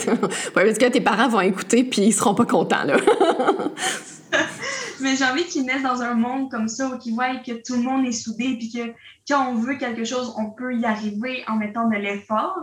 parce 0.55 0.79
que 0.79 0.89
tes 0.89 1.01
parents 1.01 1.29
vont 1.29 1.41
écouter 1.41 1.85
puis 1.85 2.03
ils 2.03 2.13
seront 2.13 2.35
pas 2.35 2.47
contents, 2.47 2.85
là. 2.85 2.97
mais 5.01 5.17
j'ai 5.17 5.25
envie 5.25 5.45
qu'ils 5.45 5.65
naissent 5.65 5.83
dans 5.83 6.01
un 6.01 6.15
monde 6.15 6.51
comme 6.51 6.69
ça 6.69 6.89
où 6.89 6.99
ils 7.05 7.15
voient 7.15 7.37
que 7.37 7.53
tout 7.53 7.75
le 7.75 7.83
monde 7.83 8.07
est 8.07 8.13
soudé 8.13 8.57
puis 8.57 8.73
que 8.73 8.95
quand 9.29 9.49
on 9.49 9.57
veut 9.57 9.77
quelque 9.77 10.05
chose, 10.05 10.35
on 10.39 10.51
peut 10.51 10.75
y 10.75 10.85
arriver 10.85 11.45
en 11.49 11.57
mettant 11.57 11.89
de 11.89 11.97
l'effort. 11.97 12.57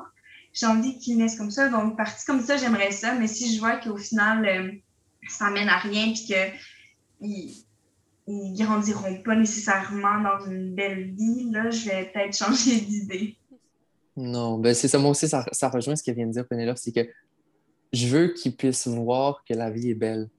J'ai 0.53 0.65
envie 0.65 0.97
qu'ils 0.97 1.17
naissent 1.17 1.37
comme 1.37 1.51
ça. 1.51 1.69
Donc, 1.69 1.95
partie 1.95 2.25
comme 2.25 2.41
ça, 2.41 2.57
j'aimerais 2.57 2.91
ça. 2.91 3.13
Mais 3.13 3.27
si 3.27 3.53
je 3.53 3.59
vois 3.59 3.77
qu'au 3.77 3.97
final, 3.97 4.45
euh, 4.45 4.71
ça 5.27 5.51
mène 5.51 5.69
à 5.69 5.77
rien 5.77 6.11
puis 6.13 6.33
qu'ils 7.21 7.53
ils 8.27 8.55
grandiront 8.57 9.21
pas 9.21 9.35
nécessairement 9.35 10.21
dans 10.21 10.45
une 10.45 10.73
belle 10.73 11.11
vie, 11.11 11.49
là, 11.51 11.69
je 11.69 11.89
vais 11.89 12.11
peut-être 12.11 12.35
changer 12.35 12.81
d'idée. 12.81 13.38
Non, 14.17 14.57
ben 14.57 14.73
c'est 14.73 14.87
ça. 14.87 14.99
Moi 14.99 15.11
aussi, 15.11 15.27
ça, 15.27 15.69
rejoint 15.69 15.95
ce 15.95 16.03
qu'elle 16.03 16.15
vient 16.15 16.27
de 16.27 16.31
dire, 16.31 16.47
Penelope, 16.47 16.77
c'est 16.77 16.91
que 16.91 17.07
je 17.93 18.07
veux 18.07 18.27
qu'ils 18.29 18.55
puissent 18.55 18.87
voir 18.87 19.43
que 19.47 19.53
la 19.53 19.69
vie 19.69 19.89
est 19.89 19.95
belle. 19.95 20.29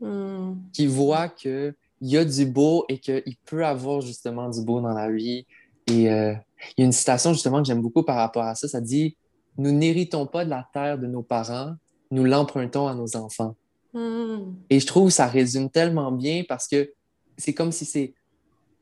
Hmm. 0.00 0.54
Qu'ils 0.72 0.88
voient 0.88 1.28
qu'il 1.28 1.74
y 2.00 2.16
a 2.16 2.24
du 2.24 2.46
beau 2.46 2.84
et 2.88 2.98
qu'il 2.98 3.36
peut 3.44 3.64
avoir 3.64 4.00
justement 4.00 4.48
du 4.48 4.62
beau 4.62 4.80
dans 4.80 4.92
la 4.94 5.10
vie. 5.10 5.46
Et 5.88 6.10
euh, 6.10 6.34
il 6.76 6.80
y 6.80 6.82
a 6.82 6.86
une 6.86 6.92
citation 6.92 7.32
justement 7.32 7.60
que 7.62 7.66
j'aime 7.66 7.82
beaucoup 7.82 8.02
par 8.02 8.16
rapport 8.16 8.44
à 8.44 8.54
ça. 8.54 8.68
Ça 8.68 8.80
dit 8.80 9.16
Nous 9.58 9.72
n'héritons 9.72 10.26
pas 10.26 10.44
de 10.44 10.50
la 10.50 10.68
terre 10.72 10.98
de 10.98 11.06
nos 11.06 11.22
parents, 11.22 11.74
nous 12.10 12.24
l'empruntons 12.24 12.86
à 12.86 12.94
nos 12.94 13.16
enfants. 13.16 13.56
Hmm. 13.92 14.54
Et 14.70 14.78
je 14.80 14.86
trouve 14.86 15.08
que 15.08 15.14
ça 15.14 15.26
résume 15.26 15.70
tellement 15.70 16.12
bien 16.12 16.44
parce 16.46 16.68
que 16.68 16.92
c'est 17.38 17.54
comme 17.54 17.72
si 17.72 17.84
c'est, 17.84 18.14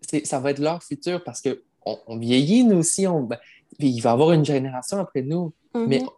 c'est- 0.01 0.26
ça 0.26 0.41
va 0.41 0.51
être 0.51 0.59
leur 0.59 0.82
futur 0.82 1.22
parce 1.22 1.41
que 1.41 1.62
on, 1.87 1.99
on 2.07 2.18
vieillit, 2.18 2.64
nous 2.64 2.78
aussi. 2.78 3.07
On, 3.07 3.22
ben, 3.22 3.39
puis 3.79 3.89
il 3.89 4.01
va 4.01 4.11
y 4.11 4.12
avoir 4.12 4.33
une 4.33 4.45
génération 4.45 4.99
après 4.99 5.22
nous, 5.22 5.53
mais 5.75 6.01
Mhm. 6.01 6.09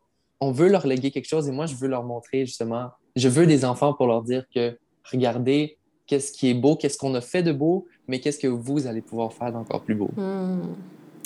on 0.40 0.52
veut 0.52 0.68
leur 0.68 0.86
léguer 0.86 1.10
quelque 1.10 1.28
chose 1.28 1.48
et 1.48 1.52
moi, 1.52 1.66
je 1.66 1.74
veux 1.76 1.88
leur 1.88 2.04
montrer 2.04 2.46
justement. 2.46 2.90
Je 3.16 3.28
veux 3.28 3.46
des 3.46 3.64
enfants 3.64 3.94
pour 3.94 4.06
leur 4.06 4.22
dire 4.22 4.44
que 4.54 4.78
regardez, 5.12 5.78
qu'est-ce 6.06 6.32
qui 6.32 6.48
est 6.50 6.54
beau, 6.54 6.76
qu'est-ce 6.76 6.98
qu'on 6.98 7.14
a 7.14 7.20
fait 7.20 7.42
de 7.42 7.52
beau, 7.52 7.86
mais 8.06 8.20
qu'est-ce 8.20 8.38
que 8.38 8.46
vous 8.46 8.86
allez 8.86 9.00
pouvoir 9.02 9.32
faire 9.32 9.50
d'encore 9.52 9.82
plus 9.82 9.94
beau. 9.94 10.10
Hmm. 10.16 10.74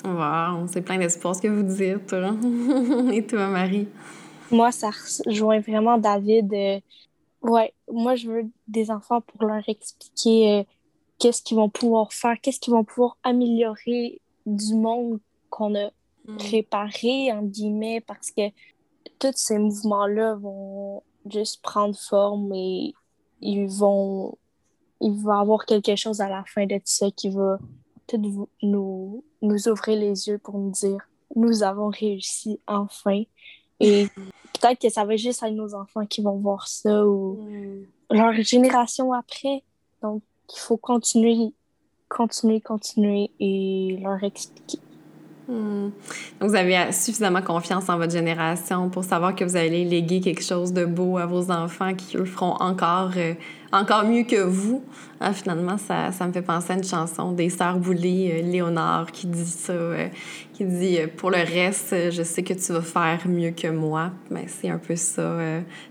Wow, 0.05 0.67
c'est 0.69 0.81
plein 0.83 0.97
d'espoir 0.99 1.35
ce 1.35 1.43
que 1.43 1.49
vous 1.49 1.63
dites. 1.63 2.07
toi. 2.07 2.35
Et 3.13 3.27
toi, 3.27 3.49
Marie? 3.49 3.87
Moi, 4.51 4.73
ça 4.73 4.91
rejoint 5.27 5.61
vraiment 5.61 5.99
David. 5.99 6.53
euh, 6.55 6.81
ouais, 7.43 7.73
moi, 7.93 8.15
je 8.15 8.29
veux 8.31 8.45
des 8.67 8.91
enfants 8.91 9.21
pour 9.21 9.45
leur 9.47 9.69
expliquer 9.69 10.61
euh, 10.61 10.63
qu'est-ce 11.19 11.43
qu'ils 11.43 11.57
vont 11.59 11.69
pouvoir 11.69 12.13
faire, 12.13 12.37
qu'est-ce 12.41 12.59
qu'ils 12.61 12.73
vont 12.73 12.85
pouvoir 12.85 13.19
améliorer 13.23 14.21
du 14.47 14.75
monde 14.75 15.21
qu'on 15.51 15.75
a 15.75 15.91
réparé, 16.29 17.33
en 17.33 17.43
guillemets, 17.43 18.01
parce 18.01 18.31
que 18.31 18.51
tous 19.19 19.33
ces 19.35 19.59
mouvements-là 19.59 20.35
vont 20.37 21.03
juste 21.29 21.61
prendre 21.63 21.97
forme 21.97 22.53
et 22.55 22.95
ils 23.41 23.67
vont, 23.67 24.37
il 25.01 25.15
va 25.23 25.41
avoir 25.41 25.65
quelque 25.67 25.97
chose 25.97 26.21
à 26.21 26.29
la 26.29 26.45
fin 26.47 26.67
de 26.67 26.81
ça 26.85 27.11
qui 27.11 27.31
va 27.31 27.59
vous- 28.13 28.49
nous, 28.63 29.25
nous 29.43 29.69
ouvrir 29.69 29.99
les 29.99 30.29
yeux 30.29 30.39
pour 30.39 30.59
nous 30.59 30.71
dire 30.71 30.99
nous 31.37 31.63
avons 31.63 31.89
réussi 31.91 32.59
enfin. 32.67 33.23
Et 33.83 34.09
peut-être 34.61 34.81
que 34.81 34.91
ça 34.91 35.05
va 35.05 35.17
juste 35.17 35.43
être 35.43 35.55
nos 35.55 35.75
enfants 35.75 36.05
qui 36.05 36.21
vont 36.23 36.37
voir 36.37 36.67
ça 36.69 37.07
ou 37.07 37.39
Hmm. 37.41 37.85
leur 38.11 38.33
génération 38.43 39.13
après. 39.13 39.63
Donc, 40.03 40.23
il 40.53 40.59
faut 40.59 40.77
continuer, 40.77 41.55
continuer, 42.09 42.61
continuer 42.61 43.31
et 43.41 43.99
leur 44.03 44.23
expliquer. 44.25 44.79
Hmm. 45.51 45.91
Donc, 46.41 46.51
vous 46.51 46.55
avez 46.55 46.93
suffisamment 46.93 47.43
confiance 47.43 47.89
en 47.89 47.97
votre 47.97 48.13
génération 48.13 48.89
pour 48.89 49.03
savoir 49.03 49.35
que 49.35 49.45
vous 49.45 49.57
allez 49.57 49.85
léguer 49.85 50.21
quelque 50.21 50.45
chose 50.45 50.73
de 50.73 50.85
beau 50.85 51.19
à 51.19 51.27
vos 51.27 51.51
enfants 51.51 51.93
qui, 51.95 52.17
eux, 52.17 52.25
feront 52.25 52.55
encore, 52.61 53.11
euh, 53.17 53.35
encore 53.73 54.05
mieux 54.05 54.25
que 54.25 54.43
vous. 54.43 54.83
Ah, 55.23 55.35
finalement, 55.35 55.77
ça, 55.77 56.13
ça 56.13 56.27
me 56.27 56.33
fait 56.33 56.41
penser 56.41 56.73
à 56.73 56.77
une 56.77 56.85
chanson 56.85 57.33
des 57.33 57.51
Sœurs 57.51 57.79
Boulay, 57.79 58.33
euh, 58.33 58.43
Léonard, 58.43 59.13
qui 59.13 59.27
dit 59.27 59.45
ça, 59.45 59.75
euh, 59.75 60.09
qui 60.55 60.65
dit 60.65 60.99
euh, 60.99 61.09
Pour 61.15 61.31
le 61.31 61.37
reste, 61.37 61.93
euh, 61.93 62.11
je 62.11 62.23
sais 62.23 62.43
que 62.43 62.55
tu 62.55 62.73
vas 62.73 62.81
faire 62.81 63.21
mieux 63.29 63.51
que 63.51 63.69
moi. 63.69 64.13
Ben, 64.31 64.45
c'est 64.47 64.71
un 64.71 64.79
peu 64.79 64.97
ça, 64.97 65.37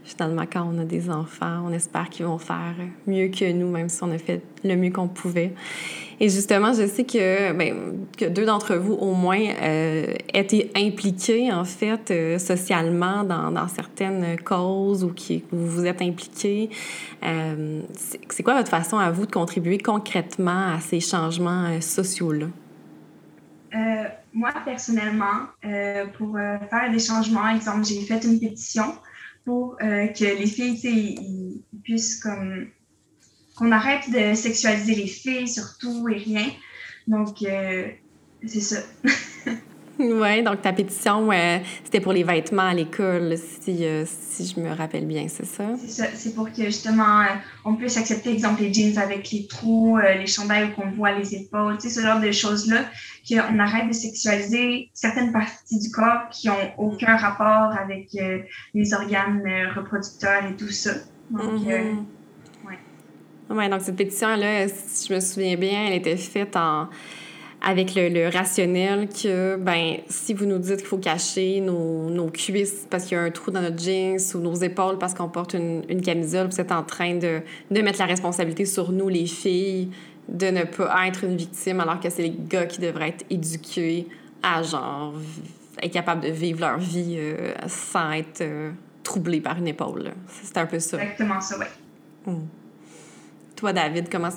finalement, 0.03 0.45
quand 0.51 0.67
on 0.73 0.79
a 0.79 0.83
des 0.83 1.11
enfants. 1.11 1.63
On 1.67 1.71
espère 1.71 2.09
qu'ils 2.09 2.25
vont 2.25 2.39
faire 2.39 2.73
mieux 3.05 3.27
que 3.27 3.51
nous, 3.51 3.69
même 3.69 3.87
si 3.87 4.03
on 4.03 4.11
a 4.11 4.17
fait 4.17 4.41
le 4.63 4.75
mieux 4.75 4.89
qu'on 4.89 5.07
pouvait. 5.07 5.53
Et 6.21 6.27
justement, 6.27 6.73
je 6.73 6.85
sais 6.87 7.05
que, 7.05 7.53
ben, 7.53 7.75
que 8.17 8.25
deux 8.25 8.45
d'entre 8.45 8.75
vous, 8.75 8.95
au 8.95 9.13
moins, 9.13 9.39
étaient 10.33 10.71
impliqués, 10.75 11.53
en 11.53 11.63
fait, 11.63 12.39
socialement 12.39 13.23
dans, 13.23 13.51
dans 13.51 13.67
certaines 13.67 14.37
causes 14.43 15.03
ou 15.03 15.13
qui, 15.13 15.43
où 15.53 15.57
vous 15.57 15.85
êtes 15.85 16.01
impliqués. 16.01 16.69
C'est 18.29 18.43
quoi 18.43 18.55
votre 18.55 18.69
façon 18.69 18.97
à 18.97 19.11
vous 19.11 19.25
de 19.25 19.31
contribuer 19.31 19.77
concrètement 19.77 20.73
à 20.73 20.79
ces 20.79 20.99
changements 20.99 21.65
euh, 21.65 21.81
sociaux-là? 21.81 22.47
Euh, 23.75 24.03
moi, 24.33 24.51
personnellement, 24.65 25.47
euh, 25.65 26.05
pour 26.17 26.37
faire 26.37 26.91
des 26.91 26.99
changements, 26.99 27.47
exemple, 27.49 27.85
j'ai 27.85 28.01
fait 28.01 28.23
une 28.23 28.39
pétition 28.39 28.95
pour 29.45 29.77
que 29.77 30.37
les 30.37 30.45
filles, 30.45 31.63
puissent 31.83 32.19
comme 32.21 32.67
qu'on 33.55 33.71
arrête 33.71 34.09
de 34.11 34.35
sexualiser 34.35 34.95
les 34.95 35.07
filles 35.07 35.47
surtout 35.47 36.07
et 36.09 36.17
rien. 36.17 36.45
Donc, 37.07 37.37
c'est 37.39 38.59
ça. 38.61 38.81
Oui, 40.21 40.41
donc 40.43 40.61
ta 40.61 40.71
pétition, 40.71 41.29
euh, 41.29 41.57
c'était 41.83 41.99
pour 41.99 42.13
les 42.13 42.23
vêtements 42.23 42.67
à 42.69 42.73
l'école, 42.73 43.35
si, 43.37 43.85
euh, 43.85 44.05
si 44.07 44.47
je 44.47 44.57
me 44.59 44.73
rappelle 44.73 45.05
bien, 45.05 45.27
c'est 45.27 45.45
ça? 45.45 45.65
C'est 45.77 45.89
ça. 45.89 46.05
C'est 46.15 46.33
pour 46.33 46.49
que 46.51 46.63
justement, 46.63 47.19
euh, 47.21 47.25
on 47.65 47.75
puisse 47.75 47.97
accepter, 47.97 48.31
exemple, 48.31 48.61
les 48.61 48.73
jeans 48.73 48.97
avec 48.97 49.29
les 49.31 49.45
trous, 49.47 49.97
les 49.97 50.25
chandails 50.25 50.69
où 50.69 50.81
qu'on 50.81 50.89
voit 50.91 51.11
les 51.11 51.35
épaules, 51.35 51.77
tu 51.79 51.89
sais, 51.89 51.95
ce 51.95 52.01
genre 52.01 52.21
de 52.21 52.31
choses-là, 52.31 52.85
qu'on 53.27 53.59
arrête 53.59 53.89
de 53.89 53.93
sexualiser 53.93 54.89
certaines 54.93 55.33
parties 55.33 55.79
du 55.79 55.91
corps 55.91 56.29
qui 56.31 56.49
ont 56.49 56.71
aucun 56.77 57.17
rapport 57.17 57.77
avec 57.77 58.15
les 58.73 58.93
organes 58.93 59.43
reproducteurs 59.75 60.45
et 60.49 60.55
tout 60.55 60.71
ça. 60.71 60.91
Donc, 61.29 61.61
Mhm. 61.61 61.67
ouais. 61.67 62.79
Ouais, 63.49 63.67
donc 63.69 63.81
cette 63.81 63.97
pétition-là, 63.97 64.67
si 64.69 65.07
je 65.09 65.13
me 65.13 65.19
souviens 65.19 65.57
bien, 65.57 65.87
elle 65.87 65.95
était 65.95 66.15
faite 66.17 66.55
en 66.55 66.87
avec 67.61 67.93
le, 67.95 68.09
le 68.09 68.29
rationnel 68.29 69.09
que, 69.09 69.57
ben, 69.57 69.97
si 70.07 70.33
vous 70.33 70.45
nous 70.45 70.59
dites 70.59 70.77
qu'il 70.77 70.85
faut 70.85 70.97
cacher 70.97 71.59
nos, 71.59 72.09
nos 72.09 72.29
cuisses 72.29 72.87
parce 72.89 73.05
qu'il 73.05 73.17
y 73.17 73.19
a 73.19 73.23
un 73.23 73.31
trou 73.31 73.51
dans 73.51 73.61
notre 73.61 73.81
jeans 73.81 74.17
ou 74.33 74.37
nos 74.37 74.55
épaules 74.55 74.97
parce 74.97 75.13
qu'on 75.13 75.27
porte 75.27 75.55
une, 75.55 75.83
une 75.89 76.01
camisole, 76.01 76.47
vous 76.47 76.61
êtes 76.61 76.71
en 76.71 76.83
train 76.83 77.15
de, 77.15 77.41
de 77.69 77.81
mettre 77.81 77.99
la 77.99 78.05
responsabilité 78.05 78.65
sur 78.65 78.91
nous, 78.91 79.09
les 79.09 79.25
filles, 79.25 79.89
de 80.29 80.47
ne 80.47 80.63
pas 80.63 81.07
être 81.07 81.25
une 81.25 81.35
victime 81.35 81.81
alors 81.81 81.99
que 81.99 82.09
c'est 82.09 82.21
les 82.21 82.35
gars 82.37 82.65
qui 82.65 82.79
devraient 82.79 83.09
être 83.09 83.25
éduqués 83.29 84.07
à, 84.41 84.63
genre, 84.63 85.13
être 85.81 85.91
capables 85.91 86.21
de 86.21 86.31
vivre 86.31 86.61
leur 86.61 86.77
vie 86.77 87.15
euh, 87.17 87.53
sans 87.67 88.11
être 88.11 88.41
euh, 88.41 88.71
troublés 89.03 89.41
par 89.41 89.57
une 89.57 89.67
épaule. 89.67 90.11
C'est 90.43 90.57
un 90.57 90.65
peu 90.65 90.79
ça. 90.79 91.01
exactement 91.01 91.41
ça, 91.41 91.57
ouais. 91.57 92.33
Toi, 93.55 93.73
David, 93.73 94.09
comment... 94.09 94.29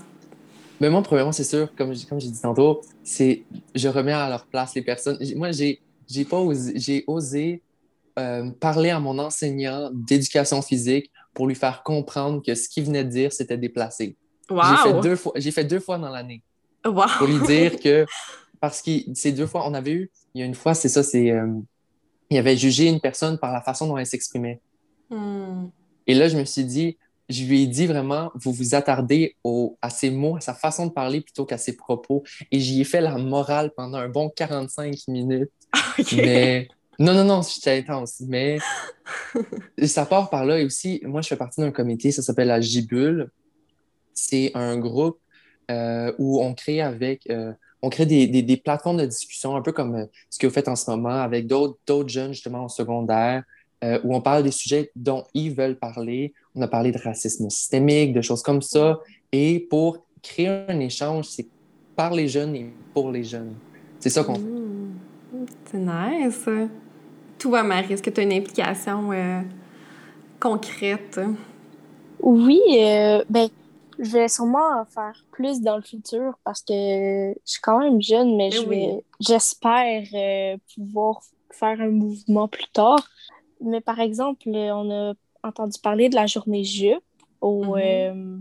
Mais 0.83 0.91
moi, 0.91 1.01
premièrement, 1.01 1.31
c'est 1.31 1.45
sûr, 1.45 1.73
comme, 1.77 1.95
comme 2.09 2.21
j'ai 2.21 2.29
dit 2.29 2.41
tantôt, 2.41 2.81
c'est 3.05 3.45
je 3.73 3.87
remets 3.87 4.11
à 4.11 4.29
leur 4.29 4.47
place 4.47 4.75
les 4.75 4.83
personnes. 4.83 5.17
Moi, 5.37 5.53
j'ai 5.53 5.81
j'ai 6.09 6.25
pas 6.25 6.41
osé, 6.41 6.73
j'ai 6.75 7.05
osé 7.07 7.63
euh, 8.19 8.51
parler 8.51 8.91
à 8.91 8.99
mon 8.99 9.17
enseignant 9.21 9.91
d'éducation 9.93 10.61
physique 10.61 11.13
pour 11.35 11.47
lui 11.47 11.55
faire 11.55 11.85
comprendre 11.85 12.43
que 12.45 12.57
ce 12.57 12.69
qu'il 12.69 12.83
venait 12.83 13.05
de 13.05 13.11
dire, 13.11 13.33
c'était 13.33 13.57
déplacé. 13.57 14.17
J'ai 14.51 14.91
fait 14.91 15.01
deux 15.01 15.15
fois, 15.15 15.33
j'ai 15.37 15.53
fait 15.53 15.63
deux 15.63 15.79
fois 15.79 15.99
dans 15.99 16.11
l'année 16.11 16.43
Wow! 16.85 17.05
pour 17.17 17.29
lui 17.29 17.39
dire 17.47 17.79
que 17.81 18.05
parce 18.61 18.83
que 18.83 18.91
ces 19.15 19.31
deux 19.31 19.47
fois, 19.47 19.63
on 19.69 19.75
avait 19.75 19.93
eu, 19.93 20.11
il 20.35 20.41
y 20.41 20.43
a 20.43 20.47
une 20.47 20.57
fois, 20.57 20.75
c'est 20.75 20.89
ça, 20.89 21.05
c'est 21.05 21.31
euh, 21.31 21.47
il 22.29 22.37
avait 22.39 22.57
jugé 22.57 22.89
une 22.89 22.99
personne 22.99 23.39
par 23.39 23.53
la 23.53 23.61
façon 23.61 23.87
dont 23.87 23.99
elle 23.99 24.07
s'exprimait. 24.07 24.61
Hmm. 25.11 25.67
Et 26.09 26.15
là, 26.15 26.27
je 26.27 26.37
me 26.37 26.45
suis 26.45 26.65
dit, 26.65 26.97
je 27.33 27.45
lui 27.45 27.63
ai 27.63 27.67
dit 27.67 27.87
vraiment, 27.87 28.31
vous 28.35 28.53
vous 28.53 28.75
attardez 28.75 29.37
au, 29.45 29.79
à 29.83 29.91
ses 29.91 30.11
mots, 30.11 30.37
à 30.37 30.41
sa 30.41 30.55
façon 30.55 30.87
de 30.87 30.93
parler 30.93 31.21
plutôt 31.21 31.45
qu'à 31.45 31.59
ses 31.59 31.77
propos. 31.77 32.23
Et 32.51 32.61
j'y 32.61 32.81
ai 32.81 32.85
fait 32.85 33.01
la 33.01 33.17
morale 33.19 33.73
pendant 33.77 33.99
un 33.99 34.09
bon 34.09 34.29
45 34.29 34.97
minutes. 35.09 35.51
OK. 35.99 36.13
Mais 36.13 36.69
non, 36.99 37.15
non, 37.15 37.25
non, 37.25 37.43
j'étais 37.43 37.79
intense. 37.79 38.21
Mais 38.27 38.59
ça 39.87 40.07
part 40.07 40.31
par 40.31 40.45
là. 40.45 40.61
Et 40.61 40.65
aussi, 40.65 41.01
moi, 41.05 41.23
je 41.23 41.29
fais 41.29 41.37
partie 41.37 41.61
d'un 41.61 41.73
comité, 41.73 42.11
ça 42.13 42.23
s'appelle 42.23 42.49
la 42.49 42.61
Gibule. 42.61 43.31
C'est 44.15 44.53
un 44.55 44.77
groupe 44.79 45.19
euh, 45.71 46.13
où 46.19 46.43
on 46.43 46.55
crée 46.55 46.81
avec. 46.81 47.29
euh, 47.31 47.53
on 47.83 47.91
crée 47.91 48.07
des, 48.07 48.29
des, 48.29 48.43
des 48.43 48.57
plateformes 48.57 48.99
de 48.99 49.07
discussion, 49.07 49.57
un 49.57 49.63
peu 49.63 49.73
comme 49.73 49.97
euh, 49.97 50.07
ce 50.31 50.39
que 50.39 50.47
vous 50.47 50.53
faites 50.53 50.69
en 50.69 50.77
ce 50.77 50.89
moment, 50.91 51.21
avec 51.21 51.49
d'autres 51.49 51.79
d'autres 51.87 52.09
jeunes, 52.09 52.33
justement, 52.33 52.67
au 52.67 52.69
secondaire, 52.69 53.43
euh, 53.83 53.99
où 54.05 54.15
on 54.15 54.21
parle 54.21 54.43
des 54.43 54.51
sujets 54.51 54.91
dont 54.97 55.25
ils 55.35 55.55
veulent 55.55 55.79
parler. 55.79 56.33
On 56.55 56.63
a 56.63 56.69
parlé 56.69 56.93
de 56.93 56.99
racisme 56.99 57.51
systémique, 57.51 58.13
de 58.13 58.23
choses 58.23 58.43
comme 58.43 58.63
ça. 58.63 59.01
Et 59.33 59.67
pour 59.71 60.05
créer 60.23 60.49
un 60.69 60.81
échange, 60.81 61.27
c'est 61.27 61.47
par 61.97 62.13
les 62.13 62.29
jeunes 62.29 62.55
et 62.55 62.73
pour 62.95 63.11
les 63.11 63.25
jeunes. 63.25 63.55
C'est 64.01 64.11
ça 64.11 64.25
qu'on 64.25 64.35
fait. 64.35 64.41
Hmm. 64.41 64.97
C'est 65.65 65.79
nice. 65.79 66.49
Toi, 67.39 67.63
Marie, 67.63 67.95
est-ce 67.95 68.03
que 68.03 68.11
tu 68.11 68.21
as 68.21 68.25
une 68.25 68.33
implication 68.33 69.11
euh, 69.13 69.41
concrète? 70.39 71.19
Oui, 72.21 72.61
euh, 72.79 73.25
ben, 73.29 73.49
je 73.99 74.11
vais 74.11 74.29
sûrement 74.29 74.81
en 74.81 74.85
faire 74.85 75.25
plus 75.33 75.61
dans 75.61 75.77
le 75.77 75.83
futur 75.83 76.35
parce 76.45 76.63
que 76.63 76.73
je 76.73 77.35
suis 77.45 77.61
quand 77.61 77.81
même 77.81 78.01
jeune, 78.01 78.37
mais 78.37 78.51
Eh 78.53 78.57
je 78.57 78.61
oui. 78.61 78.69
vais, 78.69 79.05
j'espère 79.21 80.05
euh, 80.15 80.57
pouvoir 80.75 81.21
faire 81.51 81.81
un 81.81 81.91
mouvement 81.91 82.49
plus 82.49 82.69
tard. 82.73 83.09
Mais 83.63 83.81
par 83.81 84.01
exemple, 84.01 84.43
on 84.49 84.91
a 84.91 85.15
entendu 85.43 85.79
parler 85.81 86.09
de 86.09 86.15
la 86.15 86.27
journée 86.27 86.65
jupe 86.65 87.03
au, 87.41 87.65
Mhm. 87.77 87.81
euh, 87.83 88.37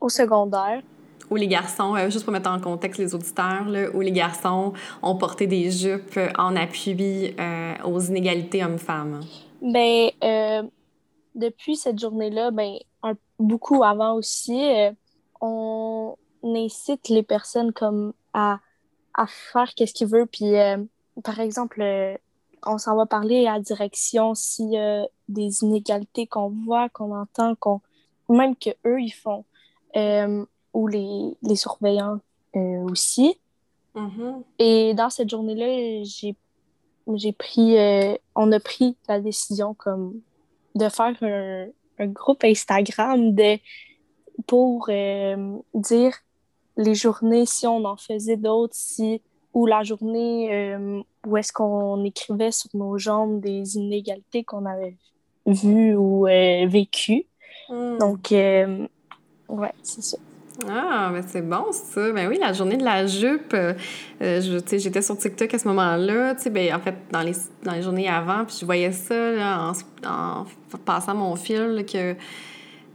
au 0.00 0.08
secondaire. 0.08 0.82
Où 1.30 1.36
les 1.36 1.46
garçons, 1.48 1.94
euh, 1.96 2.10
juste 2.10 2.24
pour 2.24 2.32
mettre 2.32 2.50
en 2.50 2.60
contexte 2.60 3.00
les 3.00 3.14
auditeurs, 3.14 3.66
là, 3.68 3.88
où 3.94 4.00
les 4.00 4.12
garçons 4.12 4.72
ont 5.02 5.16
porté 5.16 5.46
des 5.46 5.70
jupes 5.70 6.18
en 6.38 6.56
appui 6.56 7.34
euh, 7.38 7.74
aux 7.84 8.00
inégalités 8.00 8.62
hommes-femmes. 8.64 9.20
Ben, 9.62 10.10
euh, 10.22 10.62
depuis 11.34 11.76
cette 11.76 11.98
journée-là, 11.98 12.50
ben, 12.50 12.76
beaucoup 13.38 13.82
avant 13.82 14.14
aussi, 14.14 14.60
on 15.40 16.14
incite 16.44 17.08
les 17.08 17.22
personnes 17.22 17.72
comme 17.72 18.12
à 18.34 18.58
à 19.14 19.26
faire 19.26 19.74
qu'est-ce 19.74 19.92
qu'il 19.92 20.06
veut. 20.06 20.24
Puis, 20.26 20.52
par 21.22 21.38
exemple, 21.38 21.82
on 22.64 22.78
s'en 22.78 22.96
va 22.96 23.06
parler 23.06 23.46
à 23.46 23.54
la 23.54 23.60
direction 23.60 24.34
s'il 24.34 24.70
y 24.70 24.78
a 24.78 25.06
des 25.28 25.62
inégalités 25.62 26.26
qu'on 26.26 26.50
voit, 26.64 26.88
qu'on 26.88 27.14
entend, 27.16 27.54
qu'on 27.56 27.80
même 28.28 28.56
que 28.56 28.70
eux 28.86 29.00
ils 29.00 29.12
font, 29.12 29.44
euh, 29.96 30.44
ou 30.72 30.86
les, 30.86 31.36
les 31.42 31.56
surveillants 31.56 32.18
aussi. 32.54 33.38
Mm-hmm. 33.94 34.42
Et 34.58 34.94
dans 34.94 35.10
cette 35.10 35.28
journée-là, 35.28 36.02
j'ai 36.04 36.36
j'ai 37.14 37.32
pris, 37.32 37.76
on 38.36 38.52
a 38.52 38.60
pris 38.60 38.96
la 39.08 39.20
décision 39.20 39.74
comme 39.74 40.20
de 40.74 40.88
faire 40.88 41.16
un, 41.20 41.66
un 41.98 42.06
groupe 42.06 42.44
Instagram 42.44 43.34
de, 43.34 43.58
pour 44.46 44.88
dire 45.74 46.14
les 46.76 46.94
journées, 46.94 47.44
si 47.44 47.66
on 47.66 47.84
en 47.84 47.96
faisait 47.96 48.36
d'autres, 48.36 48.74
si 48.74 49.20
ou 49.54 49.66
la 49.66 49.82
journée 49.82 50.48
euh, 50.52 51.00
où 51.26 51.36
est-ce 51.36 51.52
qu'on 51.52 52.04
écrivait 52.04 52.52
sur 52.52 52.70
nos 52.74 52.98
jambes 52.98 53.40
des 53.40 53.76
inégalités 53.76 54.44
qu'on 54.44 54.66
avait 54.66 54.96
vues 55.46 55.94
ou 55.94 56.26
euh, 56.26 56.66
vécues. 56.66 57.26
Hmm. 57.68 57.98
Donc, 57.98 58.32
euh, 58.32 58.86
ouais, 59.48 59.72
c'est 59.82 60.02
ça. 60.02 60.18
Ah, 60.68 61.10
ben 61.12 61.22
c'est 61.26 61.42
bon 61.42 61.72
ça. 61.72 62.12
Ben 62.12 62.28
oui, 62.28 62.38
la 62.38 62.52
journée 62.52 62.76
de 62.76 62.84
la 62.84 63.06
jupe, 63.06 63.56
j'étais 64.20 65.02
sur 65.02 65.16
TikTok 65.16 65.54
à 65.54 65.58
ce 65.58 65.66
moment-là. 65.68 66.34
Ben, 66.50 66.74
en 66.74 66.78
fait, 66.78 66.94
dans 67.10 67.22
les, 67.22 67.32
dans 67.62 67.72
les 67.72 67.82
journées 67.82 68.08
avant, 68.08 68.44
puis 68.44 68.58
je 68.60 68.66
voyais 68.66 68.92
ça 68.92 69.32
là, 69.32 69.72
en, 70.04 70.42
en, 70.42 70.44
passant 70.84 71.14
mon 71.14 71.36
fil 71.36 71.84
que 71.90 72.14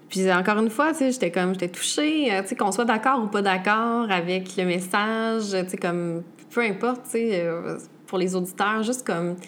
puis 0.09 0.31
encore 0.31 0.57
une 0.59 0.69
fois, 0.69 0.93
j'étais 0.93 1.31
comme, 1.31 1.53
j'étais 1.53 1.67
touchée, 1.67 2.33
euh, 2.33 2.41
qu'on 2.57 2.71
soit 2.71 2.85
d'accord 2.85 3.23
ou 3.23 3.27
pas 3.27 3.41
d'accord 3.41 4.09
avec 4.09 4.55
le 4.55 4.65
message, 4.65 5.55
comme, 5.81 6.23
peu 6.49 6.61
importe, 6.61 7.03
tu 7.05 7.11
sais, 7.11 7.41
euh, 7.41 7.77
pour 8.05 8.17
les 8.17 8.35
auditeurs, 8.35 8.83
juste 8.83 9.05
comme, 9.05 9.35
tu 9.35 9.43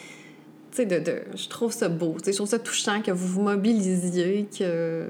sais, 0.72 0.86
de, 0.86 1.00
de, 1.00 1.22
je 1.36 1.48
trouve 1.48 1.72
ça 1.72 1.90
beau, 1.90 2.16
tu 2.18 2.26
sais, 2.26 2.32
je 2.32 2.38
trouve 2.38 2.50
ça 2.50 2.60
touchant 2.60 3.02
que 3.02 3.12
vous 3.12 3.28
vous 3.28 3.42
mobilisiez, 3.42 4.48
que, 4.58 5.10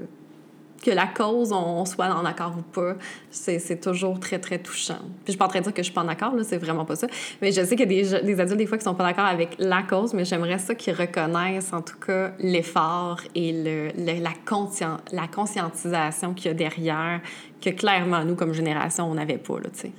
que 0.82 0.90
la 0.90 1.06
cause, 1.06 1.52
on, 1.52 1.84
soit 1.84 2.06
en 2.06 2.24
accord 2.24 2.54
ou 2.58 2.62
pas, 2.62 2.94
c'est 3.30 3.80
toujours 3.80 4.18
très, 4.18 4.38
très 4.38 4.58
touchant. 4.58 4.98
Puis 4.98 5.26
je 5.26 5.32
suis 5.32 5.38
pas 5.38 5.44
en 5.44 5.48
train 5.48 5.58
de 5.58 5.64
dire 5.64 5.74
que 5.74 5.82
je 5.82 5.84
suis 5.84 5.94
pas 5.94 6.02
en 6.02 6.08
accord, 6.08 6.34
là, 6.34 6.42
c'est 6.42 6.58
vraiment 6.58 6.84
pas 6.84 6.96
ça. 6.96 7.06
Mais 7.42 7.52
je 7.52 7.62
sais 7.62 7.76
qu'il 7.76 7.92
y 7.92 8.00
a 8.00 8.20
des, 8.20 8.22
des, 8.22 8.40
adultes, 8.40 8.58
des 8.58 8.66
fois, 8.66 8.78
qui 8.78 8.84
sont 8.84 8.94
pas 8.94 9.04
d'accord 9.04 9.26
avec 9.26 9.56
la 9.58 9.82
cause, 9.82 10.14
mais 10.14 10.24
j'aimerais 10.24 10.58
ça 10.58 10.74
qu'ils 10.74 10.94
reconnaissent, 10.94 11.72
en 11.72 11.82
tout 11.82 11.98
cas, 11.98 12.32
l'effort 12.38 13.20
et 13.34 13.52
le, 13.52 13.90
la, 14.22 14.32
conscien, 14.46 15.00
la 15.12 15.28
conscientisation 15.28 16.32
qu'il 16.34 16.46
y 16.46 16.50
a 16.50 16.54
derrière, 16.54 17.20
que 17.60 17.70
clairement, 17.70 18.24
nous, 18.24 18.34
comme 18.34 18.54
génération, 18.54 19.10
on 19.10 19.14
n'avait 19.14 19.38
pas, 19.38 19.58
là, 19.58 19.68
tu 19.72 19.80
sais. 19.80 19.92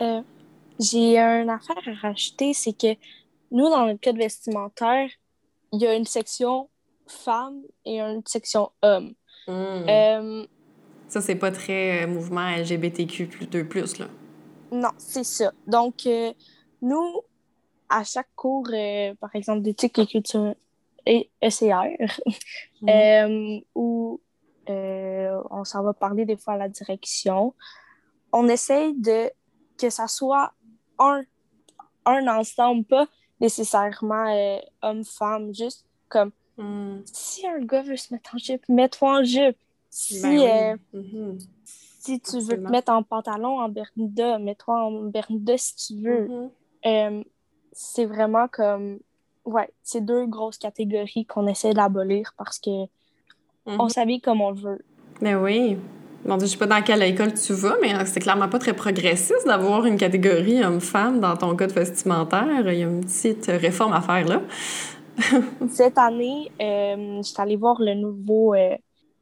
Euh, 0.00 0.20
J'ai 0.82 1.18
une 1.18 1.50
affaire 1.50 1.76
à 1.86 2.08
rajouter, 2.08 2.54
c'est 2.54 2.72
que 2.72 2.96
nous, 3.50 3.68
dans 3.68 3.86
le 3.86 3.96
code 3.96 4.16
vestimentaire, 4.16 5.08
il 5.72 5.80
y 5.80 5.86
a 5.86 5.94
une 5.94 6.06
section 6.06 6.68
femmes 7.06 7.62
et 7.84 8.00
une 8.00 8.22
section 8.26 8.70
hommes. 8.82 9.12
Hmm. 9.46 9.88
Euh, 9.88 10.46
ça, 11.08 11.20
c'est 11.20 11.36
pas 11.36 11.50
très 11.50 12.04
euh, 12.04 12.06
mouvement 12.06 12.48
LGBTQ 12.56 13.26
2+, 13.26 13.98
là. 14.00 14.06
Non, 14.70 14.90
c'est 14.96 15.24
ça. 15.24 15.52
Donc, 15.66 16.06
euh, 16.06 16.32
nous, 16.80 17.20
à 17.88 18.04
chaque 18.04 18.30
cours, 18.34 18.68
par 19.20 19.34
exemple, 19.34 19.62
d'éthique 19.62 19.98
et 19.98 20.06
culture 20.06 20.54
et 21.06 21.30
ECR, 21.42 21.96
Hmm. 22.84 23.60
où 23.76 24.20
on 24.68 25.64
s'en 25.64 25.82
va 25.84 25.92
parler 25.92 26.24
des 26.24 26.36
fois 26.36 26.54
à 26.54 26.56
la 26.56 26.68
direction, 26.68 27.54
on 28.32 28.48
essaye 28.48 28.94
de 28.94 29.30
que 29.78 29.90
ça 29.90 30.08
soit 30.08 30.52
un, 31.06 31.22
un 32.06 32.26
ensemble, 32.28 32.84
pas 32.84 33.06
nécessairement 33.40 34.60
homme-femme, 34.82 35.54
juste 35.54 35.84
comme 36.08 36.30
Hmm. 36.58 37.00
si 37.06 37.46
un 37.46 37.60
gars 37.60 37.80
veut 37.80 37.96
se 37.96 38.12
mettre 38.12 38.34
en 38.34 38.38
jupe, 38.38 38.68
mets-toi 38.68 39.20
en 39.20 39.24
jupe. 39.24 39.56
Si, 39.88 40.20
Ben 40.22 40.38
oui. 40.38 40.46
euh, 40.46 40.76
Mhm. 40.92 41.38
si 41.64 42.20
tu 42.20 42.40
veux 42.40 42.56
te 42.62 42.70
mettre 42.70 42.92
en 42.92 43.02
pantalon, 43.02 43.58
en 43.58 43.70
Bermuda, 43.70 44.38
mets-toi 44.38 44.74
en 44.84 44.90
Bermuda 45.04 45.56
si 45.56 45.74
tu 45.76 46.02
veux. 46.02 46.28
Mhm. 46.28 46.50
Euh, 46.86 47.24
c'est 47.72 48.04
vraiment 48.04 48.48
comme. 48.48 48.98
Ouais, 49.46 49.72
c'est 49.82 50.04
deux 50.04 50.26
grosses 50.26 50.58
catégories 50.58 51.24
qu'on 51.24 51.46
essaie 51.46 51.72
d'abolir 51.72 52.34
parce 52.36 52.58
que 52.58 52.70
on 53.66 53.88
s'habille 53.88 54.20
comme 54.20 54.40
on 54.42 54.52
veut. 54.52 54.84
Ben 55.22 55.36
oui. 55.42 55.78
Bon, 56.24 56.38
je 56.38 56.46
sais 56.46 56.56
pas 56.56 56.66
dans 56.66 56.82
quelle 56.82 57.02
école 57.02 57.34
tu 57.34 57.52
vas, 57.52 57.76
mais 57.82 57.94
euh, 57.94 58.04
c'est 58.06 58.20
clairement 58.20 58.48
pas 58.48 58.58
très 58.60 58.74
progressiste 58.74 59.44
d'avoir 59.46 59.86
une 59.86 59.96
catégorie 59.96 60.62
homme-femme 60.62 61.18
dans 61.20 61.36
ton 61.36 61.56
code 61.56 61.72
vestimentaire. 61.72 62.46
Il 62.72 62.78
y 62.78 62.82
a 62.84 62.86
une 62.86 63.00
petite 63.04 63.46
réforme 63.46 63.92
à 63.92 64.00
faire 64.00 64.26
là. 64.28 64.42
Cette 65.68 65.98
année, 65.98 66.52
euh, 66.60 67.18
je 67.18 67.22
suis 67.22 67.40
allée 67.40 67.56
voir 67.56 67.80
le 67.80 67.94
nouveau, 67.94 68.54
euh, 68.54 68.76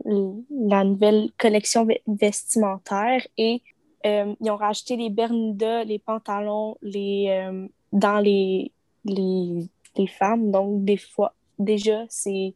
la 0.05 0.85
nouvelle 0.85 1.31
collection 1.39 1.87
ve- 1.87 2.01
vestimentaire 2.07 3.27
et 3.37 3.63
euh, 4.07 4.35
ils 4.41 4.51
ont 4.51 4.57
rajouté 4.57 4.97
les 4.97 5.11
Bermudas, 5.11 5.85
les 5.85 5.99
pantalons, 5.99 6.77
les, 6.83 7.51
dans 7.93 8.19
les, 8.21 8.73
les, 9.05 9.69
les 9.97 10.07
femmes. 10.07 10.51
Donc, 10.51 10.85
des 10.85 10.97
fois, 10.97 11.35
déjà, 11.59 12.05
c'est 12.09 12.55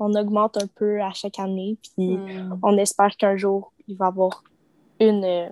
on 0.00 0.14
augmente 0.14 0.56
un 0.56 0.66
peu 0.66 1.00
à 1.02 1.12
chaque 1.12 1.38
année. 1.38 1.76
Puis, 1.96 2.16
Hmm. 2.16 2.56
on 2.62 2.76
espère 2.78 3.16
qu'un 3.16 3.36
jour, 3.36 3.72
il 3.88 3.96
va 3.96 4.06
y 4.06 4.08
avoir 4.08 4.42
une, 5.00 5.24
euh, 5.24 5.46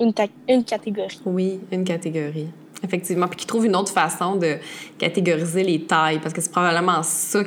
une, 0.00 0.12
ta- 0.12 0.26
une 0.48 0.64
catégorie. 0.64 1.20
Oui, 1.26 1.60
une 1.70 1.84
catégorie. 1.84 2.48
Effectivement. 2.82 3.28
Puis 3.28 3.36
qu'ils 3.40 3.46
trouvent 3.46 3.66
une 3.66 3.76
autre 3.76 3.92
façon 3.92 4.36
de 4.36 4.56
catégoriser 4.98 5.62
les 5.62 5.82
tailles, 5.84 6.18
parce 6.20 6.32
que 6.32 6.40
c'est 6.40 6.50
probablement 6.52 7.02
ça 7.02 7.42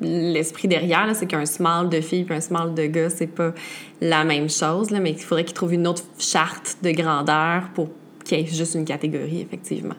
l'esprit 0.00 0.68
derrière, 0.68 1.06
là, 1.08 1.14
c'est 1.14 1.26
qu'un 1.26 1.44
small 1.44 1.88
de 1.88 2.00
fille 2.00 2.22
puis 2.22 2.32
un 2.36 2.40
small 2.40 2.72
de 2.72 2.86
gars, 2.86 3.10
c'est 3.10 3.26
pas 3.26 3.52
la 4.00 4.22
même 4.22 4.48
chose, 4.48 4.92
là, 4.92 5.00
mais 5.00 5.10
il 5.10 5.18
faudrait 5.18 5.44
qu'ils 5.44 5.54
trouvent 5.54 5.74
une 5.74 5.88
autre 5.88 6.04
charte 6.20 6.76
de 6.84 6.92
grandeur 6.92 7.70
pour 7.74 7.88
qu'il 8.24 8.38
y 8.38 8.42
ait 8.42 8.46
juste 8.46 8.76
une 8.76 8.84
catégorie, 8.84 9.40
effectivement. 9.40 9.96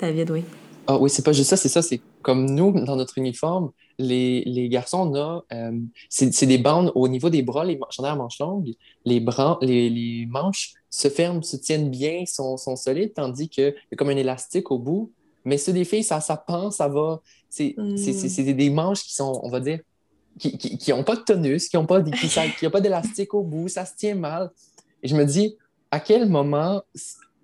David, 0.00 0.30
oui. 0.32 0.42
Ah 0.88 0.96
oui, 0.98 1.08
c'est 1.08 1.24
pas 1.24 1.30
juste 1.32 1.50
ça, 1.50 1.56
c'est 1.56 1.68
ça, 1.68 1.82
c'est 1.82 2.00
comme 2.26 2.44
nous, 2.58 2.72
dans 2.88 2.96
notre 2.96 3.16
uniforme, 3.18 3.70
les, 3.98 4.42
les 4.56 4.68
garçons, 4.68 5.02
on 5.10 5.14
a, 5.14 5.44
euh, 5.52 5.78
c'est 6.10 6.34
c'est 6.34 6.46
des 6.54 6.58
bandes 6.58 6.90
au 6.94 7.06
niveau 7.14 7.30
des 7.30 7.42
bras, 7.50 7.64
les 7.64 7.78
chandails 7.90 8.12
à 8.12 8.16
manches 8.16 8.40
longues, 8.40 8.74
les, 9.10 9.20
bras, 9.20 9.58
les, 9.62 9.88
les 9.98 10.26
manches 10.26 10.72
se 10.90 11.08
ferment, 11.08 11.42
se 11.52 11.56
tiennent 11.56 11.88
bien, 11.88 12.24
sont, 12.26 12.56
sont 12.56 12.76
solides, 12.76 13.12
tandis 13.14 13.48
qu'il 13.48 13.74
y 13.90 13.94
a 13.94 13.96
comme 13.96 14.08
un 14.10 14.16
élastique 14.16 14.70
au 14.70 14.78
bout. 14.86 15.12
Mais 15.44 15.56
ceux 15.56 15.72
des 15.72 15.84
filles, 15.84 16.02
ça, 16.02 16.20
ça 16.20 16.36
pend, 16.36 16.70
ça 16.72 16.88
va. 16.88 17.20
C'est 17.48 17.74
Mm. 17.78 17.96
c'est- 17.96 18.12
c'est- 18.20 18.28
c'est 18.28 18.52
des 18.64 18.70
manches 18.70 19.02
qui 19.06 19.14
sont, 19.14 19.34
on 19.46 19.48
va 19.48 19.60
dire, 19.60 19.78
qui 20.40 20.48
n'ont 20.52 20.58
qui, 20.58 20.78
qui 20.82 20.92
ont 20.92 21.04
pas 21.04 21.16
de 21.16 21.22
tonus, 21.30 21.68
qui 21.68 21.76
n'ont 21.76 21.86
pas, 21.86 22.02
qui, 22.02 22.28
ça- 22.28 22.48
qui 22.58 22.66
ont 22.66 22.70
pas 22.76 22.80
d'élastique 22.86 23.32
au 23.34 23.42
bout, 23.52 23.68
ça 23.68 23.84
se 23.86 23.94
tient 23.96 24.16
mal. 24.16 24.50
Et 25.02 25.08
je 25.08 25.14
me 25.16 25.24
dis, 25.24 25.56
à 25.92 26.00
quel 26.00 26.28
moment, 26.28 26.82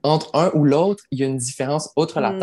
entre 0.03 0.29
un 0.35 0.51
ou 0.59 0.65
l'autre, 0.65 1.05
il 1.13 1.21
y 1.21 1.23
a 1.23 1.27
une 1.29 1.37
différence 1.39 1.85
outre 1.97 2.19
la 2.21 2.33
Mm. 2.33 2.41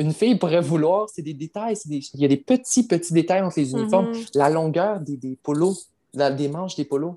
Une 0.00 0.12
fille 0.14 0.36
pourrait 0.36 0.62
vouloir, 0.62 1.08
c'est 1.10 1.20
des 1.22 1.34
détails, 1.34 1.76
des- 1.84 2.00
il 2.14 2.20
y 2.20 2.24
a 2.24 2.28
des 2.28 2.38
petits, 2.38 2.86
petits 2.86 3.12
détails 3.12 3.42
entre 3.42 3.60
les 3.60 3.70
uniformes. 3.72 4.06
Mhm. 4.06 4.24
La 4.34 4.48
longueur 4.48 4.98
des, 5.00 5.16
des 5.18 5.38
polos, 5.42 5.90
la- 6.14 6.30
des 6.30 6.48
manches 6.48 6.74
des 6.74 6.86
polos. 6.86 7.16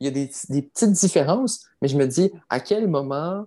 Il 0.00 0.06
y 0.06 0.08
a 0.08 0.10
des, 0.10 0.30
des 0.48 0.62
petites 0.62 0.92
différences, 0.92 1.64
mais 1.80 1.88
je 1.88 1.96
me 1.96 2.06
dis, 2.06 2.30
à 2.48 2.58
quel 2.60 2.88
moment 2.88 3.44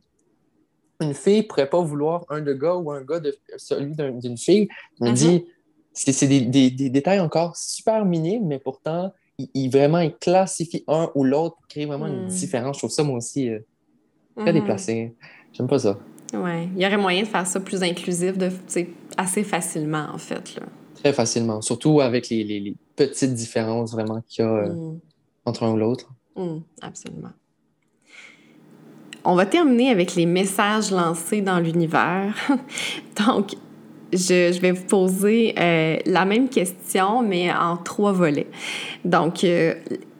une 1.01 1.13
fille 1.15 1.43
pourrait 1.43 1.69
pas 1.69 1.81
vouloir 1.81 2.25
un 2.29 2.41
de 2.41 2.53
gars 2.53 2.75
ou 2.75 2.91
un 2.91 3.01
gars 3.03 3.19
de 3.19 3.35
celui 3.57 3.95
d'un- 3.95 4.11
d'une 4.11 4.37
fille? 4.37 4.67
Je 4.99 5.03
me 5.05 5.09
Mhm. 5.09 5.15
dis, 5.15 5.45
c'est 5.93 6.11
c'est 6.11 6.27
des, 6.27 6.41
des- 6.41 6.69
des 6.71 6.89
détails 6.91 7.19
encore 7.19 7.55
super 7.57 8.05
minimes, 8.05 8.45
mais 8.47 8.59
pourtant, 8.59 9.11
ils, 9.39 9.49
ils 9.55 9.69
vraiment 9.71 9.99
ils 9.99 10.15
classifient 10.15 10.83
un 10.87 11.09
ou 11.15 11.23
l'autre 11.23 11.57
créer 11.69 11.87
vraiment 11.87 12.05
une 12.07 12.23
Mhm. 12.23 12.27
différence. 12.27 12.75
Je 12.77 12.81
trouve 12.81 12.91
ça, 12.91 13.03
moi 13.03 13.17
aussi, 13.17 13.49
euh, 13.49 13.59
très 14.35 14.53
Mhm. 14.53 14.59
déplacé. 14.59 15.15
J'aime 15.53 15.67
pas 15.67 15.79
ça. 15.79 15.97
Ouais. 16.33 16.69
Il 16.75 16.81
y 16.81 16.85
aurait 16.85 16.97
moyen 16.97 17.21
de 17.23 17.27
faire 17.27 17.47
ça 17.47 17.59
plus 17.59 17.81
inclusif, 17.83 18.37
de, 18.37 18.49
assez 19.17 19.43
facilement, 19.43 20.07
en 20.13 20.17
fait. 20.17 20.55
Là. 20.55 20.63
Très 20.95 21.13
facilement, 21.13 21.61
surtout 21.61 22.01
avec 22.01 22.29
les, 22.29 22.43
les- 22.43 22.59
les 22.59 22.75
petites 22.95 23.33
différences 23.33 23.91
vraiment 23.93 24.21
qu'il 24.27 24.43
y 24.43 24.47
a 24.47 24.51
euh, 24.51 24.73
Mm. 24.73 24.99
entre 25.45 25.63
un 25.63 25.71
ou 25.71 25.77
l'autre. 25.77 26.09
Mm, 26.35 26.57
absolument. 26.81 27.29
On 29.25 29.35
va 29.35 29.45
terminer 29.45 29.89
avec 29.89 30.15
les 30.15 30.25
messages 30.25 30.91
lancés 30.91 31.41
dans 31.41 31.59
l'univers. 31.59 32.33
Donc, 33.27 33.51
je, 34.13 34.51
je 34.53 34.59
vais 34.59 34.71
vous 34.71 34.85
poser 34.85 35.53
euh, 35.59 35.97
la 36.05 36.25
même 36.25 36.49
question, 36.49 37.21
mais 37.21 37.51
en 37.51 37.77
trois 37.77 38.11
volets. 38.11 38.47
Donc, 39.05 39.43
euh, 39.43 39.75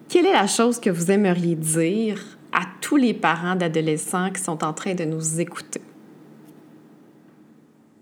quelle 0.10 0.26
est 0.26 0.34
la 0.34 0.48
chose 0.48 0.80
que 0.80 0.90
vous 0.90 1.12
aimeriez 1.12 1.56
dire 1.56 2.20
à 2.52 2.62
tous 2.82 2.98
les 2.98 3.14
parents 3.14 3.56
d'adolescents 3.56 4.32
qui 4.32 4.42
sont 4.44 4.64
en 4.64 4.74
train 4.74 4.94
de 4.96 5.06
nous 5.06 5.40
écouter? 5.40 5.82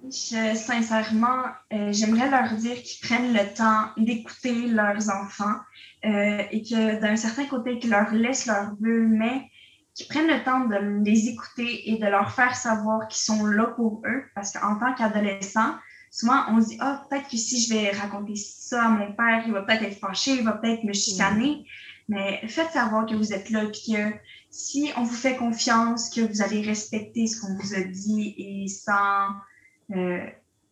Je, 0.10 0.56
sincèrement, 0.56 1.44
euh, 1.74 1.92
j'aimerais 1.92 2.30
leur 2.30 2.54
dire 2.54 2.82
qu'ils 2.82 3.08
prennent 3.08 3.34
le 3.34 3.54
temps 3.54 3.90
d'écouter 3.98 4.68
leurs 4.68 5.10
enfants 5.10 5.56
euh, 6.06 6.44
et 6.52 6.62
que 6.62 7.00
d'un 7.00 7.16
certain 7.16 7.46
côté, 7.46 7.80
qu'ils 7.80 7.90
leur 7.90 8.12
laissent 8.12 8.46
leur 8.46 8.76
bulle, 8.76 9.10
mais 9.10 9.50
qui 9.94 10.08
prennent 10.08 10.28
le 10.28 10.44
temps 10.44 10.66
de 10.66 11.04
les 11.04 11.28
écouter 11.30 11.92
et 11.92 11.98
de 11.98 12.06
leur 12.06 12.32
faire 12.32 12.56
savoir 12.56 13.08
qu'ils 13.08 13.22
sont 13.22 13.46
là 13.46 13.66
pour 13.76 14.02
eux. 14.06 14.24
Parce 14.36 14.52
qu'en 14.52 14.78
tant 14.78 14.94
qu'adolescent, 14.94 15.76
souvent 16.12 16.44
on 16.50 16.62
se 16.62 16.68
dit 16.68 16.78
Ah, 16.80 17.04
peut-être 17.10 17.28
que 17.28 17.38
si 17.38 17.62
je 17.62 17.74
vais 17.74 17.92
raconter 17.92 18.36
ça 18.36 18.86
à 18.86 18.90
mon 18.90 19.12
père, 19.14 19.44
il 19.46 19.54
va 19.54 19.64
peut-être 19.64 19.84
être 19.84 20.00
fâché, 20.00 20.36
il 20.36 20.44
va 20.44 20.54
peut-être 20.54 20.84
me 20.84 20.94
chicaner. 20.94 21.66
Mais 22.10 22.42
faites 22.48 22.72
savoir 22.72 23.06
que 23.06 23.16
vous 23.16 23.34
êtes 23.34 23.50
là, 23.50 23.66
puis 23.66 23.94
que 23.94 24.14
si 24.50 24.92
on 24.96 25.04
vous 25.04 25.16
fait 25.16 25.36
confiance, 25.36 26.10
que 26.10 26.22
vous 26.22 26.42
allez 26.42 26.62
respecter 26.62 27.28
ce 27.28 27.42
qu'on 27.42 27.56
vous 27.56 27.74
a 27.74 27.82
dit 27.82 28.34
et 28.38 28.68
sans 28.68 29.34
euh, 29.96 30.20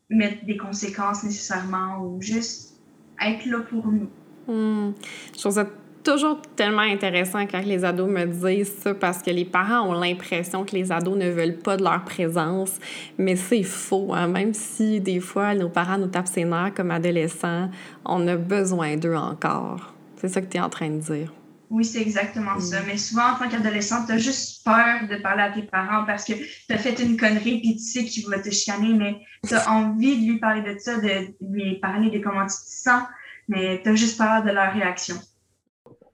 mettre 0.09 0.45
des 0.45 0.57
conséquences 0.57 1.23
nécessairement 1.23 2.03
ou 2.03 2.21
juste 2.21 2.79
être 3.21 3.45
là 3.45 3.59
pour 3.69 3.87
nous. 3.87 4.09
Hmm. 4.47 4.93
Je 5.33 5.39
trouve 5.39 5.53
ça 5.53 5.65
toujours 6.03 6.39
tellement 6.55 6.81
intéressant 6.81 7.47
quand 7.47 7.63
les 7.65 7.83
ados 7.83 8.09
me 8.09 8.25
disent 8.25 8.75
ça 8.75 8.93
parce 8.93 9.21
que 9.21 9.31
les 9.31 9.45
parents 9.45 9.89
ont 9.89 9.93
l'impression 9.93 10.63
que 10.63 10.75
les 10.75 10.91
ados 10.91 11.17
ne 11.17 11.29
veulent 11.29 11.57
pas 11.57 11.77
de 11.77 11.83
leur 11.83 12.03
présence, 12.05 12.79
mais 13.17 13.35
c'est 13.35 13.63
faux. 13.63 14.13
Hein. 14.13 14.27
Même 14.27 14.53
si 14.53 15.01
des 15.01 15.19
fois 15.19 15.55
nos 15.55 15.69
parents 15.69 15.97
nous 15.97 16.07
tapent 16.07 16.27
ses 16.27 16.45
nerfs 16.45 16.73
comme 16.75 16.91
adolescents, 16.91 17.69
on 18.05 18.27
a 18.27 18.35
besoin 18.35 18.97
d'eux 18.97 19.15
encore. 19.15 19.93
C'est 20.17 20.29
ça 20.29 20.41
que 20.41 20.47
tu 20.47 20.57
es 20.57 20.61
en 20.61 20.69
train 20.69 20.89
de 20.89 20.99
dire. 20.99 21.33
Oui, 21.75 21.83
c'est 21.83 22.01
exactement 22.01 22.57
ça. 22.57 22.79
Mm. 22.79 22.85
Mais 22.87 22.97
souvent, 22.97 23.33
en 23.33 23.37
tant 23.37 23.49
qu'adolescent, 23.49 24.05
tu 24.05 24.13
as 24.13 24.17
juste 24.17 24.63
peur 24.63 25.09
de 25.09 25.21
parler 25.21 25.43
à 25.43 25.51
tes 25.51 25.63
parents 25.63 26.05
parce 26.05 26.23
que 26.23 26.31
tu 26.31 26.73
as 26.73 26.77
fait 26.77 26.97
une 27.03 27.17
connerie 27.17 27.59
puis 27.59 27.75
tu 27.75 27.83
sais 27.83 28.05
qu'il 28.05 28.25
va 28.29 28.39
te 28.39 28.49
chicaner, 28.49 28.93
mais 28.93 29.17
tu 29.45 29.53
as 29.53 29.69
envie 29.69 30.15
de 30.15 30.31
lui 30.31 30.39
parler 30.39 30.61
de 30.61 30.79
ça, 30.79 31.01
de 31.01 31.35
lui 31.41 31.77
parler 31.81 32.09
de 32.17 32.23
comment 32.23 32.43
tu 32.43 32.55
te 32.55 32.69
sens, 32.69 33.03
mais 33.49 33.81
tu 33.83 33.89
as 33.89 33.95
juste 33.95 34.17
peur 34.17 34.41
de 34.41 34.51
leur 34.51 34.71
réaction. 34.71 35.15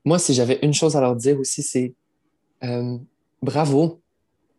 Moi, 0.04 0.18
si 0.18 0.34
j'avais 0.34 0.58
une 0.64 0.74
chose 0.74 0.98
à 0.98 1.02
leur 1.02 1.16
dire 1.16 1.40
aussi, 1.40 1.62
c'est 1.62 1.94
euh, 2.64 2.98
bravo. 3.44 4.02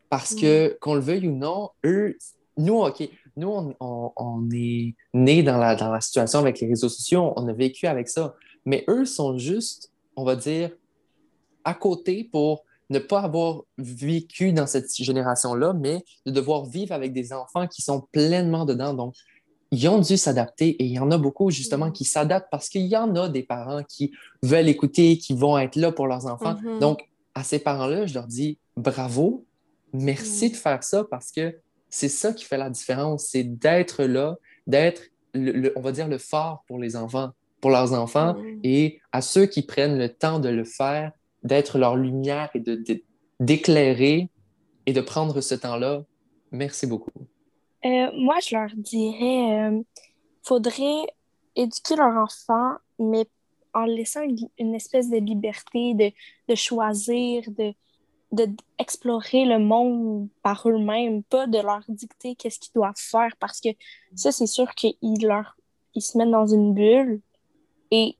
Parce 0.08 0.36
que, 0.36 0.78
qu'on 0.80 0.94
le 0.94 1.00
veuille 1.00 1.26
ou 1.26 1.34
non, 1.34 1.70
eux, 1.84 2.16
nous, 2.56 2.76
OK, 2.76 3.02
nous, 3.36 3.74
on, 3.80 4.12
on, 4.14 4.48
est 4.52 4.94
nés 5.14 5.42
dans 5.42 5.58
la, 5.58 5.74
dans 5.74 5.90
la 5.90 6.00
situation 6.00 6.38
avec 6.38 6.60
les 6.60 6.68
réseaux 6.68 6.90
sociaux, 6.90 7.32
on 7.34 7.48
a 7.48 7.52
vécu 7.52 7.88
avec 7.88 8.08
ça. 8.08 8.36
Mais 8.64 8.84
eux 8.88 9.04
sont 9.04 9.36
juste, 9.36 9.90
on 10.14 10.22
va 10.22 10.36
dire, 10.36 10.70
à 11.64 11.74
côté 11.74 12.24
pour 12.24 12.64
ne 12.90 12.98
pas 12.98 13.20
avoir 13.20 13.62
vécu 13.78 14.52
dans 14.52 14.66
cette 14.66 14.94
génération-là, 14.94 15.72
mais 15.72 16.05
de 16.26 16.30
devoir 16.30 16.66
vivre 16.66 16.93
avec 16.93 17.12
des 17.12 17.32
enfants 17.32 17.66
qui 17.66 17.82
sont 17.82 18.06
pleinement 18.12 18.64
dedans. 18.64 18.94
Donc, 18.94 19.14
ils 19.72 19.89
ont 19.89 19.98
dû 19.98 20.16
s'adapter 20.18 20.68
et 20.68 20.84
il 20.84 20.93
y 20.93 20.98
en 20.98 21.10
a 21.10 21.18
beaucoup 21.18 21.51
justement 21.51 21.86
mm. 21.86 21.93
qui 21.93 22.05
s'adaptent 22.05 22.48
parce 22.51 22.68
qu'il 22.68 22.86
y 22.86 22.97
en 22.97 23.16
a 23.16 23.28
des 23.28 23.43
parents 23.43 23.82
qui 23.82 24.12
veulent 24.43 24.68
écouter, 24.68 25.16
qui 25.16 25.32
vont 25.32 25.59
être 25.59 25.76
là 25.76 25.90
pour 25.90 26.06
leurs 26.06 26.26
enfants. 26.26 26.55
Mm-hmm. 26.55 26.78
Donc, 26.78 27.09
à 27.34 27.43
ces 27.43 27.59
parents-là, 27.59 28.06
je 28.06 28.14
leur 28.14 28.26
dis 28.26 28.59
bravo, 28.76 29.44
merci 29.94 30.48
mm. 30.48 30.51
de 30.51 30.56
faire 30.56 30.84
ça 30.84 31.05
parce 31.05 31.32
que 31.32 31.59
c'est 31.89 32.10
ça 32.10 32.32
qui 32.32 32.44
fait 32.44 32.59
la 32.59 32.70
différence, 32.70 33.24
c'est 33.24 33.44
d'être 33.44 34.05
là, 34.05 34.36
d'être, 34.66 35.02
on 35.34 35.80
va 35.80 35.93
dire, 35.93 36.09
le 36.09 36.18
phare 36.18 36.62
pour 36.66 36.78
les 36.78 36.94
enfants, 36.94 37.30
pour 37.62 37.70
leurs 37.70 37.94
enfants 37.94 38.34
mm. 38.34 38.60
et 38.64 39.01
à 39.10 39.22
ceux 39.22 39.47
qui 39.47 39.62
prennent 39.62 39.98
le 39.98 40.10
temps 40.10 40.39
de 40.39 40.51
le 40.51 40.64
faire, 40.64 41.12
d'être 41.43 41.78
leur 41.78 41.97
lumière 41.97 42.51
et 42.55 42.60
de, 42.60 42.82
d'éclairer 43.40 44.28
et 44.86 44.93
de 44.93 45.01
prendre 45.01 45.40
ce 45.40 45.55
temps-là. 45.55 46.05
Merci 46.51 46.86
beaucoup. 46.86 47.10
Euh, 47.85 48.10
moi, 48.14 48.36
je 48.47 48.55
leur 48.55 48.70
dirais, 48.77 49.70
euh, 49.70 49.82
faudrait 50.43 51.06
éduquer 51.56 51.97
leur 51.97 52.16
enfant, 52.16 52.77
mais 52.98 53.27
en 53.74 53.85
laissant 53.85 54.23
une, 54.59 54.74
espèce 54.74 55.10
de 55.10 55.16
liberté 55.16 55.94
de, 55.94 56.12
de 56.48 56.55
choisir, 56.55 57.44
de, 57.51 57.74
d'explorer 58.31 59.44
le 59.44 59.59
monde 59.59 60.28
par 60.43 60.69
eux-mêmes, 60.69 61.23
pas 61.24 61.47
de 61.47 61.59
leur 61.59 61.82
dicter 61.89 62.35
qu'est-ce 62.35 62.59
qu'ils 62.59 62.74
doivent 62.74 62.94
faire, 62.97 63.35
parce 63.40 63.60
que 63.60 63.70
ça, 64.14 64.31
c'est 64.31 64.47
sûr 64.47 64.74
qu'ils 64.74 64.97
leur 65.23 65.56
ils 65.94 66.02
se 66.02 66.16
mettent 66.16 66.31
dans 66.31 66.47
une 66.47 66.74
bulle 66.74 67.20
et 67.90 68.16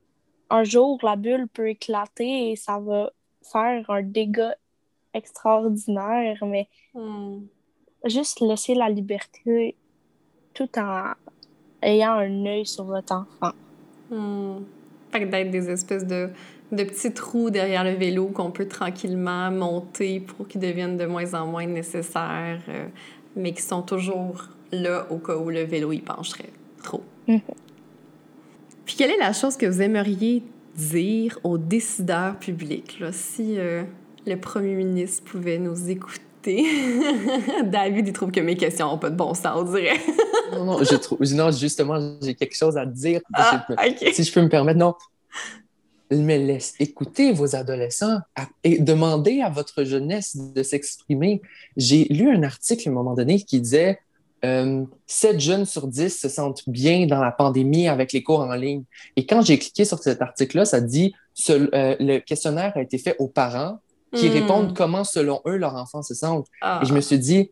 un 0.53 0.63
jour, 0.63 0.99
la 1.01 1.15
bulle 1.15 1.47
peut 1.47 1.69
éclater 1.69 2.51
et 2.51 2.55
ça 2.55 2.79
va 2.79 3.11
faire 3.41 3.89
un 3.89 4.03
dégât 4.03 4.55
extraordinaire, 5.15 6.37
mais 6.45 6.67
hmm. 6.93 7.39
juste 8.05 8.39
laisser 8.39 8.75
la 8.75 8.89
liberté 8.89 9.75
tout 10.53 10.69
en 10.77 11.13
ayant 11.81 12.13
un 12.13 12.45
œil 12.45 12.65
sur 12.67 12.83
votre 12.83 13.13
enfant. 13.13 13.55
Hmm. 14.11 14.63
Fait 15.11 15.25
d'être 15.25 15.49
des 15.49 15.71
espèces 15.71 16.05
de, 16.05 16.29
de, 16.71 16.83
petits 16.83 17.13
trous 17.13 17.49
derrière 17.49 17.83
le 17.83 17.93
vélo 17.93 18.27
qu'on 18.27 18.51
peut 18.51 18.67
tranquillement 18.67 19.49
monter 19.49 20.19
pour 20.19 20.47
qu'ils 20.47 20.61
deviennent 20.61 20.97
de 20.97 21.05
moins 21.07 21.33
en 21.33 21.47
moins 21.47 21.65
nécessaires, 21.65 22.61
euh, 22.69 22.87
mais 23.35 23.53
qui 23.53 23.63
sont 23.63 23.81
toujours 23.81 24.49
là 24.71 25.07
au 25.09 25.17
cas 25.17 25.35
où 25.35 25.49
le 25.49 25.63
vélo 25.63 25.91
y 25.91 25.99
pencherait 25.99 26.53
trop. 26.83 27.01
Mhm. 27.27 27.41
Puis 28.85 28.95
quelle 28.95 29.11
est 29.11 29.17
la 29.17 29.33
chose 29.33 29.57
que 29.57 29.65
vous 29.65 29.81
aimeriez 29.81 30.43
dire 30.75 31.39
aux 31.43 31.57
décideurs 31.57 32.37
publics, 32.37 32.99
là, 32.99 33.11
si 33.11 33.57
euh, 33.57 33.83
le 34.25 34.35
premier 34.35 34.75
ministre 34.75 35.23
pouvait 35.23 35.57
nous 35.57 35.89
écouter? 35.89 36.23
David, 37.63 38.07
il 38.07 38.13
trouve 38.13 38.31
que 38.31 38.41
mes 38.41 38.57
questions 38.57 38.87
n'ont 38.87 38.97
pas 38.97 39.09
de 39.09 39.15
bon 39.15 39.33
sens, 39.33 39.53
on 39.55 39.63
dirait. 39.63 39.99
non, 40.51 40.65
non, 40.65 40.83
je 40.83 40.95
trouve, 40.95 41.19
non, 41.33 41.51
justement, 41.51 42.17
j'ai 42.21 42.35
quelque 42.35 42.55
chose 42.55 42.77
à 42.77 42.85
dire. 42.85 43.21
Ah, 43.33 43.65
si 44.11 44.23
je 44.23 44.33
peux 44.33 44.41
me 44.41 44.49
permettre, 44.49 44.79
non. 44.79 44.95
Mais 46.11 46.37
laisse 46.37 46.75
écouter 46.79 47.31
vos 47.31 47.55
adolescents 47.55 48.19
et 48.63 48.79
demandez 48.79 49.41
à 49.41 49.49
votre 49.49 49.83
jeunesse 49.83 50.35
de 50.35 50.61
s'exprimer. 50.61 51.41
J'ai 51.77 52.03
lu 52.05 52.29
un 52.29 52.43
article 52.43 52.87
à 52.87 52.91
un 52.91 52.93
moment 52.93 53.13
donné 53.13 53.41
qui 53.41 53.61
disait 53.61 53.99
7 54.43 54.45
euh, 54.45 55.39
jeunes 55.39 55.65
sur 55.65 55.87
10 55.87 56.19
se 56.19 56.27
sentent 56.27 56.67
bien 56.67 57.05
dans 57.05 57.21
la 57.21 57.31
pandémie 57.31 57.87
avec 57.87 58.11
les 58.11 58.23
cours 58.23 58.41
en 58.41 58.53
ligne. 58.55 58.83
Et 59.15 59.25
quand 59.25 59.41
j'ai 59.41 59.57
cliqué 59.57 59.85
sur 59.85 59.99
cet 59.99 60.21
article-là, 60.21 60.65
ça 60.65 60.81
dit 60.81 61.13
euh, 61.49 61.95
le 61.99 62.19
questionnaire 62.19 62.73
a 62.75 62.81
été 62.81 62.97
fait 62.97 63.15
aux 63.19 63.29
parents 63.29 63.79
qui 64.13 64.27
hmm. 64.27 64.33
répondent 64.33 64.75
comment, 64.75 65.05
selon 65.05 65.41
eux, 65.47 65.55
leur 65.55 65.75
enfant 65.75 66.01
se 66.01 66.13
sent. 66.13 66.43
Et 66.81 66.85
je 66.85 66.93
me 66.93 66.99
suis 66.99 67.19
dit, 67.19 67.51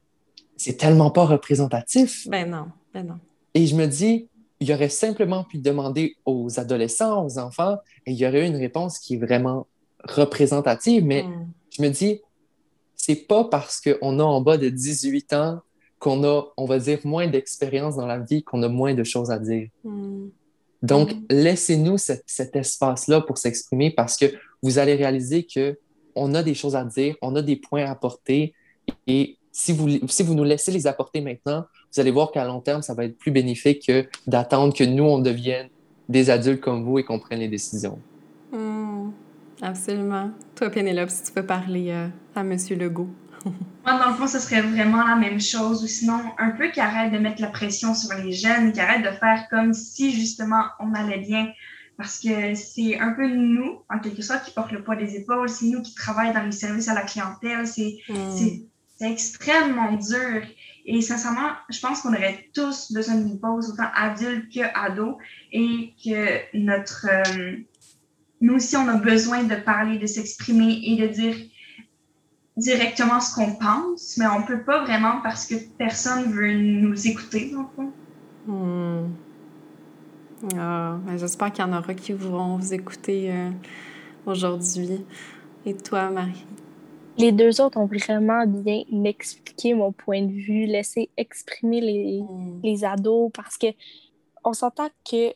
c'est 0.57 0.77
tellement 0.77 1.11
pas 1.11 1.25
représentatif. 1.25 2.27
Ben 2.27 2.49
non, 2.49 2.65
ben 2.93 3.07
non. 3.07 3.19
Et 3.53 3.65
je 3.67 3.75
me 3.75 3.85
dis, 3.85 4.27
il 4.59 4.69
y 4.69 4.73
aurait 4.73 4.89
simplement 4.89 5.45
pu 5.45 5.59
demander 5.59 6.17
aux 6.25 6.59
adolescents, 6.59 7.25
aux 7.25 7.39
enfants, 7.39 7.77
et 8.05 8.11
il 8.11 8.17
y 8.17 8.27
aurait 8.27 8.43
eu 8.43 8.47
une 8.47 8.57
réponse 8.57 8.99
qui 8.99 9.15
est 9.15 9.17
vraiment 9.17 9.65
représentative. 10.03 11.05
Mais 11.05 11.23
hmm. 11.23 11.47
je 11.69 11.81
me 11.83 11.87
dis, 11.87 12.19
c'est 12.97 13.27
pas 13.27 13.45
parce 13.45 13.79
qu'on 13.79 14.19
a 14.19 14.23
en 14.23 14.41
bas 14.41 14.57
de 14.57 14.67
18 14.67 15.33
ans 15.33 15.61
qu'on 16.01 16.23
a, 16.23 16.51
on 16.57 16.65
va 16.65 16.79
dire, 16.79 16.99
moins 17.03 17.27
d'expérience 17.27 17.95
dans 17.95 18.07
la 18.07 18.17
vie, 18.17 18.43
qu'on 18.43 18.63
a 18.63 18.67
moins 18.67 18.95
de 18.95 19.03
choses 19.03 19.29
à 19.29 19.37
dire. 19.37 19.69
Hmm. 19.83 20.29
Donc, 20.81 21.13
hmm. 21.13 21.25
laissez-nous 21.29 21.97
cet 21.99 22.55
espace-là 22.55 23.21
pour 23.21 23.37
s'exprimer 23.37 23.91
parce 23.91 24.17
que 24.17 24.25
vous 24.63 24.79
allez 24.79 24.95
réaliser 24.95 25.45
que 25.45 25.77
on 26.15 26.33
a 26.33 26.41
des 26.41 26.55
choses 26.55 26.75
à 26.75 26.83
dire, 26.83 27.15
on 27.21 27.35
a 27.35 27.43
des 27.43 27.55
points 27.55 27.85
à 27.85 27.91
apporter 27.91 28.53
et 29.05 29.37
si 29.51 29.73
vous, 29.73 29.87
si 30.07 30.23
vous 30.23 30.33
nous 30.33 30.43
laissez 30.43 30.71
les 30.71 30.87
apporter 30.87 31.21
maintenant, 31.21 31.65
vous 31.93 31.99
allez 31.99 32.11
voir 32.11 32.31
qu'à 32.31 32.45
long 32.45 32.61
terme, 32.61 32.81
ça 32.81 32.95
va 32.95 33.05
être 33.05 33.17
plus 33.17 33.31
bénéfique 33.31 33.85
que 33.85 34.07
d'attendre 34.25 34.73
que 34.73 34.83
nous, 34.83 35.03
on 35.03 35.19
devienne 35.19 35.69
des 36.09 36.31
adultes 36.31 36.61
comme 36.61 36.83
vous 36.83 36.97
et 36.97 37.03
qu'on 37.03 37.19
prenne 37.19 37.39
les 37.39 37.47
décisions. 37.47 37.99
Hmm. 38.51 39.11
absolument. 39.61 40.31
Toi, 40.55 40.71
Pénélope, 40.71 41.11
si 41.11 41.21
tu 41.21 41.31
peux 41.31 41.45
parler 41.45 41.91
euh, 41.91 42.07
à 42.33 42.41
M. 42.41 42.57
Legault. 42.71 43.09
Moi, 43.85 43.97
dans 43.97 44.09
le 44.09 44.15
fond, 44.15 44.27
ce 44.27 44.39
serait 44.39 44.61
vraiment 44.61 45.03
la 45.05 45.15
même 45.15 45.41
chose, 45.41 45.83
ou 45.83 45.87
sinon, 45.87 46.19
un 46.37 46.51
peu 46.51 46.69
qu'il 46.69 46.81
arrête 46.81 47.11
de 47.11 47.17
mettre 47.17 47.41
la 47.41 47.47
pression 47.47 47.95
sur 47.95 48.15
les 48.15 48.31
jeunes, 48.31 48.71
qu'il 48.71 48.81
arrête 48.81 49.03
de 49.03 49.17
faire 49.17 49.47
comme 49.49 49.73
si, 49.73 50.11
justement, 50.11 50.65
on 50.79 50.93
allait 50.93 51.19
bien. 51.19 51.51
Parce 51.97 52.19
que 52.19 52.55
c'est 52.55 52.99
un 52.99 53.11
peu 53.11 53.27
nous, 53.27 53.81
en 53.89 53.99
quelque 53.99 54.21
sorte, 54.21 54.45
qui 54.45 54.51
portent 54.51 54.71
le 54.71 54.83
poids 54.83 54.95
des 54.95 55.15
épaules. 55.15 55.49
C'est 55.49 55.65
nous 55.65 55.81
qui 55.81 55.93
travaillons 55.93 56.33
dans 56.33 56.43
les 56.43 56.51
services 56.51 56.87
à 56.87 56.93
la 56.93 57.01
clientèle. 57.01 57.67
C'est 57.67 57.97
mm. 58.09 59.05
extrêmement 59.05 59.93
dur. 59.93 60.43
Et 60.85 61.01
sincèrement, 61.01 61.51
je 61.69 61.79
pense 61.79 62.01
qu'on 62.01 62.13
aurait 62.13 62.49
tous 62.53 62.91
besoin 62.91 63.15
d'une 63.15 63.39
pause, 63.39 63.69
autant 63.71 63.89
adultes 63.95 64.51
qu'ados, 64.51 65.17
et 65.51 65.93
que 66.03 66.57
notre... 66.57 67.07
Euh, 67.09 67.57
nous 68.39 68.55
aussi, 68.55 68.75
on 68.75 68.87
a 68.87 68.95
besoin 68.95 69.43
de 69.43 69.55
parler, 69.55 69.99
de 69.99 70.07
s'exprimer 70.07 70.81
et 70.83 70.95
de 70.95 71.07
dire 71.07 71.35
directement 72.57 73.19
ce 73.19 73.35
qu'on 73.35 73.53
pense, 73.53 74.17
mais 74.17 74.27
on 74.27 74.43
peut 74.43 74.61
pas 74.61 74.83
vraiment 74.83 75.21
parce 75.21 75.45
que 75.45 75.55
personne 75.77 76.31
veut 76.31 76.53
nous 76.53 77.07
écouter, 77.07 77.53
en 77.55 77.69
fait. 77.75 78.51
Hmm. 78.51 79.09
Ah, 80.57 80.97
ben, 81.05 81.17
J'espère 81.17 81.51
qu'il 81.51 81.63
y 81.63 81.67
en 81.67 81.77
aura 81.77 81.93
qui 81.93 82.13
vont 82.13 82.57
vous 82.57 82.73
écouter 82.73 83.31
euh, 83.31 83.51
aujourd'hui. 84.25 85.05
Et 85.65 85.75
toi, 85.75 86.09
Marie? 86.09 86.45
Les 87.17 87.31
deux 87.31 87.61
autres 87.61 87.77
ont 87.77 87.85
vraiment 87.85 88.45
bien 88.47 88.83
expliqué 89.05 89.73
mon 89.73 89.91
point 89.91 90.23
de 90.23 90.31
vue, 90.31 90.65
laissé 90.65 91.09
exprimer 91.17 91.81
les, 91.81 92.21
hmm. 92.21 92.61
les 92.63 92.83
ados 92.83 93.31
parce 93.33 93.57
que 93.57 93.67
on 94.43 94.53
s'entend 94.53 94.89
que 95.09 95.33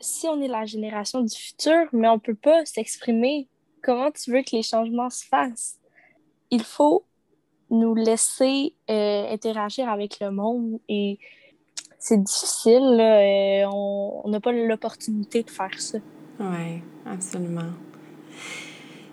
si 0.00 0.26
on 0.26 0.40
est 0.40 0.48
la 0.48 0.64
génération 0.64 1.20
du 1.20 1.36
futur, 1.36 1.86
mais 1.92 2.08
on 2.08 2.18
peut 2.18 2.34
pas 2.34 2.64
s'exprimer, 2.64 3.48
comment 3.82 4.10
tu 4.10 4.32
veux 4.32 4.42
que 4.42 4.56
les 4.56 4.62
changements 4.62 5.10
se 5.10 5.24
fassent? 5.24 5.79
Il 6.50 6.62
faut 6.62 7.04
nous 7.70 7.94
laisser 7.94 8.74
euh, 8.90 9.32
interagir 9.32 9.88
avec 9.88 10.18
le 10.20 10.30
monde 10.30 10.80
et 10.88 11.18
c'est 11.98 12.22
difficile. 12.22 12.98
euh, 13.00 13.66
on 13.70 14.28
n'a 14.28 14.40
pas 14.40 14.52
l'opportunité 14.52 15.42
de 15.42 15.50
faire 15.50 15.78
ça. 15.78 15.98
Oui, 16.40 16.82
absolument. 17.06 17.70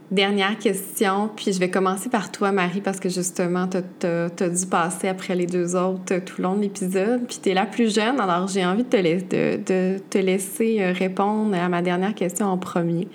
Dernière 0.10 0.58
question, 0.58 1.30
puis 1.36 1.52
je 1.52 1.60
vais 1.60 1.70
commencer 1.70 2.08
par 2.08 2.32
toi, 2.32 2.54
Marie, 2.54 2.80
parce 2.80 2.98
que 2.98 3.10
justement, 3.10 3.68
tu 3.68 3.78
as, 4.08 4.50
dû 4.50 4.66
passer 4.66 5.10
après 5.10 5.36
les 5.36 5.48
deux 5.48 5.76
autres 5.76 6.20
tout 6.20 6.36
le 6.38 6.44
long 6.44 6.56
de 6.56 6.62
l'épisode, 6.62 7.28
puis 7.28 7.40
tu 7.44 7.50
es 7.50 7.54
la 7.54 7.66
plus 7.66 7.94
jeune, 7.94 8.18
alors 8.22 8.48
j'ai 8.48 8.66
envie 8.66 8.86
de 8.86 8.90
te, 8.90 9.58
de 9.58 10.00
te 10.00 10.18
laisser 10.18 10.78
euh, 10.80 10.94
répondre 10.94 11.54
à 11.58 11.68
ma 11.68 11.82
dernière 11.82 12.16
question 12.16 12.46
en 12.46 12.58
premier. 12.58 13.10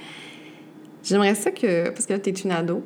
J'aimerais 1.03 1.35
ça 1.35 1.51
que, 1.51 1.89
parce 1.89 2.05
que 2.05 2.12
là, 2.12 2.19
tu 2.19 2.28
es 2.28 2.32
une 2.32 2.53
ado, 2.53 2.82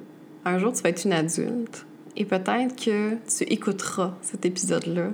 un 0.47 0.59
jour 0.59 0.73
tu 0.73 0.83
vas 0.83 0.91
être 0.91 1.05
une 1.05 1.13
adulte, 1.13 1.87
et 2.17 2.25
peut-être 2.25 2.77
que 2.77 3.17
tu 3.27 3.45
écouteras 3.53 4.15
cet 4.23 4.47
épisode-là. 4.47 5.11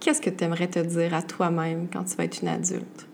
Qu'est-ce 0.00 0.20
que 0.20 0.28
tu 0.28 0.44
aimerais 0.44 0.68
te 0.68 0.80
dire 0.80 1.14
à 1.14 1.22
toi-même 1.22 1.88
quand 1.90 2.04
tu 2.04 2.16
vas 2.16 2.24
être 2.24 2.42
une 2.42 2.48
adulte? 2.48 3.08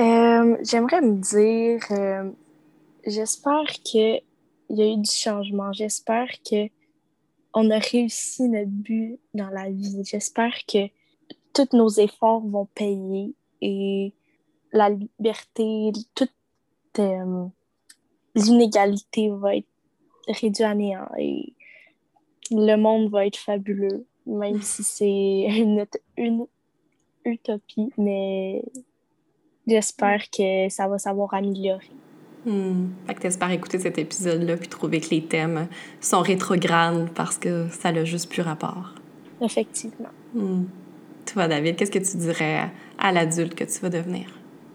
Euh, 0.00 0.56
J'aimerais 0.62 1.00
me 1.00 1.14
dire, 1.20 1.80
euh, 1.90 2.30
j'espère 3.06 3.66
qu'il 3.84 4.22
y 4.70 4.82
a 4.82 4.92
eu 4.92 4.96
du 4.96 5.10
changement. 5.10 5.72
J'espère 5.72 6.28
que 6.48 6.68
on 7.54 7.70
a 7.70 7.78
réussi 7.78 8.48
notre 8.48 8.70
but 8.70 9.18
dans 9.34 9.50
la 9.50 9.70
vie. 9.70 10.02
J'espère 10.04 10.54
que 10.66 10.88
tous 11.52 11.76
nos 11.76 11.88
efforts 11.88 12.40
vont 12.40 12.66
payer 12.74 13.34
et 13.60 14.12
la 14.72 14.90
liberté, 14.90 15.92
toute 16.14 16.30
euh, 16.98 17.46
l'inégalité 18.34 19.30
va 19.30 19.56
être 19.56 19.67
réduite 20.28 20.60
à 20.60 20.74
néant 20.74 21.08
et 21.18 21.52
le 22.50 22.76
monde 22.76 23.10
va 23.10 23.26
être 23.26 23.36
fabuleux, 23.36 24.06
même 24.26 24.60
si 24.62 24.82
c'est 24.82 25.06
une, 25.58 25.86
une 26.16 26.46
utopie, 27.24 27.92
mais 27.98 28.62
j'espère 29.66 30.30
que 30.30 30.68
ça 30.68 30.88
va 30.88 30.98
savoir 30.98 31.34
améliorer. 31.34 31.90
Hmm. 32.46 32.88
Fait 33.06 33.14
que 33.14 33.20
t'espères 33.20 33.50
écouter 33.50 33.78
cet 33.78 33.98
épisode-là 33.98 34.56
puis 34.56 34.68
trouver 34.68 35.00
que 35.00 35.10
les 35.10 35.24
thèmes 35.24 35.68
sont 36.00 36.20
rétrogrades 36.20 37.10
parce 37.14 37.36
que 37.36 37.68
ça 37.68 37.92
n'a 37.92 38.04
juste 38.04 38.30
plus 38.30 38.42
rapport. 38.42 38.94
Effectivement. 39.42 40.08
Hmm. 40.34 40.64
Toi, 41.26 41.48
David, 41.48 41.76
qu'est-ce 41.76 41.90
que 41.90 41.98
tu 41.98 42.16
dirais 42.16 42.70
à 42.98 43.12
l'adulte 43.12 43.54
que 43.54 43.64
tu 43.64 43.80
vas 43.80 43.90
devenir? 43.90 44.26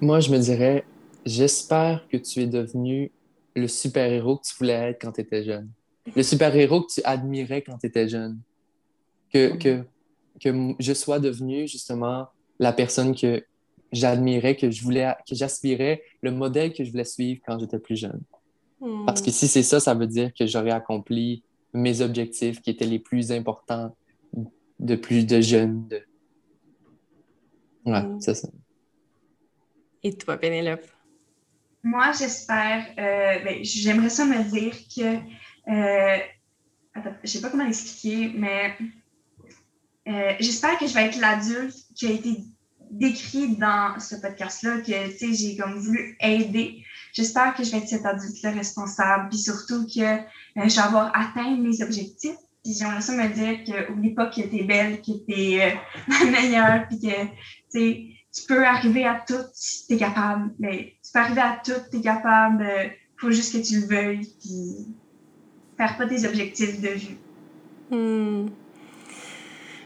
Moi, 0.01 0.19
je 0.19 0.29
me 0.29 0.37
dirais, 0.37 0.83
j'espère 1.25 2.05
que 2.09 2.17
tu 2.17 2.41
es 2.41 2.47
devenu 2.47 3.11
le 3.55 3.67
super-héros 3.67 4.37
que 4.37 4.47
tu 4.47 4.55
voulais 4.59 4.73
être 4.91 5.01
quand 5.01 5.11
tu 5.13 5.21
étais 5.21 5.43
jeune. 5.43 5.69
Le 6.15 6.23
super-héros 6.23 6.81
que 6.81 6.93
tu 6.93 7.01
admirais 7.03 7.61
quand 7.61 7.77
tu 7.77 7.87
étais 7.87 8.07
jeune. 8.09 8.39
Que, 9.31 9.55
que, 9.57 9.83
que 10.39 10.49
m- 10.49 10.75
je 10.79 10.93
sois 10.93 11.19
devenu 11.19 11.67
justement 11.67 12.27
la 12.59 12.73
personne 12.73 13.15
que 13.15 13.43
j'admirais, 13.91 14.55
que 14.55 14.69
je 14.71 14.83
voulais, 14.83 15.13
que 15.27 15.35
j'aspirais, 15.35 16.01
le 16.21 16.31
modèle 16.31 16.73
que 16.73 16.83
je 16.83 16.91
voulais 16.91 17.03
suivre 17.05 17.41
quand 17.45 17.59
j'étais 17.59 17.79
plus 17.79 17.95
jeune. 17.95 18.21
Hmm. 18.79 19.05
Parce 19.05 19.21
que 19.21 19.31
si 19.31 19.47
c'est 19.47 19.63
ça, 19.63 19.79
ça 19.79 19.93
veut 19.93 20.07
dire 20.07 20.33
que 20.33 20.45
j'aurais 20.45 20.71
accompli 20.71 21.43
mes 21.73 22.01
objectifs 22.01 22.61
qui 22.61 22.69
étaient 22.71 22.85
les 22.85 22.99
plus 22.99 23.31
importants 23.31 23.95
de 24.79 24.95
plus 24.95 25.25
de 25.25 25.41
jeunes. 25.41 25.87
De... 25.87 26.01
Ouais, 27.85 28.01
Mm. 28.01 28.19
c'est 28.21 28.33
ça. 28.35 28.47
Et 30.03 30.13
toi, 30.13 30.37
Pénélope? 30.37 30.85
Moi, 31.83 32.11
j'espère, 32.17 32.85
euh, 32.97 33.43
ben, 33.43 33.63
j'aimerais 33.63 34.09
ça 34.09 34.25
me 34.25 34.41
dire 34.43 34.73
que, 34.95 35.17
euh, 35.71 36.17
attends, 36.93 37.15
je 37.23 37.29
sais 37.29 37.41
pas 37.41 37.49
comment 37.49 37.65
l'expliquer, 37.65 38.31
mais 38.35 38.77
euh, 40.07 40.33
j'espère 40.39 40.77
que 40.77 40.87
je 40.87 40.93
vais 40.93 41.05
être 41.05 41.19
l'adulte 41.19 41.75
qui 41.95 42.07
a 42.07 42.11
été 42.11 42.37
décrit 42.91 43.55
dans 43.57 43.99
ce 43.99 44.15
podcast-là, 44.15 44.81
que, 44.81 45.17
tu 45.17 45.33
j'ai 45.33 45.57
comme 45.57 45.79
voulu 45.79 46.15
aider. 46.19 46.83
J'espère 47.13 47.55
que 47.55 47.63
je 47.63 47.71
vais 47.71 47.77
être 47.77 47.87
cet 47.87 48.05
adulte-là 48.05 48.51
responsable, 48.51 49.29
puis 49.29 49.39
surtout 49.39 49.85
que 49.87 50.01
euh, 50.01 50.21
je 50.55 50.75
vais 50.75 50.81
avoir 50.81 51.11
atteint 51.15 51.55
mes 51.57 51.81
objectifs. 51.81 52.37
Puis 52.63 52.75
j'aimerais 52.79 53.01
ça 53.01 53.13
me 53.13 53.27
dire 53.33 53.63
que, 53.65 53.91
oublie 53.91 54.13
pas 54.13 54.27
que 54.27 54.41
t'es 54.41 54.63
belle, 54.63 55.01
que 55.01 55.11
t'es 55.25 55.61
euh, 55.61 55.75
la 56.25 56.31
meilleure, 56.31 56.87
puis 56.87 56.99
que, 56.99 57.25
tu 57.71 58.09
tu 58.35 58.47
peux 58.47 58.65
arriver 58.65 59.05
à 59.05 59.23
tout 59.27 59.43
si 59.53 59.85
tu 59.85 59.93
es 59.93 59.97
capable. 59.97 60.51
Mais 60.57 60.95
tu 61.02 61.02
peux 61.13 61.19
arriver 61.19 61.41
à 61.41 61.57
tout, 61.63 61.71
tu 61.91 61.97
es 61.97 62.01
capable. 62.01 62.65
Il 62.65 62.91
faut 63.17 63.31
juste 63.31 63.53
que 63.53 63.65
tu 63.65 63.81
le 63.81 63.87
veuilles. 63.87 64.27
Puis 64.41 64.87
faire 65.77 65.97
pas 65.97 66.07
tes 66.07 66.27
objectifs 66.27 66.81
de 66.81 66.89
vue. 66.89 67.17
Hmm. 67.91 68.47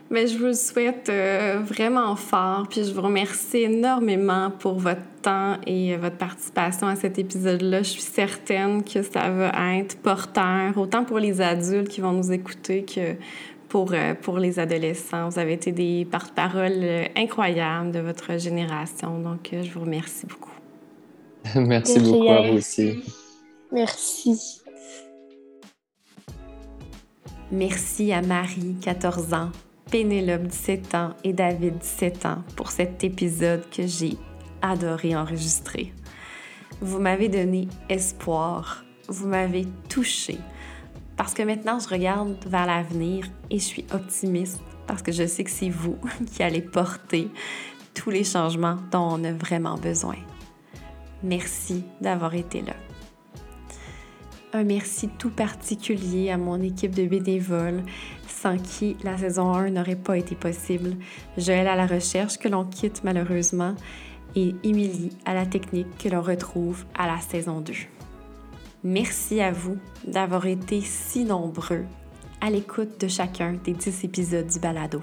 Ben, 0.09 0.25
je 0.25 0.37
vous 0.37 0.53
souhaite 0.53 1.09
euh, 1.09 1.59
vraiment 1.61 2.15
fort, 2.15 2.65
puis 2.69 2.85
je 2.85 2.93
vous 2.93 3.01
remercie 3.01 3.63
énormément 3.63 4.51
pour 4.51 4.79
votre 4.79 5.01
temps 5.21 5.57
et 5.65 5.93
euh, 5.93 5.97
votre 5.97 6.15
participation 6.15 6.87
à 6.87 6.95
cet 6.95 7.19
épisode-là. 7.19 7.79
Je 7.79 7.89
suis 7.89 8.01
certaine 8.01 8.85
que 8.85 9.03
ça 9.03 9.29
va 9.29 9.51
être 9.75 9.97
porteur, 9.97 10.77
autant 10.77 11.03
pour 11.03 11.19
les 11.19 11.41
adultes 11.41 11.89
qui 11.89 11.99
vont 11.99 12.13
nous 12.13 12.31
écouter 12.31 12.85
que 12.85 13.17
pour, 13.67 13.93
euh, 13.93 14.13
pour 14.13 14.39
les 14.39 14.59
adolescents. 14.59 15.29
Vous 15.29 15.39
avez 15.39 15.53
été 15.53 15.71
des 15.71 16.07
porte-paroles 16.09 16.83
euh, 16.83 17.05
incroyables 17.15 17.91
de 17.91 17.99
votre 17.99 18.37
génération, 18.39 19.19
donc 19.19 19.53
euh, 19.53 19.63
je 19.63 19.71
vous 19.71 19.81
remercie 19.81 20.25
beaucoup. 20.25 20.56
Merci 21.55 21.99
beaucoup 21.99 22.29
à 22.29 22.41
vous 22.41 22.57
aussi. 22.57 23.03
Merci. 23.71 24.61
Merci 27.51 28.11
à 28.11 28.21
Marie, 28.21 28.75
14 28.81 29.33
ans, 29.33 29.51
Pénélope, 29.89 30.43
17 30.43 30.95
ans 30.95 31.09
et 31.23 31.31
David, 31.31 31.77
17 31.77 32.25
ans, 32.25 32.43
pour 32.55 32.71
cet 32.71 33.03
épisode 33.03 33.63
que 33.69 33.87
j'ai 33.87 34.17
adoré 34.61 35.15
enregistrer. 35.15 35.93
Vous 36.81 36.99
m'avez 36.99 37.29
donné 37.29 37.69
espoir, 37.89 38.83
vous 39.07 39.27
m'avez 39.27 39.65
touché, 39.87 40.37
parce 41.15 41.33
que 41.33 41.43
maintenant 41.43 41.79
je 41.79 41.87
regarde 41.87 42.35
vers 42.47 42.65
l'avenir 42.65 43.25
et 43.49 43.59
je 43.59 43.63
suis 43.63 43.85
optimiste, 43.93 44.59
parce 44.85 45.01
que 45.01 45.13
je 45.13 45.25
sais 45.25 45.45
que 45.45 45.51
c'est 45.51 45.69
vous 45.69 45.97
qui 46.33 46.43
allez 46.43 46.61
porter 46.61 47.29
tous 47.93 48.09
les 48.09 48.25
changements 48.25 48.77
dont 48.91 49.07
on 49.13 49.23
a 49.23 49.31
vraiment 49.31 49.77
besoin. 49.77 50.17
Merci 51.23 51.83
d'avoir 52.01 52.35
été 52.35 52.61
là. 52.61 52.73
Un 54.53 54.63
merci 54.63 55.09
tout 55.09 55.29
particulier 55.29 56.31
à 56.31 56.37
mon 56.37 56.61
équipe 56.61 56.95
de 56.95 57.05
bénévoles, 57.05 57.83
sans 58.27 58.57
qui 58.57 58.95
la 59.03 59.17
saison 59.17 59.53
1 59.53 59.71
n'aurait 59.71 59.95
pas 59.95 60.17
été 60.17 60.35
possible. 60.35 60.95
Joël 61.37 61.67
à 61.67 61.75
la 61.75 61.85
recherche, 61.85 62.37
que 62.37 62.47
l'on 62.47 62.65
quitte 62.65 63.03
malheureusement, 63.03 63.75
et 64.35 64.55
Émilie 64.63 65.09
à 65.25 65.33
la 65.33 65.45
technique, 65.45 65.97
que 65.97 66.09
l'on 66.09 66.21
retrouve 66.21 66.85
à 66.97 67.07
la 67.07 67.19
saison 67.19 67.59
2. 67.61 67.73
Merci 68.83 69.41
à 69.41 69.51
vous 69.51 69.77
d'avoir 70.05 70.45
été 70.45 70.81
si 70.81 71.25
nombreux 71.25 71.83
à 72.39 72.49
l'écoute 72.49 73.01
de 73.01 73.07
chacun 73.07 73.53
des 73.63 73.73
10 73.73 74.03
épisodes 74.03 74.47
du 74.47 74.59
balado 74.59 75.01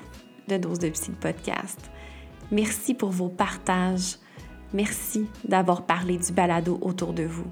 de 0.48 0.56
Dose 0.56 0.78
de 0.78 0.88
Psy 0.88 1.10
podcast. 1.10 1.90
Merci 2.50 2.94
pour 2.94 3.10
vos 3.10 3.28
partages. 3.28 4.16
Merci 4.74 5.28
d'avoir 5.44 5.82
parlé 5.86 6.18
du 6.18 6.32
balado 6.32 6.78
autour 6.82 7.12
de 7.12 7.22
vous. 7.22 7.46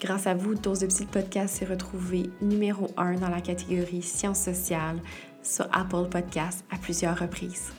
Grâce 0.00 0.28
à 0.28 0.34
vous, 0.34 0.54
Dose 0.54 0.78
de 0.78 0.86
Psy 0.86 1.04
podcast 1.04 1.56
s'est 1.56 1.64
retrouvé 1.64 2.30
numéro 2.40 2.86
1 2.96 3.14
dans 3.14 3.28
la 3.28 3.40
catégorie 3.40 4.02
sciences 4.02 4.38
sociales 4.38 5.00
sur 5.42 5.66
Apple 5.72 6.08
Podcasts 6.08 6.64
à 6.70 6.78
plusieurs 6.78 7.18
reprises. 7.18 7.72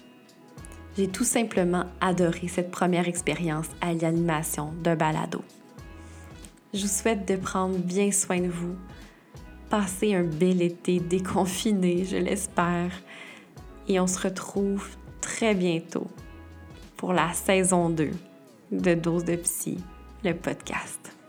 J'ai 0.97 1.07
tout 1.07 1.23
simplement 1.23 1.85
adoré 2.01 2.49
cette 2.49 2.69
première 2.69 3.07
expérience 3.07 3.67
à 3.79 3.93
l'animation 3.93 4.73
d'un 4.83 4.97
balado. 4.97 5.41
Je 6.73 6.81
vous 6.81 6.87
souhaite 6.89 7.25
de 7.25 7.37
prendre 7.37 7.77
bien 7.77 8.11
soin 8.11 8.41
de 8.41 8.49
vous, 8.49 8.75
passer 9.69 10.15
un 10.15 10.23
bel 10.23 10.61
été 10.61 10.99
déconfiné, 10.99 12.03
je 12.03 12.17
l'espère, 12.17 12.91
et 13.87 14.01
on 14.01 14.07
se 14.07 14.19
retrouve 14.19 14.85
très 15.21 15.55
bientôt 15.55 16.07
pour 16.97 17.13
la 17.13 17.31
saison 17.31 17.89
2 17.89 18.11
de 18.71 18.95
Dose 18.95 19.25
de 19.25 19.35
Psy, 19.35 19.77
le 20.23 20.33
podcast. 20.33 21.20